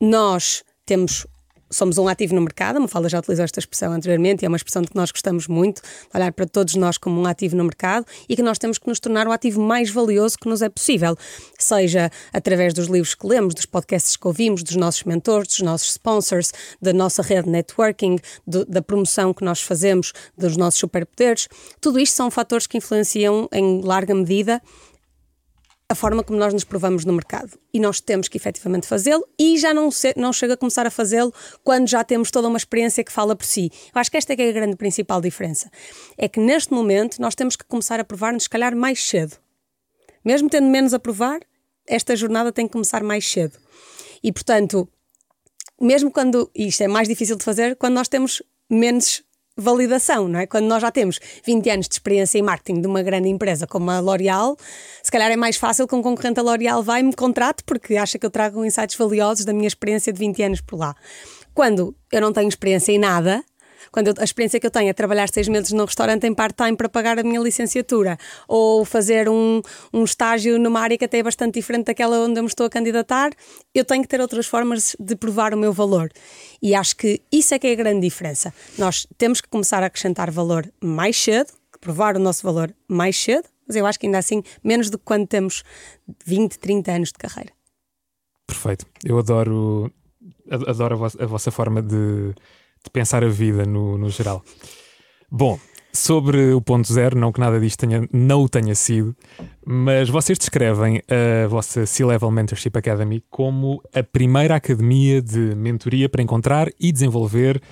nós 0.00 0.64
temos 0.84 1.26
somos 1.74 1.98
um 1.98 2.06
ativo 2.06 2.34
no 2.34 2.40
mercado, 2.40 2.76
a 2.76 2.80
Mafalda 2.80 3.08
já 3.08 3.18
utilizou 3.18 3.44
esta 3.44 3.58
expressão 3.58 3.92
anteriormente 3.92 4.42
e 4.42 4.46
é 4.46 4.48
uma 4.48 4.56
expressão 4.56 4.82
de 4.82 4.88
que 4.88 4.96
nós 4.96 5.10
gostamos 5.10 5.48
muito, 5.48 5.82
olhar 6.14 6.32
para 6.32 6.46
todos 6.46 6.74
nós 6.76 6.96
como 6.96 7.20
um 7.20 7.26
ativo 7.26 7.56
no 7.56 7.64
mercado 7.64 8.06
e 8.28 8.36
que 8.36 8.42
nós 8.42 8.58
temos 8.58 8.78
que 8.78 8.86
nos 8.86 9.00
tornar 9.00 9.26
o 9.26 9.32
ativo 9.32 9.60
mais 9.60 9.90
valioso 9.90 10.38
que 10.38 10.48
nos 10.48 10.62
é 10.62 10.68
possível, 10.68 11.16
seja 11.58 12.10
através 12.32 12.72
dos 12.72 12.86
livros 12.86 13.14
que 13.14 13.26
lemos, 13.26 13.54
dos 13.54 13.66
podcasts 13.66 14.16
que 14.16 14.26
ouvimos, 14.26 14.62
dos 14.62 14.76
nossos 14.76 15.04
mentores, 15.04 15.48
dos 15.48 15.60
nossos 15.60 15.90
sponsors, 15.90 16.52
da 16.80 16.92
nossa 16.92 17.22
rede 17.22 17.44
de 17.44 17.50
networking, 17.50 18.18
do, 18.46 18.64
da 18.64 18.80
promoção 18.80 19.34
que 19.34 19.44
nós 19.44 19.60
fazemos, 19.60 20.12
dos 20.38 20.56
nossos 20.56 20.78
superpoderes. 20.78 21.48
Tudo 21.80 21.98
isto 21.98 22.14
são 22.14 22.30
fatores 22.30 22.66
que 22.66 22.78
influenciam 22.78 23.48
em 23.52 23.80
larga 23.82 24.14
medida 24.14 24.62
a 25.88 25.94
forma 25.94 26.24
como 26.24 26.38
nós 26.38 26.52
nos 26.52 26.64
provamos 26.64 27.04
no 27.04 27.12
mercado. 27.12 27.58
E 27.72 27.78
nós 27.78 28.00
temos 28.00 28.28
que 28.28 28.36
efetivamente 28.36 28.86
fazê-lo 28.86 29.26
e 29.38 29.58
já 29.58 29.74
não, 29.74 29.90
se, 29.90 30.14
não 30.16 30.32
chega 30.32 30.54
a 30.54 30.56
começar 30.56 30.86
a 30.86 30.90
fazê-lo 30.90 31.32
quando 31.62 31.88
já 31.88 32.02
temos 32.02 32.30
toda 32.30 32.48
uma 32.48 32.56
experiência 32.56 33.04
que 33.04 33.12
fala 33.12 33.36
por 33.36 33.44
si. 33.44 33.70
Eu 33.94 34.00
acho 34.00 34.10
que 34.10 34.16
esta 34.16 34.32
é, 34.32 34.36
que 34.36 34.42
é 34.42 34.48
a 34.48 34.52
grande 34.52 34.76
principal 34.76 35.20
diferença. 35.20 35.70
É 36.16 36.28
que 36.28 36.40
neste 36.40 36.72
momento 36.72 37.20
nós 37.20 37.34
temos 37.34 37.54
que 37.54 37.64
começar 37.64 38.00
a 38.00 38.04
provar-nos, 38.04 38.44
se 38.44 38.50
calhar, 38.50 38.74
mais 38.74 39.06
cedo. 39.06 39.36
Mesmo 40.24 40.48
tendo 40.48 40.68
menos 40.68 40.94
a 40.94 40.98
provar, 40.98 41.40
esta 41.86 42.16
jornada 42.16 42.50
tem 42.50 42.66
que 42.66 42.72
começar 42.72 43.02
mais 43.02 43.30
cedo. 43.30 43.58
E, 44.22 44.32
portanto, 44.32 44.88
mesmo 45.78 46.10
quando, 46.10 46.50
isto 46.54 46.82
é 46.82 46.88
mais 46.88 47.06
difícil 47.06 47.36
de 47.36 47.44
fazer, 47.44 47.76
quando 47.76 47.94
nós 47.94 48.08
temos 48.08 48.42
menos 48.70 49.22
validação, 49.56 50.28
não 50.28 50.40
é? 50.40 50.46
Quando 50.46 50.66
nós 50.66 50.82
já 50.82 50.90
temos 50.90 51.20
20 51.44 51.70
anos 51.70 51.88
de 51.88 51.94
experiência 51.94 52.38
em 52.38 52.42
marketing 52.42 52.80
de 52.80 52.86
uma 52.86 53.02
grande 53.02 53.28
empresa 53.28 53.66
como 53.66 53.90
a 53.90 54.00
L'Oréal, 54.00 54.56
se 55.02 55.10
calhar 55.10 55.30
é 55.30 55.36
mais 55.36 55.56
fácil 55.56 55.86
que 55.86 55.94
um 55.94 56.02
concorrente 56.02 56.34
da 56.34 56.42
L'Oréal 56.42 56.82
vá 56.82 56.98
e 56.98 57.02
me 57.02 57.12
contrate 57.12 57.62
porque 57.64 57.96
acha 57.96 58.18
que 58.18 58.26
eu 58.26 58.30
trago 58.30 58.64
insights 58.64 58.96
valiosos 58.96 59.44
da 59.44 59.52
minha 59.52 59.68
experiência 59.68 60.12
de 60.12 60.18
20 60.18 60.42
anos 60.42 60.60
por 60.60 60.78
lá. 60.78 60.94
Quando 61.54 61.94
eu 62.10 62.20
não 62.20 62.32
tenho 62.32 62.48
experiência 62.48 62.90
em 62.90 62.98
nada, 62.98 63.44
quando 63.90 64.08
eu, 64.08 64.14
a 64.18 64.24
experiência 64.24 64.58
que 64.60 64.66
eu 64.66 64.70
tenho 64.70 64.88
é 64.88 64.92
trabalhar 64.92 65.28
seis 65.28 65.48
meses 65.48 65.72
num 65.72 65.84
restaurante 65.84 66.26
em 66.26 66.34
part-time 66.34 66.76
para 66.76 66.88
pagar 66.88 67.18
a 67.18 67.22
minha 67.22 67.40
licenciatura, 67.40 68.16
ou 68.48 68.84
fazer 68.84 69.28
um, 69.28 69.60
um 69.92 70.04
estágio 70.04 70.58
numa 70.58 70.80
área 70.80 70.96
que 70.98 71.04
até 71.04 71.18
é 71.18 71.22
bastante 71.22 71.54
diferente 71.54 71.86
daquela 71.86 72.18
onde 72.18 72.38
eu 72.38 72.42
me 72.42 72.48
estou 72.48 72.66
a 72.66 72.70
candidatar, 72.70 73.30
eu 73.74 73.84
tenho 73.84 74.02
que 74.02 74.08
ter 74.08 74.20
outras 74.20 74.46
formas 74.46 74.96
de 74.98 75.16
provar 75.16 75.54
o 75.54 75.56
meu 75.56 75.72
valor. 75.72 76.10
E 76.62 76.74
acho 76.74 76.96
que 76.96 77.20
isso 77.30 77.54
é 77.54 77.58
que 77.58 77.66
é 77.66 77.72
a 77.72 77.76
grande 77.76 78.00
diferença. 78.00 78.52
Nós 78.78 79.06
temos 79.18 79.40
que 79.40 79.48
começar 79.48 79.82
a 79.82 79.86
acrescentar 79.86 80.30
valor 80.30 80.70
mais 80.80 81.16
cedo, 81.16 81.52
provar 81.80 82.16
o 82.16 82.18
nosso 82.18 82.42
valor 82.42 82.74
mais 82.88 83.16
cedo, 83.16 83.48
mas 83.66 83.76
eu 83.76 83.86
acho 83.86 83.98
que 83.98 84.06
ainda 84.06 84.18
assim 84.18 84.42
menos 84.62 84.90
do 84.90 84.98
que 84.98 85.04
quando 85.04 85.26
temos 85.26 85.62
20, 86.24 86.58
30 86.58 86.92
anos 86.92 87.08
de 87.08 87.14
carreira. 87.14 87.52
Perfeito. 88.46 88.86
Eu 89.04 89.18
adoro, 89.18 89.90
adoro 90.50 91.04
a, 91.04 91.24
a 91.24 91.26
vossa 91.26 91.50
forma 91.50 91.82
de 91.82 92.34
de 92.84 92.90
pensar 92.90 93.24
a 93.24 93.28
vida 93.28 93.64
no, 93.64 93.96
no 93.96 94.10
geral. 94.10 94.42
Bom, 95.30 95.58
sobre 95.92 96.52
o 96.52 96.60
ponto 96.60 96.92
zero, 96.92 97.18
não 97.18 97.32
que 97.32 97.40
nada 97.40 97.58
disto 97.58 97.78
tenha, 97.78 98.06
não 98.12 98.42
o 98.42 98.48
tenha 98.48 98.74
sido, 98.74 99.16
mas 99.64 100.08
vocês 100.08 100.38
descrevem 100.38 101.00
a 101.08 101.46
vossa 101.46 101.86
C-Level 101.86 102.30
Mentorship 102.30 102.72
Academy 102.74 103.24
como 103.30 103.80
a 103.94 104.02
primeira 104.02 104.56
academia 104.56 105.22
de 105.22 105.54
mentoria 105.54 106.08
para 106.08 106.22
encontrar 106.22 106.68
e 106.78 106.92
desenvolver 106.92 107.62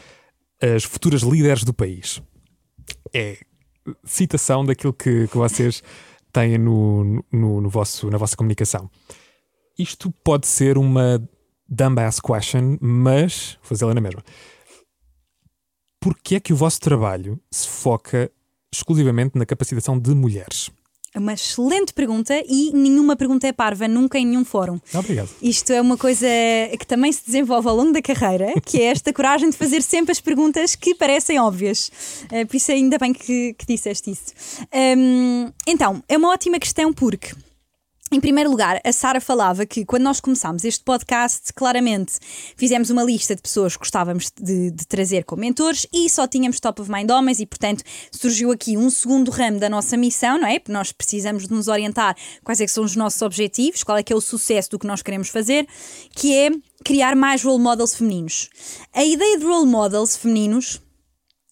as 0.61 0.85
futuras 0.85 1.23
líderes 1.23 1.65
do 1.65 1.75
país. 1.75 2.23
É 3.13 3.39
citação 4.05 4.65
daquilo 4.65 4.93
que, 4.93 5.27
que 5.27 5.37
vocês 5.37 5.83
têm 6.33 6.57
no, 6.57 7.25
no, 7.33 7.61
no, 7.61 7.69
vosso, 7.69 8.09
na 8.09 8.17
vossa 8.17 8.37
comunicação. 8.37 8.89
Isto 9.77 10.13
pode 10.25 10.47
ser 10.47 10.79
uma 10.79 11.21
dumbass 11.69 12.21
question, 12.21 12.79
mas 12.81 13.59
vou 13.63 13.69
fazê-la 13.71 13.95
na 13.95 14.01
mesma 14.01 14.23
porquê 16.03 16.35
é 16.35 16.41
que 16.41 16.53
o 16.53 16.57
vosso 16.57 16.81
trabalho 16.81 17.41
se 17.49 17.69
foca 17.69 18.31
exclusivamente 18.73 19.39
na 19.39 19.47
capacitação 19.47 19.97
de 19.97 20.13
mulheres? 20.15 20.69
É 21.15 21.19
uma 21.19 21.35
excelente 21.35 21.93
pergunta 21.93 22.35
e 22.49 22.73
nenhuma 22.73 23.15
pergunta 23.15 23.47
é 23.47 23.53
parva, 23.53 23.87
nunca 23.87 24.19
em 24.19 24.27
nenhum 24.27 24.45
fórum. 24.45 24.81
Obrigado. 24.95 25.29
Isto 25.43 25.73
é 25.73 25.81
uma 25.81 25.97
coisa 25.97 26.27
que 26.79 26.87
também 26.87 27.13
se 27.13 27.25
desenvolve 27.25 27.69
ao 27.69 27.77
longo 27.77 27.93
da 27.93 28.01
carreira, 28.01 28.55
que 28.65 28.81
é 28.81 28.85
esta 28.85 29.13
coragem 29.13 29.51
de 29.51 29.57
fazer 29.57 29.83
sempre 29.83 30.11
as 30.11 30.21
perguntas 30.21 30.75
que 30.75 30.95
parecem 30.95 31.39
óbvias. 31.39 31.93
Uh, 32.25 32.47
por 32.47 32.57
isso, 32.57 32.73
ainda 32.73 32.99
bem 32.99 33.13
que, 33.13 33.55
que 33.55 33.67
disseste 33.67 34.11
isso. 34.11 34.33
Um, 34.97 35.53
então, 35.67 36.03
é 36.09 36.17
uma 36.17 36.31
ótima 36.31 36.59
questão 36.59 36.95
porque 36.95 37.35
em 38.13 38.21
primeiro 38.21 38.51
lugar, 38.51 38.79
a 38.85 38.93
Sara 38.93 39.21
falava 39.23 39.65
que 39.65 39.87
quando 39.87 40.03
nós 40.03 40.21
começámos 40.21 40.65
este 40.65 40.85
podcast, 40.85 41.51
claramente 41.55 42.19
fizemos 42.57 42.91
uma 42.91 43.03
lista 43.03 43.35
de 43.35 43.41
pessoas 43.41 43.73
que 43.75 43.79
gostávamos 43.79 44.31
de, 44.39 44.71
de, 44.71 44.87
trazer 44.87 45.25
como 45.25 45.41
mentores 45.41 45.87
e 45.91 46.11
só 46.11 46.27
tínhamos 46.27 46.61
top 46.61 46.83
of 46.83 46.91
mind 46.91 47.11
homens 47.11 47.41
e, 47.41 47.47
portanto, 47.47 47.83
surgiu 48.11 48.53
aqui 48.53 48.77
um 48.77 48.91
segundo 48.91 49.31
ramo 49.31 49.59
da 49.59 49.71
nossa 49.71 49.97
missão, 49.97 50.39
não 50.39 50.47
é? 50.47 50.59
Porque 50.59 50.73
nós 50.73 50.93
precisamos 50.93 51.49
de 51.49 51.55
nos 51.55 51.69
orientar 51.69 52.15
quais 52.45 52.61
é 52.61 52.67
são 52.67 52.85
os 52.85 52.95
nossos 52.95 53.23
objetivos, 53.23 53.83
qual 53.83 53.97
é 53.97 54.03
que 54.03 54.13
é 54.13 54.17
o 54.17 54.21
sucesso 54.21 54.71
do 54.71 54.79
que 54.79 54.87
nós 54.87 55.01
queremos 55.01 55.31
fazer, 55.31 55.67
que 56.15 56.35
é 56.35 56.51
criar 56.85 57.17
mais 57.17 57.43
role 57.43 57.63
models 57.63 57.95
femininos. 57.95 58.51
A 58.93 59.05
ideia 59.05 59.39
de 59.39 59.45
role 59.45 59.67
models 59.67 60.17
femininos 60.17 60.82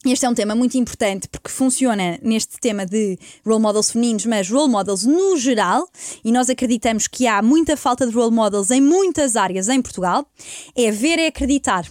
este 0.07 0.24
é 0.24 0.28
um 0.30 0.34
tema 0.34 0.55
muito 0.55 0.78
importante 0.78 1.28
porque 1.28 1.51
funciona 1.51 2.18
neste 2.22 2.59
tema 2.59 2.86
de 2.86 3.18
role 3.44 3.61
models 3.61 3.90
femininos, 3.90 4.24
mas 4.24 4.48
role 4.48 4.70
models 4.70 5.05
no 5.05 5.36
geral, 5.36 5.86
e 6.24 6.32
nós 6.32 6.48
acreditamos 6.48 7.07
que 7.07 7.26
há 7.26 7.42
muita 7.42 7.76
falta 7.76 8.07
de 8.07 8.12
role 8.14 8.34
models 8.34 8.70
em 8.70 8.80
muitas 8.80 9.36
áreas 9.36 9.68
em 9.68 9.82
Portugal. 9.82 10.26
É 10.74 10.90
ver 10.90 11.18
é 11.18 11.26
acreditar. 11.26 11.84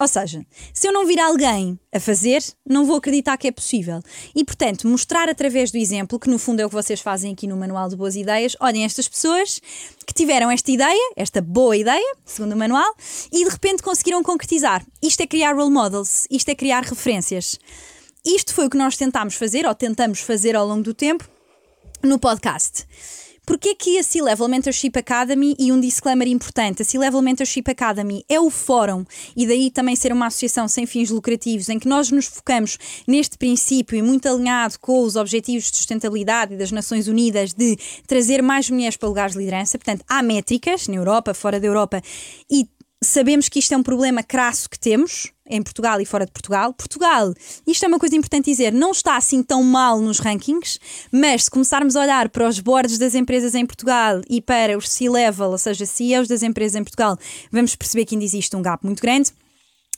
Ou 0.00 0.08
seja, 0.08 0.44
se 0.72 0.88
eu 0.88 0.92
não 0.92 1.06
vir 1.06 1.20
alguém 1.20 1.78
a 1.92 2.00
fazer, 2.00 2.42
não 2.66 2.84
vou 2.84 2.96
acreditar 2.96 3.36
que 3.36 3.46
é 3.46 3.52
possível. 3.52 4.02
E, 4.34 4.44
portanto, 4.44 4.88
mostrar 4.88 5.28
através 5.28 5.70
do 5.70 5.78
exemplo, 5.78 6.18
que 6.18 6.28
no 6.28 6.38
fundo 6.38 6.60
é 6.60 6.66
o 6.66 6.68
que 6.68 6.74
vocês 6.74 7.00
fazem 7.00 7.32
aqui 7.32 7.46
no 7.46 7.56
Manual 7.56 7.88
de 7.88 7.94
Boas 7.94 8.16
Ideias, 8.16 8.56
olhem 8.58 8.84
estas 8.84 9.06
pessoas 9.06 9.60
que 10.04 10.12
tiveram 10.12 10.50
esta 10.50 10.70
ideia, 10.70 11.12
esta 11.16 11.40
boa 11.40 11.76
ideia, 11.76 12.16
segundo 12.24 12.52
o 12.52 12.56
manual, 12.56 12.92
e 13.32 13.44
de 13.44 13.50
repente 13.50 13.84
conseguiram 13.84 14.22
concretizar. 14.22 14.84
Isto 15.00 15.20
é 15.20 15.26
criar 15.28 15.54
role 15.54 15.70
models, 15.70 16.26
isto 16.28 16.48
é 16.48 16.56
criar 16.56 16.82
referências. 16.82 17.58
Isto 18.24 18.52
foi 18.52 18.66
o 18.66 18.70
que 18.70 18.76
nós 18.76 18.96
tentámos 18.96 19.34
fazer, 19.34 19.64
ou 19.64 19.74
tentamos 19.74 20.18
fazer 20.20 20.56
ao 20.56 20.66
longo 20.66 20.82
do 20.82 20.94
tempo, 20.94 21.28
no 22.02 22.18
podcast. 22.18 22.84
Porquê 23.46 23.74
que 23.74 23.98
a 23.98 24.02
C-Level 24.02 24.48
Mentorship 24.48 24.92
Academy 24.96 25.54
e 25.58 25.70
um 25.70 25.78
disclaimer 25.78 26.26
importante, 26.28 26.80
a 26.80 26.84
C-Level 26.84 27.20
Mentorship 27.20 27.64
Academy 27.68 28.24
é 28.26 28.40
o 28.40 28.48
fórum 28.48 29.04
e 29.36 29.46
daí 29.46 29.70
também 29.70 29.94
ser 29.94 30.12
uma 30.12 30.26
associação 30.26 30.66
sem 30.66 30.86
fins 30.86 31.10
lucrativos 31.10 31.68
em 31.68 31.78
que 31.78 31.86
nós 31.86 32.10
nos 32.10 32.24
focamos 32.24 32.78
neste 33.06 33.36
princípio 33.36 33.98
e 33.98 34.02
muito 34.02 34.26
alinhado 34.26 34.78
com 34.80 35.02
os 35.02 35.14
objetivos 35.14 35.70
de 35.70 35.76
sustentabilidade 35.76 36.56
das 36.56 36.72
Nações 36.72 37.06
Unidas 37.06 37.52
de 37.52 37.76
trazer 38.06 38.42
mais 38.42 38.70
mulheres 38.70 38.96
para 38.96 39.08
lugares 39.08 39.34
de 39.34 39.38
liderança. 39.38 39.76
Portanto, 39.76 40.02
há 40.08 40.22
métricas 40.22 40.88
na 40.88 40.94
Europa, 40.94 41.34
fora 41.34 41.60
da 41.60 41.66
Europa 41.66 42.00
e 42.50 42.66
sabemos 43.04 43.48
que 43.48 43.58
isto 43.58 43.72
é 43.72 43.76
um 43.76 43.82
problema 43.82 44.22
crasso 44.22 44.68
que 44.68 44.78
temos 44.78 45.32
em 45.46 45.62
Portugal 45.62 46.00
e 46.00 46.06
fora 46.06 46.24
de 46.24 46.32
Portugal. 46.32 46.72
Portugal, 46.72 47.34
isto 47.66 47.84
é 47.84 47.88
uma 47.88 47.98
coisa 47.98 48.16
importante 48.16 48.46
dizer, 48.46 48.72
não 48.72 48.90
está 48.90 49.16
assim 49.16 49.42
tão 49.42 49.62
mal 49.62 50.00
nos 50.00 50.18
rankings, 50.18 50.78
mas 51.12 51.44
se 51.44 51.50
começarmos 51.50 51.96
a 51.96 52.00
olhar 52.00 52.28
para 52.30 52.48
os 52.48 52.58
boards 52.60 52.98
das 52.98 53.14
empresas 53.14 53.54
em 53.54 53.66
Portugal 53.66 54.20
e 54.28 54.40
para 54.40 54.76
os 54.76 54.88
C-level, 54.88 55.50
ou 55.50 55.58
seja, 55.58 55.84
CEOs 55.84 56.28
das 56.28 56.42
empresas 56.42 56.74
em 56.76 56.82
Portugal, 56.82 57.18
vamos 57.52 57.76
perceber 57.76 58.06
que 58.06 58.14
ainda 58.14 58.24
existe 58.24 58.56
um 58.56 58.62
gap 58.62 58.84
muito 58.84 59.02
grande. 59.02 59.32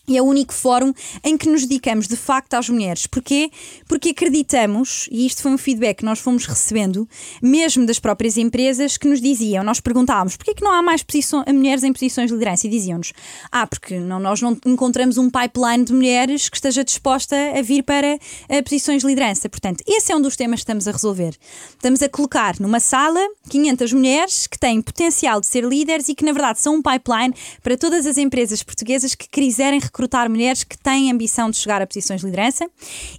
E 0.09 0.16
é 0.16 0.22
o 0.22 0.24
único 0.24 0.52
fórum 0.52 0.92
em 1.24 1.36
que 1.36 1.48
nos 1.48 1.62
dedicamos 1.62 2.07
de 2.07 2.16
facto 2.16 2.54
às 2.54 2.68
mulheres. 2.68 3.07
Porquê? 3.07 3.50
Porque 3.88 4.11
acreditamos, 4.11 5.09
e 5.11 5.26
isto 5.26 5.42
foi 5.42 5.52
um 5.52 5.59
feedback 5.59 5.98
que 5.98 6.04
nós 6.04 6.18
fomos 6.18 6.46
recebendo, 6.46 7.09
mesmo 7.42 7.86
das 7.86 7.98
próprias 7.98 8.36
empresas, 8.36 8.96
que 8.96 9.09
nos 9.09 9.20
diziam, 9.20 9.64
nós 9.64 9.80
perguntávamos, 9.80 10.36
porquê 10.36 10.54
que 10.54 10.62
não 10.62 10.72
há 10.72 10.82
mais 10.82 11.04
mulheres 11.52 11.82
em 11.82 11.92
posições 11.92 12.28
de 12.28 12.34
liderança? 12.34 12.66
E 12.66 12.70
diziam-nos, 12.70 13.12
ah, 13.50 13.66
porque 13.66 13.98
não, 13.98 14.18
nós 14.18 14.40
não 14.40 14.57
encontramos 14.64 15.18
um 15.18 15.30
pipeline 15.30 15.84
de 15.84 15.92
mulheres 15.92 16.48
que 16.48 16.57
esteja 16.57 16.84
disposta 16.84 17.36
a 17.57 17.62
vir 17.62 17.82
para 17.82 18.18
a 18.48 18.62
posições 18.62 19.02
de 19.02 19.09
liderança. 19.09 19.48
Portanto, 19.48 19.82
esse 19.86 20.12
é 20.12 20.16
um 20.16 20.20
dos 20.20 20.36
temas 20.36 20.61
que 20.61 20.64
estamos 20.64 20.86
a 20.88 20.92
resolver. 20.92 21.36
Estamos 21.70 22.02
a 22.02 22.09
colocar 22.09 22.54
numa 22.61 22.80
sala 22.80 23.20
500 23.48 23.92
mulheres 23.92 24.46
que 24.46 24.59
têm 24.59 24.80
potencial 24.80 25.40
de 25.40 25.46
ser 25.46 25.64
líderes 25.64 26.09
e 26.09 26.14
que, 26.14 26.24
na 26.24 26.32
verdade, 26.32 26.61
são 26.61 26.76
um 26.76 26.82
pipeline 26.82 27.34
para 27.62 27.76
todas 27.76 28.07
as 28.07 28.18
empresas 28.18 28.62
portuguesas 28.62 29.14
que 29.14 29.28
quiserem 29.28 29.80
recrutar 29.97 30.28
mulheres 30.28 30.62
que 30.62 30.76
têm 30.76 31.11
ambição 31.11 31.51
de 31.51 31.57
chegar 31.57 31.80
a 31.80 31.86
posições 31.86 32.20
de 32.20 32.26
liderança 32.26 32.68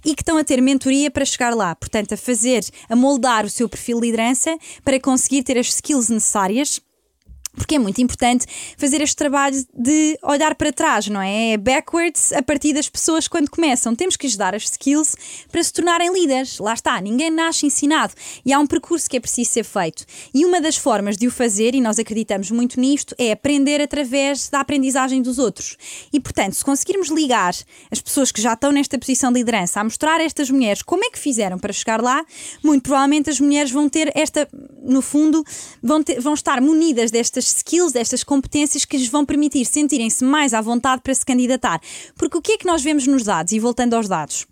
e 0.04 0.14
que 0.14 0.22
estão 0.22 0.38
a 0.38 0.44
ter 0.44 0.60
mentoria 0.62 1.10
para 1.10 1.24
chegar 1.24 1.52
lá. 1.52 1.74
Portanto, 1.74 2.14
a 2.14 2.16
fazer, 2.16 2.64
a 2.88 2.94
moldar 2.94 3.44
o 3.44 3.50
seu 3.50 3.68
perfil 3.68 4.00
de 4.00 4.06
liderança 4.06 4.56
para 4.84 5.00
conseguir 5.00 5.42
ter 5.42 5.58
as 5.58 5.66
skills 5.66 6.08
necessárias 6.08 6.80
porque 7.56 7.74
é 7.74 7.78
muito 7.78 8.00
importante 8.00 8.46
fazer 8.76 9.00
este 9.00 9.16
trabalho 9.16 9.56
de 9.74 10.18
olhar 10.22 10.54
para 10.54 10.72
trás, 10.72 11.08
não 11.08 11.20
é? 11.20 11.52
É 11.52 11.56
backwards 11.56 12.32
a 12.32 12.42
partir 12.42 12.72
das 12.72 12.88
pessoas 12.88 13.28
quando 13.28 13.50
começam. 13.50 13.94
Temos 13.94 14.16
que 14.16 14.26
lhes 14.26 14.36
dar 14.36 14.54
as 14.54 14.64
skills 14.64 15.16
para 15.50 15.62
se 15.62 15.72
tornarem 15.72 16.12
líderes. 16.12 16.58
Lá 16.58 16.74
está, 16.74 17.00
ninguém 17.00 17.30
nasce 17.30 17.66
ensinado 17.66 18.14
e 18.44 18.52
há 18.52 18.58
um 18.58 18.66
percurso 18.66 19.08
que 19.08 19.16
é 19.16 19.20
preciso 19.20 19.50
ser 19.50 19.64
feito. 19.64 20.04
E 20.32 20.44
uma 20.44 20.60
das 20.60 20.76
formas 20.76 21.16
de 21.16 21.26
o 21.26 21.30
fazer, 21.30 21.74
e 21.74 21.80
nós 21.80 21.98
acreditamos 21.98 22.50
muito 22.50 22.80
nisto, 22.80 23.14
é 23.18 23.32
aprender 23.32 23.80
através 23.80 24.48
da 24.48 24.60
aprendizagem 24.60 25.22
dos 25.22 25.38
outros. 25.38 25.76
E 26.12 26.20
portanto, 26.20 26.54
se 26.54 26.64
conseguirmos 26.64 27.08
ligar 27.08 27.54
as 27.90 28.00
pessoas 28.00 28.30
que 28.32 28.40
já 28.40 28.52
estão 28.52 28.72
nesta 28.72 28.98
posição 28.98 29.32
de 29.32 29.38
liderança 29.38 29.80
a 29.80 29.84
mostrar 29.84 30.20
a 30.20 30.24
estas 30.24 30.50
mulheres 30.50 30.82
como 30.82 31.04
é 31.04 31.10
que 31.10 31.18
fizeram 31.18 31.58
para 31.58 31.72
chegar 31.72 32.00
lá, 32.00 32.24
muito 32.62 32.82
provavelmente 32.82 33.30
as 33.30 33.40
mulheres 33.40 33.70
vão 33.70 33.88
ter 33.88 34.12
esta, 34.14 34.48
no 34.82 35.02
fundo, 35.02 35.44
vão, 35.82 36.02
ter, 36.02 36.20
vão 36.20 36.34
estar 36.34 36.60
munidas 36.60 37.10
destas 37.38 37.56
skills, 37.56 37.92
destas 37.92 38.24
competências 38.24 38.84
que 38.84 38.96
lhes 38.96 39.08
vão 39.08 39.24
permitir 39.24 39.64
sentirem-se 39.64 40.24
mais 40.24 40.52
à 40.52 40.60
vontade 40.60 41.02
para 41.02 41.14
se 41.14 41.24
candidatar. 41.24 41.80
Porque 42.16 42.36
o 42.36 42.42
que 42.42 42.52
é 42.52 42.58
que 42.58 42.66
nós 42.66 42.82
vemos 42.82 43.06
nos 43.06 43.22
dados? 43.22 43.52
E 43.52 43.58
voltando 43.58 43.94
aos 43.94 44.08
dados, 44.08 44.46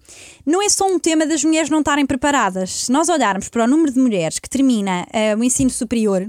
não 0.44 0.62
é 0.62 0.68
só 0.68 0.86
um 0.86 0.98
tema 0.98 1.26
das 1.26 1.42
mulheres 1.44 1.68
não 1.68 1.80
estarem 1.80 2.06
preparadas. 2.06 2.84
Se 2.84 2.92
nós 2.92 3.08
olharmos 3.08 3.48
para 3.48 3.64
o 3.64 3.66
número 3.66 3.92
de 3.92 3.98
mulheres 3.98 4.38
que 4.38 4.48
termina 4.48 5.06
uh, 5.06 5.38
o 5.38 5.44
ensino 5.44 5.70
superior, 5.70 6.22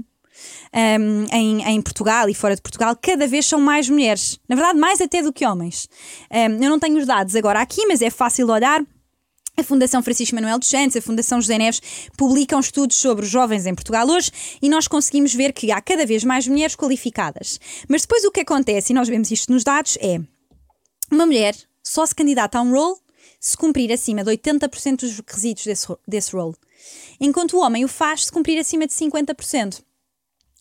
um, 1.00 1.26
em, 1.32 1.62
em, 1.62 1.82
Portugal 1.82 2.28
e 2.28 2.34
fora 2.34 2.54
de 2.54 2.62
Portugal, 2.62 2.96
cada 3.00 3.26
vez 3.26 3.46
são 3.46 3.60
mais 3.60 3.88
mulheres. 3.88 4.38
Na 4.48 4.54
verdade, 4.54 4.78
mais 4.78 5.00
até 5.00 5.22
do 5.22 5.32
que 5.32 5.46
homens. 5.46 5.88
Um, 6.30 6.62
eu 6.62 6.70
não 6.70 6.78
tenho 6.78 6.98
os 6.98 7.06
dados 7.06 7.34
agora 7.34 7.60
aqui, 7.60 7.86
mas 7.86 8.02
é 8.02 8.10
fácil 8.10 8.48
olhar. 8.48 8.82
A 9.58 9.64
Fundação 9.64 10.00
Francisco 10.04 10.36
Manuel 10.36 10.56
dos 10.56 10.68
Santos, 10.68 10.96
a 10.96 11.02
Fundação 11.02 11.40
José 11.40 11.58
Neves 11.58 11.82
publicam 12.16 12.60
estudos 12.60 12.96
sobre 12.96 13.24
os 13.24 13.30
jovens 13.30 13.66
em 13.66 13.74
Portugal 13.74 14.06
hoje 14.06 14.30
e 14.62 14.68
nós 14.68 14.86
conseguimos 14.86 15.34
ver 15.34 15.52
que 15.52 15.72
há 15.72 15.80
cada 15.80 16.06
vez 16.06 16.22
mais 16.22 16.46
mulheres 16.46 16.76
qualificadas. 16.76 17.58
Mas 17.88 18.02
depois 18.02 18.24
o 18.24 18.30
que 18.30 18.42
acontece, 18.42 18.92
e 18.92 18.94
nós 18.94 19.08
vemos 19.08 19.32
isto 19.32 19.50
nos 19.50 19.64
dados, 19.64 19.98
é 20.00 20.20
uma 21.10 21.26
mulher 21.26 21.56
só 21.82 22.06
se 22.06 22.14
candidata 22.14 22.56
a 22.56 22.62
um 22.62 22.70
role 22.70 22.94
se 23.40 23.56
cumprir 23.56 23.92
acima 23.92 24.22
de 24.22 24.30
80% 24.30 25.00
dos 25.00 25.16
requisitos 25.16 25.64
desse, 25.64 25.88
desse 26.06 26.36
role, 26.36 26.54
enquanto 27.20 27.56
o 27.56 27.60
homem 27.60 27.84
o 27.84 27.88
faz 27.88 28.26
se 28.26 28.32
cumprir 28.32 28.60
acima 28.60 28.86
de 28.86 28.92
50%. 28.92 29.82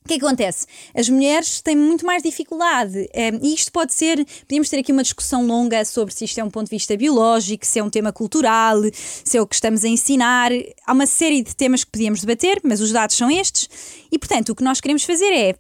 O 0.08 0.10
que, 0.10 0.26
acontece? 0.26 0.66
As 0.96 1.10
mulheres 1.10 1.60
têm 1.60 1.76
muito 1.76 2.06
mais 2.06 2.24
dificuldade. 2.24 3.10
Ehm, 3.14 3.40
e 3.44 3.54
isto 3.54 3.70
pode 3.74 3.94
ser. 3.94 4.26
Podíamos 4.48 4.70
ter 4.70 4.78
aqui 4.78 4.94
uma 4.94 5.04
discussão 5.04 5.46
longa 5.46 5.84
sobre 5.84 6.14
se 6.14 6.24
isto 6.24 6.40
é 6.40 6.44
um 6.46 6.50
ponto 6.50 6.68
de 6.68 6.78
vista 6.78 6.96
biológico, 6.96 7.66
se 7.66 7.78
é 7.78 7.84
um 7.84 7.90
tema 7.90 8.14
cultural, 8.14 8.78
se 8.94 9.38
é 9.38 9.42
o 9.42 9.46
que 9.46 9.56
estamos 9.56 9.84
a 9.84 9.88
ensinar. 9.90 10.50
Há 10.86 10.94
uma 10.94 11.06
série 11.06 11.44
de 11.44 11.54
temas 11.54 11.84
que 11.84 11.92
podíamos 11.92 12.22
debater, 12.22 12.62
mas 12.64 12.80
os 12.80 12.94
dados 12.94 13.18
são 13.18 13.30
estes. 13.30 13.70
E, 14.10 14.18
portanto, 14.18 14.48
o 14.48 14.56
que 14.56 14.64
nós 14.64 14.80
queremos 14.80 15.04
fazer 15.04 15.34
é 15.34 15.56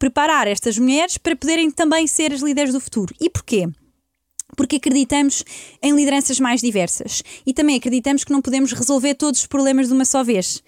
preparar 0.00 0.48
estas 0.48 0.76
mulheres 0.76 1.16
para 1.16 1.36
poderem 1.36 1.70
também 1.70 2.08
ser 2.08 2.32
as 2.32 2.40
líderes 2.40 2.72
do 2.72 2.80
futuro. 2.80 3.14
E 3.20 3.30
porquê? 3.30 3.68
porque 4.56 4.76
acreditamos 4.76 5.44
em 5.82 5.94
lideranças 5.94 6.38
mais 6.38 6.60
diversas 6.60 7.22
e 7.46 7.54
também 7.54 7.76
acreditamos 7.76 8.22
que 8.22 8.32
não 8.32 8.42
podemos 8.42 8.72
resolver 8.72 9.14
todos 9.14 9.40
os 9.40 9.46
problemas 9.46 9.88
de 9.88 9.94
uma 9.94 10.04
só 10.04 10.22
vez. 10.22 10.62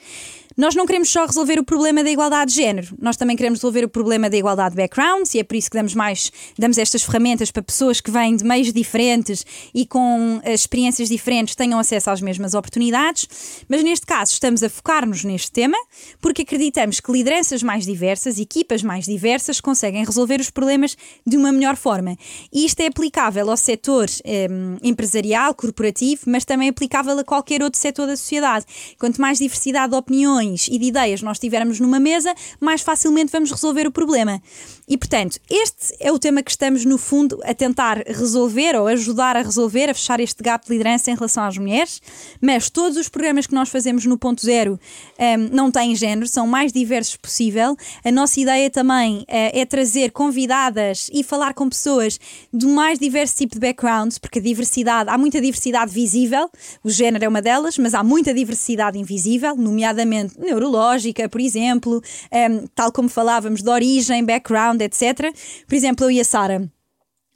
Nós 0.57 0.75
não 0.77 0.87
queremos 0.87 1.11
só 1.11 1.27
resolver 1.27 1.59
o 1.59 1.65
problema 1.65 2.05
da 2.05 2.11
igualdade 2.11 2.53
de 2.53 2.57
género, 2.57 2.95
nós 3.01 3.17
também 3.17 3.37
queremos 3.37 3.59
resolver 3.59 3.85
o 3.85 3.89
problema 3.89 4.31
da 4.31 4.37
igualdade 4.37 4.77
de 4.77 4.83
backgrounds 4.83 5.35
e 5.35 5.41
é 5.41 5.43
por 5.43 5.57
isso 5.57 5.69
que 5.69 5.77
damos 5.77 5.95
mais, 5.95 6.31
damos 6.57 6.79
estas 6.79 7.03
ferramentas 7.03 7.51
para 7.51 7.63
pessoas 7.63 8.01
que 8.01 8.11
vêm 8.11 8.37
de 8.37 8.45
meios 8.45 8.73
diferentes 8.73 9.45
e 9.75 9.85
com 9.85 10.41
eh, 10.45 10.55
experiências 10.55 11.09
diferentes 11.09 11.57
tenham 11.57 11.79
acesso 11.79 12.09
às 12.09 12.21
mesmas 12.21 12.55
oportunidades. 12.55 13.29
Mas 13.69 13.83
neste 13.83 14.07
caso 14.07 14.33
estamos 14.33 14.63
a 14.63 14.69
focar-nos 14.69 15.25
neste 15.25 15.51
tema 15.51 15.77
porque 16.21 16.43
acreditamos 16.43 17.01
que 17.01 17.11
lideranças 17.11 17.63
mais 17.63 17.85
diversas, 17.85 18.39
equipas 18.39 18.83
mais 18.83 19.07
diversas, 19.07 19.61
conseguem 19.61 20.05
resolver 20.05 20.41
os 20.41 20.51
problemas 20.51 20.97
de 21.27 21.37
uma 21.37 21.51
melhor 21.51 21.75
forma. 21.75 22.17
E 22.53 22.65
isto 22.65 22.79
é 22.81 22.87
aplicável 22.87 23.51
ao 23.51 23.57
setor 23.57 24.07
eh, 24.25 24.47
empresarial, 24.85 25.53
corporativo, 25.53 26.23
mas 26.27 26.45
também 26.45 26.69
é 26.69 26.71
aplicável 26.71 27.19
a 27.19 27.25
qualquer 27.25 27.61
outro 27.61 27.81
setor 27.81 28.07
da 28.07 28.17
sociedade. 28.17 28.65
Quanto 29.01 29.21
mais 29.21 29.39
diversidade 29.39 29.91
de 29.91 29.97
opiniões, 29.97 30.44
opiniões 30.45 30.69
e 30.69 30.79
de 30.79 30.87
ideias 30.87 31.23
nós 31.23 31.39
tivermos 31.39 31.81
numa 31.81 31.99
mesa, 31.99 32.35
mais 32.61 32.83
facilmente 32.83 33.33
vamos 33.33 33.51
resolver 33.51 33.87
o 33.87 33.93
problema. 33.93 34.41
E, 34.87 34.99
portanto, 34.99 35.39
este 35.51 35.95
é 35.99 36.13
o 36.13 36.19
tema 36.19 36.43
que 36.43 36.51
estamos, 36.51 36.85
no 36.85 36.99
fundo, 36.99 37.41
a 37.45 37.55
tentar 37.55 38.03
resolver 38.07 38.77
ou 38.77 38.87
ajudar 38.87 39.37
a 39.37 39.43
resolver, 39.43 39.89
a 39.89 39.95
fechar 39.95 40.21
este 40.21 40.43
gap 40.43 40.67
de 40.67 40.73
liderança 40.73 41.11
em 41.11 41.15
relação 41.15 41.45
às 41.45 41.57
mulheres. 41.57 42.03
Mas 42.41 42.69
todos 42.69 42.99
os 42.99 43.09
programas 43.09 43.47
que 43.47 43.55
nós 43.55 43.71
fazemos 43.71 44.05
no 44.05 44.19
ponto 44.19 44.45
zero 44.45 44.79
um, 45.19 45.55
não 45.55 45.71
têm 45.71 45.97
género, 45.97 46.29
são 46.29 46.47
mais 46.47 46.73
diversos 46.73 47.17
possível. 47.17 47.77
A 48.05 48.13
nossa 48.13 48.39
ideia 48.39 48.69
também 48.69 49.21
uh, 49.21 49.25
é 49.29 49.65
trazer 49.65 50.11
convidadas 50.11 51.09
e 51.13 51.23
falar 51.23 51.55
com 51.55 51.69
pessoas 51.69 52.21
do 52.53 52.69
mais 52.69 52.99
diverso 52.99 53.37
tipo 53.37 53.55
de 53.55 53.61
backgrounds, 53.61 54.19
porque 54.19 54.39
a 54.39 54.43
diversidade, 54.43 55.09
há 55.09 55.17
muita 55.17 55.41
diversidade 55.41 55.93
visível, 55.93 56.51
o 56.83 56.91
género 56.91 57.25
é 57.25 57.29
uma 57.29 57.41
delas, 57.41 57.79
mas 57.79 57.95
há 57.95 58.03
muita 58.03 58.35
diversidade 58.35 58.99
invisível, 58.99 59.57
nomeadamente 59.57 60.39
neurológica, 60.39 61.29
por 61.29 61.41
exemplo, 61.41 62.03
um, 62.33 62.67
tal 62.75 62.93
como 62.93 63.09
falávamos, 63.09 63.63
de 63.63 63.71
origem, 63.71 64.25
background, 64.25 64.74
etc. 64.83 65.33
Por 65.67 65.75
exemplo, 65.75 66.07
eu 66.07 66.11
e 66.11 66.21
a 66.21 66.25
Sara 66.25 66.69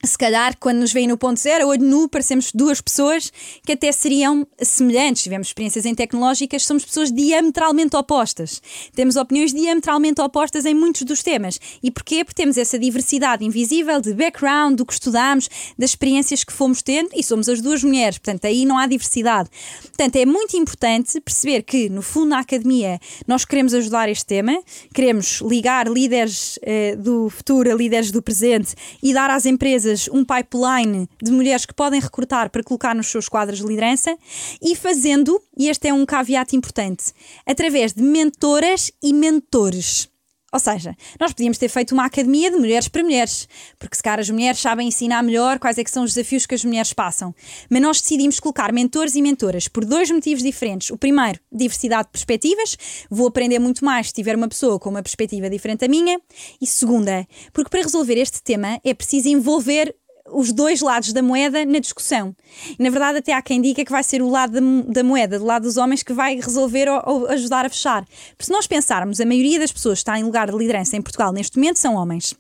se 0.05 0.17
calhar, 0.17 0.57
quando 0.61 0.79
nos 0.79 0.93
veem 0.93 1.09
no 1.09 1.19
ponto 1.19 1.41
zero, 1.41 1.67
olho 1.67 1.83
nu, 1.83 2.09
parecemos 2.09 2.53
duas 2.55 2.81
pessoas 2.81 3.33
que 3.67 3.73
até 3.73 3.91
seriam 3.91 4.47
semelhantes. 4.63 5.25
Tivemos 5.25 5.49
experiências 5.49 5.85
em 5.85 5.95
tecnológicas, 5.95 6.65
somos 6.65 6.85
pessoas 6.85 7.11
diametralmente 7.11 7.97
opostas. 7.97 8.63
Temos 8.95 9.17
opiniões 9.17 9.53
diametralmente 9.53 10.21
opostas 10.21 10.65
em 10.65 10.75
muitos 10.75 11.03
dos 11.03 11.21
temas. 11.25 11.59
E 11.83 11.91
porquê? 11.91 12.25
Porque 12.25 12.41
temos 12.41 12.57
essa 12.57 12.79
diversidade 12.79 13.45
invisível 13.45 14.01
de 14.01 14.15
background, 14.15 14.77
do 14.77 14.87
que 14.87 14.93
estudamos, 14.93 15.49
das 15.77 15.91
experiências 15.91 16.45
que 16.45 16.53
fomos 16.53 16.81
tendo, 16.81 17.11
e 17.13 17.23
somos 17.25 17.49
as 17.49 17.61
duas 17.61 17.83
mulheres. 17.83 18.19
Portanto, 18.19 18.45
aí 18.45 18.65
não 18.65 18.79
há 18.79 18.87
diversidade. 18.87 19.49
Portanto, 19.83 20.15
é 20.15 20.25
muito 20.25 20.57
importante 20.57 21.21
perceber 21.21 21.63
que, 21.63 21.89
no 21.89 22.03
fundo, 22.03 22.29
na 22.29 22.39
academia, 22.39 23.01
nós 23.27 23.45
queremos 23.45 23.75
ajudar 23.75 24.09
este 24.09 24.27
tema, 24.27 24.63
queremos 24.95 25.41
ligar 25.41 25.89
líderes 25.89 26.57
eh, 26.63 26.95
do 26.95 27.29
futuro 27.29 27.69
a 27.73 27.75
líderes 27.75 28.13
do 28.13 28.23
presente 28.23 28.77
e 29.03 29.13
dar 29.13 29.29
às 29.29 29.45
empresas 29.45 29.88
empresas 29.89 30.09
um 30.09 30.25
pipeline 30.25 31.09
de 31.23 31.33
mulheres 31.33 31.65
que 31.65 31.75
podem 31.75 32.01
recrutar 32.01 32.51
para 32.51 32.63
colocar 32.63 32.95
nos 32.95 33.07
seus 33.07 33.29
quadros 33.29 33.59
de 33.59 33.67
liderança 33.67 34.17
e 34.63 34.77
fazendo, 34.77 35.41
e 35.57 35.69
este 35.69 35.89
é 35.89 35.95
um 35.95 36.05
caveat 36.05 36.55
importante, 36.55 37.13
através 37.47 37.93
de 37.93 38.03
mentoras 38.03 38.93
e 39.03 39.13
mentores. 39.13 40.09
Ou 40.51 40.59
seja, 40.59 40.97
nós 41.21 41.33
podíamos 41.33 41.59
ter 41.59 41.69
feito 41.69 41.93
uma 41.93 42.07
academia 42.07 42.51
de 42.51 42.57
mulheres 42.57 42.89
para 42.89 43.03
mulheres, 43.03 43.47
porque 43.79 43.95
se 43.95 44.03
calhar 44.03 44.19
as 44.19 44.31
mulheres 44.31 44.59
sabem 44.59 44.89
ensinar 44.89 45.23
melhor 45.23 45.59
quais 45.59 45.77
é 45.77 45.85
que 45.85 45.91
são 45.91 46.05
os 46.05 46.15
desafios 46.15 46.47
que 46.47 46.55
as 46.55 46.65
mulheres 46.65 46.93
passam. 46.95 47.35
Mas 47.69 47.83
nós 47.83 48.01
decidimos 48.01 48.41
colocar 48.41 48.73
mentores 48.73 49.15
e 49.15 49.21
mentoras 49.21 49.69
por 49.69 49.85
dois 49.85 50.11
motivos 50.11 50.43
diferentes. 50.43 50.91
O 50.91 50.97
primeiro, 50.97 51.39
diversidade 51.53 52.05
de 52.05 52.13
perspectivas. 52.13 52.79
Vou 53.11 53.29
aprender 53.29 53.59
muito 53.59 53.85
mais 53.85 54.07
se 54.07 54.15
tiver 54.15 54.37
uma 54.37 54.49
pessoa 54.49 54.79
com 54.79 54.89
uma 54.89 55.03
perspectiva 55.03 55.51
diferente 55.51 55.81
da 55.81 55.89
minha. 55.89 56.19
E 56.61 56.67
segunda, 56.67 57.27
porque 57.53 57.69
para 57.69 57.83
resolver 57.83 58.15
este 58.15 58.43
tema 58.43 58.81
é 58.83 58.95
preciso 58.95 59.29
envolver 59.29 59.95
os 60.33 60.53
dois 60.53 60.81
lados 60.81 61.13
da 61.13 61.23
moeda 61.23 61.65
na 61.65 61.79
discussão. 61.79 62.35
E, 62.79 62.83
na 62.83 62.91
verdade, 62.91 63.19
até 63.19 63.33
há 63.33 63.43
quem 63.43 63.61
diga 63.61 63.85
que 63.85 63.91
vai 63.91 64.03
ser 64.03 64.23
o 64.23 64.29
lado 64.29 64.53
da, 64.53 64.93
da 64.93 65.05
moeda, 65.05 65.39
do 65.39 65.45
lado 65.45 65.63
dos 65.63 65.77
homens, 65.77 66.03
que 66.03 66.13
vai 66.13 66.37
resolver 66.37 66.89
ou, 66.89 67.03
ou, 67.05 67.27
ajudar 67.29 67.67
a 67.67 67.69
fechar. 67.69 68.05
Porque 68.31 68.45
se 68.45 68.53
nós 68.53 68.67
pensarmos, 68.67 69.21
a 69.21 69.27
maioria 69.27 69.59
das 69.59 69.73
pessoas 69.73 69.99
que 69.99 70.03
está 70.03 70.19
em 70.19 70.25
lugar 70.25 70.51
de 70.51 70.57
liderança 70.57 70.97
em 70.97 71.03
Portugal 71.03 71.33
neste 71.33 71.57
momento 71.57 71.77
são 71.77 71.95
homens. 71.95 72.35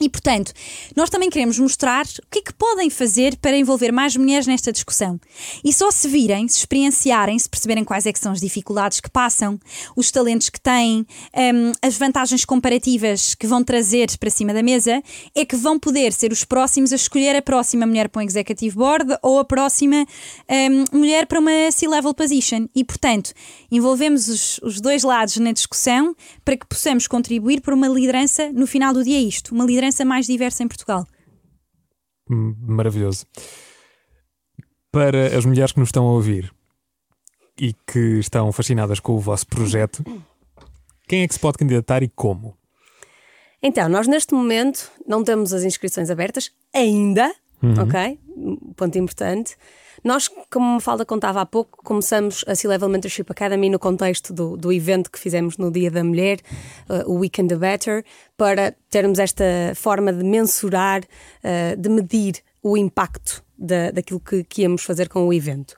E, 0.00 0.08
portanto, 0.08 0.52
nós 0.94 1.08
também 1.08 1.30
queremos 1.30 1.58
mostrar 1.58 2.04
o 2.04 2.30
que 2.30 2.40
é 2.40 2.42
que 2.42 2.52
podem 2.52 2.90
fazer 2.90 3.36
para 3.36 3.56
envolver 3.56 3.90
mais 3.90 4.14
mulheres 4.14 4.46
nesta 4.46 4.70
discussão. 4.70 5.18
E 5.64 5.72
só 5.72 5.90
se 5.90 6.06
virem, 6.06 6.46
se 6.48 6.58
experienciarem, 6.58 7.38
se 7.38 7.48
perceberem 7.48 7.82
quais 7.82 8.04
é 8.04 8.12
que 8.12 8.18
são 8.18 8.32
as 8.32 8.40
dificuldades 8.40 9.00
que 9.00 9.10
passam, 9.10 9.58
os 9.96 10.10
talentos 10.10 10.50
que 10.50 10.60
têm, 10.60 11.06
um, 11.34 11.72
as 11.80 11.96
vantagens 11.96 12.44
comparativas 12.44 13.34
que 13.34 13.46
vão 13.46 13.64
trazer 13.64 14.06
para 14.18 14.28
cima 14.28 14.52
da 14.52 14.62
mesa, 14.62 15.02
é 15.34 15.44
que 15.44 15.56
vão 15.56 15.78
poder 15.78 16.12
ser 16.12 16.30
os 16.30 16.44
próximos 16.44 16.92
a 16.92 16.96
escolher 16.96 17.34
a 17.34 17.42
próxima 17.42 17.86
mulher 17.86 18.08
para 18.08 18.20
um 18.20 18.24
executive 18.24 18.76
board 18.76 19.16
ou 19.22 19.38
a 19.38 19.44
próxima 19.44 20.06
um, 20.92 20.98
mulher 20.98 21.26
para 21.26 21.40
uma 21.40 21.70
C-level 21.70 22.12
position. 22.12 22.66
E, 22.74 22.84
portanto, 22.84 23.32
envolvemos 23.70 24.28
os, 24.28 24.58
os 24.62 24.80
dois 24.80 25.02
lados 25.02 25.38
na 25.38 25.52
discussão 25.52 26.14
para 26.44 26.56
que 26.56 26.66
possamos 26.66 27.06
contribuir 27.06 27.62
para 27.62 27.74
uma 27.74 27.88
liderança, 27.88 28.52
no 28.52 28.66
final 28.66 28.92
do 28.92 29.02
dia, 29.02 29.20
isto, 29.20 29.54
uma 29.54 29.64
liderança 29.64 29.85
liderança 29.86 30.04
mais 30.04 30.26
diversa 30.26 30.62
em 30.62 30.68
Portugal. 30.68 31.06
Maravilhoso. 32.28 33.26
Para 34.90 35.36
as 35.36 35.44
mulheres 35.44 35.72
que 35.72 35.78
nos 35.78 35.88
estão 35.88 36.06
a 36.06 36.12
ouvir 36.12 36.52
e 37.60 37.72
que 37.86 38.18
estão 38.18 38.50
fascinadas 38.52 39.00
com 39.00 39.12
o 39.12 39.20
vosso 39.20 39.46
projeto, 39.46 40.02
quem 41.08 41.22
é 41.22 41.28
que 41.28 41.34
se 41.34 41.40
pode 41.40 41.58
candidatar 41.58 42.02
e 42.02 42.08
como? 42.08 42.56
Então, 43.62 43.88
nós 43.88 44.06
neste 44.06 44.34
momento 44.34 44.90
não 45.06 45.22
temos 45.22 45.52
as 45.52 45.62
inscrições 45.62 46.10
abertas 46.10 46.50
ainda, 46.74 47.32
uhum. 47.62 47.74
ok? 47.82 48.18
Ponto 48.76 48.98
importante. 48.98 49.56
Nós, 50.04 50.28
como 50.50 50.80
Falda 50.80 51.04
contava 51.04 51.40
há 51.40 51.46
pouco, 51.46 51.78
começamos 51.82 52.44
a 52.46 52.54
C-Level 52.54 52.88
Mentorship 52.88 53.26
Academy 53.28 53.70
no 53.70 53.78
contexto 53.78 54.32
do, 54.32 54.56
do 54.56 54.72
evento 54.72 55.10
que 55.10 55.18
fizemos 55.18 55.56
no 55.56 55.70
Dia 55.70 55.90
da 55.90 56.04
Mulher, 56.04 56.40
uh, 56.88 57.10
o 57.10 57.18
Weekend 57.18 57.48
the 57.48 57.56
Better, 57.56 58.04
para 58.36 58.74
termos 58.90 59.18
esta 59.18 59.44
forma 59.74 60.12
de 60.12 60.24
mensurar, 60.24 61.02
uh, 61.02 61.76
de 61.76 61.88
medir 61.88 62.42
o 62.62 62.76
impacto 62.76 63.44
da, 63.56 63.90
daquilo 63.90 64.20
que, 64.20 64.44
que 64.44 64.62
íamos 64.62 64.82
fazer 64.82 65.08
com 65.08 65.26
o 65.26 65.32
evento. 65.32 65.76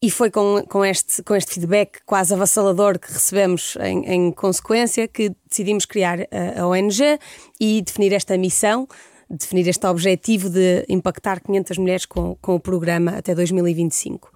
E 0.00 0.10
foi 0.12 0.30
com, 0.30 0.62
com, 0.68 0.84
este, 0.84 1.24
com 1.24 1.34
este 1.34 1.54
feedback 1.54 1.98
quase 2.06 2.32
avassalador 2.32 3.00
que 3.00 3.12
recebemos 3.12 3.76
em, 3.80 4.06
em 4.06 4.30
consequência 4.30 5.08
que 5.08 5.34
decidimos 5.48 5.84
criar 5.84 6.20
a, 6.20 6.60
a 6.60 6.68
ONG 6.68 7.18
e 7.58 7.82
definir 7.82 8.12
esta 8.12 8.38
missão 8.38 8.86
definir 9.30 9.68
este 9.68 9.86
objetivo 9.86 10.48
de 10.48 10.84
impactar 10.88 11.40
500 11.40 11.78
mulheres 11.78 12.06
com, 12.06 12.36
com 12.40 12.54
o 12.54 12.60
programa 12.60 13.12
até 13.12 13.34
2025. 13.34 14.30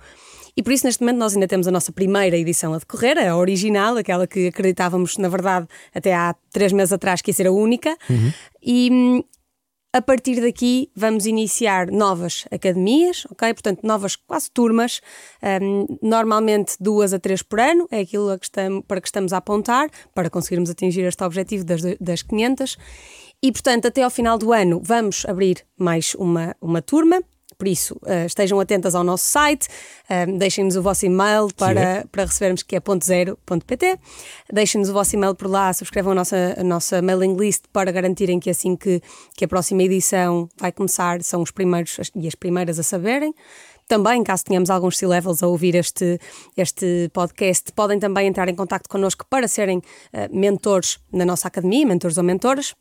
E 0.57 0.63
por 0.63 0.73
isso, 0.73 0.85
neste 0.85 1.01
momento, 1.01 1.19
nós 1.19 1.35
ainda 1.35 1.49
temos 1.49 1.67
a 1.67 1.71
nossa 1.71 1.91
primeira 1.93 2.37
edição 2.37 2.75
a 2.75 2.79
decorrer, 2.79 3.17
a 3.19 3.37
original, 3.37 3.97
aquela 3.97 4.27
que 4.27 4.49
acreditávamos, 4.49 5.17
na 5.17 5.29
verdade, 5.29 5.67
até 5.95 6.15
há 6.15 6.35
três 6.51 6.73
meses 6.73 6.93
atrás 6.93 7.23
que 7.23 7.31
ia 7.31 7.35
ser 7.35 7.47
a 7.47 7.53
única. 7.53 7.97
Uhum. 8.11 8.33
E 8.63 8.91
hum, 8.93 9.25
A 9.95 10.01
partir 10.01 10.41
daqui 10.41 10.91
vamos 10.97 11.27
iniciar 11.27 11.91
novas 11.91 12.47
academias, 12.51 13.27
ok? 13.31 13.53
Portanto, 13.53 13.87
novas 13.87 14.17
quase 14.17 14.51
turmas, 14.51 15.03
um, 15.63 15.99
normalmente 16.01 16.77
duas 16.81 17.13
a 17.13 17.19
três 17.19 17.43
por 17.43 17.61
ano, 17.61 17.87
é 17.91 18.01
aquilo 18.01 18.39
que 18.39 18.47
estamos, 18.47 18.85
para 18.89 19.03
que 19.03 19.09
estamos 19.09 19.35
a 19.35 19.37
apontar, 19.37 19.91
para 20.15 20.31
conseguirmos 20.31 20.71
atingir 20.71 21.03
este 21.03 21.23
objetivo 21.23 21.63
das, 21.65 21.83
das 22.01 22.23
500. 22.23 22.79
E, 23.43 23.51
portanto, 23.51 23.87
até 23.89 24.05
ao 24.05 24.11
final 24.11 24.39
do 24.39 24.53
ano 24.53 24.81
vamos 24.83 25.25
abrir 25.27 25.65
mais 25.77 26.15
uma, 26.15 26.55
uma 26.61 26.81
turma. 26.81 27.21
Por 27.59 27.69
isso, 27.69 27.95
uh, 28.03 28.27
estejam 28.27 28.59
atentas 28.59 28.95
ao 28.95 29.05
nosso 29.05 29.25
site, 29.25 29.69
uh, 30.09 30.39
deixem-nos 30.39 30.77
o 30.77 30.83
vosso 30.83 31.07
e-mail 31.07 31.49
para, 31.57 31.81
é. 31.81 32.05
para 32.11 32.25
recebermos 32.25 32.63
que 32.63 32.75
é 32.75 32.81
ponto 32.81 33.05
.0.pt, 33.05 33.99
deixem-nos 34.53 34.89
o 34.89 34.93
vosso 34.93 35.15
e-mail 35.15 35.35
por 35.35 35.49
lá, 35.49 35.73
subscrevam 35.73 36.13
a 36.13 36.15
nossa, 36.15 36.57
a 36.59 36.65
nossa 36.65 37.01
mailing 37.01 37.37
list 37.37 37.65
para 37.73 37.93
garantirem 37.93 38.41
que 38.41 38.51
assim 38.51 38.75
que, 38.75 39.01
que 39.37 39.45
a 39.45 39.49
próxima 39.49 39.83
edição 39.83 40.49
vai 40.57 40.73
começar, 40.73 41.23
são 41.23 41.41
os 41.41 41.53
primeiros 41.53 41.99
e 42.17 42.27
as 42.27 42.35
primeiras 42.35 42.81
a 42.81 42.83
saberem. 42.83 43.33
Também, 43.87 44.25
caso 44.25 44.45
tenhamos 44.45 44.71
alguns 44.71 44.99
C-Levels 44.99 45.43
a 45.43 45.47
ouvir 45.47 45.75
este, 45.77 46.19
este 46.57 47.11
podcast, 47.13 47.71
podem 47.73 47.99
também 47.99 48.27
entrar 48.27 48.49
em 48.49 48.55
contato 48.55 48.89
connosco 48.89 49.25
para 49.29 49.47
serem 49.47 49.79
uh, 49.79 49.83
mentores 50.37 50.99
na 51.13 51.25
nossa 51.25 51.47
academia, 51.47 51.87
mentores 51.87 52.17
ou 52.17 52.25
mentoras. 52.25 52.75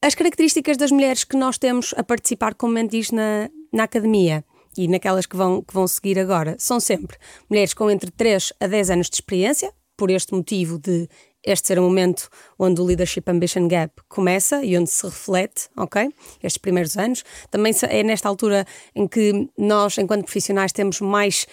As 0.00 0.14
características 0.14 0.76
das 0.76 0.90
mulheres 0.90 1.24
que 1.24 1.36
nós 1.36 1.58
temos 1.58 1.94
a 1.96 2.02
participar 2.02 2.54
como 2.54 2.74
mentis 2.74 3.10
na, 3.10 3.50
na 3.72 3.84
academia 3.84 4.44
e 4.76 4.88
naquelas 4.88 5.26
que 5.26 5.36
vão, 5.36 5.62
que 5.62 5.74
vão 5.74 5.86
seguir 5.86 6.18
agora 6.18 6.56
são 6.58 6.78
sempre 6.78 7.16
mulheres 7.48 7.74
com 7.74 7.90
entre 7.90 8.10
3 8.10 8.52
a 8.60 8.66
10 8.66 8.90
anos 8.90 9.10
de 9.10 9.16
experiência, 9.16 9.72
por 9.96 10.10
este 10.10 10.34
motivo 10.34 10.78
de 10.78 11.08
este 11.42 11.68
ser 11.68 11.78
o 11.78 11.82
momento 11.82 12.28
onde 12.58 12.80
o 12.80 12.84
Leadership 12.84 13.22
Ambition 13.28 13.68
Gap 13.68 13.94
começa 14.08 14.62
e 14.64 14.76
onde 14.76 14.90
se 14.90 15.06
reflete, 15.06 15.68
ok? 15.76 16.12
Estes 16.42 16.58
primeiros 16.58 16.96
anos. 16.96 17.24
Também 17.50 17.72
é 17.88 18.02
nesta 18.02 18.28
altura 18.28 18.66
em 18.94 19.06
que 19.06 19.48
nós, 19.56 19.96
enquanto 19.96 20.24
profissionais, 20.24 20.72
temos 20.72 21.00
mais 21.00 21.46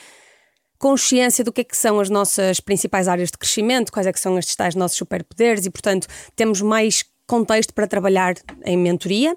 consciência 0.79 1.43
do 1.43 1.53
que 1.53 1.61
é 1.61 1.63
que 1.63 1.77
são 1.77 1.99
as 1.99 2.09
nossas 2.09 2.59
principais 2.59 3.07
áreas 3.07 3.31
de 3.31 3.37
crescimento, 3.37 3.91
quais 3.91 4.07
é 4.07 4.11
que 4.11 4.19
são 4.19 4.37
estes 4.37 4.55
tais 4.55 4.75
nossos 4.75 4.97
superpoderes 4.97 5.65
e, 5.65 5.69
portanto, 5.69 6.07
temos 6.35 6.59
mais 6.59 7.05
contexto 7.33 7.73
para 7.73 7.87
trabalhar 7.87 8.35
em 8.63 8.77
mentoria. 8.77 9.35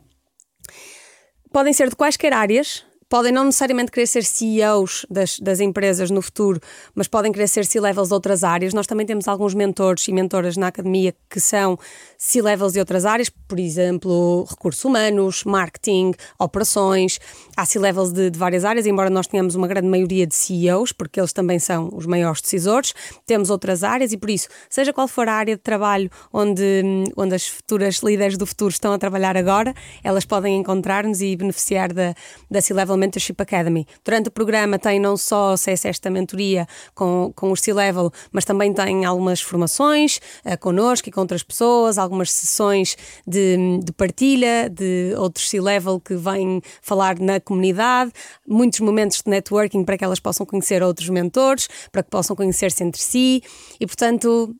Podem 1.51 1.73
ser 1.73 1.89
de 1.89 1.97
quaisquer 1.97 2.35
áreas, 2.35 2.86
podem 3.09 3.33
não 3.33 3.45
necessariamente 3.45 3.93
querer 3.93 4.07
ser 4.07 4.25
CEOs 4.25 5.07
das, 5.09 5.39
das 5.39 5.61
empresas 5.61 6.11
no 6.11 6.21
futuro, 6.21 6.61
mas 6.95 7.07
podem 7.07 7.31
querer 7.31 7.47
ser 7.47 7.65
C-levels 7.65 8.09
de 8.09 8.15
outras 8.15 8.43
áreas. 8.43 8.75
Nós 8.75 8.87
também 8.87 9.07
temos 9.07 9.29
alguns 9.29 9.55
mentores 9.55 10.07
e 10.09 10.13
mentoras 10.13 10.57
na 10.57 10.69
academia 10.69 11.15
que 11.31 11.39
são 11.39 11.79
C-levels 12.19 12.73
de 12.73 12.81
outras 12.81 13.05
áreas, 13.05 13.31
por 13.31 13.61
exemplo, 13.61 14.45
recursos 14.49 14.85
humanos, 14.85 15.45
marketing, 15.45 16.13
operações. 16.39 17.21
Há 17.57 17.65
C-levels 17.65 18.13
de, 18.13 18.31
de, 18.31 18.39
várias 18.39 18.65
áreas, 18.65 18.87
embora 18.87 19.09
nós 19.09 19.27
tenhamos 19.27 19.55
uma 19.55 19.69
grande 19.69 19.89
maioria 19.89 20.27
de 20.27 20.35
CEOs, 20.35 20.93
porque 20.93 21.21
eles 21.21 21.33
também 21.33 21.59
são 21.59 21.89
os 21.93 22.07
maiores 22.07 22.41
decisores. 22.41 22.93
Temos 23.25 23.51
outras 23.51 23.85
áreas 23.85 24.13
e 24.13 24.17
por 24.17 24.31
isso, 24.31 24.49
seja 24.69 24.93
qual 24.93 25.07
for 25.07 25.29
a 25.29 25.35
área 25.35 25.57
de 25.57 25.63
trabalho 25.63 26.11
onde, 26.33 26.83
onde 27.17 27.35
as 27.35 27.47
futuras 27.47 27.99
líderes 27.99 28.37
do 28.37 28.47
futuro 28.47 28.71
estão 28.71 28.93
a 28.93 28.99
trabalhar 28.99 29.37
agora, 29.37 29.73
elas 30.03 30.25
podem 30.25 30.57
encontrar-nos 30.57 31.21
e 31.21 31.37
beneficiar 31.37 31.93
da, 31.93 32.15
da 32.51 32.61
C-level 32.61 32.96
Mentorship 32.97 33.37
Academy. 33.39 33.87
Durante 34.05 34.29
o 34.29 34.31
programa 34.31 34.79
tem 34.79 34.99
não 35.01 35.17
só 35.17 35.53
acesso 35.53 35.87
a 35.87 35.91
esta 35.91 36.11
mentoria 36.11 36.67
com, 36.95 37.33
com 37.35 37.51
o 37.51 37.57
C-Level, 37.57 38.11
mas 38.33 38.45
também 38.45 38.73
tem 38.73 39.05
algumas 39.05 39.41
formações 39.41 40.21
uh, 40.45 40.59
connosco 40.59 41.09
e 41.09 41.13
com 41.13 41.21
outras 41.21 41.43
pessoas, 41.43 41.99
algumas 41.99 42.33
sessões 42.33 42.97
de, 43.27 43.81
de 43.83 43.93
partilha 43.93 44.69
de 44.69 45.15
outros 45.17 45.49
C-Level 45.49 46.01
que 46.01 46.15
vêm 46.15 46.61
falar 46.81 47.19
na 47.19 47.41
comunidade, 47.41 48.13
muitos 48.47 48.81
momentos 48.81 49.23
de 49.23 49.31
networking 49.31 49.85
para 49.85 49.99
que 49.99 50.05
elas 50.05 50.21
possam 50.21 50.47
conhecer 50.47 50.83
outros 50.83 51.09
mentores, 51.09 51.69
para 51.91 52.03
que 52.03 52.11
possam 52.11 52.37
conhecer-se 52.37 52.83
entre 52.83 53.01
si 53.01 53.43
e, 53.81 53.87
portanto, 53.87 54.55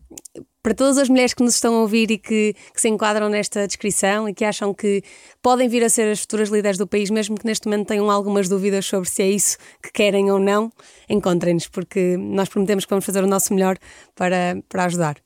para 0.67 0.75
todas 0.75 0.99
as 0.99 1.09
mulheres 1.09 1.33
que 1.33 1.45
nos 1.45 1.55
estão 1.55 1.77
a 1.77 1.81
ouvir 1.83 2.11
e 2.11 2.19
que, 2.19 2.53
que, 2.75 2.81
se 2.81 2.89
enquadram 2.89 3.29
nesta 3.29 3.69
descrição 3.69 4.29
e 4.29 4.35
que 4.35 4.45
acham 4.45 4.75
que 4.75 5.01
podem 5.41 5.69
vir 5.69 5.85
a 5.85 5.89
ser 5.89 6.11
as 6.11 6.23
futuras 6.23 6.49
líderes 6.49 6.77
do 6.77 6.89
país, 6.89 7.09
mesmo 7.09 7.39
que 7.39 7.47
neste 7.47 7.69
momento 7.69 7.87
tenham 7.87 8.11
algumas 8.11 8.49
dúvidas 8.49 8.85
sobre 8.85 9.09
se 9.09 9.23
é 9.23 9.31
isso 9.31 9.57
que 9.81 9.93
querem 9.93 10.29
ou 10.29 10.41
não, 10.41 10.73
encontrem-nos, 11.09 11.69
porque 11.69 12.17
nós 12.17 12.49
prometemos 12.49 12.85
que 12.85 12.91
vamos 12.91 13.05
fazer 13.05 13.23
o 13.23 13.29
nosso 13.29 13.55
melhor 13.55 13.79
para, 14.17 14.61
para 14.69 14.87
ajudar. 14.87 15.19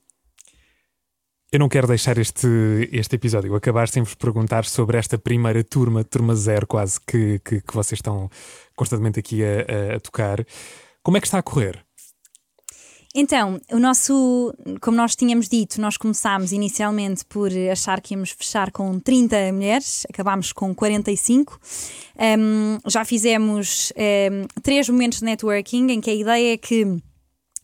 Eu 1.50 1.58
não 1.58 1.70
quero 1.70 1.86
deixar 1.86 2.18
este, 2.18 2.46
este 2.92 3.16
episódio 3.16 3.54
acabar 3.54 3.88
sem 3.88 4.02
vos 4.02 4.14
perguntar 4.14 4.66
sobre 4.66 4.98
esta 4.98 5.16
primeira 5.16 5.64
turma, 5.64 6.04
turma 6.04 6.34
zero 6.34 6.66
quase, 6.66 7.00
que, 7.00 7.38
que, 7.38 7.62
que 7.62 7.74
vocês 7.74 7.96
estão 7.96 8.28
constantemente 8.76 9.18
aqui 9.18 9.40
a, 9.42 9.96
a 9.96 10.00
tocar. 10.00 10.44
Como 11.02 11.16
é 11.16 11.20
que 11.20 11.26
está 11.26 11.38
a 11.38 11.42
correr? 11.42 11.82
Então, 13.12 13.60
o 13.72 13.78
nosso, 13.78 14.54
como 14.80 14.96
nós 14.96 15.16
tínhamos 15.16 15.48
dito, 15.48 15.80
nós 15.80 15.96
começámos 15.96 16.52
inicialmente 16.52 17.24
por 17.24 17.50
achar 17.70 18.00
que 18.00 18.14
íamos 18.14 18.30
fechar 18.30 18.70
com 18.70 19.00
30 19.00 19.52
mulheres, 19.52 20.06
acabámos 20.08 20.52
com 20.52 20.72
45. 20.72 21.58
Um, 22.16 22.78
já 22.88 23.04
fizemos 23.04 23.92
um, 23.96 24.60
três 24.62 24.88
momentos 24.88 25.18
de 25.18 25.24
networking 25.24 25.88
em 25.90 26.00
que 26.00 26.10
a 26.10 26.14
ideia 26.14 26.54
é 26.54 26.56
que 26.56 27.02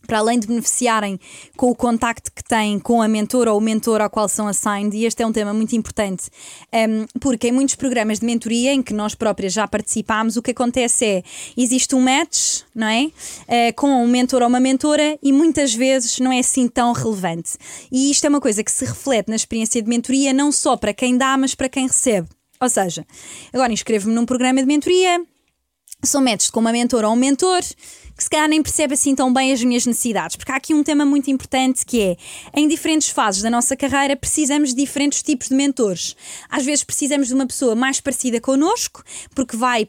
para 0.05 0.19
além 0.19 0.39
de 0.39 0.47
beneficiarem 0.47 1.19
com 1.55 1.69
o 1.69 1.75
contacto 1.75 2.31
que 2.31 2.43
têm 2.43 2.79
com 2.79 3.01
a 3.01 3.07
mentora 3.07 3.51
ou 3.51 3.57
o 3.57 3.61
mentor 3.61 4.01
ao 4.01 4.09
qual 4.09 4.27
são 4.29 4.47
assigned, 4.47 4.95
e 4.95 5.05
este 5.05 5.21
é 5.23 5.27
um 5.27 5.31
tema 5.31 5.53
muito 5.53 5.75
importante, 5.75 6.29
um, 6.73 7.05
porque 7.19 7.49
em 7.49 7.51
muitos 7.51 7.75
programas 7.75 8.19
de 8.19 8.25
mentoria 8.25 8.73
em 8.73 8.81
que 8.81 8.93
nós 8.93 9.15
próprias 9.15 9.53
já 9.53 9.67
participámos, 9.67 10.37
o 10.37 10.41
que 10.41 10.51
acontece 10.51 11.05
é, 11.05 11.23
existe 11.57 11.95
um 11.95 12.01
match, 12.01 12.61
não 12.73 12.87
é? 12.87 13.05
Uh, 13.05 13.73
com 13.75 13.87
um 13.87 14.07
mentor 14.07 14.41
ou 14.41 14.47
uma 14.47 14.59
mentora 14.59 15.17
e 15.21 15.33
muitas 15.33 15.73
vezes 15.73 16.19
não 16.19 16.31
é 16.31 16.39
assim 16.39 16.67
tão 16.67 16.93
relevante. 16.93 17.57
E 17.91 18.09
isto 18.11 18.25
é 18.25 18.29
uma 18.29 18.41
coisa 18.41 18.63
que 18.63 18.71
se 18.71 18.85
reflete 18.85 19.29
na 19.29 19.35
experiência 19.35 19.81
de 19.81 19.89
mentoria 19.89 20.31
não 20.31 20.51
só 20.51 20.77
para 20.77 20.93
quem 20.93 21.17
dá, 21.17 21.37
mas 21.37 21.53
para 21.53 21.69
quem 21.69 21.87
recebe. 21.87 22.27
Ou 22.59 22.69
seja, 22.69 23.05
agora 23.53 23.71
inscrevo-me 23.71 24.15
num 24.15 24.25
programa 24.25 24.59
de 24.59 24.65
mentoria, 24.65 25.21
sou 26.03 26.21
matched 26.21 26.51
com 26.51 26.59
uma 26.59 26.71
mentora 26.71 27.07
ou 27.07 27.13
um 27.13 27.17
mentor, 27.17 27.61
que 28.17 28.23
se 28.23 28.29
calhar 28.29 28.49
nem 28.49 28.63
percebe 28.63 28.95
assim 28.95 29.13
tão 29.13 29.31
bem 29.31 29.53
as 29.53 29.63
minhas 29.63 29.85
necessidades, 29.85 30.35
porque 30.35 30.51
há 30.51 30.55
aqui 30.55 30.73
um 30.73 30.83
tema 30.83 31.05
muito 31.05 31.29
importante 31.29 31.85
que 31.85 32.01
é, 32.01 32.17
em 32.55 32.67
diferentes 32.67 33.09
fases 33.09 33.43
da 33.43 33.49
nossa 33.49 33.77
carreira, 33.77 34.15
precisamos 34.15 34.69
de 34.69 34.75
diferentes 34.75 35.21
tipos 35.21 35.49
de 35.49 35.55
mentores. 35.55 36.15
Às 36.49 36.65
vezes 36.65 36.83
precisamos 36.83 37.27
de 37.27 37.33
uma 37.35 37.45
pessoa 37.45 37.75
mais 37.75 38.01
parecida 38.01 38.41
connosco, 38.41 39.03
porque 39.35 39.55
vai 39.55 39.87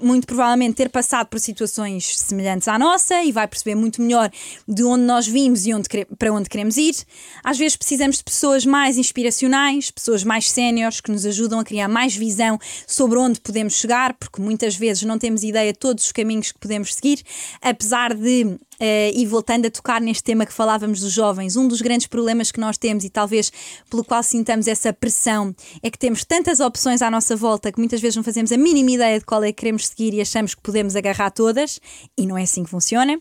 muito 0.00 0.26
provavelmente 0.26 0.74
ter 0.74 0.90
passado 0.90 1.26
por 1.26 1.40
situações 1.40 2.18
semelhantes 2.18 2.68
à 2.68 2.78
nossa 2.78 3.24
e 3.24 3.32
vai 3.32 3.48
perceber 3.48 3.74
muito 3.74 4.02
melhor 4.02 4.30
de 4.68 4.84
onde 4.84 5.04
nós 5.04 5.26
vimos 5.26 5.66
e 5.66 5.74
onde, 5.74 5.88
para 6.18 6.32
onde 6.32 6.48
queremos 6.48 6.76
ir. 6.76 6.94
Às 7.42 7.58
vezes 7.58 7.76
precisamos 7.76 8.18
de 8.18 8.24
pessoas 8.24 8.64
mais 8.66 8.98
inspiracionais, 8.98 9.90
pessoas 9.90 10.22
mais 10.22 10.50
séniores 10.50 11.00
que 11.00 11.10
nos 11.10 11.24
ajudam 11.24 11.58
a 11.58 11.64
criar 11.64 11.88
mais 11.88 12.14
visão 12.14 12.58
sobre 12.86 13.18
onde 13.18 13.40
podemos 13.40 13.74
chegar, 13.74 14.14
porque 14.14 14.40
muitas 14.40 14.76
vezes 14.76 15.02
não 15.02 15.18
temos 15.18 15.35
ideia 15.44 15.72
de 15.72 15.78
todos 15.78 16.04
os 16.04 16.12
caminhos 16.12 16.52
que 16.52 16.58
podemos 16.58 16.94
seguir 16.94 17.22
apesar 17.62 18.14
de 18.14 18.58
Uh, 18.76 19.08
e 19.14 19.24
voltando 19.24 19.64
a 19.64 19.70
tocar 19.70 20.02
neste 20.02 20.22
tema 20.22 20.44
que 20.44 20.52
falávamos 20.52 21.00
dos 21.00 21.10
jovens, 21.10 21.56
um 21.56 21.66
dos 21.66 21.80
grandes 21.80 22.06
problemas 22.06 22.52
que 22.52 22.60
nós 22.60 22.76
temos 22.76 23.04
e 23.04 23.08
talvez 23.08 23.50
pelo 23.88 24.04
qual 24.04 24.22
sintamos 24.22 24.68
essa 24.68 24.92
pressão 24.92 25.56
é 25.82 25.90
que 25.90 25.98
temos 25.98 26.26
tantas 26.26 26.60
opções 26.60 27.00
à 27.00 27.10
nossa 27.10 27.34
volta 27.34 27.72
que 27.72 27.78
muitas 27.78 28.02
vezes 28.02 28.16
não 28.16 28.22
fazemos 28.22 28.52
a 28.52 28.58
mínima 28.58 28.90
ideia 28.90 29.18
de 29.18 29.24
qual 29.24 29.42
é 29.42 29.46
que 29.46 29.54
queremos 29.54 29.86
seguir 29.86 30.12
e 30.12 30.20
achamos 30.20 30.54
que 30.54 30.60
podemos 30.60 30.94
agarrar 30.94 31.30
todas 31.30 31.80
e 32.18 32.26
não 32.26 32.36
é 32.36 32.42
assim 32.42 32.64
que 32.64 32.68
funciona. 32.68 33.14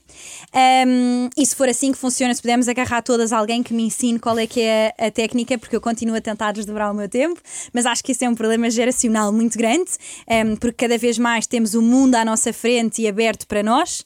Um, 0.86 1.30
e 1.38 1.46
se 1.46 1.56
for 1.56 1.70
assim 1.70 1.94
que 1.94 1.98
funciona, 1.98 2.34
se 2.34 2.42
pudermos 2.42 2.68
agarrar 2.68 3.02
todas, 3.02 3.32
alguém 3.32 3.64
que 3.64 3.74
me 3.74 3.84
ensine 3.84 4.20
qual 4.20 4.38
é 4.38 4.46
que 4.46 4.60
é 4.60 4.94
a, 5.00 5.06
a 5.06 5.12
técnica, 5.12 5.58
porque 5.58 5.78
eu 5.78 5.80
continuo 5.80 6.18
a 6.18 6.22
tentar 6.22 6.52
desdobrar 6.52 6.92
o 6.92 6.94
meu 6.94 7.08
tempo, 7.08 7.40
mas 7.72 7.86
acho 7.86 8.04
que 8.04 8.12
isso 8.12 8.26
é 8.26 8.30
um 8.30 8.36
problema 8.36 8.70
geracional 8.70 9.32
muito 9.32 9.58
grande, 9.58 9.90
um, 10.30 10.58
porque 10.58 10.86
cada 10.86 10.98
vez 10.98 11.18
mais 11.18 11.48
temos 11.48 11.76
o 11.76 11.82
mundo 11.82 12.05
à 12.14 12.24
nossa 12.24 12.54
frente 12.54 13.02
e 13.02 13.08
aberto 13.08 13.48
para 13.48 13.64
nós. 13.64 14.04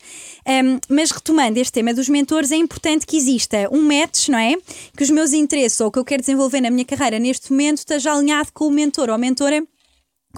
Um, 0.47 0.79
mas 0.87 1.11
retomando 1.11 1.49
retomando 1.49 1.59
este 1.59 1.73
tema 1.73 1.93
dos 1.93 2.09
mentores, 2.09 2.51
é 2.51 2.55
importante 2.55 3.05
que 3.05 3.17
exista 3.17 3.69
um 3.71 3.81
match, 3.81 4.29
não 4.29 4.39
é? 4.39 4.55
Que 4.95 5.03
os 5.03 5.09
meus 5.09 5.33
interesses 5.33 5.79
ou 5.79 5.87
o 5.87 5.91
que 5.91 5.99
eu 5.99 6.05
quero 6.05 6.21
desenvolver 6.21 6.61
na 6.61 6.69
minha 6.69 6.85
carreira 6.85 7.17
neste 7.17 7.51
momento 7.51 7.79
esteja 7.79 8.13
alinhado 8.13 8.51
com 8.53 8.67
o 8.67 8.71
mentor 8.71 9.09
ou 9.09 9.17
mentora 9.17 9.63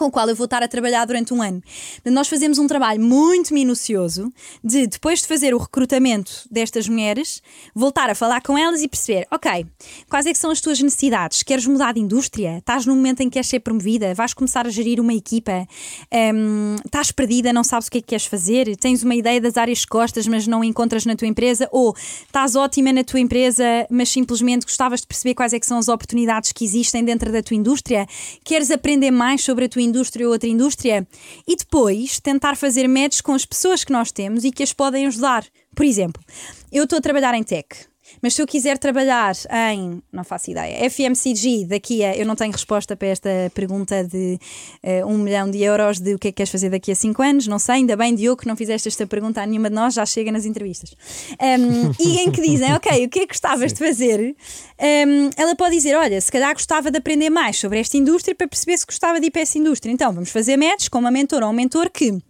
com 0.01 0.07
o 0.07 0.11
qual 0.11 0.27
eu 0.27 0.35
vou 0.35 0.45
estar 0.45 0.63
a 0.63 0.67
trabalhar 0.67 1.05
durante 1.05 1.31
um 1.31 1.43
ano. 1.43 1.61
Nós 2.05 2.27
fazemos 2.27 2.57
um 2.57 2.65
trabalho 2.65 2.99
muito 2.99 3.53
minucioso 3.53 4.33
de, 4.63 4.87
depois 4.87 5.21
de 5.21 5.27
fazer 5.27 5.53
o 5.53 5.59
recrutamento 5.59 6.47
destas 6.49 6.89
mulheres, 6.89 7.39
voltar 7.75 8.09
a 8.09 8.15
falar 8.15 8.41
com 8.41 8.57
elas 8.57 8.81
e 8.81 8.87
perceber: 8.87 9.27
ok, 9.29 9.63
quais 10.09 10.25
é 10.25 10.31
que 10.31 10.39
são 10.39 10.49
as 10.49 10.59
tuas 10.59 10.81
necessidades? 10.81 11.43
Queres 11.43 11.67
mudar 11.67 11.93
de 11.93 11.99
indústria? 11.99 12.57
Estás 12.57 12.83
no 12.83 12.95
momento 12.95 13.21
em 13.21 13.25
que 13.25 13.33
queres 13.33 13.47
ser 13.47 13.59
promovida? 13.59 14.15
Vais 14.15 14.33
começar 14.33 14.65
a 14.65 14.71
gerir 14.71 14.99
uma 14.99 15.13
equipa? 15.13 15.67
Um, 16.11 16.77
estás 16.83 17.11
perdida, 17.11 17.53
não 17.53 17.63
sabes 17.63 17.87
o 17.87 17.91
que 17.91 17.99
é 17.99 18.01
que 18.01 18.07
queres 18.07 18.25
fazer? 18.25 18.75
Tens 18.77 19.03
uma 19.03 19.13
ideia 19.13 19.39
das 19.39 19.55
áreas 19.55 19.85
costas, 19.85 20.25
mas 20.25 20.47
não 20.47 20.63
encontras 20.63 21.05
na 21.05 21.15
tua 21.15 21.27
empresa? 21.27 21.69
Ou 21.71 21.95
estás 22.25 22.55
ótima 22.55 22.91
na 22.91 23.03
tua 23.03 23.19
empresa, 23.19 23.63
mas 23.87 24.09
simplesmente 24.09 24.65
gostavas 24.65 25.01
de 25.01 25.05
perceber 25.05 25.35
quais 25.35 25.53
é 25.53 25.59
que 25.59 25.67
são 25.67 25.77
as 25.77 25.87
oportunidades 25.87 26.51
que 26.51 26.65
existem 26.65 27.05
dentro 27.05 27.31
da 27.31 27.43
tua 27.43 27.55
indústria? 27.55 28.07
Queres 28.43 28.71
aprender 28.71 29.11
mais 29.11 29.43
sobre 29.43 29.65
a 29.65 29.69
tua 29.69 29.83
indústria 29.83 29.90
ou 30.25 30.31
outra 30.31 30.49
indústria? 30.49 31.07
E 31.47 31.55
depois 31.55 32.19
tentar 32.19 32.55
fazer 32.55 32.87
matches 32.87 33.21
com 33.21 33.33
as 33.33 33.45
pessoas 33.45 33.83
que 33.83 33.91
nós 33.91 34.11
temos 34.11 34.43
e 34.43 34.51
que 34.51 34.63
as 34.63 34.73
podem 34.73 35.07
ajudar. 35.07 35.45
Por 35.75 35.85
exemplo, 35.85 36.23
eu 36.71 36.83
estou 36.83 36.97
a 36.97 37.01
trabalhar 37.01 37.33
em 37.33 37.43
tech 37.43 37.90
mas 38.21 38.33
se 38.33 38.41
eu 38.41 38.47
quiser 38.47 38.77
trabalhar 38.77 39.35
em, 39.73 40.01
não 40.11 40.23
faço 40.23 40.51
ideia, 40.51 40.89
FMCG, 40.89 41.65
daqui 41.65 42.03
a. 42.03 42.15
Eu 42.15 42.25
não 42.25 42.35
tenho 42.35 42.51
resposta 42.51 42.95
para 42.95 43.07
esta 43.07 43.29
pergunta 43.53 44.03
de 44.03 44.39
uh, 44.83 45.07
um 45.07 45.17
milhão 45.17 45.49
de 45.49 45.61
euros 45.61 45.99
de 45.99 46.15
o 46.15 46.19
que 46.19 46.29
é 46.29 46.31
que 46.31 46.37
queres 46.37 46.51
fazer 46.51 46.69
daqui 46.69 46.91
a 46.91 46.95
cinco 46.95 47.21
anos, 47.21 47.47
não 47.47 47.59
sei, 47.59 47.75
ainda 47.75 47.95
bem, 47.95 48.15
Diogo, 48.15 48.41
que 48.41 48.47
não 48.47 48.55
fizeste 48.55 48.87
esta 48.87 49.05
pergunta 49.05 49.41
a 49.41 49.45
nenhuma 49.45 49.69
de 49.69 49.75
nós, 49.75 49.93
já 49.93 50.05
chega 50.05 50.31
nas 50.31 50.45
entrevistas. 50.45 50.95
Um, 51.39 51.91
e 51.99 52.19
em 52.19 52.31
que 52.31 52.41
dizem, 52.41 52.73
ok, 52.73 53.05
o 53.05 53.09
que 53.09 53.19
é 53.19 53.21
que 53.21 53.33
gostavas 53.33 53.71
Sim. 53.71 53.77
de 53.77 53.87
fazer? 53.87 54.35
Um, 54.79 55.29
ela 55.37 55.55
pode 55.55 55.75
dizer, 55.75 55.95
olha, 55.95 56.19
se 56.19 56.31
calhar 56.31 56.53
gostava 56.53 56.89
de 56.89 56.97
aprender 56.97 57.29
mais 57.29 57.57
sobre 57.57 57.79
esta 57.79 57.97
indústria 57.97 58.35
para 58.35 58.47
perceber 58.47 58.77
se 58.77 58.85
gostava 58.85 59.19
de 59.19 59.27
ir 59.27 59.31
para 59.31 59.41
essa 59.41 59.57
indústria. 59.57 59.91
Então 59.91 60.13
vamos 60.13 60.29
fazer 60.29 60.57
matches 60.57 60.89
com 60.89 60.99
uma 60.99 61.11
mentora 61.11 61.45
ou 61.45 61.51
um 61.51 61.55
mentor 61.55 61.89
que 61.89 62.21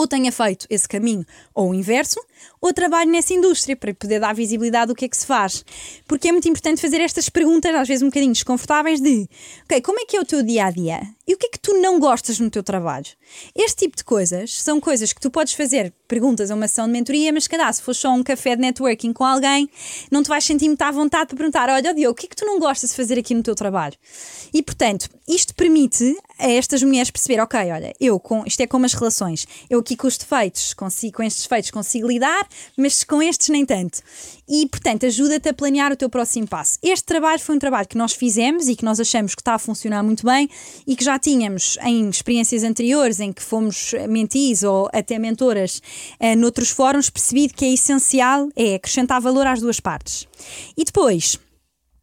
ou 0.00 0.08
tenha 0.08 0.32
feito 0.32 0.66
esse 0.70 0.88
caminho 0.88 1.24
ou 1.54 1.70
o 1.70 1.74
inverso, 1.74 2.18
ou 2.60 2.72
trabalho 2.72 3.10
nessa 3.10 3.32
indústria 3.32 3.76
para 3.76 3.94
poder 3.94 4.20
dar 4.20 4.34
visibilidade 4.34 4.88
do 4.88 4.94
que 4.94 5.04
é 5.04 5.08
que 5.08 5.16
se 5.16 5.26
faz. 5.26 5.64
Porque 6.06 6.28
é 6.28 6.32
muito 6.32 6.48
importante 6.48 6.80
fazer 6.80 7.00
estas 7.00 7.28
perguntas, 7.28 7.74
às 7.74 7.88
vezes 7.88 8.02
um 8.02 8.06
bocadinho 8.06 8.32
desconfortáveis, 8.32 9.00
de 9.00 9.28
ok, 9.64 9.80
como 9.80 10.00
é 10.00 10.04
que 10.04 10.16
é 10.16 10.20
o 10.20 10.24
teu 10.24 10.42
dia 10.42 10.66
a 10.66 10.70
dia? 10.70 11.00
E 11.26 11.34
o 11.34 11.36
que 11.36 11.46
é 11.46 11.50
que 11.50 11.60
tu 11.60 11.80
não 11.80 12.00
gostas 12.00 12.40
no 12.40 12.50
teu 12.50 12.62
trabalho? 12.62 13.06
Este 13.54 13.84
tipo 13.84 13.96
de 13.96 14.02
coisas 14.02 14.60
são 14.60 14.80
coisas 14.80 15.12
que 15.12 15.20
tu 15.20 15.30
podes 15.30 15.54
fazer 15.54 15.92
perguntas 16.08 16.50
a 16.50 16.54
uma 16.56 16.66
sessão 16.66 16.86
de 16.86 16.92
mentoria, 16.92 17.32
mas 17.32 17.46
calhar 17.46 17.72
se 17.72 17.80
for 17.80 17.94
só 17.94 18.10
um 18.10 18.22
café 18.22 18.56
de 18.56 18.62
networking 18.62 19.12
com 19.12 19.24
alguém, 19.24 19.70
não 20.10 20.24
te 20.24 20.28
vais 20.28 20.44
sentir 20.44 20.66
muito 20.66 20.82
à 20.82 20.90
vontade 20.90 21.28
para 21.28 21.36
perguntar: 21.36 21.68
olha, 21.68 21.94
Diogo, 21.94 22.12
o 22.12 22.14
que 22.14 22.26
é 22.26 22.28
que 22.28 22.34
tu 22.34 22.44
não 22.44 22.58
gostas 22.58 22.90
de 22.90 22.96
fazer 22.96 23.18
aqui 23.18 23.32
no 23.32 23.44
teu 23.44 23.54
trabalho? 23.54 23.94
E 24.52 24.60
portanto, 24.60 25.08
isto 25.28 25.54
permite 25.54 26.16
a 26.38 26.50
estas 26.50 26.82
mulheres 26.82 27.10
perceber: 27.10 27.40
ok, 27.40 27.60
olha, 27.70 27.94
eu 28.00 28.18
com 28.18 28.42
isto 28.44 28.60
é 28.60 28.66
como 28.66 28.84
as 28.84 28.94
relações, 28.94 29.46
eu 29.68 29.78
aqui 29.78 29.96
com 29.96 30.08
os 30.08 30.18
defeitos, 30.18 30.74
consigo, 30.74 31.18
com 31.18 31.22
estes 31.22 31.44
defeitos 31.44 31.70
consigo 31.70 32.08
lidar, 32.08 32.29
mas 32.76 33.04
com 33.04 33.22
estes 33.22 33.48
nem 33.48 33.64
tanto. 33.64 34.00
E, 34.48 34.66
portanto, 34.66 35.06
ajuda-te 35.06 35.48
a 35.48 35.54
planear 35.54 35.92
o 35.92 35.96
teu 35.96 36.08
próximo 36.08 36.48
passo. 36.48 36.78
Este 36.82 37.04
trabalho 37.04 37.40
foi 37.40 37.56
um 37.56 37.58
trabalho 37.58 37.86
que 37.86 37.96
nós 37.96 38.12
fizemos 38.12 38.68
e 38.68 38.74
que 38.74 38.84
nós 38.84 38.98
achamos 38.98 39.34
que 39.34 39.40
está 39.40 39.54
a 39.54 39.58
funcionar 39.58 40.02
muito 40.02 40.26
bem 40.26 40.48
e 40.86 40.96
que 40.96 41.04
já 41.04 41.18
tínhamos 41.18 41.78
em 41.82 42.08
experiências 42.08 42.64
anteriores 42.64 43.20
em 43.20 43.32
que 43.32 43.42
fomos 43.42 43.92
mentis 44.08 44.62
ou 44.62 44.88
até 44.92 45.18
mentoras 45.18 45.80
uh, 46.20 46.36
noutros 46.36 46.70
fóruns, 46.70 47.08
percebido 47.08 47.54
que 47.54 47.64
é 47.64 47.72
essencial 47.72 48.48
é 48.56 48.74
acrescentar 48.74 49.20
valor 49.20 49.46
às 49.46 49.60
duas 49.60 49.80
partes. 49.80 50.26
E 50.76 50.84
depois. 50.84 51.38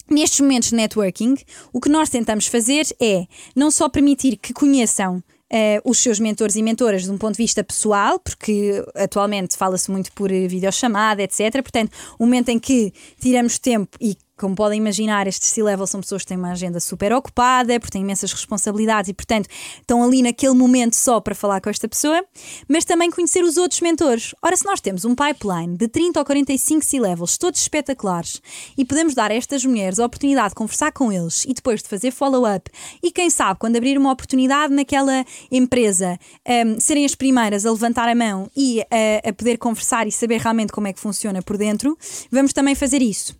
Nestes 0.10 0.40
momentos 0.40 0.70
de 0.70 0.76
networking, 0.76 1.36
o 1.74 1.82
que 1.82 1.90
nós 1.90 2.08
tentamos 2.08 2.48
fazer 2.48 2.88
é 2.98 3.26
não 3.54 3.70
só 3.70 3.90
permitir 3.90 4.38
que 4.38 4.54
conheçam 4.54 5.22
Uh, 5.52 5.90
os 5.90 6.00
seus 6.00 6.20
mentores 6.20 6.58
e 6.58 6.62
mentoras 6.62 7.04
de 7.04 7.12
um 7.12 7.18
ponto 7.18 7.36
de 7.36 7.44
vista 7.44 7.64
pessoal, 7.64 8.20
porque 8.20 8.84
atualmente 8.94 9.56
fala-se 9.56 9.90
muito 9.90 10.12
por 10.12 10.30
videochamada, 10.30 11.24
etc. 11.24 11.54
Portanto, 11.62 11.92
o 12.20 12.26
momento 12.26 12.50
em 12.50 12.60
que 12.60 12.92
tiramos 13.18 13.58
tempo 13.58 13.98
e 14.02 14.18
como 14.38 14.56
podem 14.56 14.78
imaginar, 14.78 15.28
estes 15.28 15.50
C-level 15.50 15.88
são 15.88 16.00
pessoas 16.00 16.22
que 16.22 16.28
têm 16.28 16.38
uma 16.38 16.52
agenda 16.52 16.80
super 16.80 17.12
ocupada, 17.12 17.80
porque 17.80 17.92
têm 17.92 18.04
imensas 18.04 18.32
responsabilidades 18.32 19.10
e, 19.10 19.14
portanto, 19.14 19.50
estão 19.82 20.04
ali 20.04 20.22
naquele 20.22 20.54
momento 20.54 20.96
só 20.96 21.20
para 21.20 21.34
falar 21.34 21.60
com 21.60 21.70
esta 21.70 21.88
pessoa, 21.88 22.24
mas 22.68 22.86
também 22.86 23.10
conhecer 23.10 23.44
os 23.44 23.58
outros 23.58 23.82
mentores. 23.82 24.36
Ora, 24.42 24.56
se 24.56 24.66
nós 24.66 24.80
temos 24.80 25.06
um 25.06 25.16
pipeline 25.16 25.76
de 25.76 25.88
30 25.88 26.20
ou 26.20 26.26
45 26.26 26.86
C-levels, 26.86 27.38
todos 27.38 27.60
espetaculares, 27.60 28.42
e 28.78 28.86
podemos 28.86 29.16
dar 29.16 29.32
a 29.32 29.34
estas 29.34 29.66
mulheres 29.66 30.00
a 30.00 30.06
oportunidade 30.06 30.50
de 30.50 30.56
conversar 30.56 30.92
com 30.92 31.12
eles 31.12 31.44
e 31.46 31.54
depois 31.54 31.82
de 31.82 31.90
fazer 31.90 32.12
follow-up, 32.12 32.70
e 33.02 33.12
quem 33.12 33.30
sabe, 33.30 33.60
quando 33.60 33.76
abrir 33.76 33.98
uma 33.98 34.12
oportunidade 34.12 34.74
naquela 34.74 35.26
empresa, 35.52 36.18
um, 36.66 36.80
serem 36.80 37.06
as 37.06 37.16
primeiras 37.16 37.66
a 37.66 37.72
levantar 37.72 38.08
a 38.08 38.16
mão 38.16 38.50
e 38.56 38.82
a, 38.82 39.30
a 39.30 39.34
poder 39.34 39.58
conversar 39.58 40.08
e 40.08 40.12
saber 40.12 40.40
realmente 40.40 40.72
como 40.72 40.88
é 40.88 40.94
que 40.94 41.00
funciona 41.00 41.42
por 41.42 41.58
dentro, 41.58 41.98
vamos 42.32 42.54
também 42.54 42.76
fazer 42.76 43.02
isso. 43.02 43.36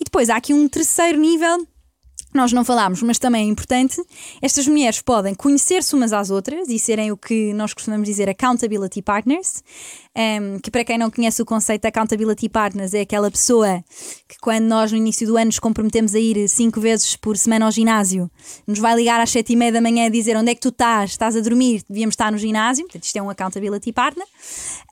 E 0.00 0.04
depois 0.04 0.30
há 0.30 0.36
aqui 0.36 0.52
um 0.54 0.68
terceiro 0.68 1.18
nível 1.18 1.66
nós 2.32 2.52
não 2.52 2.64
falámos, 2.64 3.02
mas 3.02 3.18
também 3.18 3.46
é 3.46 3.48
importante, 3.48 4.02
estas 4.40 4.66
mulheres 4.66 5.00
podem 5.02 5.34
conhecer-se 5.34 5.94
umas 5.94 6.12
às 6.12 6.30
outras 6.30 6.68
e 6.68 6.78
serem 6.78 7.12
o 7.12 7.16
que 7.16 7.52
nós 7.52 7.74
costumamos 7.74 8.08
dizer 8.08 8.28
accountability 8.28 9.02
partners, 9.02 9.62
um, 10.16 10.58
que 10.58 10.70
para 10.70 10.84
quem 10.84 10.98
não 10.98 11.10
conhece 11.10 11.40
o 11.40 11.44
conceito 11.44 11.82
de 11.82 11.88
accountability 11.88 12.48
partners 12.48 12.92
é 12.92 13.00
aquela 13.00 13.30
pessoa 13.30 13.82
que 14.28 14.36
quando 14.40 14.64
nós 14.64 14.92
no 14.92 14.98
início 14.98 15.26
do 15.26 15.36
ano 15.36 15.46
nos 15.46 15.58
comprometemos 15.58 16.14
a 16.14 16.18
ir 16.18 16.48
cinco 16.48 16.80
vezes 16.80 17.16
por 17.16 17.36
semana 17.36 17.64
ao 17.64 17.70
ginásio, 17.70 18.30
nos 18.66 18.78
vai 18.78 18.94
ligar 18.94 19.20
às 19.20 19.30
sete 19.30 19.52
e 19.52 19.56
meia 19.56 19.72
da 19.72 19.80
manhã 19.80 20.06
a 20.06 20.08
dizer 20.08 20.36
onde 20.36 20.50
é 20.50 20.54
que 20.54 20.60
tu 20.60 20.68
estás, 20.68 21.10
estás 21.10 21.36
a 21.36 21.40
dormir, 21.40 21.82
devíamos 21.88 22.12
estar 22.12 22.30
no 22.30 22.38
ginásio, 22.38 22.84
portanto 22.84 23.04
isto 23.04 23.16
é 23.16 23.22
um 23.22 23.30
accountability 23.30 23.92
partner, 23.92 24.26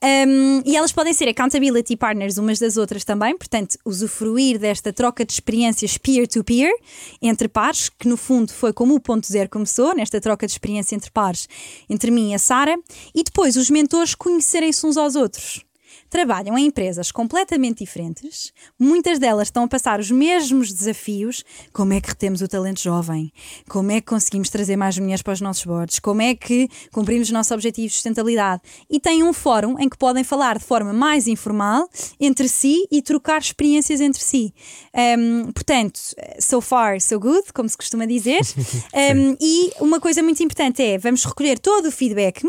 um, 0.02 0.62
e 0.64 0.76
elas 0.76 0.92
podem 0.92 1.12
ser 1.12 1.28
accountability 1.28 1.96
partners 1.96 2.38
umas 2.38 2.58
das 2.58 2.76
outras 2.76 3.04
também, 3.04 3.36
portanto 3.36 3.76
usufruir 3.84 4.58
desta 4.58 4.92
troca 4.92 5.24
de 5.24 5.32
experiências 5.32 5.98
peer-to-peer, 5.98 6.70
-peer, 6.70 7.29
entre 7.30 7.48
pares, 7.48 7.88
que 7.88 8.08
no 8.08 8.16
fundo 8.16 8.52
foi 8.52 8.72
como 8.72 8.94
o 8.94 9.00
ponto 9.00 9.26
zero 9.26 9.48
começou, 9.48 9.94
nesta 9.94 10.20
troca 10.20 10.46
de 10.46 10.52
experiência 10.52 10.94
entre 10.94 11.10
pares, 11.10 11.48
entre 11.88 12.10
mim 12.10 12.32
e 12.32 12.34
a 12.34 12.38
Sara, 12.38 12.76
e 13.14 13.22
depois 13.22 13.56
os 13.56 13.70
mentores 13.70 14.14
conhecerem-se 14.14 14.84
uns 14.84 14.96
aos 14.96 15.16
outros 15.16 15.64
trabalham 16.10 16.58
em 16.58 16.66
empresas 16.66 17.12
completamente 17.12 17.84
diferentes, 17.84 18.52
muitas 18.78 19.18
delas 19.18 19.48
estão 19.48 19.64
a 19.64 19.68
passar 19.68 20.00
os 20.00 20.10
mesmos 20.10 20.72
desafios. 20.72 21.44
Como 21.72 21.92
é 21.92 22.00
que 22.00 22.08
retemos 22.08 22.42
o 22.42 22.48
talento 22.48 22.80
jovem? 22.80 23.32
Como 23.68 23.92
é 23.92 24.00
que 24.00 24.08
conseguimos 24.08 24.50
trazer 24.50 24.76
mais 24.76 24.98
mulheres 24.98 25.22
para 25.22 25.32
os 25.32 25.40
nossos 25.40 25.64
boards? 25.64 26.00
Como 26.00 26.20
é 26.20 26.34
que 26.34 26.68
cumprimos 26.92 27.28
os 27.28 27.32
nossos 27.32 27.52
objetivos 27.52 27.92
de 27.92 27.94
sustentabilidade? 27.94 28.62
E 28.90 28.98
têm 28.98 29.22
um 29.22 29.32
fórum 29.32 29.78
em 29.78 29.88
que 29.88 29.96
podem 29.96 30.24
falar 30.24 30.58
de 30.58 30.64
forma 30.64 30.92
mais 30.92 31.28
informal 31.28 31.88
entre 32.20 32.48
si 32.48 32.86
e 32.90 33.00
trocar 33.00 33.40
experiências 33.40 34.00
entre 34.00 34.20
si. 34.20 34.52
Um, 34.94 35.52
portanto, 35.52 36.00
so 36.40 36.60
far, 36.60 37.00
so 37.00 37.20
good, 37.20 37.52
como 37.54 37.68
se 37.68 37.76
costuma 37.76 38.04
dizer. 38.04 38.40
Um, 38.92 39.36
e 39.40 39.70
uma 39.80 40.00
coisa 40.00 40.22
muito 40.22 40.42
importante 40.42 40.82
é: 40.82 40.98
vamos 40.98 41.24
recolher 41.24 41.58
todo 41.58 41.86
o 41.86 41.92
feedback 41.92 42.42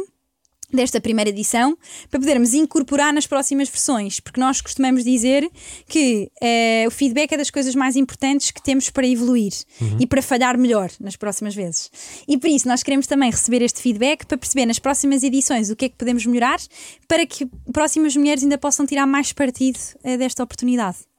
desta 0.75 0.99
primeira 0.99 1.29
edição 1.29 1.77
para 2.09 2.19
podermos 2.19 2.53
incorporar 2.53 3.13
nas 3.13 3.27
próximas 3.27 3.69
versões, 3.69 4.19
porque 4.19 4.39
nós 4.39 4.61
costumamos 4.61 5.03
dizer 5.03 5.49
que 5.87 6.31
uh, 6.41 6.87
o 6.87 6.91
feedback 6.91 7.33
é 7.33 7.37
das 7.37 7.49
coisas 7.49 7.75
mais 7.75 7.95
importantes 7.95 8.51
que 8.51 8.61
temos 8.61 8.89
para 8.89 9.07
evoluir 9.07 9.53
uhum. 9.79 9.97
e 9.99 10.07
para 10.07 10.21
falhar 10.21 10.57
melhor 10.57 10.89
nas 10.99 11.15
próximas 11.15 11.55
vezes. 11.55 11.89
E 12.27 12.37
por 12.37 12.49
isso 12.49 12.67
nós 12.67 12.83
queremos 12.83 13.07
também 13.07 13.29
receber 13.29 13.61
este 13.61 13.81
feedback 13.81 14.25
para 14.25 14.37
perceber 14.37 14.65
nas 14.65 14.79
próximas 14.79 15.23
edições 15.23 15.69
o 15.69 15.75
que 15.75 15.85
é 15.85 15.89
que 15.89 15.95
podemos 15.95 16.25
melhorar 16.25 16.59
para 17.07 17.25
que 17.25 17.45
próximas 17.71 18.15
mulheres 18.15 18.43
ainda 18.43 18.57
possam 18.57 18.85
tirar 18.85 19.05
mais 19.05 19.31
partido 19.31 19.79
uh, 20.03 20.17
desta 20.17 20.43
oportunidade. 20.43 21.10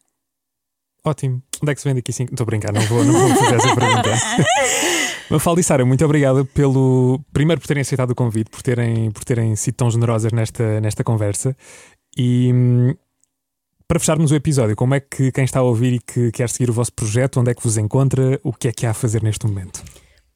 Ótimo. 1.05 1.43
Onde 1.61 1.73
é 1.73 1.75
que 1.75 1.81
se 1.81 1.89
vende 1.89 2.01
aqui 2.01 2.13
5? 2.13 2.33
Estou 2.33 2.45
a 2.45 2.47
brincar, 2.47 2.73
não 2.73 2.81
vou, 2.83 3.05
não 3.05 3.13
vou 3.13 3.37
fazer 3.37 3.57
essa 3.57 3.75
pergunta. 3.75 4.11
Mafalda 5.31 5.61
e 5.61 5.65
Sara, 5.65 5.85
muito 5.85 6.05
obrigado 6.05 6.45
pelo. 6.47 7.21
Primeiro 7.33 7.61
por 7.61 7.67
terem 7.67 7.81
aceitado 7.81 8.11
o 8.11 8.15
convite, 8.15 8.51
por 8.51 8.63
terem, 8.63 9.11
por 9.11 9.25
terem 9.25 9.57
sido 9.57 9.75
tão 9.75 9.91
generosas 9.91 10.33
nesta, 10.33 10.81
nesta 10.81 11.03
conversa. 11.03 11.57
E 12.17 12.53
para 13.89 13.99
fecharmos 13.99 14.31
o 14.31 14.35
episódio, 14.35 14.77
como 14.77 14.95
é 14.95 15.01
que 15.01 15.33
quem 15.33 15.45
está 15.45 15.61
a 15.61 15.63
ouvir 15.63 15.95
e 15.95 15.99
que 15.99 16.31
quer 16.33 16.49
seguir 16.49 16.71
o 16.71 16.73
vosso 16.73 16.93
projeto, 16.93 17.41
onde 17.41 17.51
é 17.51 17.55
que 17.55 17.63
vos 17.63 17.77
encontra, 17.77 18.41
o 18.43 18.53
que 18.53 18.69
é 18.69 18.73
que 18.73 18.87
há 18.87 18.91
a 18.91 18.95
fazer 18.95 19.23
neste 19.23 19.47
momento? 19.47 19.83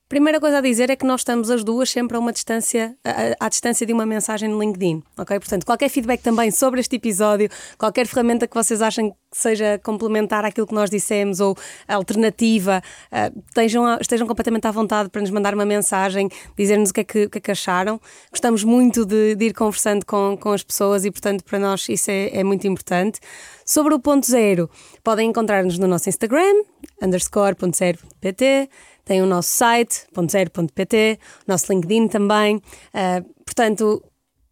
Primeira 0.08 0.38
coisa 0.38 0.58
a 0.58 0.60
dizer 0.60 0.88
é 0.88 0.94
que 0.94 1.04
nós 1.04 1.22
estamos 1.22 1.50
as 1.50 1.64
duas 1.64 1.90
sempre 1.90 2.16
a 2.16 2.20
uma 2.20 2.32
distância, 2.32 2.96
à, 3.40 3.48
distância 3.48 3.84
de 3.84 3.92
uma 3.92 4.06
mensagem 4.06 4.48
no 4.48 4.60
LinkedIn, 4.60 5.02
ok? 5.18 5.36
Portanto, 5.40 5.66
qualquer 5.66 5.88
feedback 5.88 6.22
também 6.22 6.52
sobre 6.52 6.78
este 6.78 6.94
episódio, 6.94 7.48
qualquer 7.76 8.06
ferramenta 8.06 8.46
que 8.46 8.54
vocês 8.54 8.80
achem 8.80 9.10
que 9.10 9.16
seja 9.32 9.80
complementar 9.82 10.44
àquilo 10.44 10.64
que 10.64 10.74
nós 10.74 10.88
dissemos 10.88 11.40
ou 11.40 11.56
alternativa, 11.88 12.80
uh, 13.10 13.42
estejam, 13.48 13.98
estejam 14.00 14.28
completamente 14.28 14.64
à 14.68 14.70
vontade 14.70 15.08
para 15.08 15.20
nos 15.20 15.30
mandar 15.30 15.54
uma 15.54 15.66
mensagem, 15.66 16.28
dizer-nos 16.56 16.90
o 16.90 16.94
que 16.94 17.00
é 17.00 17.04
que, 17.04 17.28
que, 17.28 17.38
é 17.38 17.40
que 17.40 17.50
acharam. 17.50 18.00
Gostamos 18.30 18.62
muito 18.62 19.04
de, 19.04 19.34
de, 19.34 19.46
ir 19.46 19.54
conversando 19.54 20.06
com, 20.06 20.38
com 20.40 20.52
as 20.52 20.62
pessoas 20.62 21.04
e, 21.04 21.10
portanto, 21.10 21.42
para 21.42 21.58
nós 21.58 21.84
isso 21.88 22.12
é, 22.12 22.30
é 22.32 22.44
muito 22.44 22.64
importante. 22.68 23.18
Sobre 23.64 23.92
o 23.92 23.98
ponto 23.98 24.24
zero, 24.24 24.70
podem 25.02 25.30
encontrar-nos 25.30 25.76
no 25.80 25.88
nosso 25.88 26.08
Instagram, 26.08 26.62
underscore.0.pt, 27.02 28.70
tem 29.06 29.22
o 29.22 29.26
nosso 29.26 29.50
site, 29.50 30.02
.0.pt, 30.12 31.18
o 31.46 31.50
nosso 31.50 31.72
LinkedIn 31.72 32.08
também. 32.08 32.56
Uh, 32.56 33.34
portanto, 33.44 34.02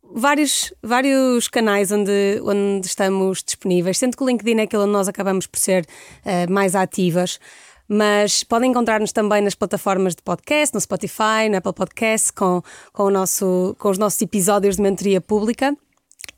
vários, 0.01 0.73
vários 0.81 1.49
canais 1.49 1.91
onde, 1.91 2.41
onde 2.41 2.87
estamos 2.87 3.43
disponíveis, 3.43 3.99
sendo 3.99 4.17
que 4.17 4.23
o 4.23 4.27
LinkedIn 4.27 4.61
é 4.61 4.63
aquele 4.63 4.85
onde 4.85 4.93
nós 4.93 5.09
acabamos 5.09 5.49
por 5.49 5.59
ser 5.59 5.85
uh, 5.85 6.51
mais 6.51 6.77
ativas. 6.77 7.41
Mas 7.89 8.45
podem 8.45 8.71
encontrar-nos 8.71 9.13
também 9.13 9.43
nas 9.43 9.57
plataformas 9.57 10.15
de 10.15 10.23
podcast, 10.23 10.73
no 10.73 10.81
Spotify, 10.81 11.49
no 11.51 11.57
Apple 11.57 11.73
Podcast, 11.75 12.33
com, 12.33 12.63
com, 12.93 13.03
o 13.03 13.11
nosso, 13.11 13.75
com 13.79 13.91
os 13.91 13.99
nossos 13.99 14.23
episódios 14.23 14.77
de 14.77 14.83
mentoria 14.83 15.21
pública 15.21 15.77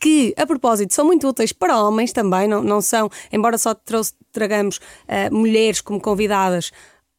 que, 0.01 0.34
a 0.36 0.47
propósito, 0.47 0.93
são 0.94 1.05
muito 1.05 1.26
úteis 1.28 1.52
para 1.52 1.80
homens 1.80 2.12
também, 2.12 2.47
não, 2.47 2.62
não 2.62 2.80
são, 2.80 3.10
embora 3.32 3.56
só 3.56 3.74
tragamos 4.32 4.76
uh, 4.76 5.34
mulheres 5.34 5.80
como 5.80 6.01
convidadas, 6.01 6.70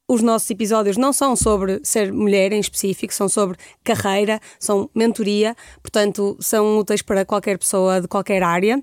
os 0.08 0.22
nossos 0.22 0.50
episódios 0.50 0.98
não 0.98 1.12
são 1.12 1.36
sobre 1.36 1.82
ser 1.84 2.14
mulher 2.14 2.54
em 2.54 2.60
específico, 2.60 3.14
são 3.14 3.28
sobre 3.28 3.58
carreira, 3.84 4.40
são 4.60 4.90
mentoria, 4.96 5.56
portanto, 5.82 6.38
são 6.40 6.80
úteis 6.80 7.02
para 7.02 7.26
qualquer 7.26 7.58
pessoa 7.58 8.02
de 8.02 8.08
qualquer 8.08 8.42
área. 8.42 8.82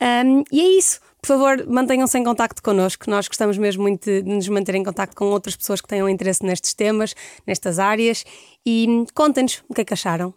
Um, 0.00 0.42
e 0.50 0.60
é 0.60 0.78
isso. 0.78 1.00
Por 1.20 1.28
favor, 1.28 1.66
mantenham-se 1.68 2.18
em 2.18 2.24
contacto 2.24 2.60
connosco. 2.60 3.08
Nós 3.08 3.28
gostamos 3.28 3.56
mesmo 3.56 3.82
muito 3.82 4.04
de 4.04 4.22
nos 4.22 4.48
manter 4.48 4.74
em 4.74 4.82
contacto 4.82 5.14
com 5.14 5.26
outras 5.26 5.54
pessoas 5.54 5.80
que 5.80 5.86
tenham 5.86 6.08
interesse 6.08 6.44
nestes 6.44 6.74
temas, 6.74 7.14
nestas 7.46 7.78
áreas 7.78 8.24
e 8.66 9.04
contem-nos 9.14 9.62
o 9.68 9.74
que 9.74 9.82
é 9.82 9.84
que 9.84 9.94
acharam. 9.94 10.34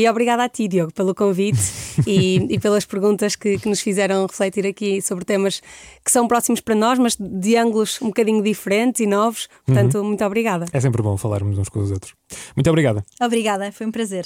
E 0.00 0.08
obrigada 0.08 0.44
a 0.44 0.48
ti, 0.48 0.66
Diogo, 0.66 0.90
pelo 0.94 1.14
convite 1.14 1.60
e, 2.08 2.36
e, 2.54 2.58
pelas 2.58 2.86
perguntas 2.86 3.36
que, 3.36 3.58
que, 3.58 3.68
nos 3.68 3.82
fizeram 3.82 4.24
refletir 4.26 4.66
aqui 4.66 5.02
sobre 5.02 5.26
temas 5.26 5.60
que 6.02 6.10
são 6.10 6.26
próximos 6.26 6.58
para 6.58 6.74
nós, 6.74 6.98
mas 6.98 7.18
de 7.20 7.54
ângulos 7.54 8.00
um 8.00 8.06
bocadinho 8.06 8.42
diferentes 8.42 9.02
e 9.02 9.06
novos. 9.06 9.46
Portanto, 9.66 9.98
uhum. 9.98 10.04
muito 10.04 10.24
obrigada. 10.24 10.64
É 10.72 10.80
sempre 10.80 11.02
bom 11.02 11.18
falarmos 11.18 11.58
uns 11.58 11.68
com 11.68 11.80
os 11.80 11.90
outros. 11.90 12.14
Muito 12.56 12.70
obrigada. 12.70 13.04
Obrigada, 13.20 13.70
foi 13.72 13.86
um 13.86 13.90
prazer. 13.90 14.24